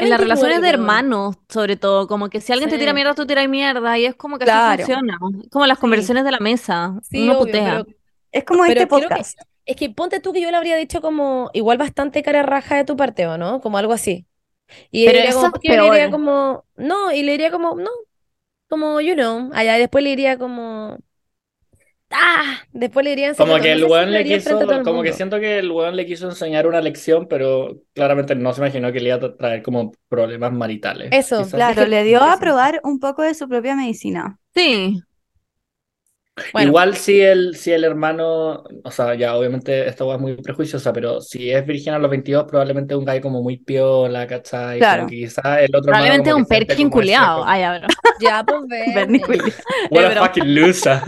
en 0.00 0.10
las 0.10 0.18
29, 0.18 0.24
relaciones 0.24 0.62
de 0.62 0.68
hermanos, 0.68 1.36
sobre 1.48 1.76
todo, 1.76 2.06
como 2.08 2.28
que 2.30 2.40
si 2.40 2.52
alguien 2.52 2.70
te 2.70 2.78
tira 2.78 2.92
mierda, 2.92 3.14
tú 3.14 3.26
tiras 3.26 3.48
mierda, 3.48 3.98
y 3.98 4.06
es 4.06 4.14
como 4.14 4.38
que 4.38 4.44
así 4.44 4.50
Claro. 4.52 4.76
funciona. 4.84 5.18
Es 5.44 5.50
como 5.50 5.66
las 5.66 5.78
Sí. 5.78 5.80
conversaciones 5.80 6.24
de 6.24 6.30
la 6.30 6.38
mesa. 6.40 6.94
Sí, 7.02 7.22
Uno 7.24 7.32
obvio, 7.32 7.46
putea. 7.46 7.64
pero 7.84 7.96
es 8.32 8.44
como 8.44 8.62
Pero 8.66 8.80
este 8.80 8.84
que- 8.84 8.86
podcast. 9.08 9.38
es 9.66 9.76
que 9.76 9.90
ponte 9.90 10.20
tú 10.20 10.32
que 10.32 10.40
yo 10.40 10.50
le 10.50 10.56
habría 10.56 10.76
dicho 10.76 11.00
como 11.00 11.50
igual 11.52 11.78
bastante 11.78 12.22
cara 12.22 12.42
raja 12.42 12.76
de 12.76 12.84
tu 12.84 12.96
parte, 12.96 13.26
¿o 13.26 13.36
no? 13.38 13.60
Como 13.60 13.78
algo 13.78 13.92
así. 13.92 14.26
Y 14.90 15.02
él 15.02 15.06
Pero 15.12 15.16
diría 15.18 15.30
eso 15.30 15.36
como, 15.38 15.46
es 15.48 15.52
porque 15.52 15.68
yo 15.68 15.74
le 15.76 15.90
diría 15.90 16.10
como, 16.10 16.64
no, 16.76 17.12
y 17.12 17.22
le 17.22 17.32
diría 17.32 17.50
como, 17.50 17.74
no, 17.76 17.90
como, 18.68 19.00
you 19.02 19.14
know, 19.14 19.50
allá, 19.52 19.76
y 19.76 19.80
después 19.80 20.02
le 20.02 20.10
diría 20.10 20.38
como, 20.38 20.96
ah, 22.12 22.58
después 22.72 23.04
le 23.04 23.10
diría 23.10 23.28
en 23.28 23.34
Como 23.34 23.58
que 23.58 23.72
el 23.72 23.84
weón 23.84 24.12
le 24.12 24.24
quiso, 24.24 24.58
como 24.84 25.02
que 25.02 25.12
siento 25.12 25.40
que 25.40 25.58
el 25.58 25.70
weón 25.70 25.96
le 25.96 26.06
quiso 26.06 26.28
enseñar 26.28 26.66
una 26.66 26.80
lección, 26.80 27.26
pero 27.28 27.80
claramente 27.94 28.34
no 28.34 28.52
se 28.52 28.60
imaginó 28.60 28.92
que 28.92 29.00
le 29.00 29.08
iba 29.08 29.16
a 29.16 29.36
traer 29.36 29.62
como 29.62 29.92
problemas 30.08 30.52
maritales. 30.52 31.08
Eso, 31.12 31.38
quizás. 31.38 31.54
Claro, 31.54 31.82
que- 31.82 31.88
le 31.88 32.04
dio 32.04 32.22
a 32.22 32.38
probar 32.38 32.80
un 32.84 32.98
poco 32.98 33.22
de 33.22 33.34
su 33.34 33.48
propia 33.48 33.74
medicina. 33.76 34.38
Sí, 34.54 35.00
Bueno, 36.54 36.68
Igual 36.68 36.96
si 36.96 37.20
el, 37.20 37.56
si 37.56 37.72
el 37.72 37.84
hermano, 37.84 38.64
o 38.84 38.90
sea, 38.90 39.14
ya 39.14 39.36
obviamente 39.36 39.86
esta 39.86 40.10
es 40.14 40.18
muy 40.20 40.34
prejuiciosa, 40.36 40.90
pero 40.90 41.20
si 41.20 41.50
es 41.50 41.64
virgen 41.66 41.92
a 41.92 41.98
los 41.98 42.10
22, 42.10 42.44
probablemente 42.44 42.94
es 42.94 42.98
un 42.98 43.04
gallo 43.04 43.20
como 43.20 43.42
muy 43.42 43.58
piola, 43.58 44.26
¿cachai? 44.26 44.78
Claro. 44.78 45.06
Quizás 45.06 45.58
el 45.60 45.76
otro 45.76 45.92
probablemente 45.92 46.32
un 46.32 46.46
perkin 46.46 46.88
como- 46.88 47.02
Ay, 47.44 47.62
a 47.64 47.72
ver. 47.72 47.82
ya, 48.18 48.42
pues, 48.46 48.60
Bernie. 48.94 49.20
What 49.90 50.04
a 50.16 50.26
fucking 50.26 50.54
loser. 50.54 51.00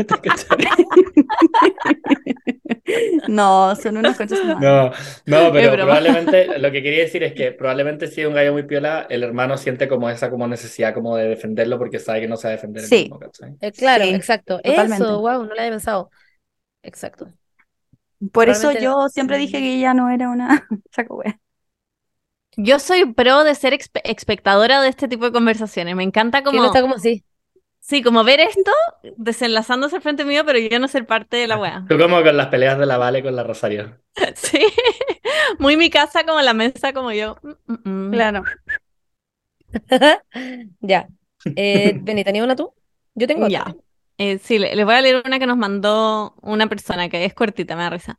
No, 3.29 3.75
son 3.77 3.97
unos 3.97 4.17
conchas 4.17 4.39
madre. 4.45 4.61
No, 4.61 4.91
no, 5.27 5.53
pero 5.53 5.73
probablemente 5.73 6.59
lo 6.59 6.71
que 6.71 6.83
quería 6.83 7.01
decir 7.05 7.23
es 7.23 7.33
que 7.33 7.51
probablemente 7.53 8.09
si 8.09 8.21
es 8.21 8.27
un 8.27 8.35
gallo 8.35 8.53
muy 8.53 8.65
piola, 8.65 9.07
el 9.09 9.23
hermano 9.23 9.57
siente 9.57 9.89
como 9.89 10.11
esa 10.11 10.29
como 10.31 10.47
necesidad 10.47 10.93
como 10.93 11.17
de 11.17 11.29
defenderlo 11.29 11.79
porque 11.79 11.99
sabe 11.99 12.21
que 12.21 12.29
no 12.29 12.37
se 12.37 12.49
va 12.49 12.53
a 12.53 12.57
defender 12.57 12.83
el 12.83 12.89
Sí. 12.89 12.97
mismo, 13.05 13.19
¿cachai? 13.19 13.55
Eh, 13.63 13.73
claro, 13.73 14.05
Sí, 14.05 14.11
exacto. 14.11 14.59
totalmente. 14.63 15.03
Eso, 15.05 15.14
wow, 15.21 15.45
no 15.45 15.55
lo 15.55 15.61
había 15.61 15.71
pensado. 15.71 16.11
Exacto. 16.83 17.29
Por 18.33 18.49
eso 18.49 18.73
yo 18.73 19.09
siempre 19.09 19.39
dije 19.39 19.59
que 19.59 19.75
ella 19.77 19.95
no 19.95 20.11
era 20.11 20.31
una 20.31 20.67
saco 20.91 21.17
wea. 21.17 21.39
Yo 22.57 22.79
soy 22.79 23.13
pro 23.13 23.43
de 23.43 23.55
ser 23.55 23.77
espectadora 24.05 24.81
de 24.81 24.89
este 24.89 25.09
tipo 25.09 25.25
de 25.25 25.33
conversaciones. 25.33 25.97
Me 25.97 26.05
encanta 26.05 26.43
como, 26.43 26.65
está 26.65 26.81
como 26.81 26.95
así. 26.95 27.25
sí, 27.81 28.03
como 28.03 28.23
ver 28.23 28.41
esto 28.41 28.71
desenlazándose 29.17 29.97
al 29.97 30.03
frente 30.03 30.25
mío, 30.25 30.45
pero 30.47 30.59
yo 30.59 30.79
no 30.79 30.87
ser 30.87 31.07
parte 31.07 31.37
de 31.37 31.49
la 31.49 31.59
wea. 31.59 31.85
Tú 31.89 31.99
como 31.99 32.23
con 32.23 32.37
las 32.37 32.47
peleas 32.49 32.79
de 32.79 32.87
la 32.87 32.97
Vale 32.97 33.23
con 33.23 33.35
la 33.35 33.43
Rosario. 33.43 33.99
Sí, 34.37 34.65
muy 35.59 35.77
mi 35.77 35.91
casa 35.91 36.25
como 36.25 36.41
la 36.41 36.55
mesa 36.55 36.93
como 36.93 37.11
yo. 37.11 37.37
Mm, 37.43 37.73
mm, 37.73 38.09
mm. 38.09 38.13
Claro. 38.13 38.45
Ya. 40.81 41.09
Eh, 41.45 42.01
¿tenías 42.05 42.45
una 42.45 42.57
tú? 42.57 42.73
Yo 43.15 43.27
tengo 43.27 43.49
Ya. 43.49 43.75
Eh, 44.19 44.39
sí, 44.39 44.59
le- 44.59 44.77
les 44.77 44.85
voy 44.85 44.95
a 44.95 45.01
leer 45.01 45.23
una 45.25 45.39
que 45.39 45.47
nos 45.47 45.57
mandó 45.57 46.35
una 46.43 46.69
persona 46.69 47.09
que 47.09 47.25
es 47.25 47.35
cortita, 47.35 47.75
me 47.77 47.83
da 47.83 47.91
risa. 47.91 48.17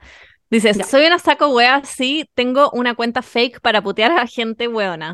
Dice, 0.50 0.74
Ya. 0.74 0.84
soy 0.84 1.06
una 1.08 1.20
saco 1.20 1.48
wea, 1.50 1.84
sí, 1.86 2.30
tengo 2.36 2.70
una 2.72 2.96
cuenta 2.96 3.22
fake 3.22 3.62
para 3.62 3.82
putear 3.82 4.12
a 4.12 4.28
gente 4.28 4.68
weona. 4.68 5.14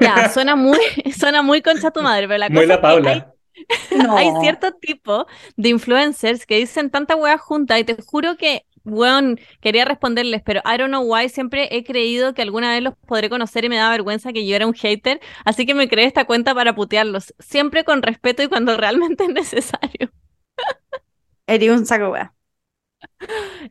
Ya, 0.00 0.28
suena 0.30 0.56
muy, 0.56 0.78
suena 1.18 1.42
muy 1.42 1.62
concha 1.62 1.90
tu 1.90 2.02
madre, 2.02 2.28
pero 2.28 2.38
la 2.38 2.48
Muy 2.48 2.66
cosa 2.66 2.66
la 2.66 2.74
es 2.74 2.80
que 2.80 3.10
hay 3.10 3.22
Paula. 3.22 3.34
No. 3.90 4.16
Hay 4.16 4.30
cierto 4.40 4.72
tipo 4.72 5.26
de 5.56 5.68
influencers 5.70 6.46
que 6.46 6.56
dicen 6.56 6.90
tanta 6.90 7.16
wea 7.16 7.38
junta 7.38 7.78
y 7.78 7.84
te 7.84 7.96
juro 8.02 8.36
que, 8.36 8.66
weón, 8.84 9.38
quería 9.60 9.84
responderles, 9.84 10.42
pero 10.44 10.60
I 10.64 10.78
don't 10.78 10.88
know 10.90 11.02
why, 11.04 11.28
siempre 11.28 11.68
he 11.76 11.84
creído 11.84 12.34
que 12.34 12.42
alguna 12.42 12.70
vez 12.72 12.82
los 12.82 12.94
podré 13.06 13.30
conocer 13.30 13.64
y 13.64 13.68
me 13.68 13.76
da 13.76 13.90
vergüenza 13.90 14.32
que 14.32 14.46
yo 14.46 14.56
era 14.56 14.66
un 14.66 14.74
hater, 14.74 15.20
así 15.44 15.66
que 15.66 15.74
me 15.74 15.88
creé 15.88 16.06
esta 16.06 16.24
cuenta 16.26 16.54
para 16.54 16.74
putearlos, 16.74 17.34
siempre 17.38 17.84
con 17.84 18.02
respeto 18.02 18.42
y 18.42 18.48
cuando 18.48 18.76
realmente 18.78 19.24
es 19.24 19.30
necesario. 19.30 20.10
Eres 21.46 21.70
un 21.70 21.86
saco 21.86 22.10
wea. 22.10 22.34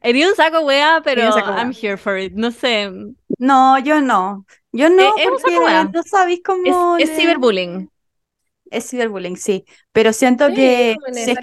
Hería 0.02 0.28
un 0.30 0.36
saco 0.36 0.62
wea, 0.62 1.02
pero 1.04 1.22
saco 1.32 1.54
wea. 1.54 1.62
I'm 1.62 1.72
here 1.74 1.98
for 1.98 2.18
it. 2.18 2.34
No 2.34 2.52
sé. 2.52 2.90
No, 3.38 3.78
yo 3.80 4.02
no. 4.02 4.46
Yo 4.72 4.90
no, 4.90 5.04
Eh, 5.04 5.14
es 5.16 5.30
un 5.30 5.40
porque 5.42 5.90
no 5.94 6.04
sabéis 6.04 6.42
Es, 6.64 6.78
cómo. 6.78 6.98
es 6.98 7.10
le- 7.10 7.16
ciberbullying. 7.16 7.90
Es 8.70 8.90
ciberbullying, 8.90 9.38
sí. 9.38 9.66
Pero 9.92 10.14
siento 10.14 10.46
Sí, 10.46 10.54
que 10.54 10.92
es 10.94 10.98
es 11.16 11.40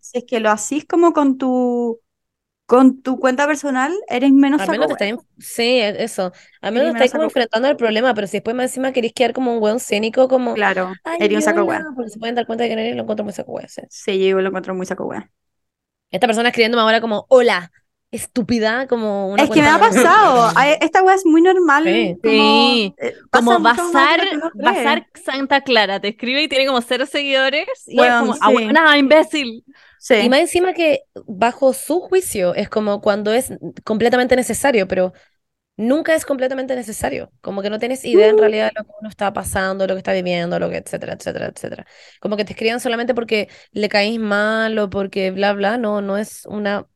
si 0.00 0.18
es 0.18 0.24
que 0.24 0.40
lo 0.40 0.50
hacís 0.50 0.84
como 0.86 1.12
con 1.12 1.38
tu 1.38 2.00
con 2.66 3.02
tu 3.02 3.18
cuenta 3.18 3.46
personal, 3.46 3.92
eres 4.08 4.32
menos 4.32 4.62
Al 4.62 4.68
menos 4.70 4.86
te 4.88 4.92
wea. 4.92 5.04
estáis, 5.04 5.14
sí, 5.38 5.62
e- 5.80 6.02
eso. 6.02 6.32
Al 6.62 6.72
menos 6.72 6.86
te 6.88 6.90
estáis 6.92 7.10
como 7.12 7.24
enfrentando 7.24 7.68
al 7.68 7.76
problema, 7.76 8.14
pero 8.14 8.26
si 8.26 8.38
después 8.38 8.56
más 8.56 8.66
encima 8.66 8.92
queréis 8.92 9.12
quedar 9.12 9.32
como 9.34 9.52
un 9.54 9.62
weón 9.62 9.80
cénico, 9.80 10.28
como, 10.28 10.56
Claro, 10.56 10.98
eres 11.18 11.36
un 11.36 11.42
saco 11.42 11.62
hola", 11.62 11.70
wea. 11.70 11.86
porque 11.94 12.10
se 12.10 12.18
pueden 12.18 12.34
dar 12.36 12.46
cuenta 12.46 12.64
de 12.64 12.70
que 12.70 12.76
no 12.76 12.80
eres, 12.82 12.96
lo 12.96 13.02
encuentro 13.02 13.24
muy 13.24 13.34
saco 13.34 13.52
wea, 13.52 13.68
sí. 13.68 13.82
Sí, 13.88 14.18
yo 14.28 14.40
lo 14.40 14.48
encuentro 14.48 14.74
muy 14.74 14.86
saco 14.86 15.04
wea. 15.06 15.30
Esta 16.10 16.26
persona 16.26 16.48
escribiéndome 16.50 16.82
ahora 16.82 17.00
como, 17.00 17.26
hola, 17.28 17.72
estúpida, 18.16 18.86
como 18.86 19.28
una 19.28 19.44
Es 19.44 19.50
que 19.50 19.60
me 19.62 19.68
ha 19.68 19.78
pasado. 19.78 20.52
Esta 20.80 21.02
wea 21.02 21.14
es 21.14 21.24
muy 21.26 21.42
normal. 21.42 21.84
Sí. 21.84 22.18
Como, 22.22 22.32
Sí. 22.32 22.94
eh, 22.98 23.14
Como 23.30 23.58
cree. 23.62 24.40
Bazar 24.54 25.06
Santa 25.24 25.60
Clara, 25.62 26.00
te 26.00 26.08
escribe 26.08 26.42
y 26.42 26.48
tiene 26.48 26.66
como 26.66 26.80
cero 26.82 27.06
seguidores 27.06 27.66
y 27.86 27.98
Weón, 27.98 28.12
es 28.12 28.18
como, 28.20 28.32
sí. 28.34 28.40
ah, 28.42 28.50
buena, 28.50 28.98
imbécil. 28.98 29.64
Sí. 29.98 30.14
Y 30.14 30.28
más 30.28 30.40
encima 30.40 30.72
que 30.72 31.02
bajo 31.26 31.72
su 31.72 32.00
juicio 32.00 32.54
es 32.54 32.68
como 32.68 33.00
cuando 33.00 33.32
es 33.32 33.52
completamente 33.84 34.36
necesario, 34.36 34.86
pero 34.88 35.12
nunca 35.76 36.14
es 36.14 36.24
completamente 36.26 36.74
necesario. 36.76 37.32
Como 37.40 37.62
que 37.62 37.70
no 37.70 37.78
tienes 37.78 38.04
idea 38.04 38.28
en 38.28 38.38
realidad 38.38 38.68
de 38.68 38.72
lo 38.80 38.84
que 38.84 38.92
uno 39.00 39.08
está 39.08 39.32
pasando, 39.32 39.86
lo 39.86 39.94
que 39.94 39.98
está 39.98 40.12
viviendo, 40.12 40.58
lo 40.58 40.70
que, 40.70 40.76
etcétera, 40.78 41.14
etcétera, 41.14 41.46
etcétera. 41.48 41.86
Como 42.20 42.36
que 42.36 42.44
te 42.44 42.52
escriban 42.52 42.80
solamente 42.80 43.14
porque 43.14 43.48
le 43.72 43.88
caís 43.88 44.18
mal 44.20 44.78
o 44.78 44.90
porque 44.90 45.30
bla, 45.32 45.52
bla, 45.54 45.78
no, 45.78 46.00
no 46.02 46.16
es 46.18 46.46
una 46.46 46.86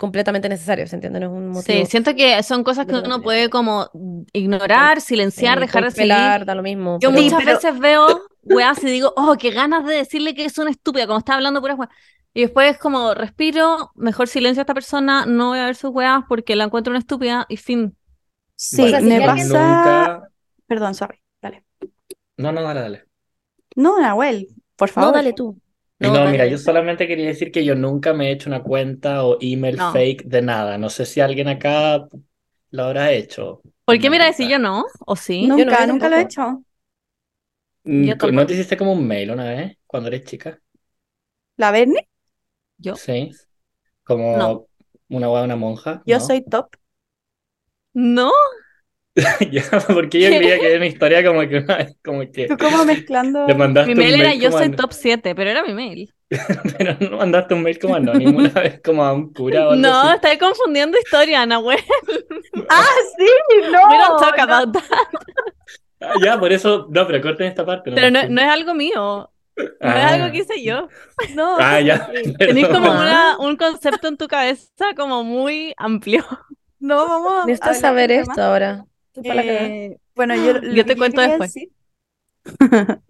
completamente 0.00 0.48
necesario, 0.48 0.86
¿se 0.86 0.96
entiende? 0.96 1.20
No 1.20 1.26
es 1.26 1.32
un 1.32 1.48
motivo. 1.50 1.78
Sí, 1.84 1.86
siento 1.86 2.14
que 2.16 2.42
son 2.42 2.64
cosas 2.64 2.86
que 2.86 2.94
uno 2.94 3.20
puede 3.20 3.50
como 3.50 3.90
ignorar, 4.32 5.02
silenciar, 5.02 5.58
Sí, 5.58 5.60
dejar 5.60 5.84
de 5.84 5.90
seguir. 5.90 6.04
pelar, 6.14 6.46
da 6.46 6.54
lo 6.54 6.62
mismo. 6.62 6.98
Yo 7.00 7.10
pero- 7.10 7.18
Sí, 7.20 7.24
muchas 7.26 7.40
pero- 7.44 7.56
veces 7.56 7.78
veo 7.78 8.22
weas 8.44 8.82
y 8.82 8.86
digo, 8.86 9.12
oh, 9.16 9.36
qué 9.38 9.50
ganas 9.50 9.84
de 9.84 9.94
decirle 9.94 10.34
que 10.34 10.46
es 10.46 10.56
una 10.56 10.70
estúpida, 10.70 11.06
como 11.06 11.18
está 11.18 11.34
hablando 11.34 11.60
puras 11.60 11.78
weas. 11.78 11.90
Y 12.32 12.40
después 12.42 12.78
como 12.78 13.12
respiro, 13.12 13.90
mejor 13.94 14.26
silencio 14.28 14.60
a 14.60 14.62
esta 14.62 14.72
persona, 14.74 15.26
no 15.26 15.48
voy 15.48 15.58
a 15.58 15.66
ver 15.66 15.76
sus 15.76 15.90
weas 15.90 16.22
porque 16.28 16.56
la 16.56 16.64
encuentro 16.64 16.90
una 16.92 17.00
estúpida 17.00 17.44
y 17.50 17.58
fin. 17.58 17.94
Sí, 18.56 18.82
O 18.82 18.88
sea, 18.88 19.00
si 19.00 19.06
me 19.06 19.20
pasa. 19.26 19.44
Nunca... 19.44 20.28
Perdón, 20.66 20.94
sorry. 20.94 21.18
Dale. 21.42 21.64
No, 22.38 22.52
no, 22.52 22.62
dale, 22.62 22.80
dale. 22.80 23.04
No, 23.76 24.00
Nahuel, 24.00 24.48
por 24.76 24.88
No, 24.88 24.94
favor. 24.94 25.14
dale 25.14 25.32
tú. 25.34 25.58
No, 26.00 26.26
mira, 26.28 26.46
yo 26.46 26.56
solamente 26.56 27.06
quería 27.06 27.26
decir 27.26 27.52
que 27.52 27.62
yo 27.64 27.74
nunca 27.74 28.14
me 28.14 28.28
he 28.28 28.32
hecho 28.32 28.48
una 28.48 28.62
cuenta 28.62 29.24
o 29.24 29.36
email 29.40 29.78
No. 29.78 29.92
fake 29.92 30.24
de 30.24 30.40
nada. 30.42 30.78
No 30.78 30.88
sé 30.88 31.04
si 31.04 31.20
alguien 31.20 31.48
acá 31.48 32.08
lo 32.70 32.84
habrá 32.84 33.12
hecho. 33.12 33.60
¿Por 33.84 33.98
qué 33.98 34.10
mira 34.10 34.32
si 34.32 34.48
yo 34.48 34.58
no? 34.58 34.84
¿O 35.06 35.16
sí? 35.16 35.46
Nunca, 35.46 35.80
yo 35.80 35.86
nunca 35.86 36.08
lo 36.08 36.16
he 36.16 36.22
hecho. 36.22 36.64
Mm, 37.84 38.12
¿No 38.34 38.46
te 38.46 38.54
hiciste 38.54 38.76
como 38.76 38.92
un 38.92 39.06
mail 39.06 39.30
una 39.30 39.44
vez 39.44 39.76
cuando 39.86 40.08
eres 40.08 40.24
chica? 40.24 40.60
¿La 41.56 41.70
Bernie? 41.70 42.08
Yo. 42.78 42.94
Sí. 42.94 43.30
Como 44.04 44.28
No. 44.34 44.66
una 45.10 45.30
hueá, 45.30 45.44
una 45.44 45.56
monja. 45.56 46.02
Yo 46.04 46.20
¿no? 46.20 46.26
soy 46.26 46.42
top. 46.42 46.76
¿No? 47.92 48.32
Ya, 49.50 49.62
porque 49.92 50.20
yo 50.20 50.28
creía 50.28 50.58
que 50.58 50.66
era 50.68 50.76
una 50.76 50.86
historia 50.86 51.24
como 51.24 51.40
que 51.40 51.64
como 52.04 52.20
que 52.30 52.46
Tú 52.48 52.56
como 52.56 52.84
mezclando. 52.84 53.46
le 53.46 53.54
mandaste 53.54 53.88
Mi 53.88 53.92
un 53.94 53.98
mail 54.06 54.20
era 54.20 54.28
mail 54.30 54.40
yo 54.40 54.52
soy 54.52 54.64
an- 54.66 54.76
top 54.76 54.92
7, 54.92 55.34
pero 55.34 55.50
era 55.50 55.62
mi 55.62 55.74
mail. 55.74 56.12
Pero 56.78 56.96
no 57.00 57.16
mandaste 57.16 57.54
un 57.54 57.62
mail 57.64 57.76
como 57.80 57.96
anónimo 57.96 58.38
una 58.38 58.50
vez 58.50 58.80
como 58.84 59.04
a 59.04 59.12
un 59.12 59.32
cura 59.32 59.66
o 59.66 59.70
algo 59.72 59.82
No, 59.82 60.00
así. 60.02 60.14
estoy 60.14 60.38
confundiendo 60.38 60.96
historia, 60.96 61.44
Nahuel. 61.44 61.80
¡Ah, 62.68 62.84
sí! 63.18 63.26
¡No! 63.72 63.78
We 63.90 63.98
don't 63.98 64.20
talk 64.20 64.36
no. 64.36 64.42
about 64.44 64.72
that. 64.74 64.84
Ah, 66.00 66.14
ya, 66.22 66.38
por 66.38 66.52
eso, 66.52 66.86
no, 66.88 67.04
pero 67.06 67.20
corten 67.20 67.48
esta 67.48 67.66
parte. 67.66 67.90
Pero 67.92 68.10
no, 68.12 68.20
no 68.28 68.40
es 68.40 68.46
algo 68.48 68.74
mío. 68.74 69.28
No 69.56 69.64
es 69.64 69.70
Ah. 69.80 70.08
algo 70.14 70.30
que 70.32 70.38
hice 70.38 70.62
yo. 70.62 70.88
No. 71.34 71.56
Ah, 71.58 71.80
ya. 71.80 72.08
Tenés 72.38 72.66
perdón. 72.68 72.72
como 72.84 72.92
Ah. 72.92 73.00
una, 73.00 73.38
un 73.40 73.56
concepto 73.56 74.06
en 74.06 74.16
tu 74.16 74.28
cabeza 74.28 74.70
como 74.96 75.24
muy 75.24 75.74
amplio. 75.76 76.24
No, 76.78 77.06
vamos 77.08 77.32
a 77.42 77.46
Necesito 77.46 77.66
hablar 77.70 77.80
saber 77.80 78.10
esto 78.12 78.34
tema. 78.36 78.46
ahora. 78.46 78.84
La. 79.16 79.42
Eh, 79.42 79.96
bueno, 80.14 80.34
yo, 80.34 80.52
lo 80.62 80.74
Yo 80.74 80.84
que 80.84 80.84
te 80.84 80.96
cuento 80.96 81.20
después. 81.20 81.54
decir- 81.54 81.70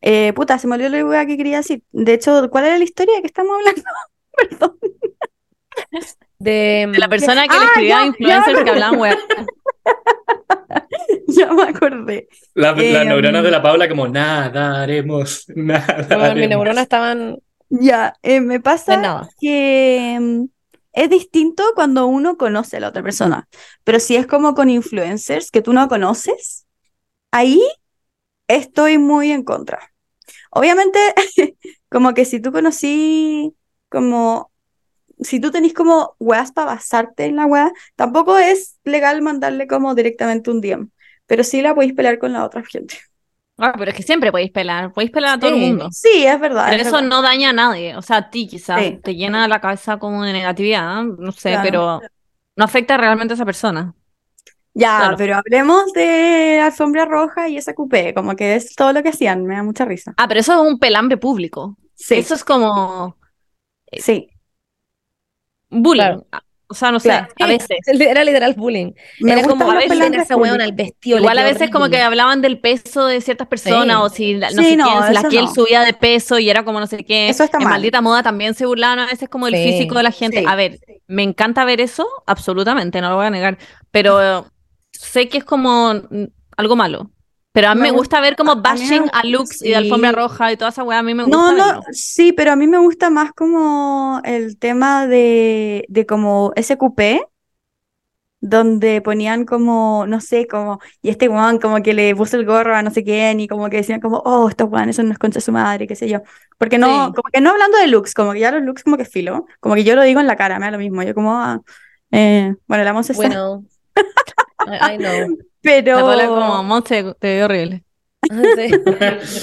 Eh, 0.00 0.32
puta, 0.32 0.58
se 0.60 0.68
me 0.68 0.76
olvidó 0.76 0.90
lo 0.90 1.26
que 1.26 1.36
quería 1.36 1.56
decir. 1.56 1.82
De 1.90 2.14
hecho, 2.14 2.48
¿cuál 2.50 2.66
era 2.66 2.78
la 2.78 2.84
historia 2.84 3.20
que 3.20 3.26
estamos 3.26 3.56
hablando? 3.58 3.82
Perdón. 4.36 4.78
De, 6.38 6.86
De 6.92 6.98
la 6.98 7.08
persona 7.08 7.48
que 7.48 7.58
le 7.58 7.64
Ah, 7.64 7.64
escribía 7.66 7.96
ya, 7.96 8.02
a 8.02 8.06
influencers 8.06 8.62
que 8.62 8.70
hablaban 8.70 9.00
web. 9.00 9.18
Ya 11.26 11.52
me 11.52 11.62
acordé. 11.62 12.28
La- 12.54 12.72
Las 12.72 12.78
Eh, 12.84 13.04
neuronas 13.06 13.40
um, 13.40 13.44
de 13.44 13.50
la 13.50 13.62
Paula 13.62 13.88
como 13.88 14.08
nadaremos, 14.08 15.46
Bueno, 15.48 16.34
mis 16.34 16.48
neuronas 16.48 16.82
estaban 16.84 17.38
Ya, 17.70 18.14
eh, 18.22 18.40
me 18.40 18.54
de 18.54 18.60
pasa 18.60 18.96
nada. 18.96 19.28
que 19.40 20.16
mm, 20.20 20.44
es 20.98 21.10
distinto 21.10 21.62
cuando 21.76 22.06
uno 22.06 22.36
conoce 22.36 22.76
a 22.78 22.80
la 22.80 22.88
otra 22.88 23.04
persona, 23.04 23.48
pero 23.84 24.00
si 24.00 24.16
es 24.16 24.26
como 24.26 24.54
con 24.54 24.68
influencers 24.68 25.52
que 25.52 25.62
tú 25.62 25.72
no 25.72 25.88
conoces, 25.88 26.66
ahí 27.30 27.62
estoy 28.48 28.98
muy 28.98 29.30
en 29.30 29.44
contra. 29.44 29.92
Obviamente, 30.50 30.98
como 31.90 32.14
que 32.14 32.24
si 32.24 32.40
tú 32.40 32.52
conocí, 32.52 33.54
como, 33.88 34.50
si 35.20 35.40
tú 35.40 35.52
tenés 35.52 35.72
como 35.72 36.16
weas 36.18 36.52
para 36.52 36.72
basarte 36.74 37.26
en 37.26 37.36
la 37.36 37.46
wea, 37.46 37.72
tampoco 37.96 38.36
es 38.38 38.78
legal 38.84 39.22
mandarle 39.22 39.68
como 39.68 39.94
directamente 39.94 40.50
un 40.50 40.60
DM, 40.60 40.88
pero 41.26 41.44
sí 41.44 41.62
la 41.62 41.74
podéis 41.76 41.94
pelear 41.94 42.18
con 42.18 42.32
la 42.32 42.44
otra 42.44 42.64
gente. 42.64 42.98
Ah, 43.58 43.74
pero 43.76 43.90
es 43.90 43.96
que 43.96 44.02
siempre 44.04 44.30
podéis 44.30 44.52
pelar, 44.52 44.92
podéis 44.92 45.10
pelar 45.10 45.34
a 45.36 45.38
todo 45.40 45.50
el 45.50 45.56
mundo. 45.56 45.88
Sí, 45.90 46.24
es 46.24 46.38
verdad. 46.38 46.66
Pero 46.70 46.80
es 46.82 46.86
eso 46.86 46.96
verdad. 46.96 47.08
no 47.08 47.22
daña 47.22 47.50
a 47.50 47.52
nadie. 47.52 47.96
O 47.96 48.02
sea, 48.02 48.18
a 48.18 48.30
ti 48.30 48.46
quizás 48.46 48.80
Sí. 48.80 49.00
te 49.02 49.16
llena 49.16 49.48
la 49.48 49.60
cabeza 49.60 49.98
como 49.98 50.22
de 50.24 50.32
negatividad, 50.32 51.02
no 51.02 51.32
sé, 51.32 51.50
Claro. 51.50 51.62
pero 51.64 52.00
no 52.56 52.64
afecta 52.64 52.96
realmente 52.96 53.34
a 53.34 53.36
esa 53.36 53.44
persona. 53.44 53.94
Ya, 54.74 54.98
Claro. 54.98 55.16
pero 55.16 55.36
hablemos 55.36 55.92
de 55.92 56.60
Alfombra 56.62 57.04
Roja 57.04 57.48
y 57.48 57.56
esa 57.56 57.74
coupé, 57.74 58.14
como 58.14 58.36
que 58.36 58.54
es 58.54 58.76
todo 58.76 58.92
lo 58.92 59.02
que 59.02 59.08
hacían, 59.08 59.44
me 59.44 59.56
da 59.56 59.64
mucha 59.64 59.84
risa. 59.84 60.14
Ah, 60.16 60.28
pero 60.28 60.38
eso 60.38 60.52
es 60.64 60.70
un 60.72 60.78
pelambre 60.78 61.16
público. 61.16 61.76
Sí, 61.96 62.14
Eso 62.14 62.34
es 62.34 62.44
como 62.44 63.16
sí, 63.92 64.30
bullying. 65.70 66.20
Claro. 66.20 66.26
O 66.70 66.74
sea, 66.74 66.92
no 66.92 67.00
sé, 67.00 67.08
Claro. 67.08 67.28
a 67.40 67.46
veces. 67.46 67.78
Era 67.98 68.24
literal 68.24 68.52
bullying. 68.54 68.92
me 69.20 69.32
Era 69.32 69.42
como, 69.48 69.70
a 69.70 69.74
veces 69.74 69.88
pelambres 69.88 70.24
esa 70.24 70.34
el 70.34 70.40
públicos. 70.40 70.76
vestido 70.76 71.18
Igual 71.18 71.38
a 71.38 71.44
veces 71.44 71.70
como 71.70 71.84
que 71.86 71.96
horrible. 71.96 72.02
hablaban 72.02 72.42
del 72.42 72.60
peso 72.60 73.06
de 73.06 73.20
ciertas 73.22 73.48
personas 73.48 73.96
Sí. 73.96 74.02
o 74.02 74.08
si 74.10 74.34
la- 74.34 74.50
no 74.50 74.62
Sí, 74.62 74.68
sé 74.70 74.76
no, 74.76 74.84
quién, 74.84 74.96
si 75.06 75.12
la 75.14 75.20
él 75.40 75.44
no. 75.46 75.54
subía 75.54 75.80
de 75.80 75.94
peso 75.94 76.38
y 76.38 76.50
era 76.50 76.64
como 76.64 76.78
no 76.78 76.86
sé 76.86 77.04
qué. 77.04 77.30
Eso 77.30 77.42
está 77.44 77.56
en 77.58 77.64
mal. 77.64 77.72
Maldita 77.74 78.02
Moda 78.02 78.22
también 78.22 78.52
se 78.54 78.66
burlaban 78.66 78.98
a 78.98 79.06
veces 79.06 79.28
como 79.30 79.46
del 79.46 79.54
Sí. 79.56 79.64
físico 79.72 79.94
de 79.96 80.02
la 80.02 80.10
gente. 80.12 80.40
Sí. 80.40 80.44
A 80.46 80.54
ver, 80.56 80.78
me 81.06 81.22
encanta 81.22 81.64
ver 81.64 81.80
eso, 81.80 82.06
absolutamente, 82.26 83.00
no 83.00 83.08
lo 83.10 83.16
voy 83.16 83.26
a 83.26 83.30
negar, 83.30 83.56
pero 83.90 84.46
sé 84.92 85.28
que 85.30 85.38
es 85.38 85.44
como 85.44 85.94
algo 86.56 86.76
malo. 86.76 87.10
Pero 87.58 87.68
a 87.70 87.74
mí 87.74 87.80
Me 87.82 87.90
me 87.90 87.96
gusta 87.98 88.20
ver 88.20 88.36
como 88.36 88.52
a 88.52 88.54
bashing 88.54 89.02
gusta- 89.02 89.18
a 89.18 89.24
looks 89.24 89.62
y 89.62 89.70
de 89.70 89.70
sí. 89.70 89.74
alfombra 89.74 90.12
roja 90.12 90.52
y 90.52 90.56
toda 90.56 90.70
esa 90.70 90.84
weá, 90.84 91.00
a 91.00 91.02
mí 91.02 91.12
me 91.14 91.24
gusta 91.24 91.36
No, 91.36 91.52
no, 91.52 91.64
verlo. 91.66 91.82
sí, 91.92 92.32
pero 92.32 92.52
a 92.52 92.56
mí 92.56 92.66
me 92.68 92.78
gusta 92.78 93.10
más 93.10 93.32
como 93.32 94.20
el 94.24 94.58
tema 94.58 95.06
de, 95.08 95.84
de 95.88 96.06
como 96.06 96.52
ese 96.54 96.78
coupé, 96.78 97.20
donde 98.40 99.00
ponían 99.02 99.44
como, 99.44 100.06
no 100.06 100.20
sé, 100.20 100.46
como, 100.46 100.78
y 101.02 101.08
este 101.10 101.28
weón 101.28 101.58
como 101.58 101.82
que 101.82 101.92
le 101.92 102.14
puso 102.14 102.36
el 102.36 102.46
gorro 102.46 102.76
a 102.76 102.82
no 102.82 102.90
sé 102.92 103.02
quién, 103.02 103.40
y 103.40 103.48
como 103.48 103.68
que 103.68 103.78
decían 103.78 104.00
como, 104.00 104.18
oh, 104.18 104.48
estos 104.48 104.68
weones 104.70 104.94
son 104.94 105.06
unos 105.06 105.18
conchas 105.18 105.42
de 105.42 105.46
su 105.46 105.52
madre, 105.52 105.88
qué 105.88 105.96
sé 105.96 106.08
yo. 106.08 106.20
Porque 106.56 106.78
no, 106.78 107.06
Sí. 107.08 107.12
como 107.14 107.28
que 107.32 107.40
no 107.40 107.50
hablando 107.50 107.78
de 107.78 107.88
looks, 107.88 108.14
como 108.14 108.32
que 108.32 108.38
ya 108.40 108.52
los 108.52 108.62
looks 108.62 108.84
como 108.84 108.96
que 108.96 109.04
filo, 109.04 109.46
como 109.58 109.74
que 109.74 109.82
yo 109.82 109.96
lo 109.96 110.02
digo 110.02 110.20
en 110.20 110.28
la 110.28 110.36
cara, 110.36 110.60
me 110.60 110.66
da 110.66 110.70
lo 110.70 110.78
mismo, 110.78 111.02
yo 111.02 111.14
como, 111.14 111.32
ah, 111.36 111.60
eh, 112.12 112.54
bueno, 112.68 112.84
la 112.84 112.92
Monse 112.92 113.12
sabe, 113.12 113.26
Bueno, 113.28 113.64
I, 114.66 114.94
I 114.94 114.96
know. 114.98 115.38
Pero... 115.62 115.96
La 115.96 116.02
Paula 116.02 116.26
como, 116.26 116.62
Monse, 116.64 117.14
te 117.18 117.28
veo 117.36 117.44
horrible. 117.46 117.84
Sí. 118.28 118.70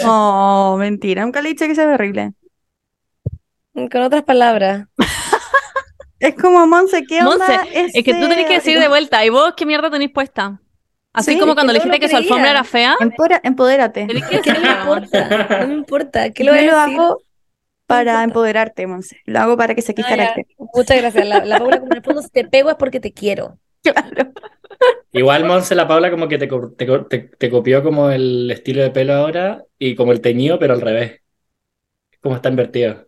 Oh, 0.05 0.75
mentira, 0.77 1.23
nunca 1.23 1.41
le 1.41 1.49
he 1.49 1.53
dicho 1.53 1.65
que 1.65 1.75
se 1.75 1.85
ve 1.85 1.93
horrible. 1.93 2.33
Con 3.73 4.01
otras 4.01 4.23
palabras. 4.23 4.87
Es 6.19 6.35
como, 6.35 6.65
Monse, 6.65 7.03
¿qué 7.05 7.19
onda 7.21 7.45
Monse, 7.47 7.89
es 7.95 8.03
que 8.03 8.13
tú 8.13 8.27
tenés 8.27 8.45
que 8.47 8.53
decir 8.55 8.79
de 8.79 8.87
vuelta, 8.87 9.23
¿y 9.25 9.29
vos 9.29 9.53
qué 9.57 9.65
mierda 9.65 9.91
tenéis 9.91 10.11
puesta? 10.11 10.61
Así 11.13 11.33
Sí, 11.33 11.39
como 11.39 11.53
cuando 11.55 11.71
le 11.73 11.79
dijiste 11.79 11.99
que 11.99 12.09
su 12.09 12.15
alfombra 12.17 12.51
era 12.51 12.63
fea, 12.63 12.95
Empora- 12.99 13.39
empodérate. 13.43 14.05
tenés 14.07 14.25
que 14.25 14.41
¿Qué 14.41 14.53
no 14.53 14.59
me 14.61 14.69
importa? 14.71 15.59
No 15.61 15.67
me 15.67 15.73
importa. 15.73 16.29
¿Qué 16.31 16.43
Yo 16.43 16.51
lo 16.51 16.57
voy 16.57 16.65
lo 16.67 16.77
a 16.77 16.85
decir? 16.85 16.99
hago 16.99 17.21
para 17.85 18.23
empoderarte, 18.23 18.87
Monse. 18.87 19.21
Lo 19.25 19.39
hago 19.39 19.55
para 19.57 19.75
que 19.75 19.81
saques 19.81 20.05
Ah, 20.05 20.09
ya. 20.09 20.15
carácter. 20.17 20.45
Muchas 20.73 20.97
gracias. 20.97 21.25
La, 21.27 21.45
la 21.45 21.57
Paula, 21.59 21.79
como 21.79 21.91
en 21.91 21.97
el 21.97 22.03
fondo, 22.03 22.21
si 22.21 22.29
te 22.29 22.45
pego 22.45 22.69
es 22.69 22.75
porque 22.75 22.99
te 22.99 23.13
quiero. 23.13 23.57
Claro. 23.83 24.31
Igual 25.11 25.45
Monse 25.45 25.75
la 25.75 25.87
Paula 25.87 26.11
como 26.11 26.27
que 26.27 26.37
te, 26.37 26.47
co- 26.47 26.71
te, 26.73 26.85
co- 26.87 27.05
te- 27.07 27.19
te 27.37 27.49
copió 27.49 27.81
como 27.83 28.09
el 28.11 28.51
estilo 28.51 28.81
de 28.81 28.91
pelo 28.91 29.13
ahora 29.13 29.63
y 29.79 29.95
como 29.95 30.11
el 30.11 30.21
teñido, 30.21 30.59
pero 30.59 30.73
al 30.73 30.81
revés. 30.81 31.21
Como 32.21 32.35
está 32.35 32.49
invertido. 32.49 33.07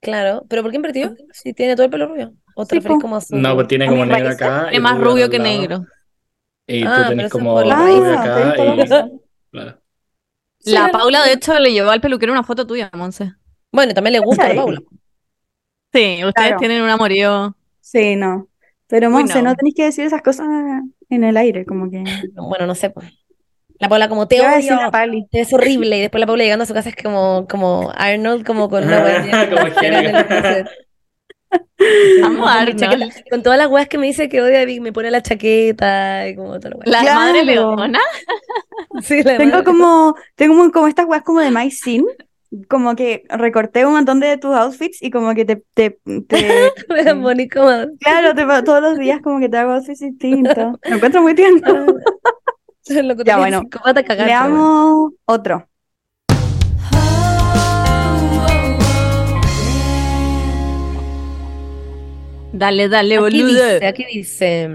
Claro, 0.00 0.44
pero 0.48 0.62
¿por 0.62 0.70
qué 0.70 0.76
invertido? 0.76 1.14
Si 1.32 1.54
tiene 1.54 1.74
todo 1.76 1.84
el 1.86 1.90
pelo 1.90 2.06
rubio. 2.08 2.34
¿O 2.54 2.66
te 2.66 2.74
Sí, 2.74 2.78
referís 2.80 2.98
como. 3.00 3.18
No, 3.30 3.54
pues 3.54 3.68
tiene 3.68 3.86
como 3.88 4.04
negro 4.04 4.30
acá. 4.30 4.70
Es 4.70 4.80
más 4.80 4.98
rubio 5.00 5.30
que 5.30 5.38
negro. 5.38 5.86
Y 6.66 6.84
Ah, 6.84 6.90
tú 6.96 6.96
pero 6.96 7.08
tenés 7.10 7.30
como 7.32 7.60
rubio. 7.62 7.72
Ah, 7.72 8.22
acá 8.22 8.56
la 8.56 8.84
y... 8.84 8.88
Claro. 9.50 9.80
La 10.64 10.88
Sí, 10.88 10.90
Paula, 10.90 11.18
no. 11.20 11.26
de 11.26 11.32
hecho, 11.34 11.58
le 11.58 11.72
llevó 11.72 11.90
al 11.90 12.00
peluquero 12.00 12.32
una 12.32 12.42
foto 12.44 12.66
tuya, 12.66 12.90
Monse. 12.94 13.34
Bueno, 13.72 13.92
y 13.92 13.94
también 13.94 14.12
le 14.14 14.18
gusta 14.20 14.46
a. 14.50 14.54
Paula. 14.54 14.80
Sí, 15.92 16.22
ustedes 16.24 16.34
Claro. 16.48 16.58
tienen 16.58 16.82
un 16.82 16.90
amorío. 16.90 17.56
Sí, 17.80 18.16
no. 18.16 18.48
Pero 18.88 19.10
Monse, 19.10 19.42
no. 19.42 19.50
no 19.50 19.54
tenéis 19.56 19.74
que 19.74 19.84
decir 19.84 20.04
esas 20.04 20.22
cosas 20.22 20.46
en 21.10 21.24
el 21.24 21.36
aire, 21.36 21.64
como 21.64 21.90
que. 21.90 22.04
Bueno, 22.34 22.66
no 22.66 22.74
sé, 22.74 22.90
pues. 22.90 23.06
La 23.80 23.88
Paula 23.88 24.08
como, 24.08 24.28
te 24.28 24.36
¿Qué 24.36 24.42
va 24.42 24.52
a 24.54 24.58
odio, 24.58 25.26
te 25.30 25.38
ves 25.38 25.52
horrible. 25.52 25.98
Y 25.98 26.00
después 26.02 26.20
la 26.20 26.26
Paula 26.26 26.44
llegando 26.44 26.62
a 26.62 26.66
su 26.66 26.74
casa 26.74 26.90
es 26.90 26.96
como, 26.96 27.46
como 27.48 27.90
Arnold, 27.96 28.46
como 28.46 28.68
con 28.70 28.84
una 28.84 29.02
closet. 29.48 30.66
Amo 32.22 32.46
a 32.48 32.64
Con 32.66 32.84
Arnold. 32.84 33.12
Todas 33.42 33.58
las 33.58 33.68
weas 33.68 33.88
que 33.88 33.98
me 33.98 34.06
dice 34.06 34.28
que 34.28 34.40
odia, 34.42 34.62
y 34.68 34.80
me 34.80 34.92
pone 34.92 35.10
la 35.10 35.22
chaqueta 35.22 36.28
y 36.28 36.36
como 36.36 36.58
toda 36.60 36.70
la 36.70 36.76
wea. 36.76 36.84
La 36.86 37.00
Claro. 37.00 37.20
madre 37.20 37.44
leona. 37.44 38.00
Sí, 39.02 39.22
la 39.24 39.36
Tengo 39.38 39.50
madre- 39.56 39.64
como, 39.64 40.14
tengo 40.36 40.70
como, 40.72 40.86
estas 40.86 41.06
weas 41.06 41.22
como 41.24 41.40
de 41.40 41.50
My 41.50 41.68
Scene, 41.70 42.04
como 42.68 42.94
que 42.96 43.24
recorté 43.28 43.84
un 43.86 43.92
montón 43.92 44.20
de 44.20 44.36
tus 44.38 44.54
outfits 44.54 45.02
y 45.02 45.10
como 45.10 45.34
que 45.34 45.44
te, 45.44 45.62
te, 45.74 45.98
te- 46.28 46.72
como... 47.48 47.68
claro, 48.00 48.34
te, 48.34 48.44
todos 48.62 48.80
los 48.82 48.98
días 48.98 49.20
como 49.22 49.40
que 49.40 49.48
te 49.48 49.56
hago 49.56 49.72
outfits 49.72 50.00
distintos. 50.00 50.78
Me 50.88 50.96
encuentro 50.96 51.22
muy 51.22 51.34
tierno. 51.34 51.86
Lo 52.88 53.16
que 53.16 53.24
Ya, 53.24 53.38
bueno. 53.38 53.62
cagar, 54.04 54.26
pero. 54.26 54.26
Veamos 54.26 55.12
otro. 55.24 55.68
Dale, 62.52 62.88
dale, 62.88 63.16
Aquí 63.16 63.22
boludo. 63.42 63.48
dice, 63.72 63.86
aquí 63.86 64.04
dice, 64.12 64.70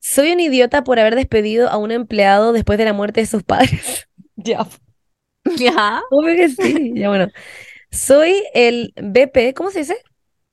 soy 0.00 0.32
un 0.32 0.40
idiota 0.40 0.84
por 0.84 0.98
haber 0.98 1.14
despedido 1.14 1.68
a 1.70 1.78
un 1.78 1.90
empleado 1.90 2.52
después 2.52 2.76
de 2.78 2.84
la 2.84 2.92
muerte 2.92 3.20
de 3.20 3.26
sus 3.26 3.42
padres. 3.42 4.06
Ya, 4.36 4.66
Ya. 5.58 6.00
obvio 6.10 6.36
que 6.36 6.48
sí. 6.48 6.92
Ya 6.94 7.08
bueno. 7.08 7.28
Soy 7.90 8.42
el 8.54 8.92
VP, 8.96 9.54
¿cómo 9.54 9.70
se 9.70 9.80
dice? 9.80 9.96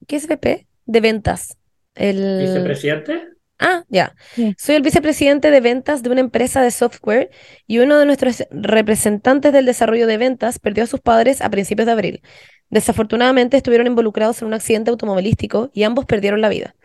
¿Qué 0.08 0.16
es 0.16 0.28
VP? 0.28 0.68
De 0.86 1.02
ventas. 1.02 1.58
El... 1.96 2.40
¿Vicepresidente? 2.42 3.34
Ah, 3.60 3.84
ya. 3.88 4.16
Sí. 4.36 4.54
Soy 4.58 4.76
el 4.76 4.82
vicepresidente 4.82 5.52
de 5.52 5.62
ventas 5.62 6.04
de 6.04 6.10
una 6.10 6.20
empresa 6.22 6.62
de 6.62 6.72
software 6.72 7.30
y 7.68 7.80
uno 7.80 7.98
de 7.98 8.06
nuestros 8.06 8.44
representantes 8.52 9.54
del 9.54 9.66
desarrollo 9.66 10.08
de 10.08 10.18
ventas 10.18 10.60
perdió 10.60 10.84
a 10.84 10.88
sus 10.88 11.00
padres 11.00 11.42
a 11.42 11.50
principios 11.50 11.86
de 11.86 11.92
abril. 11.92 12.22
Desafortunadamente 12.70 13.58
estuvieron 13.58 13.88
involucrados 13.88 14.42
en 14.42 14.48
un 14.48 14.54
accidente 14.54 14.90
automovilístico 14.92 15.70
y 15.74 15.84
ambos 15.84 16.06
perdieron 16.06 16.42
la 16.42 16.50
vida. 16.50 16.76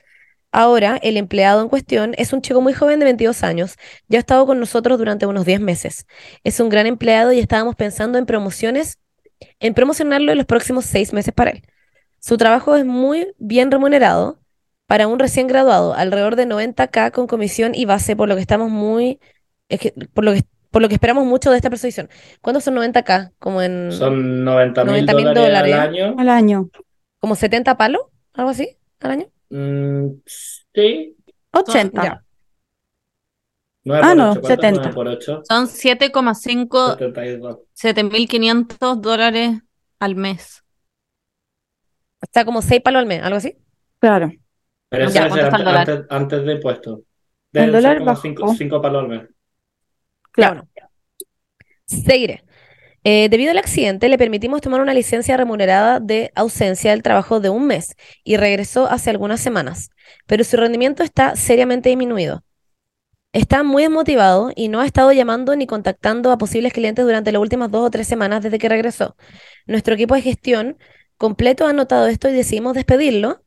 Ahora, 0.51 0.99
el 1.03 1.17
empleado 1.19 1.61
en 1.63 1.69
cuestión 1.69 2.15
es 2.17 2.33
un 2.33 2.41
chico 2.41 2.61
muy 2.63 2.73
joven 2.73 2.99
de 3.01 3.05
22 3.05 3.43
años, 3.43 3.77
ya 4.09 4.19
ha 4.19 4.21
estado 4.21 4.47
con 4.47 4.59
nosotros 4.59 4.99
durante 4.99 5.27
unos 5.27 5.45
10 5.45 5.61
meses. 5.61 6.07
Es 6.43 6.59
un 6.59 6.69
gran 6.71 6.87
empleado 6.87 7.33
y 7.33 7.39
estábamos 7.39 7.75
pensando 7.77 8.17
en 8.19 8.25
promociones, 8.25 8.99
en 9.61 9.75
promocionarlo 9.75 10.33
en 10.33 10.39
los 10.39 10.47
próximos 10.47 10.87
6 10.87 11.13
meses 11.13 11.35
para 11.35 11.51
él. 11.51 11.63
Su 12.21 12.37
trabajo 12.39 12.77
es 12.77 12.85
muy 12.87 13.29
bien 13.39 13.71
remunerado 13.71 14.41
para 14.87 15.07
un 15.07 15.19
recién 15.19 15.47
graduado, 15.49 15.93
alrededor 15.95 16.35
de 16.35 16.47
90k 16.47 17.11
con 17.13 17.27
comisión 17.27 17.75
y 17.75 17.85
base, 17.85 18.17
por 18.17 18.29
lo 18.29 18.35
que 18.35 18.41
estamos 18.41 18.71
muy, 18.71 19.21
es 19.69 19.81
que- 19.81 19.93
por 20.15 20.25
lo 20.25 20.33
que, 20.33 20.45
por 20.71 20.81
lo 20.81 20.89
que 20.89 20.95
esperamos 20.95 21.27
mucho 21.27 21.51
de 21.51 21.57
esta 21.59 21.69
posición. 21.69 22.09
¿Cuántos 22.41 22.65
son 22.65 22.75
90k? 22.75 23.33
Como 23.39 23.61
en, 23.61 23.93
Son 23.93 24.45
90 24.45 24.83
mil 24.85 24.93
90 25.05 25.15
mil 25.15 25.25
dólares 25.27 25.45
al 25.45 25.63
dólares. 25.73 25.75
año. 26.05 26.15
Al 26.19 26.29
año. 26.31 26.71
como 27.21 27.35
70 27.35 27.77
palos, 27.77 28.03
algo 28.33 28.51
así, 28.51 28.77
al 29.01 29.11
año. 29.11 29.27
Mm, 29.51 30.09
sí. 30.27 31.17
80. 31.53 32.03
Ya. 32.03 32.25
9 33.85 34.03
Ah, 34.05 34.09
por 34.09 34.17
no, 34.17 34.31
8. 34.33 34.41
¿Cuánto 34.41 34.49
es 34.49 34.61
70. 34.61 34.81
9 34.81 34.95
por 34.95 35.09
8? 35.09 35.43
Son 35.49 35.67
7,5, 35.67 36.99
72. 36.99 37.59
7.500 37.75 39.01
dólares 39.01 39.61
al 39.99 40.15
mes. 40.17 40.63
Está 42.21 42.45
como 42.45 42.61
6 42.63 42.81
palos 42.83 43.01
al 43.01 43.07
mes, 43.07 43.23
algo 43.23 43.37
así. 43.37 43.57
Claro. 44.01 44.31
Pero 44.91 45.05
eso 45.05 45.15
Ya, 45.15 45.25
debe 45.25 45.35
ser 45.35 45.51
¿cuánto 45.51 45.59
está 45.59 45.71
el 45.71 45.77
antes, 45.79 45.95
antes, 45.95 46.07
antes 46.11 46.45
de 46.47 46.53
impuestos. 46.53 47.01
El 47.53 47.73
dólar 47.73 47.99
ser 47.99 47.99
como 47.99 48.47
bajó. 48.47 48.55
5 48.55 48.83
palos 48.83 49.03
al 49.03 49.09
mes. 49.09 49.29
Claro. 50.33 50.69
Seguiré. 51.87 52.45
Eh, 53.05 53.29
debido 53.31 53.53
al 53.53 53.59
accidente, 53.59 54.09
le 54.09 54.19
permitimos 54.19 54.61
tomar 54.61 54.81
una 54.81 54.95
licencia 54.95 55.37
remunerada 55.37 56.01
de 56.01 56.33
ausencia 56.35 56.91
del 56.91 57.03
trabajo 57.03 57.41
de 57.41 57.49
un 57.51 57.67
mes 57.67 57.95
y 58.25 58.37
regresó 58.37 58.87
hace 58.87 59.11
algunas 59.11 59.41
semanas, 59.41 59.91
pero 60.27 60.45
su 60.45 60.57
rendimiento 60.57 61.03
está 61.03 61.37
seriamente 61.37 61.89
disminuido. 61.89 62.45
Está 63.33 63.63
muy 63.63 63.83
desmotivado 63.83 64.51
y 64.57 64.69
no 64.69 64.81
ha 64.81 64.87
estado 64.87 65.13
llamando 65.13 65.55
ni 65.55 65.67
contactando 65.67 66.33
a 66.33 66.39
posibles 66.39 66.73
clientes 66.73 67.05
durante 67.05 67.31
las 67.31 67.41
últimas 67.43 67.71
dos 67.71 67.87
o 67.87 67.91
tres 67.91 68.09
semanas 68.09 68.43
desde 68.43 68.59
que 68.59 68.69
regresó. 68.69 69.17
Nuestro 69.67 69.95
equipo 69.95 70.15
de 70.15 70.23
gestión 70.23 70.79
completo 71.19 71.67
ha 71.67 71.73
notado 71.73 72.07
esto 72.07 72.29
y 72.29 72.33
decidimos 72.33 72.75
despedirlo. 72.75 73.43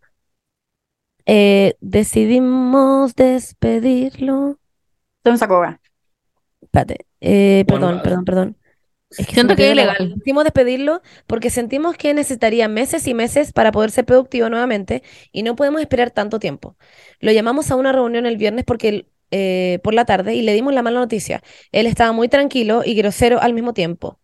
Eh, 1.25 1.75
decidimos 1.81 3.15
despedirlo. 3.15 4.59
Espérate, 6.61 7.05
eh, 7.19 7.65
perdón, 7.67 8.01
perdón, 8.03 8.25
perdón. 8.25 8.57
Es 9.17 9.27
que 9.27 9.33
Siento 9.33 9.55
que 9.55 9.67
es 9.67 9.71
ilegal. 9.73 10.13
Decidimos 10.15 10.43
despedirlo 10.43 11.01
porque 11.27 11.49
sentimos 11.49 11.97
que 11.97 12.13
necesitaría 12.13 12.67
meses 12.67 13.07
y 13.07 13.13
meses 13.13 13.51
para 13.51 13.71
poder 13.71 13.91
ser 13.91 14.05
productivo 14.05 14.49
nuevamente 14.49 15.03
y 15.31 15.43
no 15.43 15.55
podemos 15.55 15.81
esperar 15.81 16.11
tanto 16.11 16.39
tiempo. 16.39 16.77
Lo 17.19 17.31
llamamos 17.31 17.71
a 17.71 17.75
una 17.75 17.91
reunión 17.91 18.25
el 18.25 18.37
viernes 18.37 18.63
porque 18.65 19.07
eh, 19.31 19.79
por 19.83 19.93
la 19.93 20.05
tarde 20.05 20.35
y 20.35 20.41
le 20.41 20.53
dimos 20.53 20.73
la 20.73 20.81
mala 20.81 20.99
noticia. 20.99 21.43
Él 21.71 21.87
estaba 21.87 22.11
muy 22.11 22.29
tranquilo 22.29 22.83
y 22.85 22.95
grosero 22.95 23.41
al 23.41 23.53
mismo 23.53 23.73
tiempo. 23.73 24.19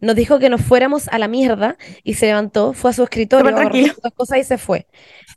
Nos 0.00 0.14
dijo 0.14 0.38
que 0.38 0.50
nos 0.50 0.62
fuéramos 0.62 1.08
a 1.08 1.18
la 1.18 1.28
mierda 1.28 1.76
y 2.04 2.14
se 2.14 2.26
levantó, 2.26 2.74
fue 2.74 2.90
a 2.90 2.92
su 2.94 3.02
escritorio, 3.02 3.56
agarró 3.56 3.82
sus 3.86 4.12
cosas 4.14 4.38
y 4.38 4.44
se 4.44 4.58
fue. 4.58 4.86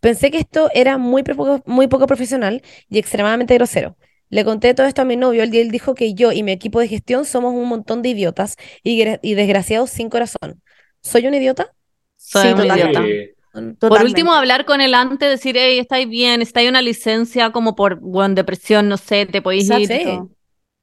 Pensé 0.01 0.31
que 0.31 0.37
esto 0.39 0.69
era 0.73 0.97
muy 0.97 1.23
poco, 1.23 1.61
muy 1.65 1.87
poco 1.87 2.07
profesional 2.07 2.61
y 2.89 2.99
extremadamente 2.99 3.53
grosero. 3.55 3.95
Le 4.29 4.45
conté 4.45 4.73
todo 4.73 4.87
esto 4.87 5.01
a 5.01 5.05
mi 5.05 5.15
novio 5.17 5.43
y 5.45 5.57
él 5.57 5.71
dijo 5.71 5.95
que 5.95 6.13
yo 6.13 6.31
y 6.31 6.43
mi 6.43 6.51
equipo 6.51 6.79
de 6.79 6.87
gestión 6.87 7.25
somos 7.25 7.53
un 7.53 7.67
montón 7.67 8.01
de 8.01 8.09
idiotas 8.09 8.55
y, 8.83 9.01
y 9.21 9.33
desgraciados 9.35 9.89
sin 9.89 10.09
corazón. 10.09 10.61
¿Soy 11.01 11.27
un 11.27 11.33
idiota? 11.33 11.73
Soy 12.17 12.51
Sí, 12.51 12.53
un 12.53 12.57
total. 12.57 12.79
idiota. 12.79 13.01
Sí. 13.01 13.35
Por 13.53 13.77
Totalmente. 13.79 14.03
último, 14.03 14.33
hablar 14.33 14.65
con 14.65 14.81
él 14.81 14.93
antes, 14.93 15.29
decir, 15.29 15.55
hey, 15.57 15.79
estáis 15.79 16.07
bien, 16.09 16.41
estáis 16.41 16.69
una 16.69 16.81
licencia 16.81 17.51
como 17.51 17.75
por 17.75 17.99
bueno, 17.99 18.35
depresión, 18.35 18.87
no 18.89 18.97
sé, 18.97 19.25
te 19.25 19.41
podéis 19.41 19.69
ir 19.69 19.91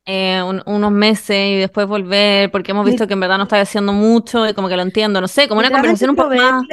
eh, 0.06 0.42
un- 0.42 0.62
unos 0.66 0.92
meses 0.92 1.36
y 1.50 1.56
después 1.56 1.86
volver, 1.86 2.50
porque 2.50 2.70
hemos 2.72 2.86
visto 2.86 3.06
que 3.06 3.14
en 3.14 3.20
verdad 3.20 3.38
no 3.38 3.44
estáis 3.44 3.64
haciendo 3.68 3.92
mucho 3.92 4.46
y 4.48 4.54
como 4.54 4.68
que 4.68 4.76
lo 4.76 4.82
entiendo, 4.82 5.20
no 5.20 5.28
sé, 5.28 5.48
como 5.48 5.60
una 5.60 5.70
conversación 5.72 6.10
un 6.10 6.16
poco 6.16 6.34
más. 6.34 6.66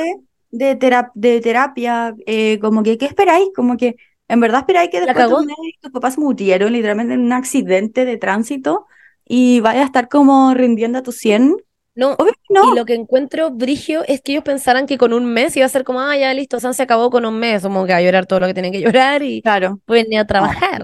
de, 0.52 0.76
tera- 0.76 1.12
de 1.16 1.42
terapia, 1.42 2.16
eh, 2.26 2.60
como 2.60 2.84
que, 2.84 2.98
¿qué 2.98 3.06
esperáis? 3.06 3.48
Como 3.56 3.78
que, 3.78 3.96
en 4.28 4.40
verdad 4.40 4.62
esperáis 4.62 4.90
que 4.90 5.02
después 5.02 5.28
de 5.28 5.34
un 5.36 5.46
mes 5.46 5.56
tus 5.82 5.92
papás 5.92 6.18
murieron 6.18 6.72
literalmente 6.74 7.14
en 7.14 7.22
un 7.22 7.34
accidente 7.34 8.06
de 8.06 8.18
tránsito 8.18 8.86
y 9.28 9.60
vaya 9.60 9.82
a 9.82 9.86
estar 9.86 10.10
como 10.10 10.54
rindiendo 10.54 11.00
a 11.00 11.04
tu 11.04 11.12
100. 11.12 11.56
No, 11.96 12.14
Obvio 12.14 12.34
no. 12.50 12.74
y 12.74 12.76
lo 12.76 12.86
que 12.86 12.96
encuentro 12.96 13.52
brigio 13.52 14.04
es 14.08 14.22
que 14.22 14.32
ellos 14.32 14.44
pensaran 14.44 14.88
que 14.88 14.98
con 14.98 15.14
un 15.14 15.32
mes 15.32 15.56
iba 15.56 15.68
a 15.68 15.70
ser 15.70 15.84
como, 15.84 16.02
ah, 16.02 16.18
ya 16.18 16.34
listo, 16.34 16.60
San 16.60 16.74
se 16.74 16.82
acabó 16.82 17.12
con 17.12 17.24
un 17.24 17.38
mes, 17.38 17.62
como 17.62 17.86
que 17.86 17.94
a 17.94 18.02
llorar 18.02 18.26
todo 18.26 18.40
lo 18.40 18.48
que 18.48 18.56
tienen 18.56 18.72
que 18.72 18.82
llorar 18.82 19.22
y 19.22 19.44
Claro. 19.44 19.80
pueden 19.86 20.12
ir 20.12 20.18
a 20.18 20.26
trabajar. 20.26 20.84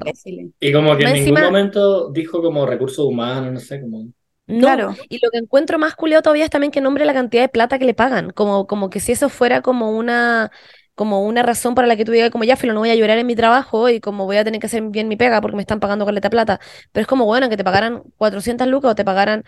Y 0.59 0.71
como 0.71 0.95
que 0.95 1.03
en 1.03 1.09
Más 1.09 1.13
ningún 1.13 1.29
encima- 1.37 1.41
momento 1.45 2.11
dijo 2.11 2.43
como 2.43 2.65
recursos 2.67 3.03
humanos, 3.05 3.51
no 3.53 3.59
sé, 3.59 3.81
como... 3.81 4.05
No, 4.45 4.59
Claro. 4.59 4.95
y 5.09 5.19
lo 5.23 5.31
que 5.31 5.37
encuentro 5.39 5.79
más 5.79 5.95
culiado 5.95 6.21
todavía 6.21 6.43
es 6.43 6.49
también 6.51 6.71
que 6.71 6.79
nombre 6.81 7.05
la 7.05 7.13
cantidad 7.13 7.41
de 7.43 7.49
plata 7.49 7.77
que 7.79 7.85
le 7.85 7.93
pagan, 7.95 8.29
como, 8.31 8.67
como 8.67 8.89
que 8.91 8.99
si 8.99 9.11
eso 9.11 9.29
fuera 9.29 9.61
como 9.61 9.91
una, 9.91 10.51
como 10.99 11.23
una 11.23 11.43
razón 11.43 11.75
para 11.75 11.87
la 11.87 11.95
que 11.95 12.03
tú 12.03 12.11
digas 12.11 12.29
como 12.29 12.43
ya, 12.43 12.57
filo, 12.57 12.73
no 12.73 12.81
voy 12.81 12.89
a 12.89 12.95
llorar 12.95 13.17
en 13.17 13.25
mi 13.25 13.33
trabajo 13.33 13.87
y 13.87 14.01
como 14.01 14.25
voy 14.25 14.35
a 14.35 14.43
tener 14.43 14.59
que 14.59 14.67
hacer 14.67 14.83
bien 14.83 15.07
mi 15.07 15.15
pega 15.15 15.39
porque 15.39 15.55
me 15.55 15.61
están 15.63 15.79
pagando 15.79 16.05
caleta 16.05 16.29
plata, 16.29 16.59
pero 16.91 17.03
es 17.03 17.07
como 17.07 17.23
bueno 17.25 17.47
que 17.47 17.55
te 17.55 17.63
pagaran 17.63 18.03
400 18.17 18.67
lucas 18.67 18.91
o 18.91 18.95
te 18.95 19.05
pagaran 19.05 19.45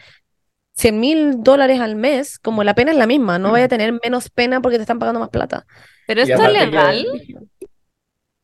100 0.77 0.97
mil 1.01 1.43
dólares 1.43 1.81
al 1.81 1.97
mes, 1.97 2.39
como 2.39 2.63
la 2.63 2.73
pena 2.73 2.91
es 2.91 2.97
la 2.97 3.05
misma, 3.05 3.37
no 3.37 3.51
vaya 3.51 3.65
a 3.65 3.67
tener 3.67 3.91
menos 4.01 4.29
pena 4.29 4.61
porque 4.61 4.77
te 4.77 4.83
están 4.83 4.97
pagando 4.97 5.19
más 5.19 5.27
plata. 5.29 5.65
Pero 6.07 6.21
esto 6.21 6.41
es 6.41 6.47
que- 6.47 6.53
legal. 6.65 7.05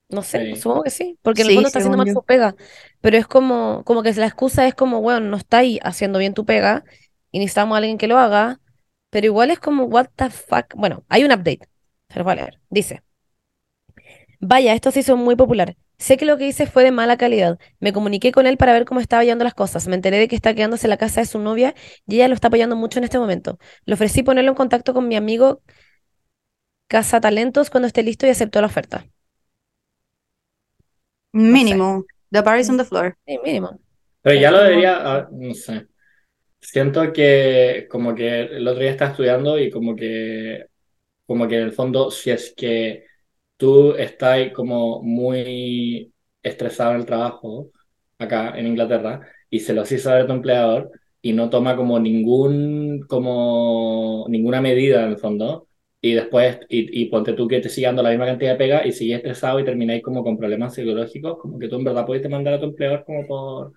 No 0.10 0.22
sé, 0.22 0.56
Sí. 0.56 0.62
supongo 0.62 0.84
que 0.84 0.90
sí, 0.90 1.18
porque 1.22 1.44
en 1.44 1.48
el 1.50 1.54
fondo 1.56 1.68
está 1.68 1.80
haciendo 1.80 1.98
mal 1.98 2.12
su 2.12 2.24
pega, 2.24 2.56
pero 3.02 3.18
es 3.18 3.26
como, 3.28 3.84
como 3.86 4.04
que 4.04 4.14
la 4.14 4.26
excusa 4.26 4.68
es 4.68 4.74
como, 4.76 5.02
bueno, 5.02 5.22
no 5.22 5.38
está 5.38 5.60
ahí 5.60 5.80
haciendo 5.82 6.20
bien 6.20 6.34
tu 6.34 6.46
pega 6.46 6.84
y 7.32 7.40
necesitamos 7.40 7.76
a 7.76 7.78
alguien 7.80 7.98
que 7.98 8.08
lo 8.08 8.18
haga, 8.18 8.60
pero 9.10 9.26
igual 9.28 9.50
es 9.52 9.60
como, 9.60 9.84
what 9.86 10.08
the 10.16 10.30
fuck. 10.30 10.74
Bueno, 10.76 11.04
hay 11.10 11.24
un 11.26 11.32
update, 11.32 11.68
se 12.10 12.20
los 12.20 12.24
voy 12.24 12.34
a 12.34 12.36
leer. 12.36 12.60
Dice, 12.70 13.04
vaya, 14.40 14.74
esto 14.74 14.92
se 14.92 15.02
hizo 15.02 15.18
muy 15.18 15.36
popular. 15.36 15.76
Sé 15.98 16.18
que 16.18 16.26
lo 16.26 16.38
que 16.38 16.48
hice 16.48 16.68
fue 16.68 16.84
de 16.84 16.92
mala 16.92 17.18
calidad. 17.18 17.58
Me 17.80 17.92
comuniqué 17.92 18.32
con 18.32 18.46
él 18.46 18.58
para 18.58 18.74
ver 18.74 18.86
cómo 18.86 19.00
estaba 19.00 19.24
llevando 19.24 19.44
las 19.46 19.56
cosas. 19.56 19.88
Me 19.88 19.96
enteré 19.96 20.18
de 20.20 20.28
que 20.28 20.36
está 20.36 20.54
quedándose 20.54 20.86
en 20.88 20.92
la 20.92 20.98
casa 20.98 21.22
de 21.22 21.26
su 21.26 21.40
novia 21.40 21.74
y 22.06 22.16
ella 22.16 22.28
lo 22.28 22.36
está 22.36 22.50
apoyando 22.50 22.76
mucho 22.76 23.00
en 23.00 23.06
este 23.06 23.18
momento. 23.18 23.58
Le 23.86 23.96
ofrecí 23.96 24.22
ponerlo 24.24 24.52
en 24.52 24.56
contacto 24.56 24.94
con 24.94 25.08
mi 25.08 25.16
amigo 25.16 25.62
talentos 26.88 27.70
cuando 27.70 27.88
esté 27.88 28.04
listo 28.04 28.26
y 28.26 28.30
aceptó 28.30 28.62
la 28.62 28.68
oferta. 28.68 29.06
Mínimo. 31.34 32.06
The 32.32 32.42
bar 32.42 32.60
is 32.60 32.70
on 32.70 32.78
the 32.78 32.86
floor. 32.86 33.18
Sí, 33.26 33.38
mínimo. 33.44 33.80
Pero 34.22 34.40
ya 34.40 34.52
lo 34.52 34.62
debería, 34.62 34.98
ah, 34.98 35.30
no 35.32 35.54
sé. 35.54 35.88
Siento 36.60 37.14
que 37.14 37.88
como 37.90 38.16
que 38.16 38.42
el 38.42 38.68
otro 38.68 38.82
día 38.82 38.92
estaba 38.92 39.12
estudiando 39.12 39.60
y 39.60 39.70
como 39.70 39.96
que, 39.96 40.66
como 41.28 41.48
que 41.48 41.58
en 41.58 41.64
el 41.64 41.72
fondo, 41.74 42.12
si 42.12 42.32
es 42.32 42.54
que 42.56 43.06
tú 43.58 43.94
estás 43.96 44.52
como 44.54 45.02
muy 45.04 46.14
estresado 46.44 46.92
en 46.94 46.98
el 47.02 47.06
trabajo 47.06 47.72
acá 48.20 48.58
en 48.58 48.68
Inglaterra 48.68 49.22
y 49.50 49.60
se 49.60 49.74
lo 49.74 49.82
haces 49.82 50.04
saber 50.04 50.24
a 50.24 50.28
tu 50.28 50.34
empleador 50.34 50.92
y 51.22 51.34
no 51.34 51.50
toma 51.50 51.76
como 51.76 52.00
ningún, 52.00 53.02
como 53.10 54.26
ninguna 54.30 54.62
medida 54.62 55.04
en 55.04 55.10
el 55.12 55.18
fondo 55.18 55.68
y 56.02 56.14
después, 56.14 56.60
y, 56.70 57.02
y 57.04 57.06
ponte 57.08 57.34
tú 57.34 57.48
que 57.48 57.60
te 57.60 57.70
sigue 57.70 57.88
dando 57.88 58.04
la 58.04 58.10
misma 58.12 58.26
cantidad 58.28 58.52
de 58.52 58.58
pega 58.58 58.86
y 58.86 58.92
sigues 58.92 59.18
estresado 59.18 59.60
y 59.60 59.66
termináis 59.66 60.04
como 60.04 60.24
con 60.24 60.38
problemas 60.38 60.74
psicológicos, 60.76 61.38
como 61.40 61.58
que 61.60 61.68
tú 61.68 61.76
en 61.78 61.84
verdad 61.86 62.06
puedes 62.06 62.24
demandar 62.24 62.54
a 62.56 62.60
tu 62.60 62.66
empleador 62.68 63.04
como 63.06 63.26
por 63.28 63.74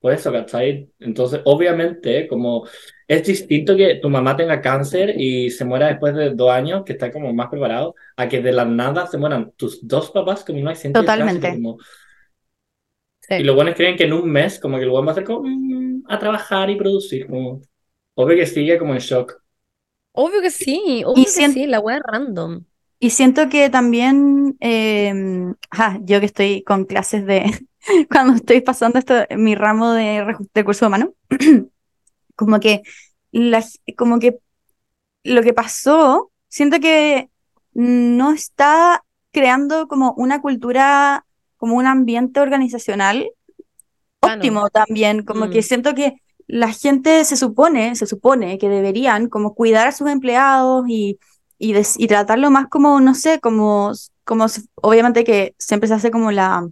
por 0.00 0.12
eso, 0.12 0.32
¿cachai? 0.32 0.90
Entonces, 0.98 1.40
obviamente, 1.44 2.26
como 2.28 2.66
es 3.06 3.26
distinto 3.26 3.76
que 3.76 3.96
tu 3.96 4.08
mamá 4.08 4.36
tenga 4.36 4.60
cáncer 4.60 5.14
y 5.20 5.50
se 5.50 5.64
muera 5.64 5.88
después 5.88 6.14
de 6.14 6.30
dos 6.30 6.50
años, 6.50 6.82
que 6.84 6.92
está 6.92 7.10
como 7.12 7.32
más 7.34 7.48
preparado, 7.50 7.94
a 8.16 8.28
que 8.28 8.40
de 8.40 8.52
la 8.52 8.64
nada 8.64 9.06
se 9.06 9.18
mueran 9.18 9.52
tus 9.56 9.86
dos 9.86 10.10
papás 10.10 10.44
como 10.44 10.60
no 10.60 10.70
hay 10.70 10.76
detrás, 10.76 10.92
Totalmente. 10.92 11.48
y 11.48 11.52
como- 11.62 11.78
Sí. 13.20 13.36
Y 13.38 13.44
los 13.44 13.54
buenos 13.54 13.74
creen 13.74 13.96
que 13.96 14.04
en 14.04 14.12
un 14.12 14.30
mes, 14.30 14.58
como 14.58 14.76
que 14.78 14.84
el 14.84 14.90
buen 14.90 15.04
va 15.04 15.10
a 15.10 15.12
hacer 15.12 15.24
como 15.24 15.42
mm, 15.48 16.04
a 16.08 16.18
trabajar 16.18 16.70
y 16.70 16.76
producir, 16.76 17.26
como 17.26 17.60
obvio 18.14 18.36
que 18.36 18.46
sigue 18.46 18.78
como 18.78 18.94
en 18.94 19.00
shock. 19.00 19.40
Obvio 20.12 20.40
que 20.40 20.50
sí, 20.50 21.02
obvio 21.06 21.24
que 21.24 21.30
sí, 21.48 21.66
la 21.66 21.80
wea 21.80 21.98
es 21.98 22.02
random. 22.04 22.64
Y 22.98 23.10
siento 23.10 23.48
que 23.48 23.70
también, 23.70 24.56
eh, 24.60 25.12
ajá, 25.70 25.98
yo 26.02 26.20
que 26.20 26.26
estoy 26.26 26.62
con 26.64 26.84
clases 26.84 27.24
de, 27.26 27.44
cuando 28.10 28.34
estoy 28.34 28.60
pasando 28.60 28.98
esto, 28.98 29.14
mi 29.36 29.54
ramo 29.54 29.92
de 29.92 30.24
re- 30.24 30.36
recursos 30.54 30.86
humanos, 30.86 31.10
como 32.36 32.60
que, 32.60 32.82
la, 33.32 33.64
como 33.96 34.18
que 34.18 34.38
lo 35.24 35.42
que 35.42 35.54
pasó, 35.54 36.32
siento 36.48 36.80
que 36.80 37.30
no 37.74 38.32
está 38.32 39.04
creando 39.32 39.88
como 39.88 40.14
una 40.16 40.40
cultura, 40.42 41.26
como 41.56 41.76
un 41.76 41.86
ambiente 41.86 42.40
organizacional 42.40 43.30
óptimo 44.20 44.68
también, 44.70 45.24
como 45.24 45.46
Mm. 45.46 45.50
que 45.50 45.62
siento 45.62 45.94
que 45.94 46.14
la 46.46 46.72
gente 46.72 47.24
se 47.24 47.36
supone, 47.36 47.94
se 47.96 48.06
supone 48.06 48.58
que 48.58 48.68
deberían 48.68 49.28
como 49.28 49.54
cuidar 49.54 49.86
a 49.88 49.92
sus 49.92 50.08
empleados 50.10 50.84
y, 50.88 51.18
y, 51.58 51.72
des- 51.72 51.98
y 51.98 52.06
tratarlo 52.08 52.50
más 52.50 52.68
como, 52.68 53.00
no 53.00 53.14
sé, 53.14 53.40
como, 53.40 53.92
como 54.24 54.46
obviamente 54.76 55.24
que 55.24 55.54
siempre 55.58 55.88
se 55.88 55.94
hace 55.94 56.10
como 56.10 56.30
la, 56.32 56.68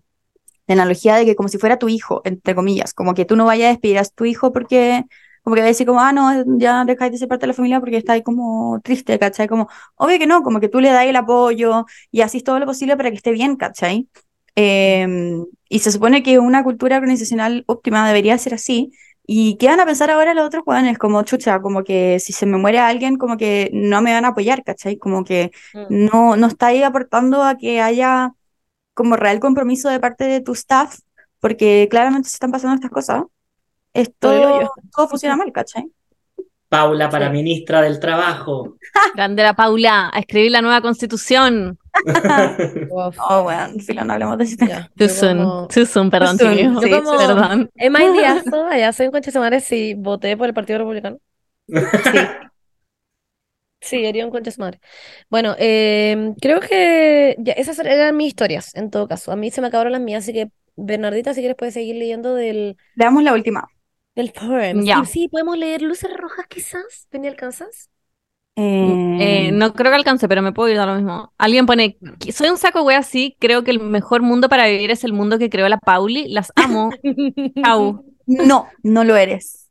la 0.68 0.74
analogía 0.74 1.16
de 1.16 1.24
que 1.26 1.36
como 1.36 1.48
si 1.48 1.58
fuera 1.58 1.78
tu 1.78 1.88
hijo, 1.88 2.22
entre 2.24 2.54
comillas, 2.54 2.94
como 2.94 3.14
que 3.14 3.24
tú 3.24 3.36
no 3.36 3.46
vayas 3.46 3.66
a 3.68 3.70
despedir 3.70 3.98
a 3.98 4.04
tu 4.04 4.24
hijo 4.26 4.52
porque, 4.52 5.04
como 5.42 5.54
que 5.56 5.62
va 5.62 5.66
a 5.66 5.68
decir 5.68 5.86
como, 5.86 6.00
ah, 6.00 6.12
no, 6.12 6.44
ya 6.58 6.84
dejáis 6.84 7.12
de 7.12 7.18
ser 7.18 7.28
parte 7.28 7.42
de 7.46 7.48
la 7.48 7.54
familia 7.54 7.80
porque 7.80 7.96
estáis 7.98 8.22
como 8.24 8.80
triste, 8.82 9.18
¿cachai? 9.18 9.48
Como, 9.48 9.68
obvio 9.96 10.18
que 10.18 10.26
no, 10.26 10.42
como 10.42 10.60
que 10.60 10.68
tú 10.68 10.80
le 10.80 10.90
das 10.90 11.06
el 11.06 11.16
apoyo 11.16 11.86
y 12.10 12.20
haces 12.22 12.44
todo 12.44 12.58
lo 12.58 12.66
posible 12.66 12.96
para 12.96 13.10
que 13.10 13.16
esté 13.16 13.32
bien, 13.32 13.56
¿cachai? 13.56 14.08
Em, 14.54 15.46
y 15.68 15.78
se 15.80 15.92
supone 15.92 16.22
que 16.22 16.38
una 16.38 16.64
cultura 16.64 16.96
organizacional 16.96 17.64
óptima 17.66 18.06
debería 18.08 18.36
ser 18.38 18.54
así. 18.54 18.90
¿Y 19.30 19.56
qué 19.58 19.66
van 19.68 19.78
a 19.80 19.86
pensar 19.86 20.10
ahora 20.10 20.34
los 20.34 20.46
otros 20.46 20.64
jóvenes? 20.64 20.98
Como, 20.98 21.22
chucha, 21.22 21.60
como 21.60 21.84
que 21.84 22.18
si 22.18 22.32
se 22.32 22.46
me 22.46 22.56
muere 22.56 22.78
alguien, 22.78 23.16
como 23.18 23.36
que 23.36 23.70
no 23.72 24.00
me 24.02 24.12
van 24.12 24.24
a 24.24 24.28
apoyar, 24.28 24.64
¿cachai? 24.64 24.96
Como 24.98 25.22
que 25.24 25.50
Mm. 25.74 26.06
no, 26.06 26.36
no 26.36 26.46
está 26.46 26.68
ahí 26.68 26.82
aportando 26.82 27.42
a 27.44 27.56
que 27.56 27.80
haya 27.80 28.32
como 28.98 29.14
real 29.16 29.38
compromiso 29.38 29.88
de 29.88 30.00
parte 30.00 30.24
de 30.24 30.40
tu 30.40 30.52
staff, 30.52 30.98
porque 31.38 31.86
claramente 31.88 32.28
se 32.28 32.34
están 32.34 32.50
pasando 32.50 32.74
estas 32.74 32.90
cosas. 32.90 33.22
Es 33.94 34.08
Por 34.18 34.34
el 34.34 34.40
todo, 34.40 34.72
todo 34.94 35.08
funciona 35.08 35.36
mal, 35.36 35.52
¿cachai? 35.52 35.84
Paula 36.68 37.08
para 37.08 37.26
Sí. 37.28 37.32
ministra 37.32 37.80
del 37.80 37.98
Trabajo. 38.00 38.76
Grande 39.14 39.42
la 39.44 39.54
Paula, 39.54 40.10
a 40.12 40.18
escribir 40.18 40.50
la 40.50 40.62
nueva 40.62 40.80
constitución. 40.82 41.78
Oh, 42.90 43.42
bueno, 43.44 43.78
filo, 43.80 44.04
no 44.04 44.12
hablemos 44.12 44.36
de 44.38 44.44
ese 44.44 44.56
tema. 44.56 44.88
Too 44.96 45.06
Yo 45.06 45.08
soon, 45.08 45.38
como- 45.38 45.68
too 45.68 45.86
soon, 45.86 46.10
perdón, 46.10 46.38
Too 46.38 46.46
soon, 46.46 46.56
chiquillos. 46.58 46.82
sí, 46.82 46.90
Yo 46.90 47.02
como- 47.04 47.16
Perdón. 47.18 47.70
Es 47.74 47.90
más 47.90 48.02
diazo, 48.12 48.66
allá 48.66 48.92
soy 48.92 49.06
un 49.06 49.12
concha 49.12 49.50
de 49.50 49.60
si 49.60 49.94
voté 49.94 50.36
por 50.36 50.48
el 50.48 50.54
Partido 50.54 50.78
Republicano. 50.80 51.18
Sí, 51.68 52.18
haría 54.06 54.24
un 54.24 54.30
concha 54.30 54.50
de 54.50 54.54
su 54.54 54.60
madre. 54.60 54.80
Bueno, 55.30 55.54
em, 55.58 56.34
creo 56.34 56.60
que 56.60 57.36
ya, 57.38 57.52
esas 57.54 57.78
eran 57.78 58.16
mis 58.16 58.28
historias, 58.28 58.74
en 58.74 58.90
todo 58.90 59.08
caso. 59.08 59.32
A 59.32 59.36
mí 59.36 59.50
se 59.50 59.60
me 59.60 59.68
acabaron 59.68 59.92
las 59.92 60.00
mías, 60.00 60.24
así 60.24 60.32
que 60.32 60.50
Bernardita, 60.76 61.34
si 61.34 61.40
quieres 61.40 61.56
puedes 61.56 61.74
seguir 61.74 61.96
leyendo 61.96 62.34
del, 62.34 62.76
Veamos 62.96 63.22
la 63.22 63.32
última. 63.32 63.66
del 64.14 64.32
poem. 64.32 64.84
Ya. 64.84 65.04
Sí, 65.04 65.28
podemos 65.28 65.56
leer 65.56 65.82
Luces 65.82 66.10
Rojas 66.16 66.46
quizás. 66.48 67.06
¿Penny 67.10 67.28
alcanzas? 67.28 67.90
Eh, 68.56 69.18
Eh, 69.20 69.50
no 69.52 69.72
creo 69.72 69.90
que 69.92 69.96
alcance, 69.96 70.26
pero 70.28 70.42
me 70.42 70.52
puedo 70.52 70.68
ir 70.68 70.78
a 70.78 70.86
lo 70.86 70.96
mismo. 70.96 71.32
Alguien 71.38 71.66
pone, 71.66 71.96
"Que- 72.18 72.32
soy 72.32 72.48
un 72.48 72.58
saco 72.58 72.82
wea 72.82 72.98
así, 72.98 73.36
creo 73.38 73.62
que 73.62 73.70
el 73.70 73.78
mejor 73.78 74.22
mundo 74.22 74.48
para 74.48 74.66
vivir 74.66 74.90
es 74.90 75.04
el 75.04 75.12
mundo 75.12 75.38
que 75.38 75.48
creó 75.48 75.68
la 75.68 75.78
Pauli. 75.78 76.26
Las 76.28 76.50
amo. 76.56 76.90
Chau. 77.64 78.04
No, 78.26 78.66
no 78.82 79.04
lo 79.04 79.16
eres. 79.16 79.67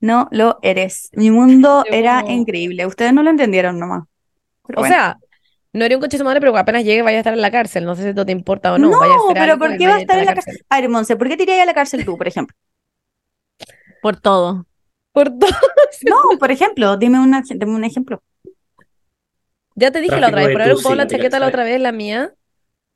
No 0.00 0.28
lo 0.30 0.58
eres. 0.62 1.10
Mi 1.12 1.30
mundo 1.30 1.84
Yo 1.90 1.94
era 1.94 2.22
como- 2.22 2.32
increíble. 2.34 2.86
Ustedes 2.86 3.12
no 3.12 3.22
lo 3.22 3.30
entendieron 3.30 3.78
nomás. 3.78 4.04
Pero 4.66 4.78
O 4.78 4.82
bueno. 4.82 4.94
sea, 4.94 5.18
no 5.72 5.84
haría 5.84 5.96
un 5.96 6.00
concha 6.00 6.16
de 6.16 6.18
su 6.18 6.24
madre, 6.24 6.40
pero 6.40 6.56
apenas 6.56 6.84
llegue 6.84 7.02
vaya 7.02 7.18
a 7.18 7.20
estar 7.20 7.34
en 7.34 7.40
la 7.42 7.50
cárcel. 7.50 7.84
No 7.84 7.94
sé 7.94 8.02
si 8.02 8.08
esto 8.08 8.24
te 8.26 8.32
importa 8.32 8.72
o 8.72 8.78
no. 8.78 8.90
No, 8.90 8.98
vaya 8.98 9.12
a 9.12 9.16
hacer 9.16 9.34
pero 9.34 9.58
¿por 9.58 9.76
qué 9.76 9.86
va 9.86 9.96
a 9.96 10.00
estar 10.00 10.18
en 10.18 10.26
la 10.26 10.34
cárcel? 10.34 10.58
A 10.68 10.80
ver, 10.80 10.88
Monse, 10.90 11.16
¿por 11.16 11.28
qué 11.28 11.36
te 11.36 11.42
irías 11.44 11.60
a 11.60 11.66
la 11.66 11.74
cárcel 11.74 12.04
tú, 12.04 12.16
por 12.16 12.26
ejemplo? 12.26 12.56
Por 14.02 14.16
todo. 14.20 14.66
Por 15.12 15.28
todo. 15.38 15.50
No, 16.08 16.38
por 16.38 16.50
ejemplo, 16.50 16.96
dime, 16.96 17.18
una, 17.20 17.42
dime 17.42 17.74
un 17.74 17.84
ejemplo. 17.84 18.22
Ya 19.74 19.90
te 19.90 20.00
dije 20.00 20.18
la 20.20 20.28
otra 20.28 20.40
vez, 20.46 20.54
haber 20.54 20.70
Tusi, 20.70 20.80
ocupado 20.80 20.94
la 20.96 21.06
¿te 21.06 21.16
chaqueta 21.16 21.38
la 21.38 21.46
otra 21.48 21.64
vez, 21.64 21.80
la 21.80 21.92
mía. 21.92 22.32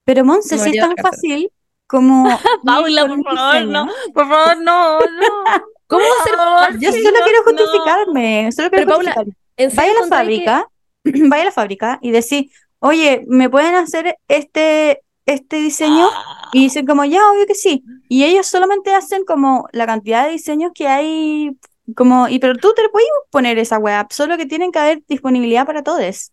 Pero 0.04 0.24
Monse, 0.24 0.58
si 0.58 0.70
es 0.70 0.76
tan 0.76 0.94
cárcel. 0.94 1.02
fácil 1.12 1.52
como 1.86 2.28
Paula, 2.64 3.06
por 3.06 3.24
favor, 3.24 3.64
no. 3.66 3.88
Por 4.12 4.28
favor, 4.28 4.56
no, 4.62 4.98
no. 5.00 5.64
¿Cómo 5.86 6.02
va 6.02 6.10
a 6.20 6.24
ser 6.24 6.34
fácil? 6.36 6.80
Yo 6.80 6.92
solo 6.92 7.18
no, 7.18 7.24
quiero 7.24 7.38
no. 7.38 7.44
justificarme, 7.44 8.52
solo 8.52 8.70
quiero 8.70 8.86
Pero, 8.86 8.96
Paula, 8.96 9.12
justificarme. 9.12 9.34
¿En 9.56 9.70
serio 9.70 9.82
Vaya 9.82 9.92
a 9.92 9.94
la 9.94 10.02
que- 10.04 10.08
fábrica, 10.10 10.68
vaya 11.28 11.42
a 11.42 11.46
la 11.46 11.52
fábrica 11.52 11.98
y 12.02 12.10
decir, 12.10 12.50
oye, 12.80 13.24
¿me 13.28 13.48
pueden 13.50 13.74
hacer 13.74 14.16
este, 14.28 15.00
este 15.26 15.56
diseño? 15.56 16.08
Y 16.52 16.64
dicen 16.64 16.86
como, 16.86 17.04
ya, 17.04 17.30
obvio 17.30 17.46
que 17.46 17.54
sí. 17.54 17.82
Y 18.08 18.24
ellos 18.24 18.46
solamente 18.46 18.94
hacen 18.94 19.24
como 19.24 19.68
la 19.72 19.86
cantidad 19.86 20.24
de 20.26 20.32
diseños 20.32 20.72
que 20.74 20.88
hay, 20.88 21.50
como, 21.96 22.28
y 22.28 22.38
pero 22.38 22.54
tú 22.56 22.72
te 22.74 22.88
puedes 22.90 23.08
poner 23.30 23.58
esa 23.58 23.78
web, 23.78 24.06
solo 24.10 24.36
que 24.36 24.46
tienen 24.46 24.72
que 24.72 24.78
haber 24.78 25.02
disponibilidad 25.08 25.66
para 25.66 25.82
todos. 25.82 26.32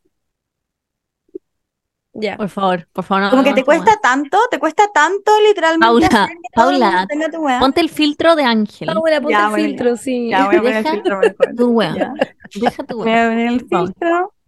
Ya. 2.13 2.35
Por 2.35 2.49
favor, 2.49 2.87
por 2.91 3.05
favor, 3.05 3.23
no. 3.23 3.29
Como 3.29 3.43
que 3.43 3.53
te 3.53 3.63
cuesta 3.63 3.97
tanto, 4.01 4.37
te 4.51 4.59
cuesta 4.59 4.83
tanto 4.93 5.31
literalmente 5.47 6.09
Paula, 6.09 6.29
Paula, 6.53 7.05
tenga 7.07 7.29
tu 7.29 7.37
wea. 7.37 7.59
Ponte 7.59 7.79
el 7.79 7.89
filtro 7.89 8.35
de 8.35 8.43
Ángel. 8.43 8.87
Paula, 8.87 9.21
ponte 9.21 9.31
Ya, 9.31 9.47
el 9.47 9.53
filtro, 9.55 9.95
sí. 9.95 10.29
Ya 10.29 10.45
voy 10.45 10.55
a 10.55 10.59
poner 10.61 10.75
el 10.77 10.83
Deja 10.83 10.93
filtro 10.95 11.19
mejor. 11.19 11.55
Tu 11.55 11.69
wea. 11.71 11.95
Ya. 11.95 12.13
Deja 12.53 12.83
tu 12.83 12.97
Voy 12.97 13.05
wea. 13.07 13.25
a 13.25 13.29
poner 13.29 13.47
el 13.47 13.59
filtro. 13.67 14.33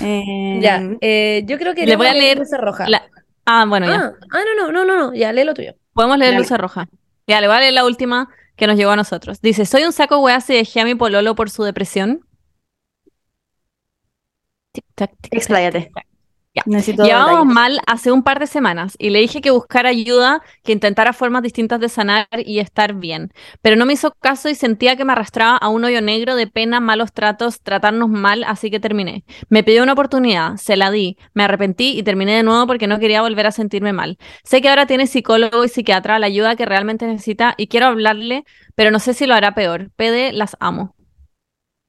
Eh, 0.00 0.60
Ya, 0.62 0.80
eh, 1.00 1.42
yo 1.44 1.58
creo 1.58 1.74
que 1.74 1.84
Le 1.84 1.96
voy 1.96 2.06
a 2.06 2.14
leer 2.14 2.38
Luces 2.38 2.60
Rojas. 2.60 2.88
La- 2.88 3.02
Ah, 3.44 3.64
bueno, 3.68 3.86
ya. 3.86 3.94
Ah, 3.96 4.12
ah, 4.30 4.40
no, 4.56 4.66
no, 4.66 4.72
no, 4.72 4.84
no, 4.84 4.96
no, 4.96 5.12
ya, 5.14 5.32
lee 5.32 5.42
lo 5.42 5.54
tuyo. 5.54 5.74
Podemos 5.92 6.16
leer. 6.18 6.38
Luces 6.38 6.56
Roja. 6.56 6.86
Ya, 7.26 7.40
le 7.40 7.48
voy 7.48 7.56
a 7.56 7.60
leer 7.60 7.72
la 7.72 7.84
última 7.84 8.28
que 8.54 8.68
nos 8.68 8.76
llegó 8.76 8.92
a 8.92 8.96
nosotros. 8.96 9.40
Dice, 9.40 9.66
soy 9.66 9.82
un 9.82 9.92
saco 9.92 10.18
wea 10.20 10.40
si 10.40 10.54
dejé 10.54 10.80
a 10.82 10.84
mi 10.84 10.94
pololo 10.94 11.34
por 11.34 11.50
su 11.50 11.64
depresión. 11.64 12.24
Tic, 14.70 14.84
tac, 14.94 15.10
tic, 15.20 15.34
Expláyate. 15.34 15.80
tic, 15.80 15.94
tac. 15.94 16.06
Ya. 16.54 16.62
Necesito 16.66 17.04
Llevábamos 17.04 17.48
detalles. 17.48 17.54
mal 17.54 17.80
hace 17.86 18.12
un 18.12 18.22
par 18.22 18.38
de 18.38 18.46
semanas 18.46 18.94
y 18.98 19.08
le 19.08 19.20
dije 19.20 19.40
que 19.40 19.50
buscara 19.50 19.88
ayuda, 19.88 20.42
que 20.64 20.72
intentara 20.72 21.14
formas 21.14 21.42
distintas 21.42 21.80
de 21.80 21.88
sanar 21.88 22.26
y 22.44 22.58
estar 22.58 22.92
bien. 22.92 23.32
Pero 23.62 23.76
no 23.76 23.86
me 23.86 23.94
hizo 23.94 24.12
caso 24.20 24.50
y 24.50 24.54
sentía 24.54 24.94
que 24.96 25.06
me 25.06 25.12
arrastraba 25.12 25.56
a 25.56 25.68
un 25.70 25.82
hoyo 25.84 26.02
negro 26.02 26.36
de 26.36 26.46
pena, 26.46 26.78
malos 26.80 27.12
tratos, 27.14 27.62
tratarnos 27.62 28.10
mal, 28.10 28.44
así 28.44 28.70
que 28.70 28.80
terminé. 28.80 29.24
Me 29.48 29.64
pidió 29.64 29.82
una 29.82 29.94
oportunidad, 29.94 30.56
se 30.56 30.76
la 30.76 30.90
di, 30.90 31.16
me 31.32 31.44
arrepentí 31.44 31.98
y 31.98 32.02
terminé 32.02 32.36
de 32.36 32.42
nuevo 32.42 32.66
porque 32.66 32.86
no 32.86 32.98
quería 32.98 33.22
volver 33.22 33.46
a 33.46 33.52
sentirme 33.52 33.94
mal. 33.94 34.18
Sé 34.44 34.60
que 34.60 34.68
ahora 34.68 34.84
tiene 34.86 35.06
psicólogo 35.06 35.64
y 35.64 35.68
psiquiatra 35.70 36.18
la 36.18 36.26
ayuda 36.26 36.54
que 36.56 36.66
realmente 36.66 37.06
necesita 37.06 37.54
y 37.56 37.68
quiero 37.68 37.86
hablarle, 37.86 38.44
pero 38.74 38.90
no 38.90 38.98
sé 38.98 39.14
si 39.14 39.24
lo 39.26 39.34
hará 39.34 39.54
peor. 39.54 39.90
Pede, 39.96 40.32
las 40.34 40.54
amo. 40.60 40.94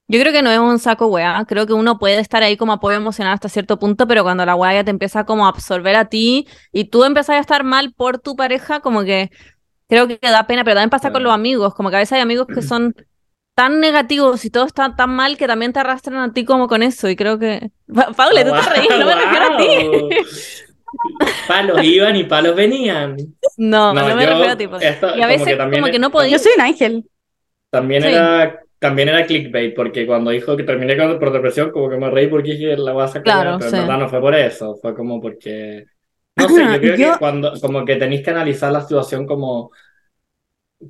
Yo 0.08 0.20
creo 0.20 0.34
que 0.34 0.42
no 0.42 0.52
es 0.52 0.60
un 0.60 0.80
saco 0.80 1.08
wea, 1.08 1.46
creo 1.48 1.66
que 1.66 1.74
uno 1.74 1.98
puede 1.98 2.20
estar 2.20 2.44
ahí 2.44 2.58
como 2.58 2.74
apoyo 2.74 2.98
emocional 2.98 3.34
hasta 3.34 3.48
cierto 3.50 3.80
punto, 3.80 4.06
pero 4.06 4.24
cuando 4.24 4.46
la 4.46 4.56
wea 4.56 4.74
ya 4.74 4.84
te 4.84 4.92
empieza 4.92 5.26
como 5.26 5.46
a 5.46 5.50
absorber 5.50 5.96
a 5.96 6.06
ti 6.06 6.46
y 6.74 6.86
tú 6.86 7.04
empiezas 7.06 7.38
a 7.38 7.40
estar 7.40 7.64
mal 7.64 7.94
por 7.94 8.20
tu 8.20 8.36
pareja, 8.36 8.82
como 8.82 9.04
que 9.04 9.32
creo 9.88 10.08
que 10.08 10.20
da 10.22 10.46
pena, 10.46 10.64
pero 10.64 10.76
también 10.76 10.90
pasa 10.90 11.12
con 11.12 11.24
los 11.24 11.34
amigos, 11.34 11.74
como 11.74 11.90
que 11.90 11.96
a 11.96 12.00
veces 12.00 12.14
hay 12.14 12.22
amigos 12.22 12.48
que 12.54 12.62
son 12.62 12.94
tan 13.56 13.80
negativo, 13.80 14.36
si 14.36 14.50
todo 14.50 14.66
está 14.66 14.96
tan 14.96 15.12
mal, 15.12 15.38
que 15.38 15.48
también 15.48 15.72
te 15.74 15.80
arrastran 15.80 16.18
a 16.18 16.34
ti 16.34 16.44
como 16.44 16.68
con 16.68 16.82
eso. 16.84 17.08
Y 17.08 17.16
creo 17.16 17.38
que. 17.40 17.70
Pa- 17.96 18.12
Paule, 18.12 18.44
tú 18.44 18.52
te 18.52 18.62
reís, 18.70 18.90
no 18.90 19.06
me 19.06 19.16
refiero 19.16 19.46
a 19.54 19.58
ti. 19.58 20.16
Palos 21.48 21.84
iban 21.84 22.16
y 22.16 22.24
palos 22.24 22.56
venían. 22.56 23.16
No, 23.58 23.94
no, 23.94 24.04
me 24.16 24.24
yo- 24.24 24.30
refiero 24.30 24.52
a 24.52 24.56
ti. 24.58 24.68
pues. 24.68 24.84
esto 24.84 25.08
Y 25.08 25.10
a 25.10 25.14
como 25.14 25.28
veces 25.28 25.48
que 25.48 25.56
también 25.56 25.82
como 25.82 25.92
que 25.92 26.00
no 26.00 26.08
Yo 26.08 26.12
podías. 26.12 26.42
soy 26.44 26.52
un 26.56 26.62
ángel. 26.62 27.06
También 27.72 28.04
Sí. 28.04 28.10
era, 28.10 28.62
también 28.84 29.10
era 29.10 29.26
clickbait, 29.26 29.76
porque 29.76 30.06
cuando 30.08 30.32
dijo 30.32 30.58
que 30.58 30.64
terminé 30.64 30.98
con, 30.98 31.20
por 31.20 31.32
depresión, 31.34 31.72
como 31.72 31.90
que 31.90 31.98
me 31.98 32.10
reí 32.12 32.28
porque 32.28 32.54
dije 32.54 32.78
la 32.78 32.94
vas 32.94 33.12
a 33.12 33.14
sacar, 33.20 33.46
Claro, 33.46 33.58
pero 33.58 33.70
sí. 33.70 33.78
en 33.78 33.78
verdad 33.78 34.00
no 34.00 34.10
fue 34.10 34.22
por 34.22 34.36
eso, 34.36 34.76
fue 34.82 34.96
como 34.96 35.22
porque, 35.22 35.86
no 36.36 36.50
sé, 36.50 36.70
yo 36.70 36.80
creo 36.82 37.00
Yo- 37.00 37.14
que 37.14 37.18
cuando, 37.18 37.54
como 37.62 37.86
que 37.86 37.96
tenéis 37.98 38.24
que 38.24 38.32
analizar 38.32 38.72
la 38.72 38.82
situación 38.82 39.26
como, 39.28 39.72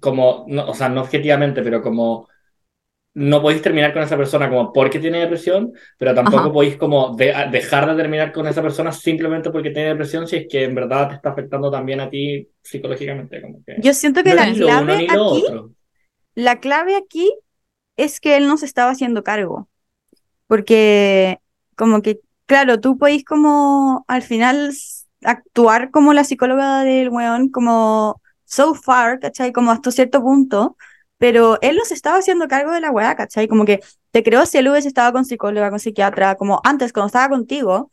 como, 0.01 0.45
no, 0.47 0.69
o 0.69 0.73
sea, 0.73 0.89
no 0.89 1.01
objetivamente, 1.01 1.61
pero 1.63 1.81
como, 1.81 2.27
no 3.15 3.41
podéis 3.41 3.61
terminar 3.63 3.93
con 3.93 4.03
esa 4.03 4.17
persona 4.17 4.49
como 4.49 4.73
porque 4.73 4.99
tiene 4.99 5.19
depresión, 5.21 5.73
pero 5.97 6.15
tampoco 6.15 6.51
Ajá. 6.51 6.53
podéis 6.53 6.77
como 6.77 7.15
de- 7.17 7.33
dejar 7.51 7.89
de 7.89 7.95
terminar 7.97 8.31
con 8.33 8.47
esa 8.47 8.61
persona 8.63 8.91
simplemente 8.91 9.51
porque 9.51 9.71
tiene 9.71 9.89
depresión, 9.89 10.27
si 10.27 10.37
es 10.37 10.47
que 10.49 10.65
en 10.65 10.75
verdad 10.75 11.09
te 11.09 11.15
está 11.15 11.31
afectando 11.31 11.71
también 11.71 12.01
a 12.01 12.09
ti 12.09 12.49
psicológicamente, 12.63 13.41
como 13.41 13.63
que 13.65 13.83
Yo 13.83 13.93
siento 13.93 14.23
que 14.23 14.33
no 14.33 14.45
la 14.45 14.53
clave 14.55 15.07
aquí, 15.09 15.43
la 16.35 16.59
clave 16.59 16.95
aquí 16.97 17.31
es 17.97 18.19
que 18.19 18.37
él 18.37 18.47
no 18.47 18.57
se 18.57 18.65
estaba 18.65 18.91
haciendo 18.91 19.23
cargo. 19.23 19.69
Porque 20.47 21.39
como 21.75 22.01
que, 22.01 22.21
claro, 22.45 22.79
tú 22.79 22.97
podéis 22.97 23.25
como 23.25 24.05
al 24.07 24.21
final 24.23 24.73
actuar 25.23 25.91
como 25.91 26.13
la 26.13 26.23
psicóloga 26.23 26.81
del 26.83 27.09
weón, 27.09 27.49
como 27.49 28.21
so 28.45 28.75
far, 28.75 29.19
¿cachai? 29.19 29.51
Como 29.53 29.71
hasta 29.71 29.91
cierto 29.91 30.21
punto, 30.21 30.77
pero 31.17 31.57
él 31.61 31.77
no 31.77 31.85
se 31.85 31.93
estaba 31.93 32.17
haciendo 32.17 32.47
cargo 32.47 32.71
de 32.71 32.81
la 32.81 32.91
weá, 32.91 33.15
¿cachai? 33.15 33.47
Como 33.47 33.65
que 33.65 33.79
te 34.11 34.23
creo 34.23 34.45
si 34.45 34.57
él 34.57 34.67
hubiese 34.69 34.89
estado 34.89 35.13
con 35.13 35.25
psicóloga, 35.25 35.69
con 35.69 35.79
psiquiatra, 35.79 36.35
como 36.35 36.61
antes, 36.63 36.93
cuando 36.93 37.07
estaba 37.07 37.29
contigo, 37.29 37.91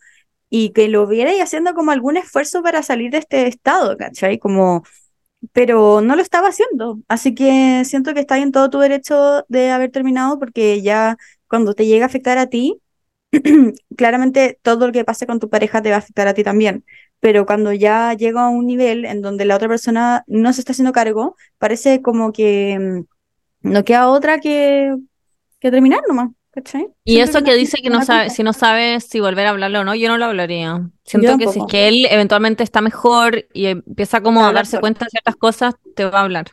y 0.51 0.71
que 0.71 0.89
lo 0.89 1.07
viera 1.07 1.33
y 1.35 1.41
haciendo 1.41 1.75
como 1.75 1.93
algún 1.93 2.17
esfuerzo 2.17 2.63
para 2.63 2.83
salir 2.83 3.13
de 3.13 3.19
este 3.19 3.47
estado, 3.47 3.97
¿cachai? 3.97 4.39
Como 4.39 4.83
pero 5.53 6.01
no 6.01 6.17
lo 6.17 6.23
estaba 6.23 6.49
haciendo. 6.49 7.01
Así 7.09 7.35
que 7.35 7.85
siento 7.85 8.15
que 8.15 8.21
está 8.21 8.39
en 8.39 8.53
todo 8.53 8.71
tu 8.71 8.79
derecho 8.79 9.45
de 9.49 9.71
haber 9.71 9.91
terminado 9.91 10.39
porque 10.39 10.83
ya 10.83 11.17
cuando 11.49 11.75
te 11.75 11.87
llega 11.87 12.05
a 12.05 12.09
afectar 12.09 12.39
a 12.39 12.47
ti, 12.49 12.81
claramente 13.97 14.59
todo 14.62 14.87
lo 14.87 14.93
que 14.93 15.05
pase 15.05 15.27
con 15.27 15.41
tu 15.41 15.49
pareja 15.51 15.83
te 15.83 15.91
va 15.91 15.97
a 15.97 15.99
afectar 16.01 16.29
a 16.29 16.35
ti 16.35 16.45
también. 16.45 16.85
Pero 17.21 17.47
cuando 17.47 17.73
ya 17.73 18.15
llega 18.15 18.47
a 18.47 18.49
un 18.51 18.67
nivel 18.67 19.05
en 19.05 19.23
donde 19.23 19.45
la 19.45 19.57
otra 19.57 19.69
persona 19.69 20.25
no 20.27 20.53
se 20.53 20.61
está 20.61 20.73
haciendo 20.73 20.93
cargo, 20.93 21.37
parece 21.59 22.03
como 22.03 22.33
que 22.33 22.79
mm, 23.62 23.71
no 23.71 23.85
queda 23.85 24.11
otra 24.11 24.41
que, 24.41 24.97
que 25.61 25.71
terminar 25.71 26.03
nomás. 26.09 26.31
¿Cachai? 26.62 26.89
Y 27.05 27.19
eso 27.19 27.43
que 27.43 27.55
dice 27.55 27.81
que 27.82 27.91
no 27.91 28.05
sabe, 28.05 28.31
si 28.31 28.43
no 28.43 28.53
sabe 28.53 29.01
si 29.01 29.20
volver 29.20 29.47
a 29.47 29.51
hablarlo 29.51 29.81
o 29.81 29.85
no, 29.85 29.95
yo 29.95 30.09
no 30.09 30.19
lo 30.19 30.27
hablaría. 30.27 30.89
Siento 31.05 31.39
que 31.39 31.49
si 31.49 31.59
es 31.59 31.65
que 31.66 31.89
él 31.89 32.07
eventualmente 32.11 32.62
está 32.62 32.81
mejor 32.81 33.47
y 33.53 33.66
empieza 33.66 34.20
como 34.20 34.45
a 34.45 34.53
darse 34.53 34.81
cuenta 34.81 35.07
de 35.07 35.11
ciertas 35.11 35.37
cosas, 35.37 35.74
te 35.95 36.05
va 36.05 36.20
a 36.20 36.23
hablar. 36.23 36.47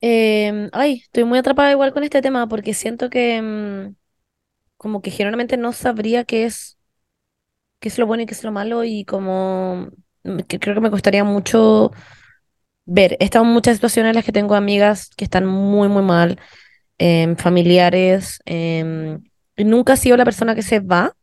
Em, 0.00 0.68
ay, 0.72 1.00
estoy 1.02 1.24
muy 1.24 1.38
atrapada 1.38 1.70
igual 1.70 1.92
con 1.94 2.04
este 2.04 2.20
tema 2.20 2.46
porque 2.46 2.74
siento 2.74 3.08
que 3.08 3.40
mm, 3.40 3.94
como 4.76 5.00
que 5.00 5.10
generalmente 5.10 5.56
no 5.56 5.72
sabría 5.72 6.24
qué 6.24 6.44
es, 6.44 6.78
qué 7.80 7.88
es 7.88 7.98
lo 7.98 8.06
bueno 8.06 8.22
y 8.22 8.26
qué 8.26 8.34
es 8.34 8.44
lo 8.44 8.52
malo 8.52 8.84
y 8.84 9.04
como 9.04 9.88
mm, 10.24 10.40
que 10.40 10.58
creo 10.58 10.74
que 10.74 10.82
me 10.82 10.90
costaría 10.90 11.24
mucho 11.24 11.90
ver. 12.84 13.16
He 13.20 13.24
estado 13.24 13.44
en 13.44 13.52
muchas 13.52 13.76
situaciones 13.76 14.10
en 14.10 14.16
las 14.16 14.24
que 14.24 14.32
tengo 14.32 14.54
amigas 14.54 15.10
que 15.16 15.24
están 15.24 15.46
muy, 15.46 15.88
muy 15.88 16.02
mal, 16.02 16.38
em, 16.98 17.36
familiares, 17.36 18.40
y 19.56 19.64
nunca 19.64 19.94
he 19.94 19.96
sido 19.96 20.16
la 20.16 20.24
persona 20.24 20.54
que 20.54 20.62
se 20.62 20.80
va, 20.80 21.16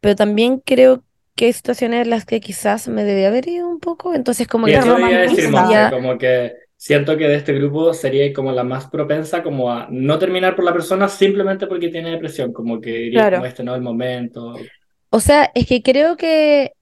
pero 0.00 0.16
también 0.16 0.60
creo 0.60 1.02
que 1.34 1.46
hay 1.46 1.52
situaciones 1.52 2.02
en 2.02 2.10
las 2.10 2.24
que 2.24 2.40
quizás 2.40 2.88
me 2.88 3.04
debía 3.04 3.28
haber 3.28 3.48
ido 3.48 3.68
un 3.68 3.80
poco, 3.80 4.14
entonces 4.14 4.46
como 4.46 4.66
que 4.66 4.72
decir, 4.72 5.50
como 5.90 6.18
que 6.18 6.52
siento 6.76 7.16
que 7.16 7.26
de 7.26 7.36
este 7.36 7.54
grupo 7.54 7.92
sería 7.94 8.32
como 8.32 8.52
la 8.52 8.62
más 8.64 8.88
propensa 8.88 9.42
como 9.42 9.72
a 9.72 9.88
no 9.90 10.18
terminar 10.18 10.54
por 10.54 10.64
la 10.64 10.72
persona 10.72 11.08
simplemente 11.08 11.66
porque 11.66 11.88
tiene 11.88 12.10
depresión, 12.10 12.52
como 12.52 12.80
que 12.80 12.90
diría 12.90 13.20
Claro. 13.20 13.36
como 13.36 13.46
este 13.46 13.64
no 13.64 13.72
es 13.72 13.78
el 13.78 13.82
momento. 13.82 14.54
O 15.10 15.20
sea, 15.20 15.50
es 15.54 15.66
que 15.66 15.82
creo 15.82 16.16
que 16.16 16.72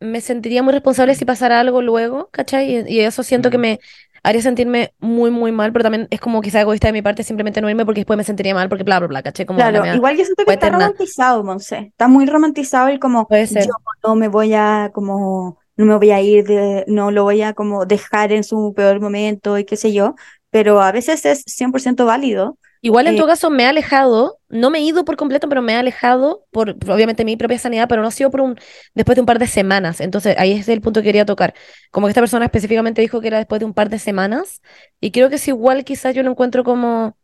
me 0.00 0.20
sentiría 0.20 0.62
muy 0.62 0.72
responsable 0.72 1.14
si 1.14 1.24
pasara 1.24 1.60
algo 1.60 1.82
luego, 1.82 2.28
¿cachai? 2.32 2.84
Y, 2.88 2.96
y 2.96 3.00
eso 3.00 3.22
siento 3.22 3.50
que 3.50 3.58
me 3.58 3.80
haría 4.22 4.42
sentirme 4.42 4.92
muy, 5.00 5.30
muy 5.30 5.52
mal, 5.52 5.72
pero 5.72 5.82
también 5.82 6.06
es 6.10 6.20
como 6.20 6.40
quizá 6.40 6.60
egoísta 6.60 6.88
de 6.88 6.92
mi 6.92 7.02
parte 7.02 7.22
simplemente 7.24 7.60
no 7.60 7.68
irme 7.68 7.84
porque 7.84 8.00
después 8.00 8.16
me 8.16 8.24
sentiría 8.24 8.54
mal 8.54 8.68
porque 8.68 8.84
bla, 8.84 8.98
bla, 8.98 9.08
bla, 9.08 9.22
¿cachai? 9.22 9.46
Como 9.46 9.58
la 9.58 9.70
Claro, 9.70 9.96
igual 9.96 10.16
yo 10.16 10.24
siento 10.24 10.44
que 10.44 10.52
está 10.52 10.66
eterna. 10.66 10.86
romantizado, 10.86 11.44
Monse. 11.44 11.78
Está 11.78 12.08
muy 12.08 12.26
romantizado 12.26 12.88
el 12.88 12.98
como 13.00 13.28
yo 13.30 13.72
no 14.04 14.14
me 14.14 14.28
voy 14.28 14.54
a 14.54 14.90
como 14.92 15.58
no 15.76 15.86
me 15.86 15.96
voy 15.96 16.10
a 16.10 16.20
ir 16.20 16.44
de, 16.44 16.84
no 16.86 17.10
lo 17.10 17.24
voy 17.24 17.42
a 17.42 17.54
como 17.54 17.86
dejar 17.86 18.32
en 18.32 18.44
su 18.44 18.72
peor 18.74 19.00
momento 19.00 19.58
y 19.58 19.64
qué 19.64 19.76
sé 19.76 19.92
yo, 19.92 20.14
pero 20.50 20.80
a 20.82 20.92
veces 20.92 21.24
es 21.24 21.44
100% 21.46 22.04
válido. 22.04 22.58
Igual 22.84 23.06
en 23.06 23.14
Eh, 23.14 23.16
todo 23.16 23.28
caso 23.28 23.48
me 23.50 23.62
he 23.62 23.66
alejado, 23.66 24.40
no 24.48 24.68
me 24.70 24.78
he 24.78 24.82
ido 24.82 25.04
por 25.04 25.16
completo, 25.16 25.48
pero 25.48 25.62
me 25.62 25.72
he 25.74 25.76
alejado 25.76 26.46
por, 26.50 26.76
por 26.78 26.90
obviamente 26.90 27.24
mi 27.24 27.36
propia 27.36 27.58
sanidad, 27.58 27.88
pero 27.88 28.02
no 28.02 28.08
ha 28.08 28.10
sido 28.10 28.30
por 28.30 28.40
un, 28.40 28.58
después 28.94 29.14
de 29.16 29.20
un 29.22 29.26
par 29.26 29.38
de 29.38 29.46
semanas. 29.46 30.00
Entonces 30.00 30.36
ahí 30.38 30.52
es 30.52 30.68
el 30.68 30.80
punto 30.80 31.00
que 31.00 31.06
quería 31.06 31.24
tocar. 31.24 31.54
Como 31.92 32.06
que 32.08 32.10
esta 32.10 32.20
persona 32.20 32.44
específicamente 32.46 33.00
dijo 33.00 33.20
que 33.20 33.28
era 33.28 33.38
después 33.38 33.60
de 33.60 33.66
un 33.66 33.74
par 33.74 33.88
de 33.88 33.98
semanas, 34.00 34.62
y 35.00 35.12
creo 35.12 35.28
que 35.30 35.36
es 35.36 35.46
igual, 35.48 35.84
quizás 35.84 36.14
yo 36.14 36.22
lo 36.24 36.30
encuentro 36.32 36.64
como, 36.64 37.16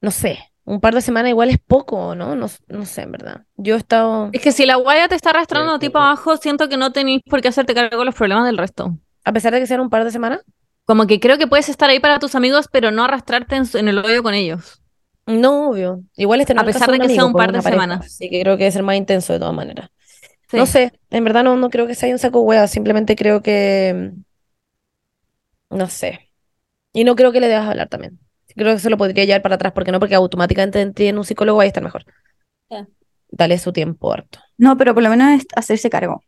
no 0.00 0.10
sé, 0.10 0.38
un 0.64 0.80
par 0.80 0.94
de 0.94 1.00
semanas 1.02 1.30
igual 1.30 1.50
es 1.50 1.58
poco, 1.58 2.14
¿no? 2.14 2.36
No, 2.36 2.46
no 2.68 2.86
sé, 2.86 3.02
en 3.02 3.12
verdad. 3.12 3.46
Yo 3.56 3.74
he 3.74 3.78
estado, 3.78 4.32
Es 4.32 4.40
que 4.42 4.52
si 4.52 4.64
la 4.64 4.76
guaya 4.76 5.06
te 5.08 5.14
está 5.16 5.30
arrastrando 5.30 5.72
Sí, 5.72 5.74
a 5.74 5.78
ti 5.78 5.88
sí, 5.88 5.90
para 5.90 6.06
sí. 6.06 6.12
abajo, 6.12 6.36
siento 6.38 6.68
que 6.70 6.76
no 6.78 6.92
tenéis 6.92 7.20
por 7.28 7.42
qué 7.42 7.48
hacerte 7.48 7.74
cargo 7.74 7.98
de 7.98 8.04
los 8.06 8.14
problemas 8.14 8.46
del 8.46 8.56
resto. 8.58 8.96
a 9.24 9.32
pesar 9.32 9.52
de 9.52 9.60
que 9.60 9.66
sean 9.66 9.80
un 9.80 9.90
par 9.90 10.04
de 10.04 10.10
semanas, 10.10 10.40
Como 10.88 11.06
que 11.06 11.20
creo 11.20 11.36
que 11.36 11.46
puedes 11.46 11.68
estar 11.68 11.90
ahí 11.90 12.00
para 12.00 12.18
tus 12.18 12.34
amigos, 12.34 12.66
pero 12.72 12.90
no 12.90 13.04
arrastrarte 13.04 13.56
en, 13.56 13.88
el 13.88 13.98
hoyo 13.98 14.22
con 14.22 14.32
ellos. 14.32 14.82
no, 15.26 15.68
obvio. 15.68 16.02
Igual 16.16 16.40
este 16.40 16.54
no 16.54 16.62
A 16.62 16.64
es 16.64 16.68
el 16.68 16.72
pesar 16.72 16.90
de 16.90 16.98
que 16.98 17.14
sea 17.14 17.26
un 17.26 17.34
par 17.34 17.52
de 17.52 17.60
pareja, 17.60 17.70
semanas. 17.70 18.06
Así 18.06 18.30
que 18.30 18.40
creo 18.40 18.56
que 18.56 18.64
debe 18.64 18.72
ser 18.72 18.82
más 18.84 18.96
intenso 18.96 19.34
de 19.34 19.38
todas 19.38 19.54
maneras. 19.54 19.90
Sí. 20.50 20.56
No 20.56 20.64
sé, 20.64 20.98
en 21.10 21.24
verdad 21.24 21.44
no, 21.44 21.56
no 21.56 21.68
creo 21.68 21.86
que 21.86 21.94
sea 21.94 22.10
un 22.10 22.18
saco 22.18 22.40
hueá, 22.40 22.66
simplemente 22.68 23.16
creo 23.16 23.42
que, 23.42 24.12
no 25.68 25.88
sé. 25.90 26.30
Y 26.94 27.04
no 27.04 27.16
creo 27.16 27.32
que 27.32 27.40
le 27.40 27.48
debas 27.48 27.68
hablar 27.68 27.90
también. 27.90 28.18
Creo 28.56 28.72
que 28.72 28.80
se 28.80 28.88
lo 28.88 28.96
podría 28.96 29.26
llevar 29.26 29.42
para 29.42 29.56
atrás, 29.56 29.74
porque 29.74 29.92
no, 29.92 30.00
porque 30.00 30.14
automáticamente 30.14 30.90
en 31.06 31.18
un 31.18 31.24
psicólogo 31.26 31.60
ahí 31.60 31.68
estar 31.68 31.82
mejor. 31.82 32.06
Dale 33.30 33.58
su 33.58 33.74
tiempo 33.74 34.10
harto. 34.10 34.38
No, 34.56 34.78
pero 34.78 34.94
por 34.94 35.02
lo 35.02 35.10
menos 35.10 35.38
es 35.38 35.46
hacerse 35.54 35.90
cargo. 35.90 36.22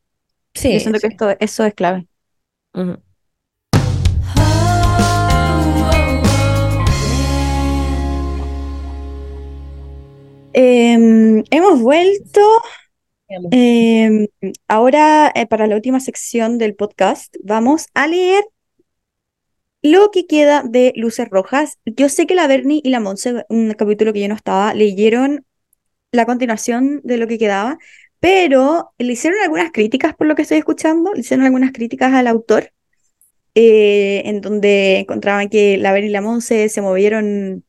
Sí, 0.53 0.75
Yo 0.75 0.81
siento 0.81 1.01
que 1.01 1.07
sí. 1.09 1.13
esto, 1.15 1.35
eso 1.41 1.65
es 1.65 1.73
clave. 1.73 2.07
Ujú. 2.75 3.03
Em, 10.53 11.45
hemos 11.51 11.81
vuelto. 11.81 12.41
Em, 13.53 14.27
ahora, 14.69 15.31
eh, 15.35 15.47
para 15.47 15.67
la 15.67 15.77
última 15.77 16.01
sección 16.01 16.59
del 16.59 16.75
podcast, 16.75 17.37
vamos 17.45 17.87
a 17.95 18.07
leer 18.09 18.45
lo 19.83 20.11
que 20.11 20.27
queda 20.27 20.63
de 20.63 20.93
Luces 20.97 21.29
Rojas. 21.31 21.79
Yo 21.85 22.09
sé 22.09 22.27
que 22.27 22.35
la 22.35 22.47
Bernie 22.47 22.81
y 22.85 22.91
la 22.91 23.01
Monse, 23.01 23.45
un 23.49 23.73
capítulo 23.75 24.13
que 24.13 24.21
yo 24.21 24.29
no 24.29 24.35
estaba, 24.35 24.75
leyeron 24.75 25.47
la 26.13 26.27
continuación 26.27 27.01
de 27.05 27.17
lo 27.19 27.27
que 27.29 27.39
quedaba, 27.39 27.79
pero 28.21 28.93
le 28.99 29.13
hicieron 29.13 29.41
algunas 29.43 29.73
críticas 29.73 30.15
por 30.15 30.27
lo 30.27 30.35
que 30.35 30.43
estoy 30.43 30.59
escuchando, 30.59 31.13
le 31.15 31.21
hicieron 31.21 31.47
algunas 31.47 31.73
críticas 31.73 32.13
al 32.13 32.27
autor, 32.27 32.73
eh, 33.55 34.23
en 34.27 34.41
donde 34.41 34.99
encontraban 34.99 35.49
que 35.49 35.77
la 35.79 35.93
Bernie 35.93 36.11
y 36.11 36.13
la 36.13 36.21
Monse 36.23 36.69
se 36.69 36.83
movieron. 36.83 37.65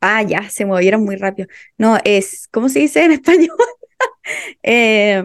Ah, 0.00 0.22
ya, 0.22 0.48
se 0.50 0.64
movieron 0.66 1.04
muy 1.04 1.16
rápido. 1.16 1.48
No, 1.78 1.98
es, 2.04 2.48
¿cómo 2.52 2.68
se 2.68 2.80
dice 2.80 3.04
en 3.04 3.12
español? 3.14 3.56
eh, 4.62 5.22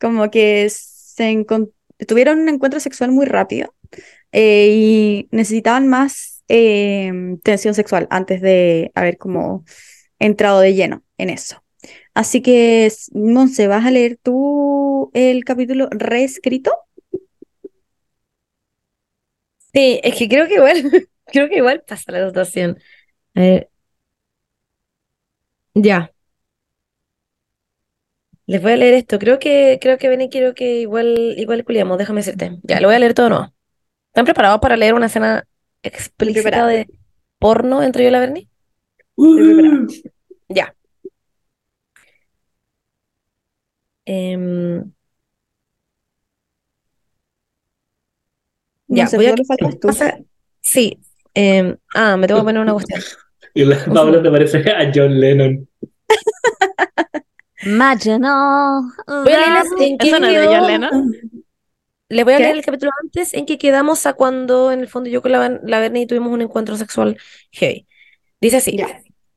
como 0.00 0.30
que 0.30 0.68
se 0.70 1.46
tuvieron 2.06 2.40
un 2.40 2.48
encuentro 2.48 2.80
sexual 2.80 3.10
muy 3.12 3.26
rápido 3.26 3.74
eh, 4.32 4.68
y 4.72 5.28
necesitaban 5.32 5.88
más 5.88 6.44
eh, 6.48 7.12
tensión 7.42 7.74
sexual 7.74 8.06
antes 8.10 8.40
de 8.42 8.92
haber 8.94 9.18
como 9.18 9.64
entrado 10.18 10.60
de 10.60 10.74
lleno 10.74 11.04
en 11.18 11.30
eso. 11.30 11.64
Así 12.14 12.42
que, 12.42 12.92
Monse, 13.14 13.68
¿vas 13.68 13.86
a 13.86 13.92
leer 13.92 14.18
tú 14.22 15.10
el 15.14 15.44
capítulo 15.44 15.88
reescrito? 15.92 16.72
Sí, 19.72 20.00
es 20.04 20.16
que 20.16 20.28
creo 20.28 20.46
que 20.46 20.54
igual, 20.54 21.08
creo 21.26 21.48
que 21.48 21.56
igual 21.56 21.82
pasa 21.86 22.12
la 22.12 22.26
situación. 22.28 22.78
Ya. 25.74 26.10
Les 28.46 28.60
voy 28.62 28.72
a 28.72 28.76
leer 28.76 28.94
esto. 28.94 29.18
Creo 29.18 29.38
que, 29.38 29.78
creo 29.80 29.96
que 29.98 30.08
ven 30.08 30.20
y 30.20 30.28
quiero 30.30 30.54
que 30.54 30.80
igual, 30.80 31.34
igual 31.38 31.64
culiamos. 31.64 31.98
Déjame 31.98 32.20
decirte. 32.20 32.58
Ya, 32.62 32.80
lo 32.80 32.88
voy 32.88 32.96
a 32.96 32.98
leer 32.98 33.14
todo 33.14 33.28
nuevo. 33.30 33.52
¿Están 34.08 34.24
preparados 34.26 34.60
para 34.60 34.76
leer 34.76 34.94
una 34.94 35.06
escena 35.06 35.46
explícita 35.82 36.66
de 36.66 36.86
porno 37.38 37.82
entre 37.82 38.04
yo 38.04 38.08
y 38.08 38.12
la 38.12 38.20
Bernie? 38.20 38.48
Uh, 39.16 39.86
Ya. 40.48 40.74
Em, 44.06 44.92
ya, 48.88 49.04
No 49.04 49.10
sé, 49.10 49.16
voy 49.16 49.26
a 49.26 49.34
pasa- 49.80 50.18
Sí. 50.60 50.98
em, 51.34 51.76
ah, 51.94 52.16
me 52.16 52.26
tengo 52.26 52.40
que 52.40 52.44
poner 52.44 52.62
una 52.62 52.72
cuestión. 52.72 53.00
Y 53.54 53.64
la 53.64 53.84
Paula 53.84 54.22
te 54.22 54.30
parece 54.30 54.58
a 54.70 54.90
John 54.94 55.18
Lennon. 55.20 55.68
Marginal. 57.66 58.82
Voy 59.06 59.32
a 59.32 59.38
leerles 59.38 59.72
en 59.80 59.98
qué 59.98 60.08
Eso 60.08 60.20
no 60.20 60.26
es 60.26 60.40
de 60.40 60.46
John 60.46 60.66
Lennon. 60.66 61.12
Les 62.10 62.24
voy 62.24 62.34
a 62.34 62.36
¿Qué? 62.36 62.42
leer 62.44 62.56
el 62.56 62.64
capítulo 62.64 62.90
antes 63.02 63.32
en 63.34 63.46
que 63.46 63.56
quedamos 63.58 64.04
a 64.06 64.12
cuando 64.12 64.70
en 64.72 64.80
el 64.80 64.88
fondo 64.88 65.08
yo 65.08 65.22
con 65.22 65.32
la, 65.32 65.60
la 65.64 65.80
Bernie 65.80 66.06
tuvimos 66.06 66.32
un 66.32 66.42
encuentro 66.42 66.76
sexual 66.76 67.16
heavy. 67.52 67.86
Dice 68.40 68.58
así. 68.58 68.76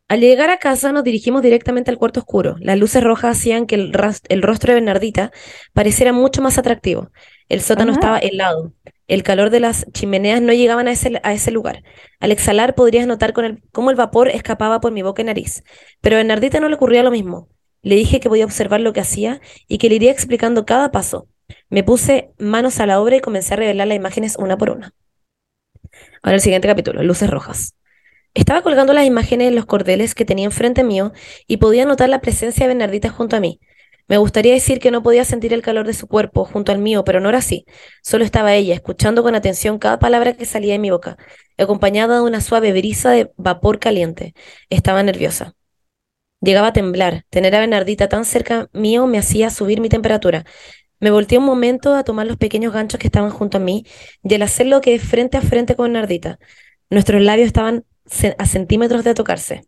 Al 0.10 0.20
llegar 0.20 0.50
a 0.50 0.58
casa 0.58 0.92
nos 0.92 1.04
dirigimos 1.04 1.42
directamente 1.42 1.92
al 1.92 1.98
cuarto 1.98 2.20
oscuro. 2.20 2.56
Las 2.60 2.78
luces 2.78 3.04
rojas 3.04 3.38
hacían 3.38 3.66
que 3.68 3.76
el, 3.76 3.94
ras- 3.94 4.22
el 4.30 4.42
rostro 4.42 4.72
de 4.74 4.76
Bernardita 4.76 5.32
pareciera 5.74 6.12
mucho 6.12 6.42
más 6.42 6.58
atractivo. 6.58 7.12
El 7.50 7.62
sótano 7.62 7.92
Ajá. 7.92 8.00
estaba 8.00 8.18
helado. 8.20 8.74
El 9.08 9.24
calor 9.24 9.50
de 9.50 9.62
las 9.62 9.86
chimeneas 9.94 10.42
no 10.42 10.52
llegaban 10.52 10.88
a 10.88 10.92
ese, 10.92 11.20
a 11.24 11.34
ese 11.34 11.52
lugar. 11.52 11.84
Al 12.20 12.32
exhalar 12.32 12.76
podrías 12.76 13.08
notar 13.08 13.34
con 13.34 13.46
el, 13.46 13.64
cómo 13.72 13.90
el 13.90 13.96
vapor 13.96 14.28
escapaba 14.28 14.82
por 14.82 14.92
mi 14.92 15.02
boca 15.02 15.22
y 15.22 15.26
nariz. 15.26 15.64
Pero 16.02 16.16
a 16.16 16.20
Bernardita 16.20 16.60
no 16.60 16.68
le 16.68 16.76
ocurría 16.76 17.04
lo 17.04 17.12
mismo. 17.12 17.48
Le 17.82 17.96
dije 17.96 18.20
que 18.20 18.28
podía 18.28 18.46
observar 18.46 18.82
lo 18.82 18.92
que 18.92 19.00
hacía 19.00 19.40
y 19.68 19.78
que 19.78 19.88
le 19.88 19.96
iría 19.96 20.12
explicando 20.12 20.66
cada 20.66 20.92
paso. 20.92 21.30
Me 21.70 21.84
puse 21.84 22.32
manos 22.38 22.80
a 22.80 22.86
la 22.86 23.00
obra 23.00 23.16
y 23.16 23.22
comencé 23.22 23.54
a 23.54 23.58
revelar 23.58 23.88
las 23.88 23.96
imágenes 23.96 24.36
una 24.38 24.58
por 24.58 24.72
una. 24.72 24.94
Ahora 26.22 26.36
el 26.36 26.42
siguiente 26.42 26.68
capítulo, 26.68 27.02
luces 27.04 27.30
rojas. 27.30 27.76
Estaba 28.34 28.62
colgando 28.62 28.94
las 28.94 29.06
imágenes 29.06 29.48
en 29.48 29.56
los 29.56 29.66
cordeles 29.66 30.14
que 30.14 30.26
tenía 30.26 30.46
enfrente 30.46 30.84
mío 30.84 31.14
y 31.48 31.58
podía 31.58 31.86
notar 31.86 32.10
la 32.10 32.20
presencia 32.20 32.66
de 32.66 32.74
Bernardita 32.74 33.10
junto 33.10 33.36
a 33.36 33.40
mí. 33.40 33.60
Me 34.08 34.18
gustaría 34.18 34.54
decir 34.54 34.80
que 34.80 34.92
no 34.92 35.04
podía 35.04 35.26
sentir 35.26 35.54
el 35.54 35.62
calor 35.62 35.86
de 35.86 35.94
su 35.94 36.08
cuerpo 36.08 36.46
junto 36.46 36.72
al 36.72 36.80
mío, 36.80 37.04
pero 37.04 37.20
no 37.20 37.30
era 37.30 37.40
así. 37.40 37.66
Solo 38.02 38.24
estaba 38.24 38.56
ella, 38.56 38.74
escuchando 38.74 39.22
con 39.24 39.36
atención 39.36 39.80
cada 39.80 40.00
palabra 40.00 40.34
que 40.34 40.46
salía 40.46 40.74
de 40.74 40.80
mi 40.80 40.92
boca, 40.92 41.18
acompañada 41.58 42.16
de 42.16 42.22
una 42.22 42.42
suave 42.42 42.72
brisa 42.72 43.12
de 43.12 43.32
vapor 43.36 43.80
caliente. 43.80 44.34
Estaba 44.70 45.04
nerviosa. 45.04 45.56
Llegaba 46.42 46.68
a 46.68 46.74
temblar. 46.74 47.26
Tener 47.30 47.56
a 47.56 47.60
Bernardita 47.60 48.08
tan 48.08 48.24
cerca 48.24 48.70
mío 48.72 49.08
me 49.08 49.18
hacía 49.18 49.50
subir 49.50 49.82
mi 49.82 49.90
temperatura. 49.90 50.46
Me 51.00 51.12
volteé 51.12 51.38
un 51.38 51.46
momento 51.46 51.94
a 51.96 52.04
tomar 52.04 52.28
los 52.28 52.38
pequeños 52.38 52.74
ganchos 52.74 53.00
que 53.00 53.08
estaban 53.08 53.30
junto 53.32 53.58
a 53.58 53.62
mí 53.62 53.86
y 54.24 54.34
al 54.34 54.42
hacerlo 54.42 54.82
quedé 54.82 55.00
frente 55.00 55.38
a 55.38 55.42
frente 55.42 55.76
con 55.76 55.86
Bernardita. 55.86 56.40
Nuestros 56.90 57.22
labios 57.22 57.48
estaban 57.48 57.86
a 58.38 58.46
centímetros 58.46 59.04
de 59.04 59.14
tocarse. 59.14 59.66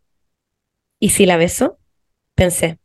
¿Y 1.00 1.10
si 1.10 1.26
la 1.26 1.38
beso? 1.38 1.78
Pensé. 2.36 2.80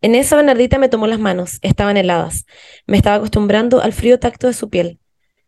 En 0.00 0.14
eso 0.14 0.36
Bernardita 0.36 0.78
me 0.78 0.88
tomó 0.88 1.06
las 1.06 1.18
manos, 1.18 1.58
estaban 1.62 1.96
heladas. 1.96 2.46
Me 2.86 2.96
estaba 2.96 3.16
acostumbrando 3.16 3.80
al 3.80 3.92
frío 3.92 4.18
tacto 4.18 4.46
de 4.46 4.52
su 4.52 4.68
piel. 4.68 5.00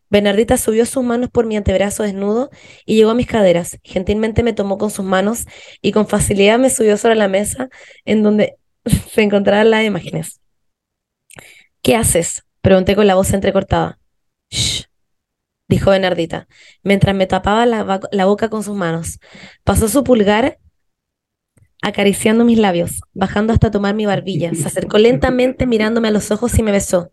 Bernardita 0.09 0.57
subió 0.57 0.85
sus 0.85 1.03
manos 1.03 1.29
por 1.29 1.45
mi 1.45 1.55
antebrazo 1.55 2.03
desnudo 2.03 2.49
y 2.85 2.95
llegó 2.95 3.11
a 3.11 3.15
mis 3.15 3.27
caderas. 3.27 3.77
Gentilmente 3.83 4.41
me 4.41 4.53
tomó 4.53 4.77
con 4.77 4.89
sus 4.89 5.05
manos 5.05 5.45
y 5.81 5.91
con 5.91 6.07
facilidad 6.07 6.57
me 6.57 6.69
subió 6.69 6.97
sobre 6.97 7.15
la 7.15 7.27
mesa 7.27 7.69
en 8.05 8.23
donde 8.23 8.57
se 9.11 9.21
encontraban 9.21 9.69
las 9.69 9.85
imágenes. 9.85 10.41
¿Qué 11.81 11.95
haces? 11.95 12.43
Pregunté 12.61 12.95
con 12.95 13.07
la 13.07 13.15
voz 13.15 13.31
entrecortada. 13.33 13.99
Shh, 14.49 14.85
dijo 15.67 15.91
Bernardita, 15.91 16.47
mientras 16.81 17.15
me 17.15 17.27
tapaba 17.27 17.65
la, 17.67 17.99
la 18.11 18.25
boca 18.25 18.49
con 18.49 18.63
sus 18.63 18.75
manos. 18.75 19.19
Pasó 19.63 19.87
su 19.87 20.03
pulgar 20.03 20.57
acariciando 21.81 22.43
mis 22.45 22.57
labios, 22.57 23.01
bajando 23.13 23.53
hasta 23.53 23.71
tomar 23.71 23.95
mi 23.95 24.05
barbilla. 24.05 24.53
Se 24.53 24.67
acercó 24.67 24.97
lentamente 24.97 25.65
mirándome 25.65 26.09
a 26.09 26.11
los 26.11 26.31
ojos 26.31 26.57
y 26.59 26.63
me 26.63 26.71
besó. 26.71 27.09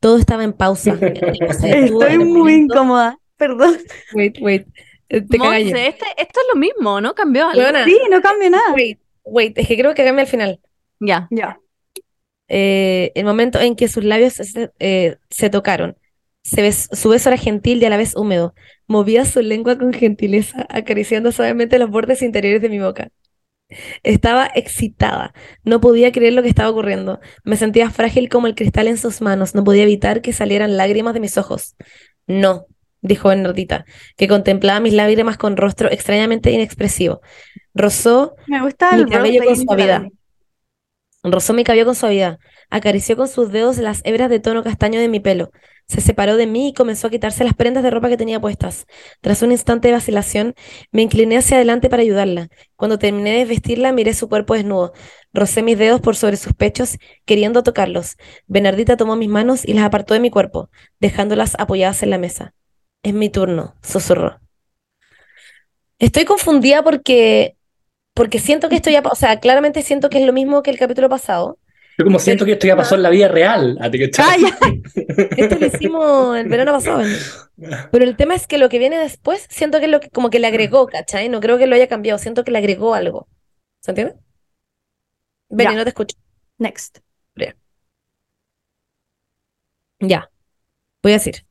Todo 0.00 0.18
estaba 0.18 0.44
en 0.44 0.52
pausa. 0.52 0.98
Estoy 1.62 2.18
muy 2.18 2.54
incómoda. 2.54 3.18
Perdón. 3.36 3.78
Wait, 4.14 4.36
wait. 4.40 4.66
Eh, 5.08 5.20
Te. 5.22 5.38
Monse, 5.38 5.86
este, 5.88 6.04
esto 6.16 6.40
es 6.40 6.46
lo 6.52 6.58
mismo, 6.60 7.00
¿no? 7.00 7.14
Cambió 7.14 7.48
algo. 7.48 7.62
Sí, 7.84 7.98
no 8.10 8.20
cambia 8.20 8.50
nada. 8.50 8.72
wait, 8.74 8.98
wait. 9.24 9.56
Es 9.58 9.66
que 9.68 9.76
creo 9.78 9.94
que 9.94 10.04
cambia 10.04 10.22
al 10.22 10.28
final. 10.28 10.60
Ya. 11.00 11.26
Ya. 11.30 11.58
eh, 12.48 13.10
el 13.14 13.24
momento 13.24 13.58
en 13.60 13.74
que 13.76 13.88
sus 13.88 14.04
labios 14.04 14.34
se, 14.34 14.70
eh, 14.78 15.16
se 15.30 15.50
tocaron. 15.50 15.96
Se 16.42 16.62
bes- 16.62 16.94
su 16.94 17.08
beso 17.08 17.30
era 17.30 17.38
gentil 17.38 17.82
y 17.82 17.86
a 17.86 17.90
la 17.90 17.96
vez 17.96 18.14
húmedo. 18.16 18.54
Movía 18.86 19.24
su 19.24 19.40
lengua 19.40 19.78
con 19.78 19.92
gentileza, 19.94 20.66
acariciando 20.68 21.32
suavemente 21.32 21.78
los 21.78 21.88
bordes 21.90 22.20
interiores 22.22 22.60
de 22.60 22.68
mi 22.68 22.78
boca. 22.78 23.08
Estaba 24.02 24.48
excitada. 24.54 25.32
No 25.64 25.80
podía 25.80 26.12
creer 26.12 26.34
lo 26.34 26.42
que 26.42 26.48
estaba 26.48 26.70
ocurriendo. 26.70 27.20
Me 27.44 27.56
sentía 27.56 27.90
frágil 27.90 28.28
como 28.28 28.46
el 28.46 28.54
cristal 28.54 28.88
en 28.88 28.98
sus 28.98 29.20
manos. 29.20 29.54
No 29.54 29.64
podía 29.64 29.84
evitar 29.84 30.20
que 30.22 30.32
salieran 30.32 30.76
lágrimas 30.76 31.14
de 31.14 31.20
mis 31.20 31.38
ojos. 31.38 31.76
No, 32.26 32.66
dijo 33.00 33.28
Bernardita, 33.28 33.84
que 34.16 34.28
contemplaba 34.28 34.80
mis 34.80 34.94
lágrimas 34.94 35.36
con 35.36 35.56
rostro 35.56 35.90
extrañamente 35.90 36.50
inexpresivo. 36.50 37.20
Rozó 37.74 38.34
Me 38.46 38.62
gusta 38.62 38.92
Mi 38.92 39.02
el 39.02 39.08
cabello 39.08 39.44
con 39.44 39.56
suavidad. 39.56 40.00
Dani. 40.02 40.12
Rozó 41.22 41.54
mi 41.54 41.64
cabello 41.64 41.86
con 41.86 41.94
suavidad, 41.94 42.38
acarició 42.68 43.16
con 43.16 43.28
sus 43.28 43.50
dedos 43.50 43.78
las 43.78 44.02
hebras 44.04 44.28
de 44.28 44.40
tono 44.40 44.62
castaño 44.62 45.00
de 45.00 45.08
mi 45.08 45.20
pelo, 45.20 45.50
se 45.86 46.00
separó 46.00 46.36
de 46.36 46.46
mí 46.46 46.68
y 46.68 46.74
comenzó 46.74 47.06
a 47.06 47.10
quitarse 47.10 47.44
las 47.44 47.54
prendas 47.54 47.82
de 47.82 47.90
ropa 47.90 48.08
que 48.08 48.16
tenía 48.16 48.40
puestas. 48.40 48.86
Tras 49.20 49.42
un 49.42 49.52
instante 49.52 49.88
de 49.88 49.94
vacilación, 49.94 50.54
me 50.92 51.02
incliné 51.02 51.36
hacia 51.36 51.56
adelante 51.56 51.90
para 51.90 52.02
ayudarla. 52.02 52.48
Cuando 52.76 52.98
terminé 52.98 53.38
de 53.38 53.44
vestirla, 53.44 53.92
miré 53.92 54.14
su 54.14 54.28
cuerpo 54.28 54.54
desnudo. 54.54 54.92
Rocé 55.32 55.62
mis 55.62 55.78
dedos 55.78 56.00
por 56.00 56.16
sobre 56.16 56.36
sus 56.36 56.54
pechos, 56.54 56.98
queriendo 57.24 57.62
tocarlos. 57.62 58.16
Bernardita 58.46 58.96
tomó 58.96 59.16
mis 59.16 59.28
manos 59.28 59.66
y 59.66 59.74
las 59.74 59.84
apartó 59.84 60.14
de 60.14 60.20
mi 60.20 60.30
cuerpo, 60.30 60.70
dejándolas 61.00 61.54
apoyadas 61.58 62.02
en 62.02 62.10
la 62.10 62.18
mesa. 62.18 62.54
Es 63.02 63.14
mi 63.14 63.28
turno, 63.28 63.74
susurró. 63.82 64.40
Estoy 65.98 66.24
confundida 66.24 66.82
porque, 66.82 67.56
porque 68.14 68.38
siento 68.38 68.68
que 68.68 68.76
esto 68.76 68.90
ya, 68.90 69.02
o 69.10 69.14
sea, 69.14 69.40
claramente 69.40 69.82
siento 69.82 70.08
que 70.10 70.18
es 70.18 70.26
lo 70.26 70.32
mismo 70.32 70.62
que 70.62 70.70
el 70.70 70.78
capítulo 70.78 71.08
pasado. 71.08 71.58
Yo 71.96 72.04
como 72.04 72.18
siento 72.18 72.44
que 72.44 72.52
esto 72.52 72.66
ya 72.66 72.76
pasó 72.76 72.94
en 72.96 73.02
la 73.02 73.10
vida 73.10 73.28
real. 73.28 73.78
¿A 73.80 73.90
ti 73.90 74.10
tal? 74.10 74.26
¡Calla! 74.26 74.58
Esto 75.36 75.58
lo 75.58 75.66
hicimos 75.66 76.36
el 76.36 76.48
verano 76.48 76.72
pasado. 76.72 77.02
¿no? 77.02 77.76
Pero 77.92 78.04
el 78.04 78.16
tema 78.16 78.34
es 78.34 78.46
que 78.46 78.58
lo 78.58 78.68
que 78.68 78.78
viene 78.78 78.98
después, 78.98 79.46
siento 79.48 79.78
que 79.78 79.84
es 79.86 79.90
lo 79.90 80.00
que 80.00 80.10
como 80.10 80.30
que 80.30 80.40
le 80.40 80.48
agregó, 80.48 80.86
¿cachai? 80.86 81.28
No 81.28 81.40
creo 81.40 81.56
que 81.56 81.66
lo 81.66 81.76
haya 81.76 81.88
cambiado, 81.88 82.18
siento 82.18 82.44
que 82.44 82.50
le 82.50 82.58
agregó 82.58 82.94
algo. 82.94 83.28
¿Se 83.80 83.92
entiende? 83.92 84.16
Ya. 85.50 85.72
no 85.72 85.84
te 85.84 85.90
escucho. 85.90 86.16
Next. 86.58 86.98
Ya. 90.00 90.30
Voy 91.02 91.12
a 91.12 91.16
decir. 91.16 91.46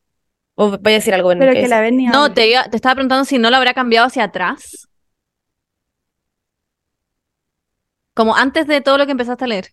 O 0.56 0.78
voy 0.78 0.94
a 0.94 0.96
decir 0.98 1.14
algo, 1.14 1.30
Benny, 1.30 1.40
Pero 1.40 1.54
¿qué 1.54 1.62
que 1.62 1.68
la 1.68 1.78
decir? 1.82 1.92
ven 1.92 1.98
ni 1.98 2.06
No, 2.08 2.32
te, 2.34 2.48
iba- 2.50 2.66
te 2.70 2.76
estaba 2.76 2.96
preguntando 2.96 3.26
si 3.26 3.38
no 3.40 3.50
lo 3.50 3.56
habrá 3.58 3.74
cambiado 3.74 4.08
hacia 4.08 4.26
atrás. 4.26 4.88
Como 8.14 8.36
antes 8.36 8.68
de 8.68 8.82
todo 8.82 8.98
lo 8.98 9.06
que 9.06 9.14
empezaste 9.14 9.46
a 9.46 9.48
leer. 9.48 9.68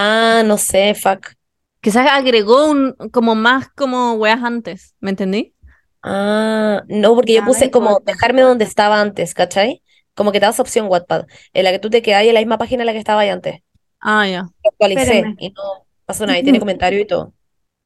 Ah, 0.00 0.44
no 0.46 0.58
sé, 0.58 0.94
fuck. 0.94 1.34
Quizás 1.80 2.06
agregó 2.08 2.70
un 2.70 2.94
como 3.12 3.34
más 3.34 3.68
como 3.70 4.12
weas 4.12 4.44
antes. 4.44 4.94
¿Me 5.00 5.10
entendí? 5.10 5.56
Ah, 6.04 6.84
no, 6.86 7.16
porque 7.16 7.34
yo 7.34 7.44
puse 7.44 7.72
como 7.72 7.98
dejarme 8.04 8.42
donde 8.42 8.64
estaba 8.64 9.00
antes, 9.00 9.34
¿cachai? 9.34 9.82
Como 10.14 10.30
que 10.30 10.38
te 10.38 10.46
das 10.46 10.60
opción 10.60 10.86
Wattpad, 10.86 11.26
en 11.52 11.64
la 11.64 11.72
que 11.72 11.80
tú 11.80 11.90
te 11.90 12.00
quedas 12.00 12.22
en 12.22 12.34
la 12.34 12.38
misma 12.40 12.58
página 12.58 12.82
en 12.82 12.86
la 12.86 12.92
que 12.92 13.00
estaba 13.00 13.22
ahí 13.22 13.28
antes. 13.28 13.60
Ah, 14.00 14.28
ya. 14.28 14.42
Lo 14.42 14.70
actualicé 14.70 15.02
Espérenme. 15.02 15.34
y 15.40 15.50
no 15.50 15.86
pasó 16.06 16.26
nada, 16.26 16.38
y 16.38 16.44
tiene 16.44 16.60
comentario 16.60 17.00
y 17.00 17.04
todo. 17.04 17.32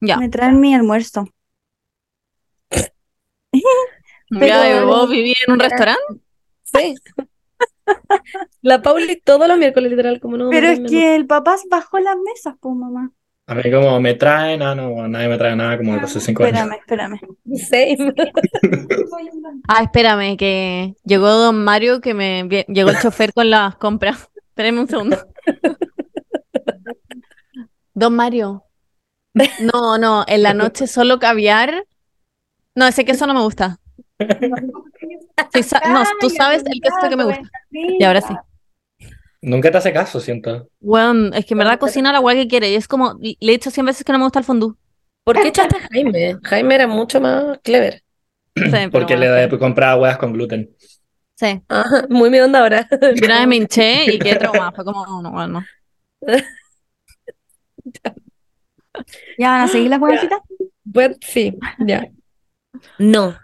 Ya. 0.02 0.18
Me 0.18 0.28
traen 0.28 0.60
mi 0.60 0.74
almuerzo. 0.74 1.26
Ya, 2.70 2.82
Pero- 4.38 4.86
¿vos 4.86 5.08
viví 5.08 5.34
en 5.46 5.52
un 5.54 5.60
restaurante? 5.60 6.02
Sí. 6.64 6.94
La 8.62 8.82
Pauli 8.82 9.20
todos 9.24 9.48
los 9.48 9.58
miércoles, 9.58 9.90
literal, 9.90 10.20
como 10.20 10.36
no. 10.36 10.50
Pero 10.50 10.68
es 10.68 10.80
que 10.80 11.16
el 11.16 11.26
papá 11.26 11.56
bajó 11.70 11.98
las 11.98 12.16
mesas, 12.16 12.54
pues 12.60 12.74
mamá. 12.74 13.10
A 13.46 13.54
mí 13.56 13.62
como 13.72 14.00
me 14.00 14.14
traen, 14.14 14.62
ah, 14.62 14.74
no, 14.74 15.08
nadie 15.08 15.28
me 15.28 15.36
trae 15.36 15.56
nada 15.56 15.76
como 15.76 15.92
desde 15.92 16.06
hace 16.06 16.20
cinco 16.20 16.44
años. 16.44 16.68
Espérame, 16.86 17.18
espérame. 17.18 17.44
Ah, 19.68 19.82
espérame, 19.82 20.36
que 20.36 20.94
llegó 21.04 21.28
don 21.28 21.64
Mario, 21.64 22.00
que 22.00 22.14
me 22.14 22.48
llegó 22.68 22.90
el 22.90 23.00
chofer 23.00 23.32
con 23.32 23.50
las 23.50 23.76
compras. 23.76 24.30
Espérame 24.48 24.80
un 24.80 24.88
segundo. 24.88 25.16
Don 27.94 28.14
Mario. 28.14 28.64
No, 29.60 29.98
no, 29.98 30.24
en 30.26 30.42
la 30.42 30.54
noche 30.54 30.86
solo 30.86 31.18
caviar. 31.18 31.86
No, 32.74 32.86
ese 32.86 33.04
queso 33.04 33.26
no 33.26 33.34
me 33.34 33.42
gusta. 33.42 33.78
Sí, 35.52 35.62
sa- 35.62 35.82
no, 35.92 36.02
tú 36.20 36.30
sabes 36.30 36.62
el 36.66 36.80
queso 36.80 37.08
que 37.08 37.16
me 37.16 37.24
gusta. 37.24 37.48
Y 37.70 38.02
ahora 38.04 38.20
sí. 38.20 38.34
Nunca 39.42 39.70
te 39.70 39.78
hace 39.78 39.92
caso, 39.92 40.20
siento. 40.20 40.68
Bueno, 40.80 41.34
es 41.34 41.44
que 41.44 41.54
en 41.54 41.58
verdad 41.58 41.78
cocina 41.78 42.12
la 42.12 42.20
hueá 42.20 42.36
que 42.36 42.48
quiere. 42.48 42.70
Y 42.70 42.74
es 42.76 42.86
como, 42.86 43.18
le 43.20 43.36
he 43.40 43.50
dicho 43.52 43.70
100 43.70 43.86
veces 43.86 44.04
que 44.04 44.12
no 44.12 44.18
me 44.18 44.24
gusta 44.24 44.38
el 44.38 44.44
fondue. 44.44 44.74
¿Por 45.24 45.40
qué 45.40 45.48
echaste 45.48 45.76
a 45.76 45.80
Jaime? 45.80 46.38
Jaime 46.44 46.74
era 46.74 46.86
mucho 46.86 47.20
más 47.20 47.58
clever. 47.62 48.02
Sí, 48.54 48.62
Porque 48.92 49.16
bueno, 49.16 49.34
le 49.34 49.50
sí. 49.50 49.58
compraba 49.58 50.00
huevas 50.00 50.18
con 50.18 50.32
gluten. 50.32 50.70
Sí. 51.34 51.60
Ajá, 51.68 52.06
muy 52.08 52.30
mi 52.30 52.38
onda 52.38 52.60
ahora. 52.60 52.88
Yo 52.90 53.26
una 53.26 53.38
vez 53.40 53.48
me 53.48 53.56
hinché 53.56 54.04
y 54.14 54.18
quedé 54.18 54.36
traumada. 54.36 54.72
Fue 54.72 54.84
como, 54.84 55.04
no, 55.22 55.30
bueno, 55.32 55.48
no. 55.60 55.64
¿Ya 59.38 59.50
van 59.50 59.60
a 59.62 59.68
seguir 59.68 59.90
las 59.90 60.00
huevecitas? 60.00 60.40
Pues 60.92 61.16
sí, 61.20 61.56
ya. 61.78 62.06
No, 62.98 63.36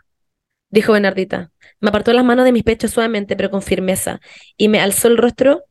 dijo 0.71 0.93
Bernardita. 0.93 1.51
Me 1.81 1.91
apartó 1.91 2.13
las 2.13 2.25
manos 2.25 2.45
de 2.45 2.53
mis 2.53 2.65
pechos 2.65 2.91
suavemente, 2.91 3.37
pero 3.37 3.51
con 3.51 3.63
firmeza, 3.63 4.21
y 4.57 4.69
me 4.69 4.81
alzó 4.81 5.09
el 5.09 5.17
rostro. 5.17 5.65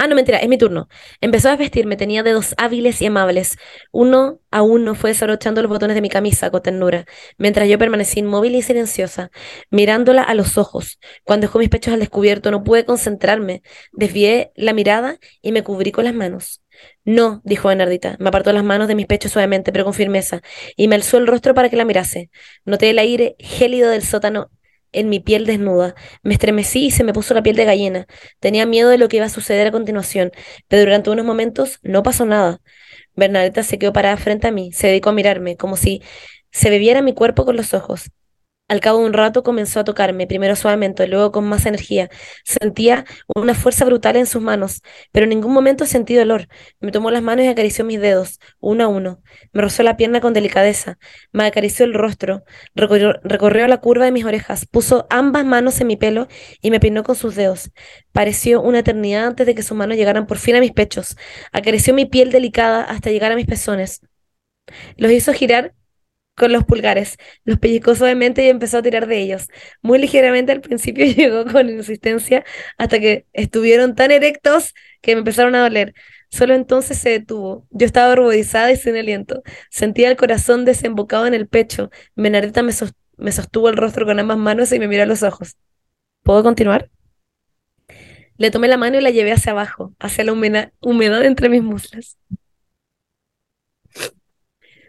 Ah, 0.00 0.06
no, 0.06 0.14
mentira, 0.14 0.38
es 0.38 0.48
mi 0.48 0.56
turno. 0.58 0.88
Empezó 1.20 1.48
a 1.48 1.56
vestirme, 1.56 1.96
tenía 1.96 2.22
dedos 2.22 2.54
hábiles 2.56 3.02
y 3.02 3.06
amables. 3.06 3.56
Uno 3.90 4.40
a 4.52 4.62
uno 4.62 4.94
fue 4.94 5.10
desabrochando 5.10 5.60
los 5.60 5.68
botones 5.68 5.96
de 5.96 6.00
mi 6.00 6.08
camisa 6.08 6.50
con 6.50 6.62
ternura, 6.62 7.04
mientras 7.36 7.68
yo 7.68 7.78
permanecí 7.78 8.20
inmóvil 8.20 8.54
y 8.54 8.62
silenciosa, 8.62 9.32
mirándola 9.70 10.22
a 10.22 10.34
los 10.34 10.56
ojos. 10.56 11.00
Cuando 11.24 11.46
dejó 11.48 11.58
mis 11.58 11.68
pechos 11.68 11.94
al 11.94 11.98
descubierto, 12.00 12.52
no 12.52 12.62
pude 12.62 12.84
concentrarme. 12.84 13.62
Desvié 13.90 14.52
la 14.54 14.72
mirada 14.72 15.18
y 15.42 15.50
me 15.50 15.64
cubrí 15.64 15.90
con 15.90 16.04
las 16.04 16.14
manos. 16.14 16.62
No, 17.04 17.40
dijo 17.44 17.66
Bernardita. 17.66 18.14
Me 18.20 18.28
apartó 18.28 18.52
las 18.52 18.62
manos 18.62 18.86
de 18.86 18.94
mis 18.94 19.06
pechos 19.06 19.32
suavemente, 19.32 19.72
pero 19.72 19.84
con 19.84 19.94
firmeza, 19.94 20.42
y 20.76 20.86
me 20.86 20.94
alzó 20.94 21.18
el 21.18 21.26
rostro 21.26 21.54
para 21.54 21.70
que 21.70 21.76
la 21.76 21.84
mirase. 21.84 22.30
Noté 22.64 22.90
el 22.90 23.00
aire 23.00 23.34
gélido 23.40 23.90
del 23.90 24.02
sótano 24.02 24.50
en 24.92 25.08
mi 25.08 25.20
piel 25.20 25.46
desnuda. 25.46 25.94
Me 26.22 26.34
estremecí 26.34 26.86
y 26.86 26.90
se 26.90 27.04
me 27.04 27.12
puso 27.12 27.34
la 27.34 27.42
piel 27.42 27.56
de 27.56 27.64
gallina. 27.64 28.06
Tenía 28.40 28.66
miedo 28.66 28.90
de 28.90 28.98
lo 28.98 29.08
que 29.08 29.18
iba 29.18 29.26
a 29.26 29.30
suceder 29.30 29.66
a 29.66 29.72
continuación, 29.72 30.32
pero 30.68 30.82
durante 30.82 31.10
unos 31.10 31.24
momentos 31.26 31.78
no 31.82 32.02
pasó 32.02 32.26
nada. 32.26 32.60
Bernadetta 33.14 33.62
se 33.62 33.78
quedó 33.78 33.92
parada 33.92 34.16
frente 34.16 34.46
a 34.48 34.52
mí, 34.52 34.72
se 34.72 34.88
dedicó 34.88 35.10
a 35.10 35.12
mirarme, 35.12 35.56
como 35.56 35.76
si 35.76 36.02
se 36.50 36.70
bebiera 36.70 37.02
mi 37.02 37.14
cuerpo 37.14 37.44
con 37.44 37.56
los 37.56 37.74
ojos. 37.74 38.10
Al 38.68 38.80
cabo 38.80 39.00
de 39.00 39.06
un 39.06 39.14
rato 39.14 39.42
comenzó 39.42 39.80
a 39.80 39.84
tocarme, 39.84 40.26
primero 40.26 40.54
suavemente, 40.54 41.06
luego 41.08 41.32
con 41.32 41.48
más 41.48 41.64
energía. 41.64 42.10
Sentía 42.44 43.06
una 43.34 43.54
fuerza 43.54 43.86
brutal 43.86 44.16
en 44.16 44.26
sus 44.26 44.42
manos, 44.42 44.82
pero 45.10 45.24
en 45.24 45.30
ningún 45.30 45.54
momento 45.54 45.86
sentí 45.86 46.14
dolor. 46.14 46.48
Me 46.78 46.92
tomó 46.92 47.10
las 47.10 47.22
manos 47.22 47.46
y 47.46 47.48
acarició 47.48 47.86
mis 47.86 47.98
dedos, 47.98 48.40
uno 48.60 48.84
a 48.84 48.88
uno. 48.88 49.22
Me 49.52 49.62
rozó 49.62 49.82
la 49.82 49.96
pierna 49.96 50.20
con 50.20 50.34
delicadeza, 50.34 50.98
me 51.32 51.46
acarició 51.46 51.86
el 51.86 51.94
rostro, 51.94 52.44
recorrió, 52.74 53.14
recorrió 53.22 53.66
la 53.68 53.78
curva 53.78 54.04
de 54.04 54.12
mis 54.12 54.26
orejas, 54.26 54.66
puso 54.66 55.06
ambas 55.08 55.46
manos 55.46 55.80
en 55.80 55.86
mi 55.86 55.96
pelo 55.96 56.28
y 56.60 56.70
me 56.70 56.78
peinó 56.78 57.04
con 57.04 57.16
sus 57.16 57.36
dedos. 57.36 57.70
Pareció 58.12 58.60
una 58.60 58.80
eternidad 58.80 59.28
antes 59.28 59.46
de 59.46 59.54
que 59.54 59.62
sus 59.62 59.78
manos 59.78 59.96
llegaran 59.96 60.26
por 60.26 60.36
fin 60.36 60.56
a 60.56 60.60
mis 60.60 60.72
pechos. 60.72 61.16
Acarició 61.52 61.94
mi 61.94 62.04
piel 62.04 62.30
delicada 62.30 62.82
hasta 62.82 63.10
llegar 63.10 63.32
a 63.32 63.36
mis 63.36 63.46
pezones. 63.46 64.02
Los 64.96 65.10
hizo 65.12 65.32
girar 65.32 65.74
con 66.38 66.52
los 66.52 66.64
pulgares, 66.64 67.16
los 67.44 67.58
pellizcó 67.58 67.94
suavemente 67.94 68.44
y 68.44 68.48
empezó 68.48 68.78
a 68.78 68.82
tirar 68.82 69.06
de 69.06 69.18
ellos. 69.18 69.48
Muy 69.82 69.98
ligeramente 69.98 70.52
al 70.52 70.60
principio 70.60 71.04
llegó 71.14 71.44
con 71.46 71.68
insistencia 71.68 72.44
hasta 72.78 73.00
que 73.00 73.26
estuvieron 73.32 73.94
tan 73.94 74.10
erectos 74.10 74.74
que 75.02 75.14
me 75.14 75.20
empezaron 75.20 75.54
a 75.54 75.60
doler. 75.60 75.94
Solo 76.30 76.54
entonces 76.54 76.98
se 76.98 77.10
detuvo. 77.10 77.66
Yo 77.70 77.86
estaba 77.86 78.14
rubodizada 78.14 78.70
y 78.72 78.76
sin 78.76 78.96
aliento. 78.96 79.42
Sentía 79.70 80.10
el 80.10 80.16
corazón 80.16 80.64
desembocado 80.64 81.26
en 81.26 81.34
el 81.34 81.48
pecho. 81.48 81.90
Bernardita 82.16 82.62
me, 82.62 82.72
me 83.16 83.32
sostuvo 83.32 83.68
el 83.68 83.76
rostro 83.76 84.06
con 84.06 84.18
ambas 84.18 84.38
manos 84.38 84.72
y 84.72 84.78
me 84.78 84.88
miró 84.88 85.02
a 85.04 85.06
los 85.06 85.22
ojos. 85.22 85.56
¿Puedo 86.22 86.42
continuar? 86.42 86.90
Le 88.36 88.50
tomé 88.50 88.68
la 88.68 88.76
mano 88.76 88.98
y 88.98 89.00
la 89.02 89.10
llevé 89.10 89.32
hacia 89.32 89.52
abajo, 89.52 89.94
hacia 89.98 90.24
la 90.24 90.32
humedad, 90.32 90.72
humedad 90.80 91.24
entre 91.24 91.48
mis 91.48 91.62
muslos. 91.62 92.16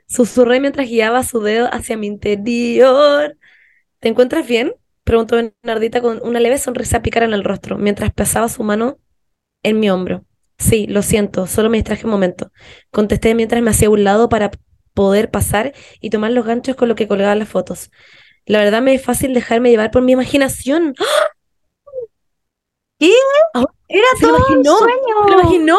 Susurré 0.09 0.59
mientras 0.59 0.89
guiaba 0.89 1.23
su 1.23 1.39
dedo 1.39 1.69
hacia 1.71 1.95
mi 1.95 2.07
interior. 2.07 3.37
¿Te 3.99 4.09
encuentras 4.09 4.47
bien? 4.47 4.73
Preguntó 5.03 5.35
Bernardita 5.37 6.01
con 6.01 6.19
una 6.23 6.39
leve 6.39 6.57
sonrisa 6.57 7.01
pícara 7.01 7.25
en 7.25 7.33
el 7.33 7.43
rostro, 7.43 7.77
mientras 7.77 8.11
pasaba 8.13 8.49
su 8.49 8.63
mano 8.63 8.97
en 9.63 9.79
mi 9.79 9.89
hombro. 9.89 10.25
Sí, 10.57 10.87
lo 10.87 11.01
siento, 11.03 11.47
solo 11.47 11.69
me 11.69 11.77
distraje 11.77 12.05
un 12.05 12.11
momento. 12.11 12.51
Contesté 12.91 13.35
mientras 13.35 13.61
me 13.61 13.71
hacía 13.71 13.87
a 13.87 13.91
un 13.91 14.03
lado 14.03 14.29
para 14.29 14.51
poder 14.93 15.31
pasar 15.31 15.73
y 16.01 16.09
tomar 16.09 16.31
los 16.31 16.45
ganchos 16.45 16.75
con 16.75 16.89
lo 16.89 16.95
que 16.95 17.07
colgaban 17.07 17.39
las 17.39 17.49
fotos. 17.49 17.91
La 18.45 18.59
verdad 18.59 18.81
me 18.81 18.93
es 18.95 19.03
fácil 19.03 19.33
dejarme 19.33 19.69
llevar 19.69 19.91
por 19.91 20.01
mi 20.01 20.11
imaginación. 20.13 20.95
¡Ah! 20.99 21.29
¿Qué? 22.99 23.13
Ahora 23.53 23.71
Era 23.87 24.07
todo 24.19 24.35
un 24.35 24.37
imaginó, 24.53 24.77
sueño. 24.77 24.97
se 25.25 25.31
lo 25.31 25.39
imaginó 25.41 25.77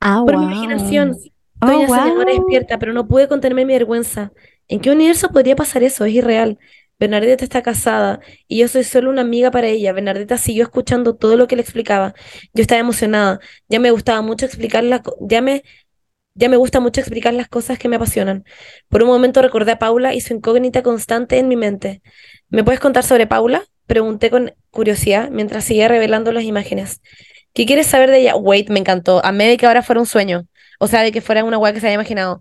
Ah, 0.00 0.22
por 0.24 0.36
mi 0.38 0.44
imaginación. 0.44 1.16
Oh, 1.60 1.68
Estoy 1.68 1.86
soñadora 1.88 2.32
wow. 2.32 2.34
despierta, 2.34 2.78
pero 2.78 2.92
no 2.92 3.06
pude 3.08 3.28
contenerme 3.28 3.64
mi 3.64 3.72
vergüenza. 3.74 4.32
¿En 4.68 4.80
qué 4.80 4.90
universo 4.90 5.30
podría 5.30 5.56
pasar 5.56 5.82
eso? 5.82 6.04
Es 6.04 6.14
irreal. 6.14 6.58
Bernardita 6.98 7.44
está 7.44 7.62
casada 7.62 8.20
y 8.48 8.58
yo 8.58 8.68
soy 8.68 8.84
solo 8.84 9.10
una 9.10 9.22
amiga 9.22 9.50
para 9.50 9.66
ella. 9.68 9.92
Bernardita 9.92 10.38
siguió 10.38 10.64
escuchando 10.64 11.14
todo 11.16 11.36
lo 11.36 11.46
que 11.46 11.56
le 11.56 11.62
explicaba. 11.62 12.14
Yo 12.54 12.62
estaba 12.62 12.80
emocionada. 12.80 13.40
Ya 13.68 13.80
me 13.80 13.90
gustaba 13.90 14.22
mucho 14.22 14.46
explicar 14.46 14.84
la 14.84 15.02
ya 15.20 15.42
me 15.42 15.62
ya 16.34 16.48
me 16.50 16.56
gusta 16.56 16.80
mucho 16.80 17.00
explicar 17.00 17.34
las 17.34 17.48
cosas 17.48 17.78
que 17.78 17.88
me 17.88 17.96
apasionan. 17.96 18.44
Por 18.88 19.02
un 19.02 19.08
momento 19.08 19.42
recordé 19.42 19.72
a 19.72 19.78
Paula 19.78 20.14
y 20.14 20.20
su 20.20 20.34
incógnita 20.34 20.82
constante 20.82 21.38
en 21.38 21.48
mi 21.48 21.56
mente. 21.56 22.02
¿Me 22.50 22.64
puedes 22.64 22.80
contar 22.80 23.04
sobre 23.04 23.26
Paula? 23.26 23.64
Pregunté 23.86 24.30
con 24.30 24.54
curiosidad 24.70 25.30
mientras 25.30 25.64
seguía 25.64 25.88
revelando 25.88 26.32
las 26.32 26.44
imágenes. 26.44 27.00
¿Qué 27.54 27.66
quieres 27.66 27.86
saber 27.86 28.10
de 28.10 28.20
ella? 28.20 28.36
Wait, 28.36 28.68
me 28.70 28.80
encantó. 28.80 29.24
Amé 29.24 29.48
de 29.48 29.56
que 29.56 29.66
ahora 29.66 29.82
fuera 29.82 30.00
un 30.00 30.06
sueño. 30.06 30.46
O 30.78 30.86
sea, 30.86 31.02
de 31.02 31.12
que 31.12 31.20
fuera 31.20 31.44
una 31.44 31.58
weá 31.58 31.72
que 31.72 31.80
se 31.80 31.86
había 31.86 31.94
imaginado. 31.94 32.40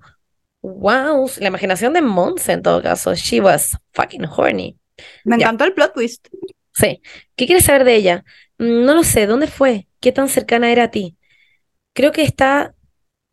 Wow, 0.62 1.30
la 1.40 1.48
imaginación 1.48 1.94
de 1.94 2.02
Monse 2.02 2.54
en 2.54 2.62
todo 2.64 2.82
caso. 2.82 3.14
She 3.16 3.40
was 3.42 3.78
fucking 3.94 4.26
horny. 4.26 4.78
Me 5.24 5.36
encantó 5.36 5.66
el 5.66 5.74
plot 5.74 5.94
twist. 5.94 6.28
Sí. 6.74 7.02
¿Qué 7.36 7.46
quieres 7.46 7.66
saber 7.66 7.84
de 7.84 7.96
ella? 7.96 8.24
Mm, 8.58 8.86
No 8.86 8.96
lo 8.96 9.04
sé. 9.04 9.28
¿Dónde 9.28 9.48
fue? 9.48 9.88
¿Qué 10.00 10.12
tan 10.12 10.30
cercana 10.30 10.72
era 10.72 10.86
a 10.86 10.92
ti? 10.92 11.18
Creo 11.94 12.12
que 12.12 12.24
está. 12.24 12.76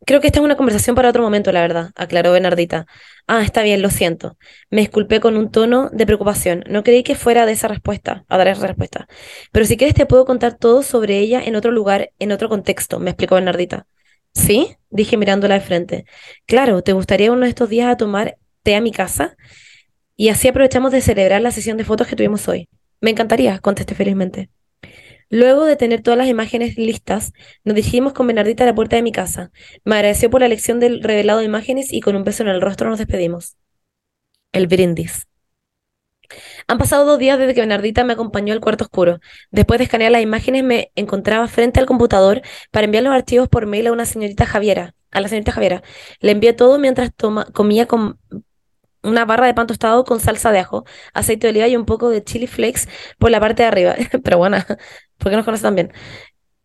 Creo 0.05 0.21
que 0.21 0.27
esta 0.27 0.39
es 0.39 0.45
una 0.45 0.57
conversación 0.57 0.95
para 0.97 1.09
otro 1.09 1.23
momento, 1.23 1.51
la 1.53 1.61
verdad, 1.61 1.91
aclaró 1.95 2.33
Bernardita. 2.33 2.87
Ah, 3.25 3.41
está 3.43 3.63
bien, 3.63 3.81
lo 3.81 3.89
siento. 3.89 4.37
Me 4.69 4.81
disculpé 4.81 5.21
con 5.21 5.37
un 5.37 5.49
tono 5.49 5.89
de 5.93 6.05
preocupación. 6.05 6.63
No 6.67 6.83
creí 6.83 7.03
que 7.03 7.15
fuera 7.15 7.45
de 7.45 7.53
esa 7.53 7.69
respuesta, 7.69 8.25
a 8.27 8.37
dar 8.37 8.49
esa 8.49 8.67
respuesta. 8.67 9.07
Pero 9.53 9.65
si 9.65 9.77
quieres 9.77 9.95
te 9.95 10.05
puedo 10.05 10.25
contar 10.25 10.55
todo 10.57 10.83
sobre 10.83 11.19
ella 11.19 11.41
en 11.41 11.55
otro 11.55 11.71
lugar, 11.71 12.11
en 12.19 12.33
otro 12.33 12.49
contexto, 12.49 12.99
me 12.99 13.11
explicó 13.11 13.35
Bernardita. 13.35 13.87
¿Sí? 14.33 14.75
Dije 14.89 15.17
mirándola 15.17 15.55
de 15.55 15.61
frente. 15.61 16.05
Claro, 16.45 16.81
¿te 16.81 16.93
gustaría 16.93 17.31
uno 17.31 17.43
de 17.43 17.49
estos 17.49 17.69
días 17.69 17.91
a 17.91 17.97
tomar 17.97 18.37
té 18.63 18.75
a 18.75 18.81
mi 18.81 18.91
casa? 18.91 19.35
Y 20.15 20.29
así 20.29 20.47
aprovechamos 20.47 20.91
de 20.91 21.01
celebrar 21.01 21.41
la 21.41 21.51
sesión 21.51 21.77
de 21.77 21.85
fotos 21.85 22.07
que 22.07 22.15
tuvimos 22.15 22.47
hoy. 22.47 22.69
Me 23.01 23.11
encantaría, 23.11 23.59
contesté 23.59 23.95
felizmente. 23.95 24.49
Luego 25.29 25.65
de 25.65 25.75
tener 25.75 26.01
todas 26.01 26.17
las 26.17 26.27
imágenes 26.27 26.77
listas, 26.77 27.33
nos 27.63 27.75
dirigimos 27.75 28.13
con 28.13 28.27
Bernardita 28.27 28.63
a 28.63 28.67
la 28.67 28.75
puerta 28.75 28.95
de 28.95 29.01
mi 29.01 29.11
casa. 29.11 29.51
Me 29.83 29.95
agradeció 29.95 30.29
por 30.29 30.41
la 30.41 30.45
elección 30.45 30.79
del 30.79 31.01
revelado 31.01 31.39
de 31.39 31.45
imágenes 31.45 31.91
y 31.91 32.01
con 32.01 32.15
un 32.15 32.23
beso 32.23 32.43
en 32.43 32.49
el 32.49 32.61
rostro 32.61 32.89
nos 32.89 32.99
despedimos. 32.99 33.57
El 34.51 34.67
brindis. 34.67 35.25
Han 36.67 36.77
pasado 36.77 37.05
dos 37.05 37.19
días 37.19 37.37
desde 37.39 37.53
que 37.53 37.61
Bernardita 37.61 38.03
me 38.03 38.13
acompañó 38.13 38.53
al 38.53 38.59
cuarto 38.61 38.85
oscuro. 38.85 39.19
Después 39.51 39.77
de 39.79 39.85
escanear 39.85 40.11
las 40.11 40.21
imágenes, 40.21 40.63
me 40.63 40.91
encontraba 40.95 41.47
frente 41.47 41.79
al 41.79 41.85
computador 41.85 42.41
para 42.71 42.85
enviar 42.85 43.03
los 43.03 43.13
archivos 43.13 43.49
por 43.49 43.65
mail 43.65 43.87
a 43.87 43.91
una 43.91 44.05
señorita 44.05 44.45
Javiera, 44.45 44.93
a 45.11 45.21
la 45.21 45.27
señorita 45.27 45.51
Javiera. 45.51 45.83
Le 46.19 46.31
envié 46.31 46.53
todo 46.53 46.79
mientras 46.79 47.13
toma- 47.15 47.45
comía 47.53 47.85
con 47.87 48.19
una 49.03 49.25
barra 49.25 49.47
de 49.47 49.53
pan 49.53 49.67
tostado 49.67 50.05
con 50.05 50.19
salsa 50.19 50.51
de 50.51 50.59
ajo, 50.59 50.85
aceite 51.13 51.47
de 51.47 51.51
oliva 51.51 51.67
y 51.67 51.75
un 51.75 51.85
poco 51.85 52.09
de 52.09 52.23
chili 52.23 52.47
flakes 52.47 52.81
por 53.19 53.31
la 53.31 53.39
parte 53.39 53.63
de 53.63 53.67
arriba. 53.67 53.95
Pero 54.23 54.37
bueno, 54.37 54.57
¿por 55.17 55.31
qué 55.31 55.35
nos 55.37 55.45
conoce 55.45 55.63
tan 55.63 55.75
bien? 55.75 55.91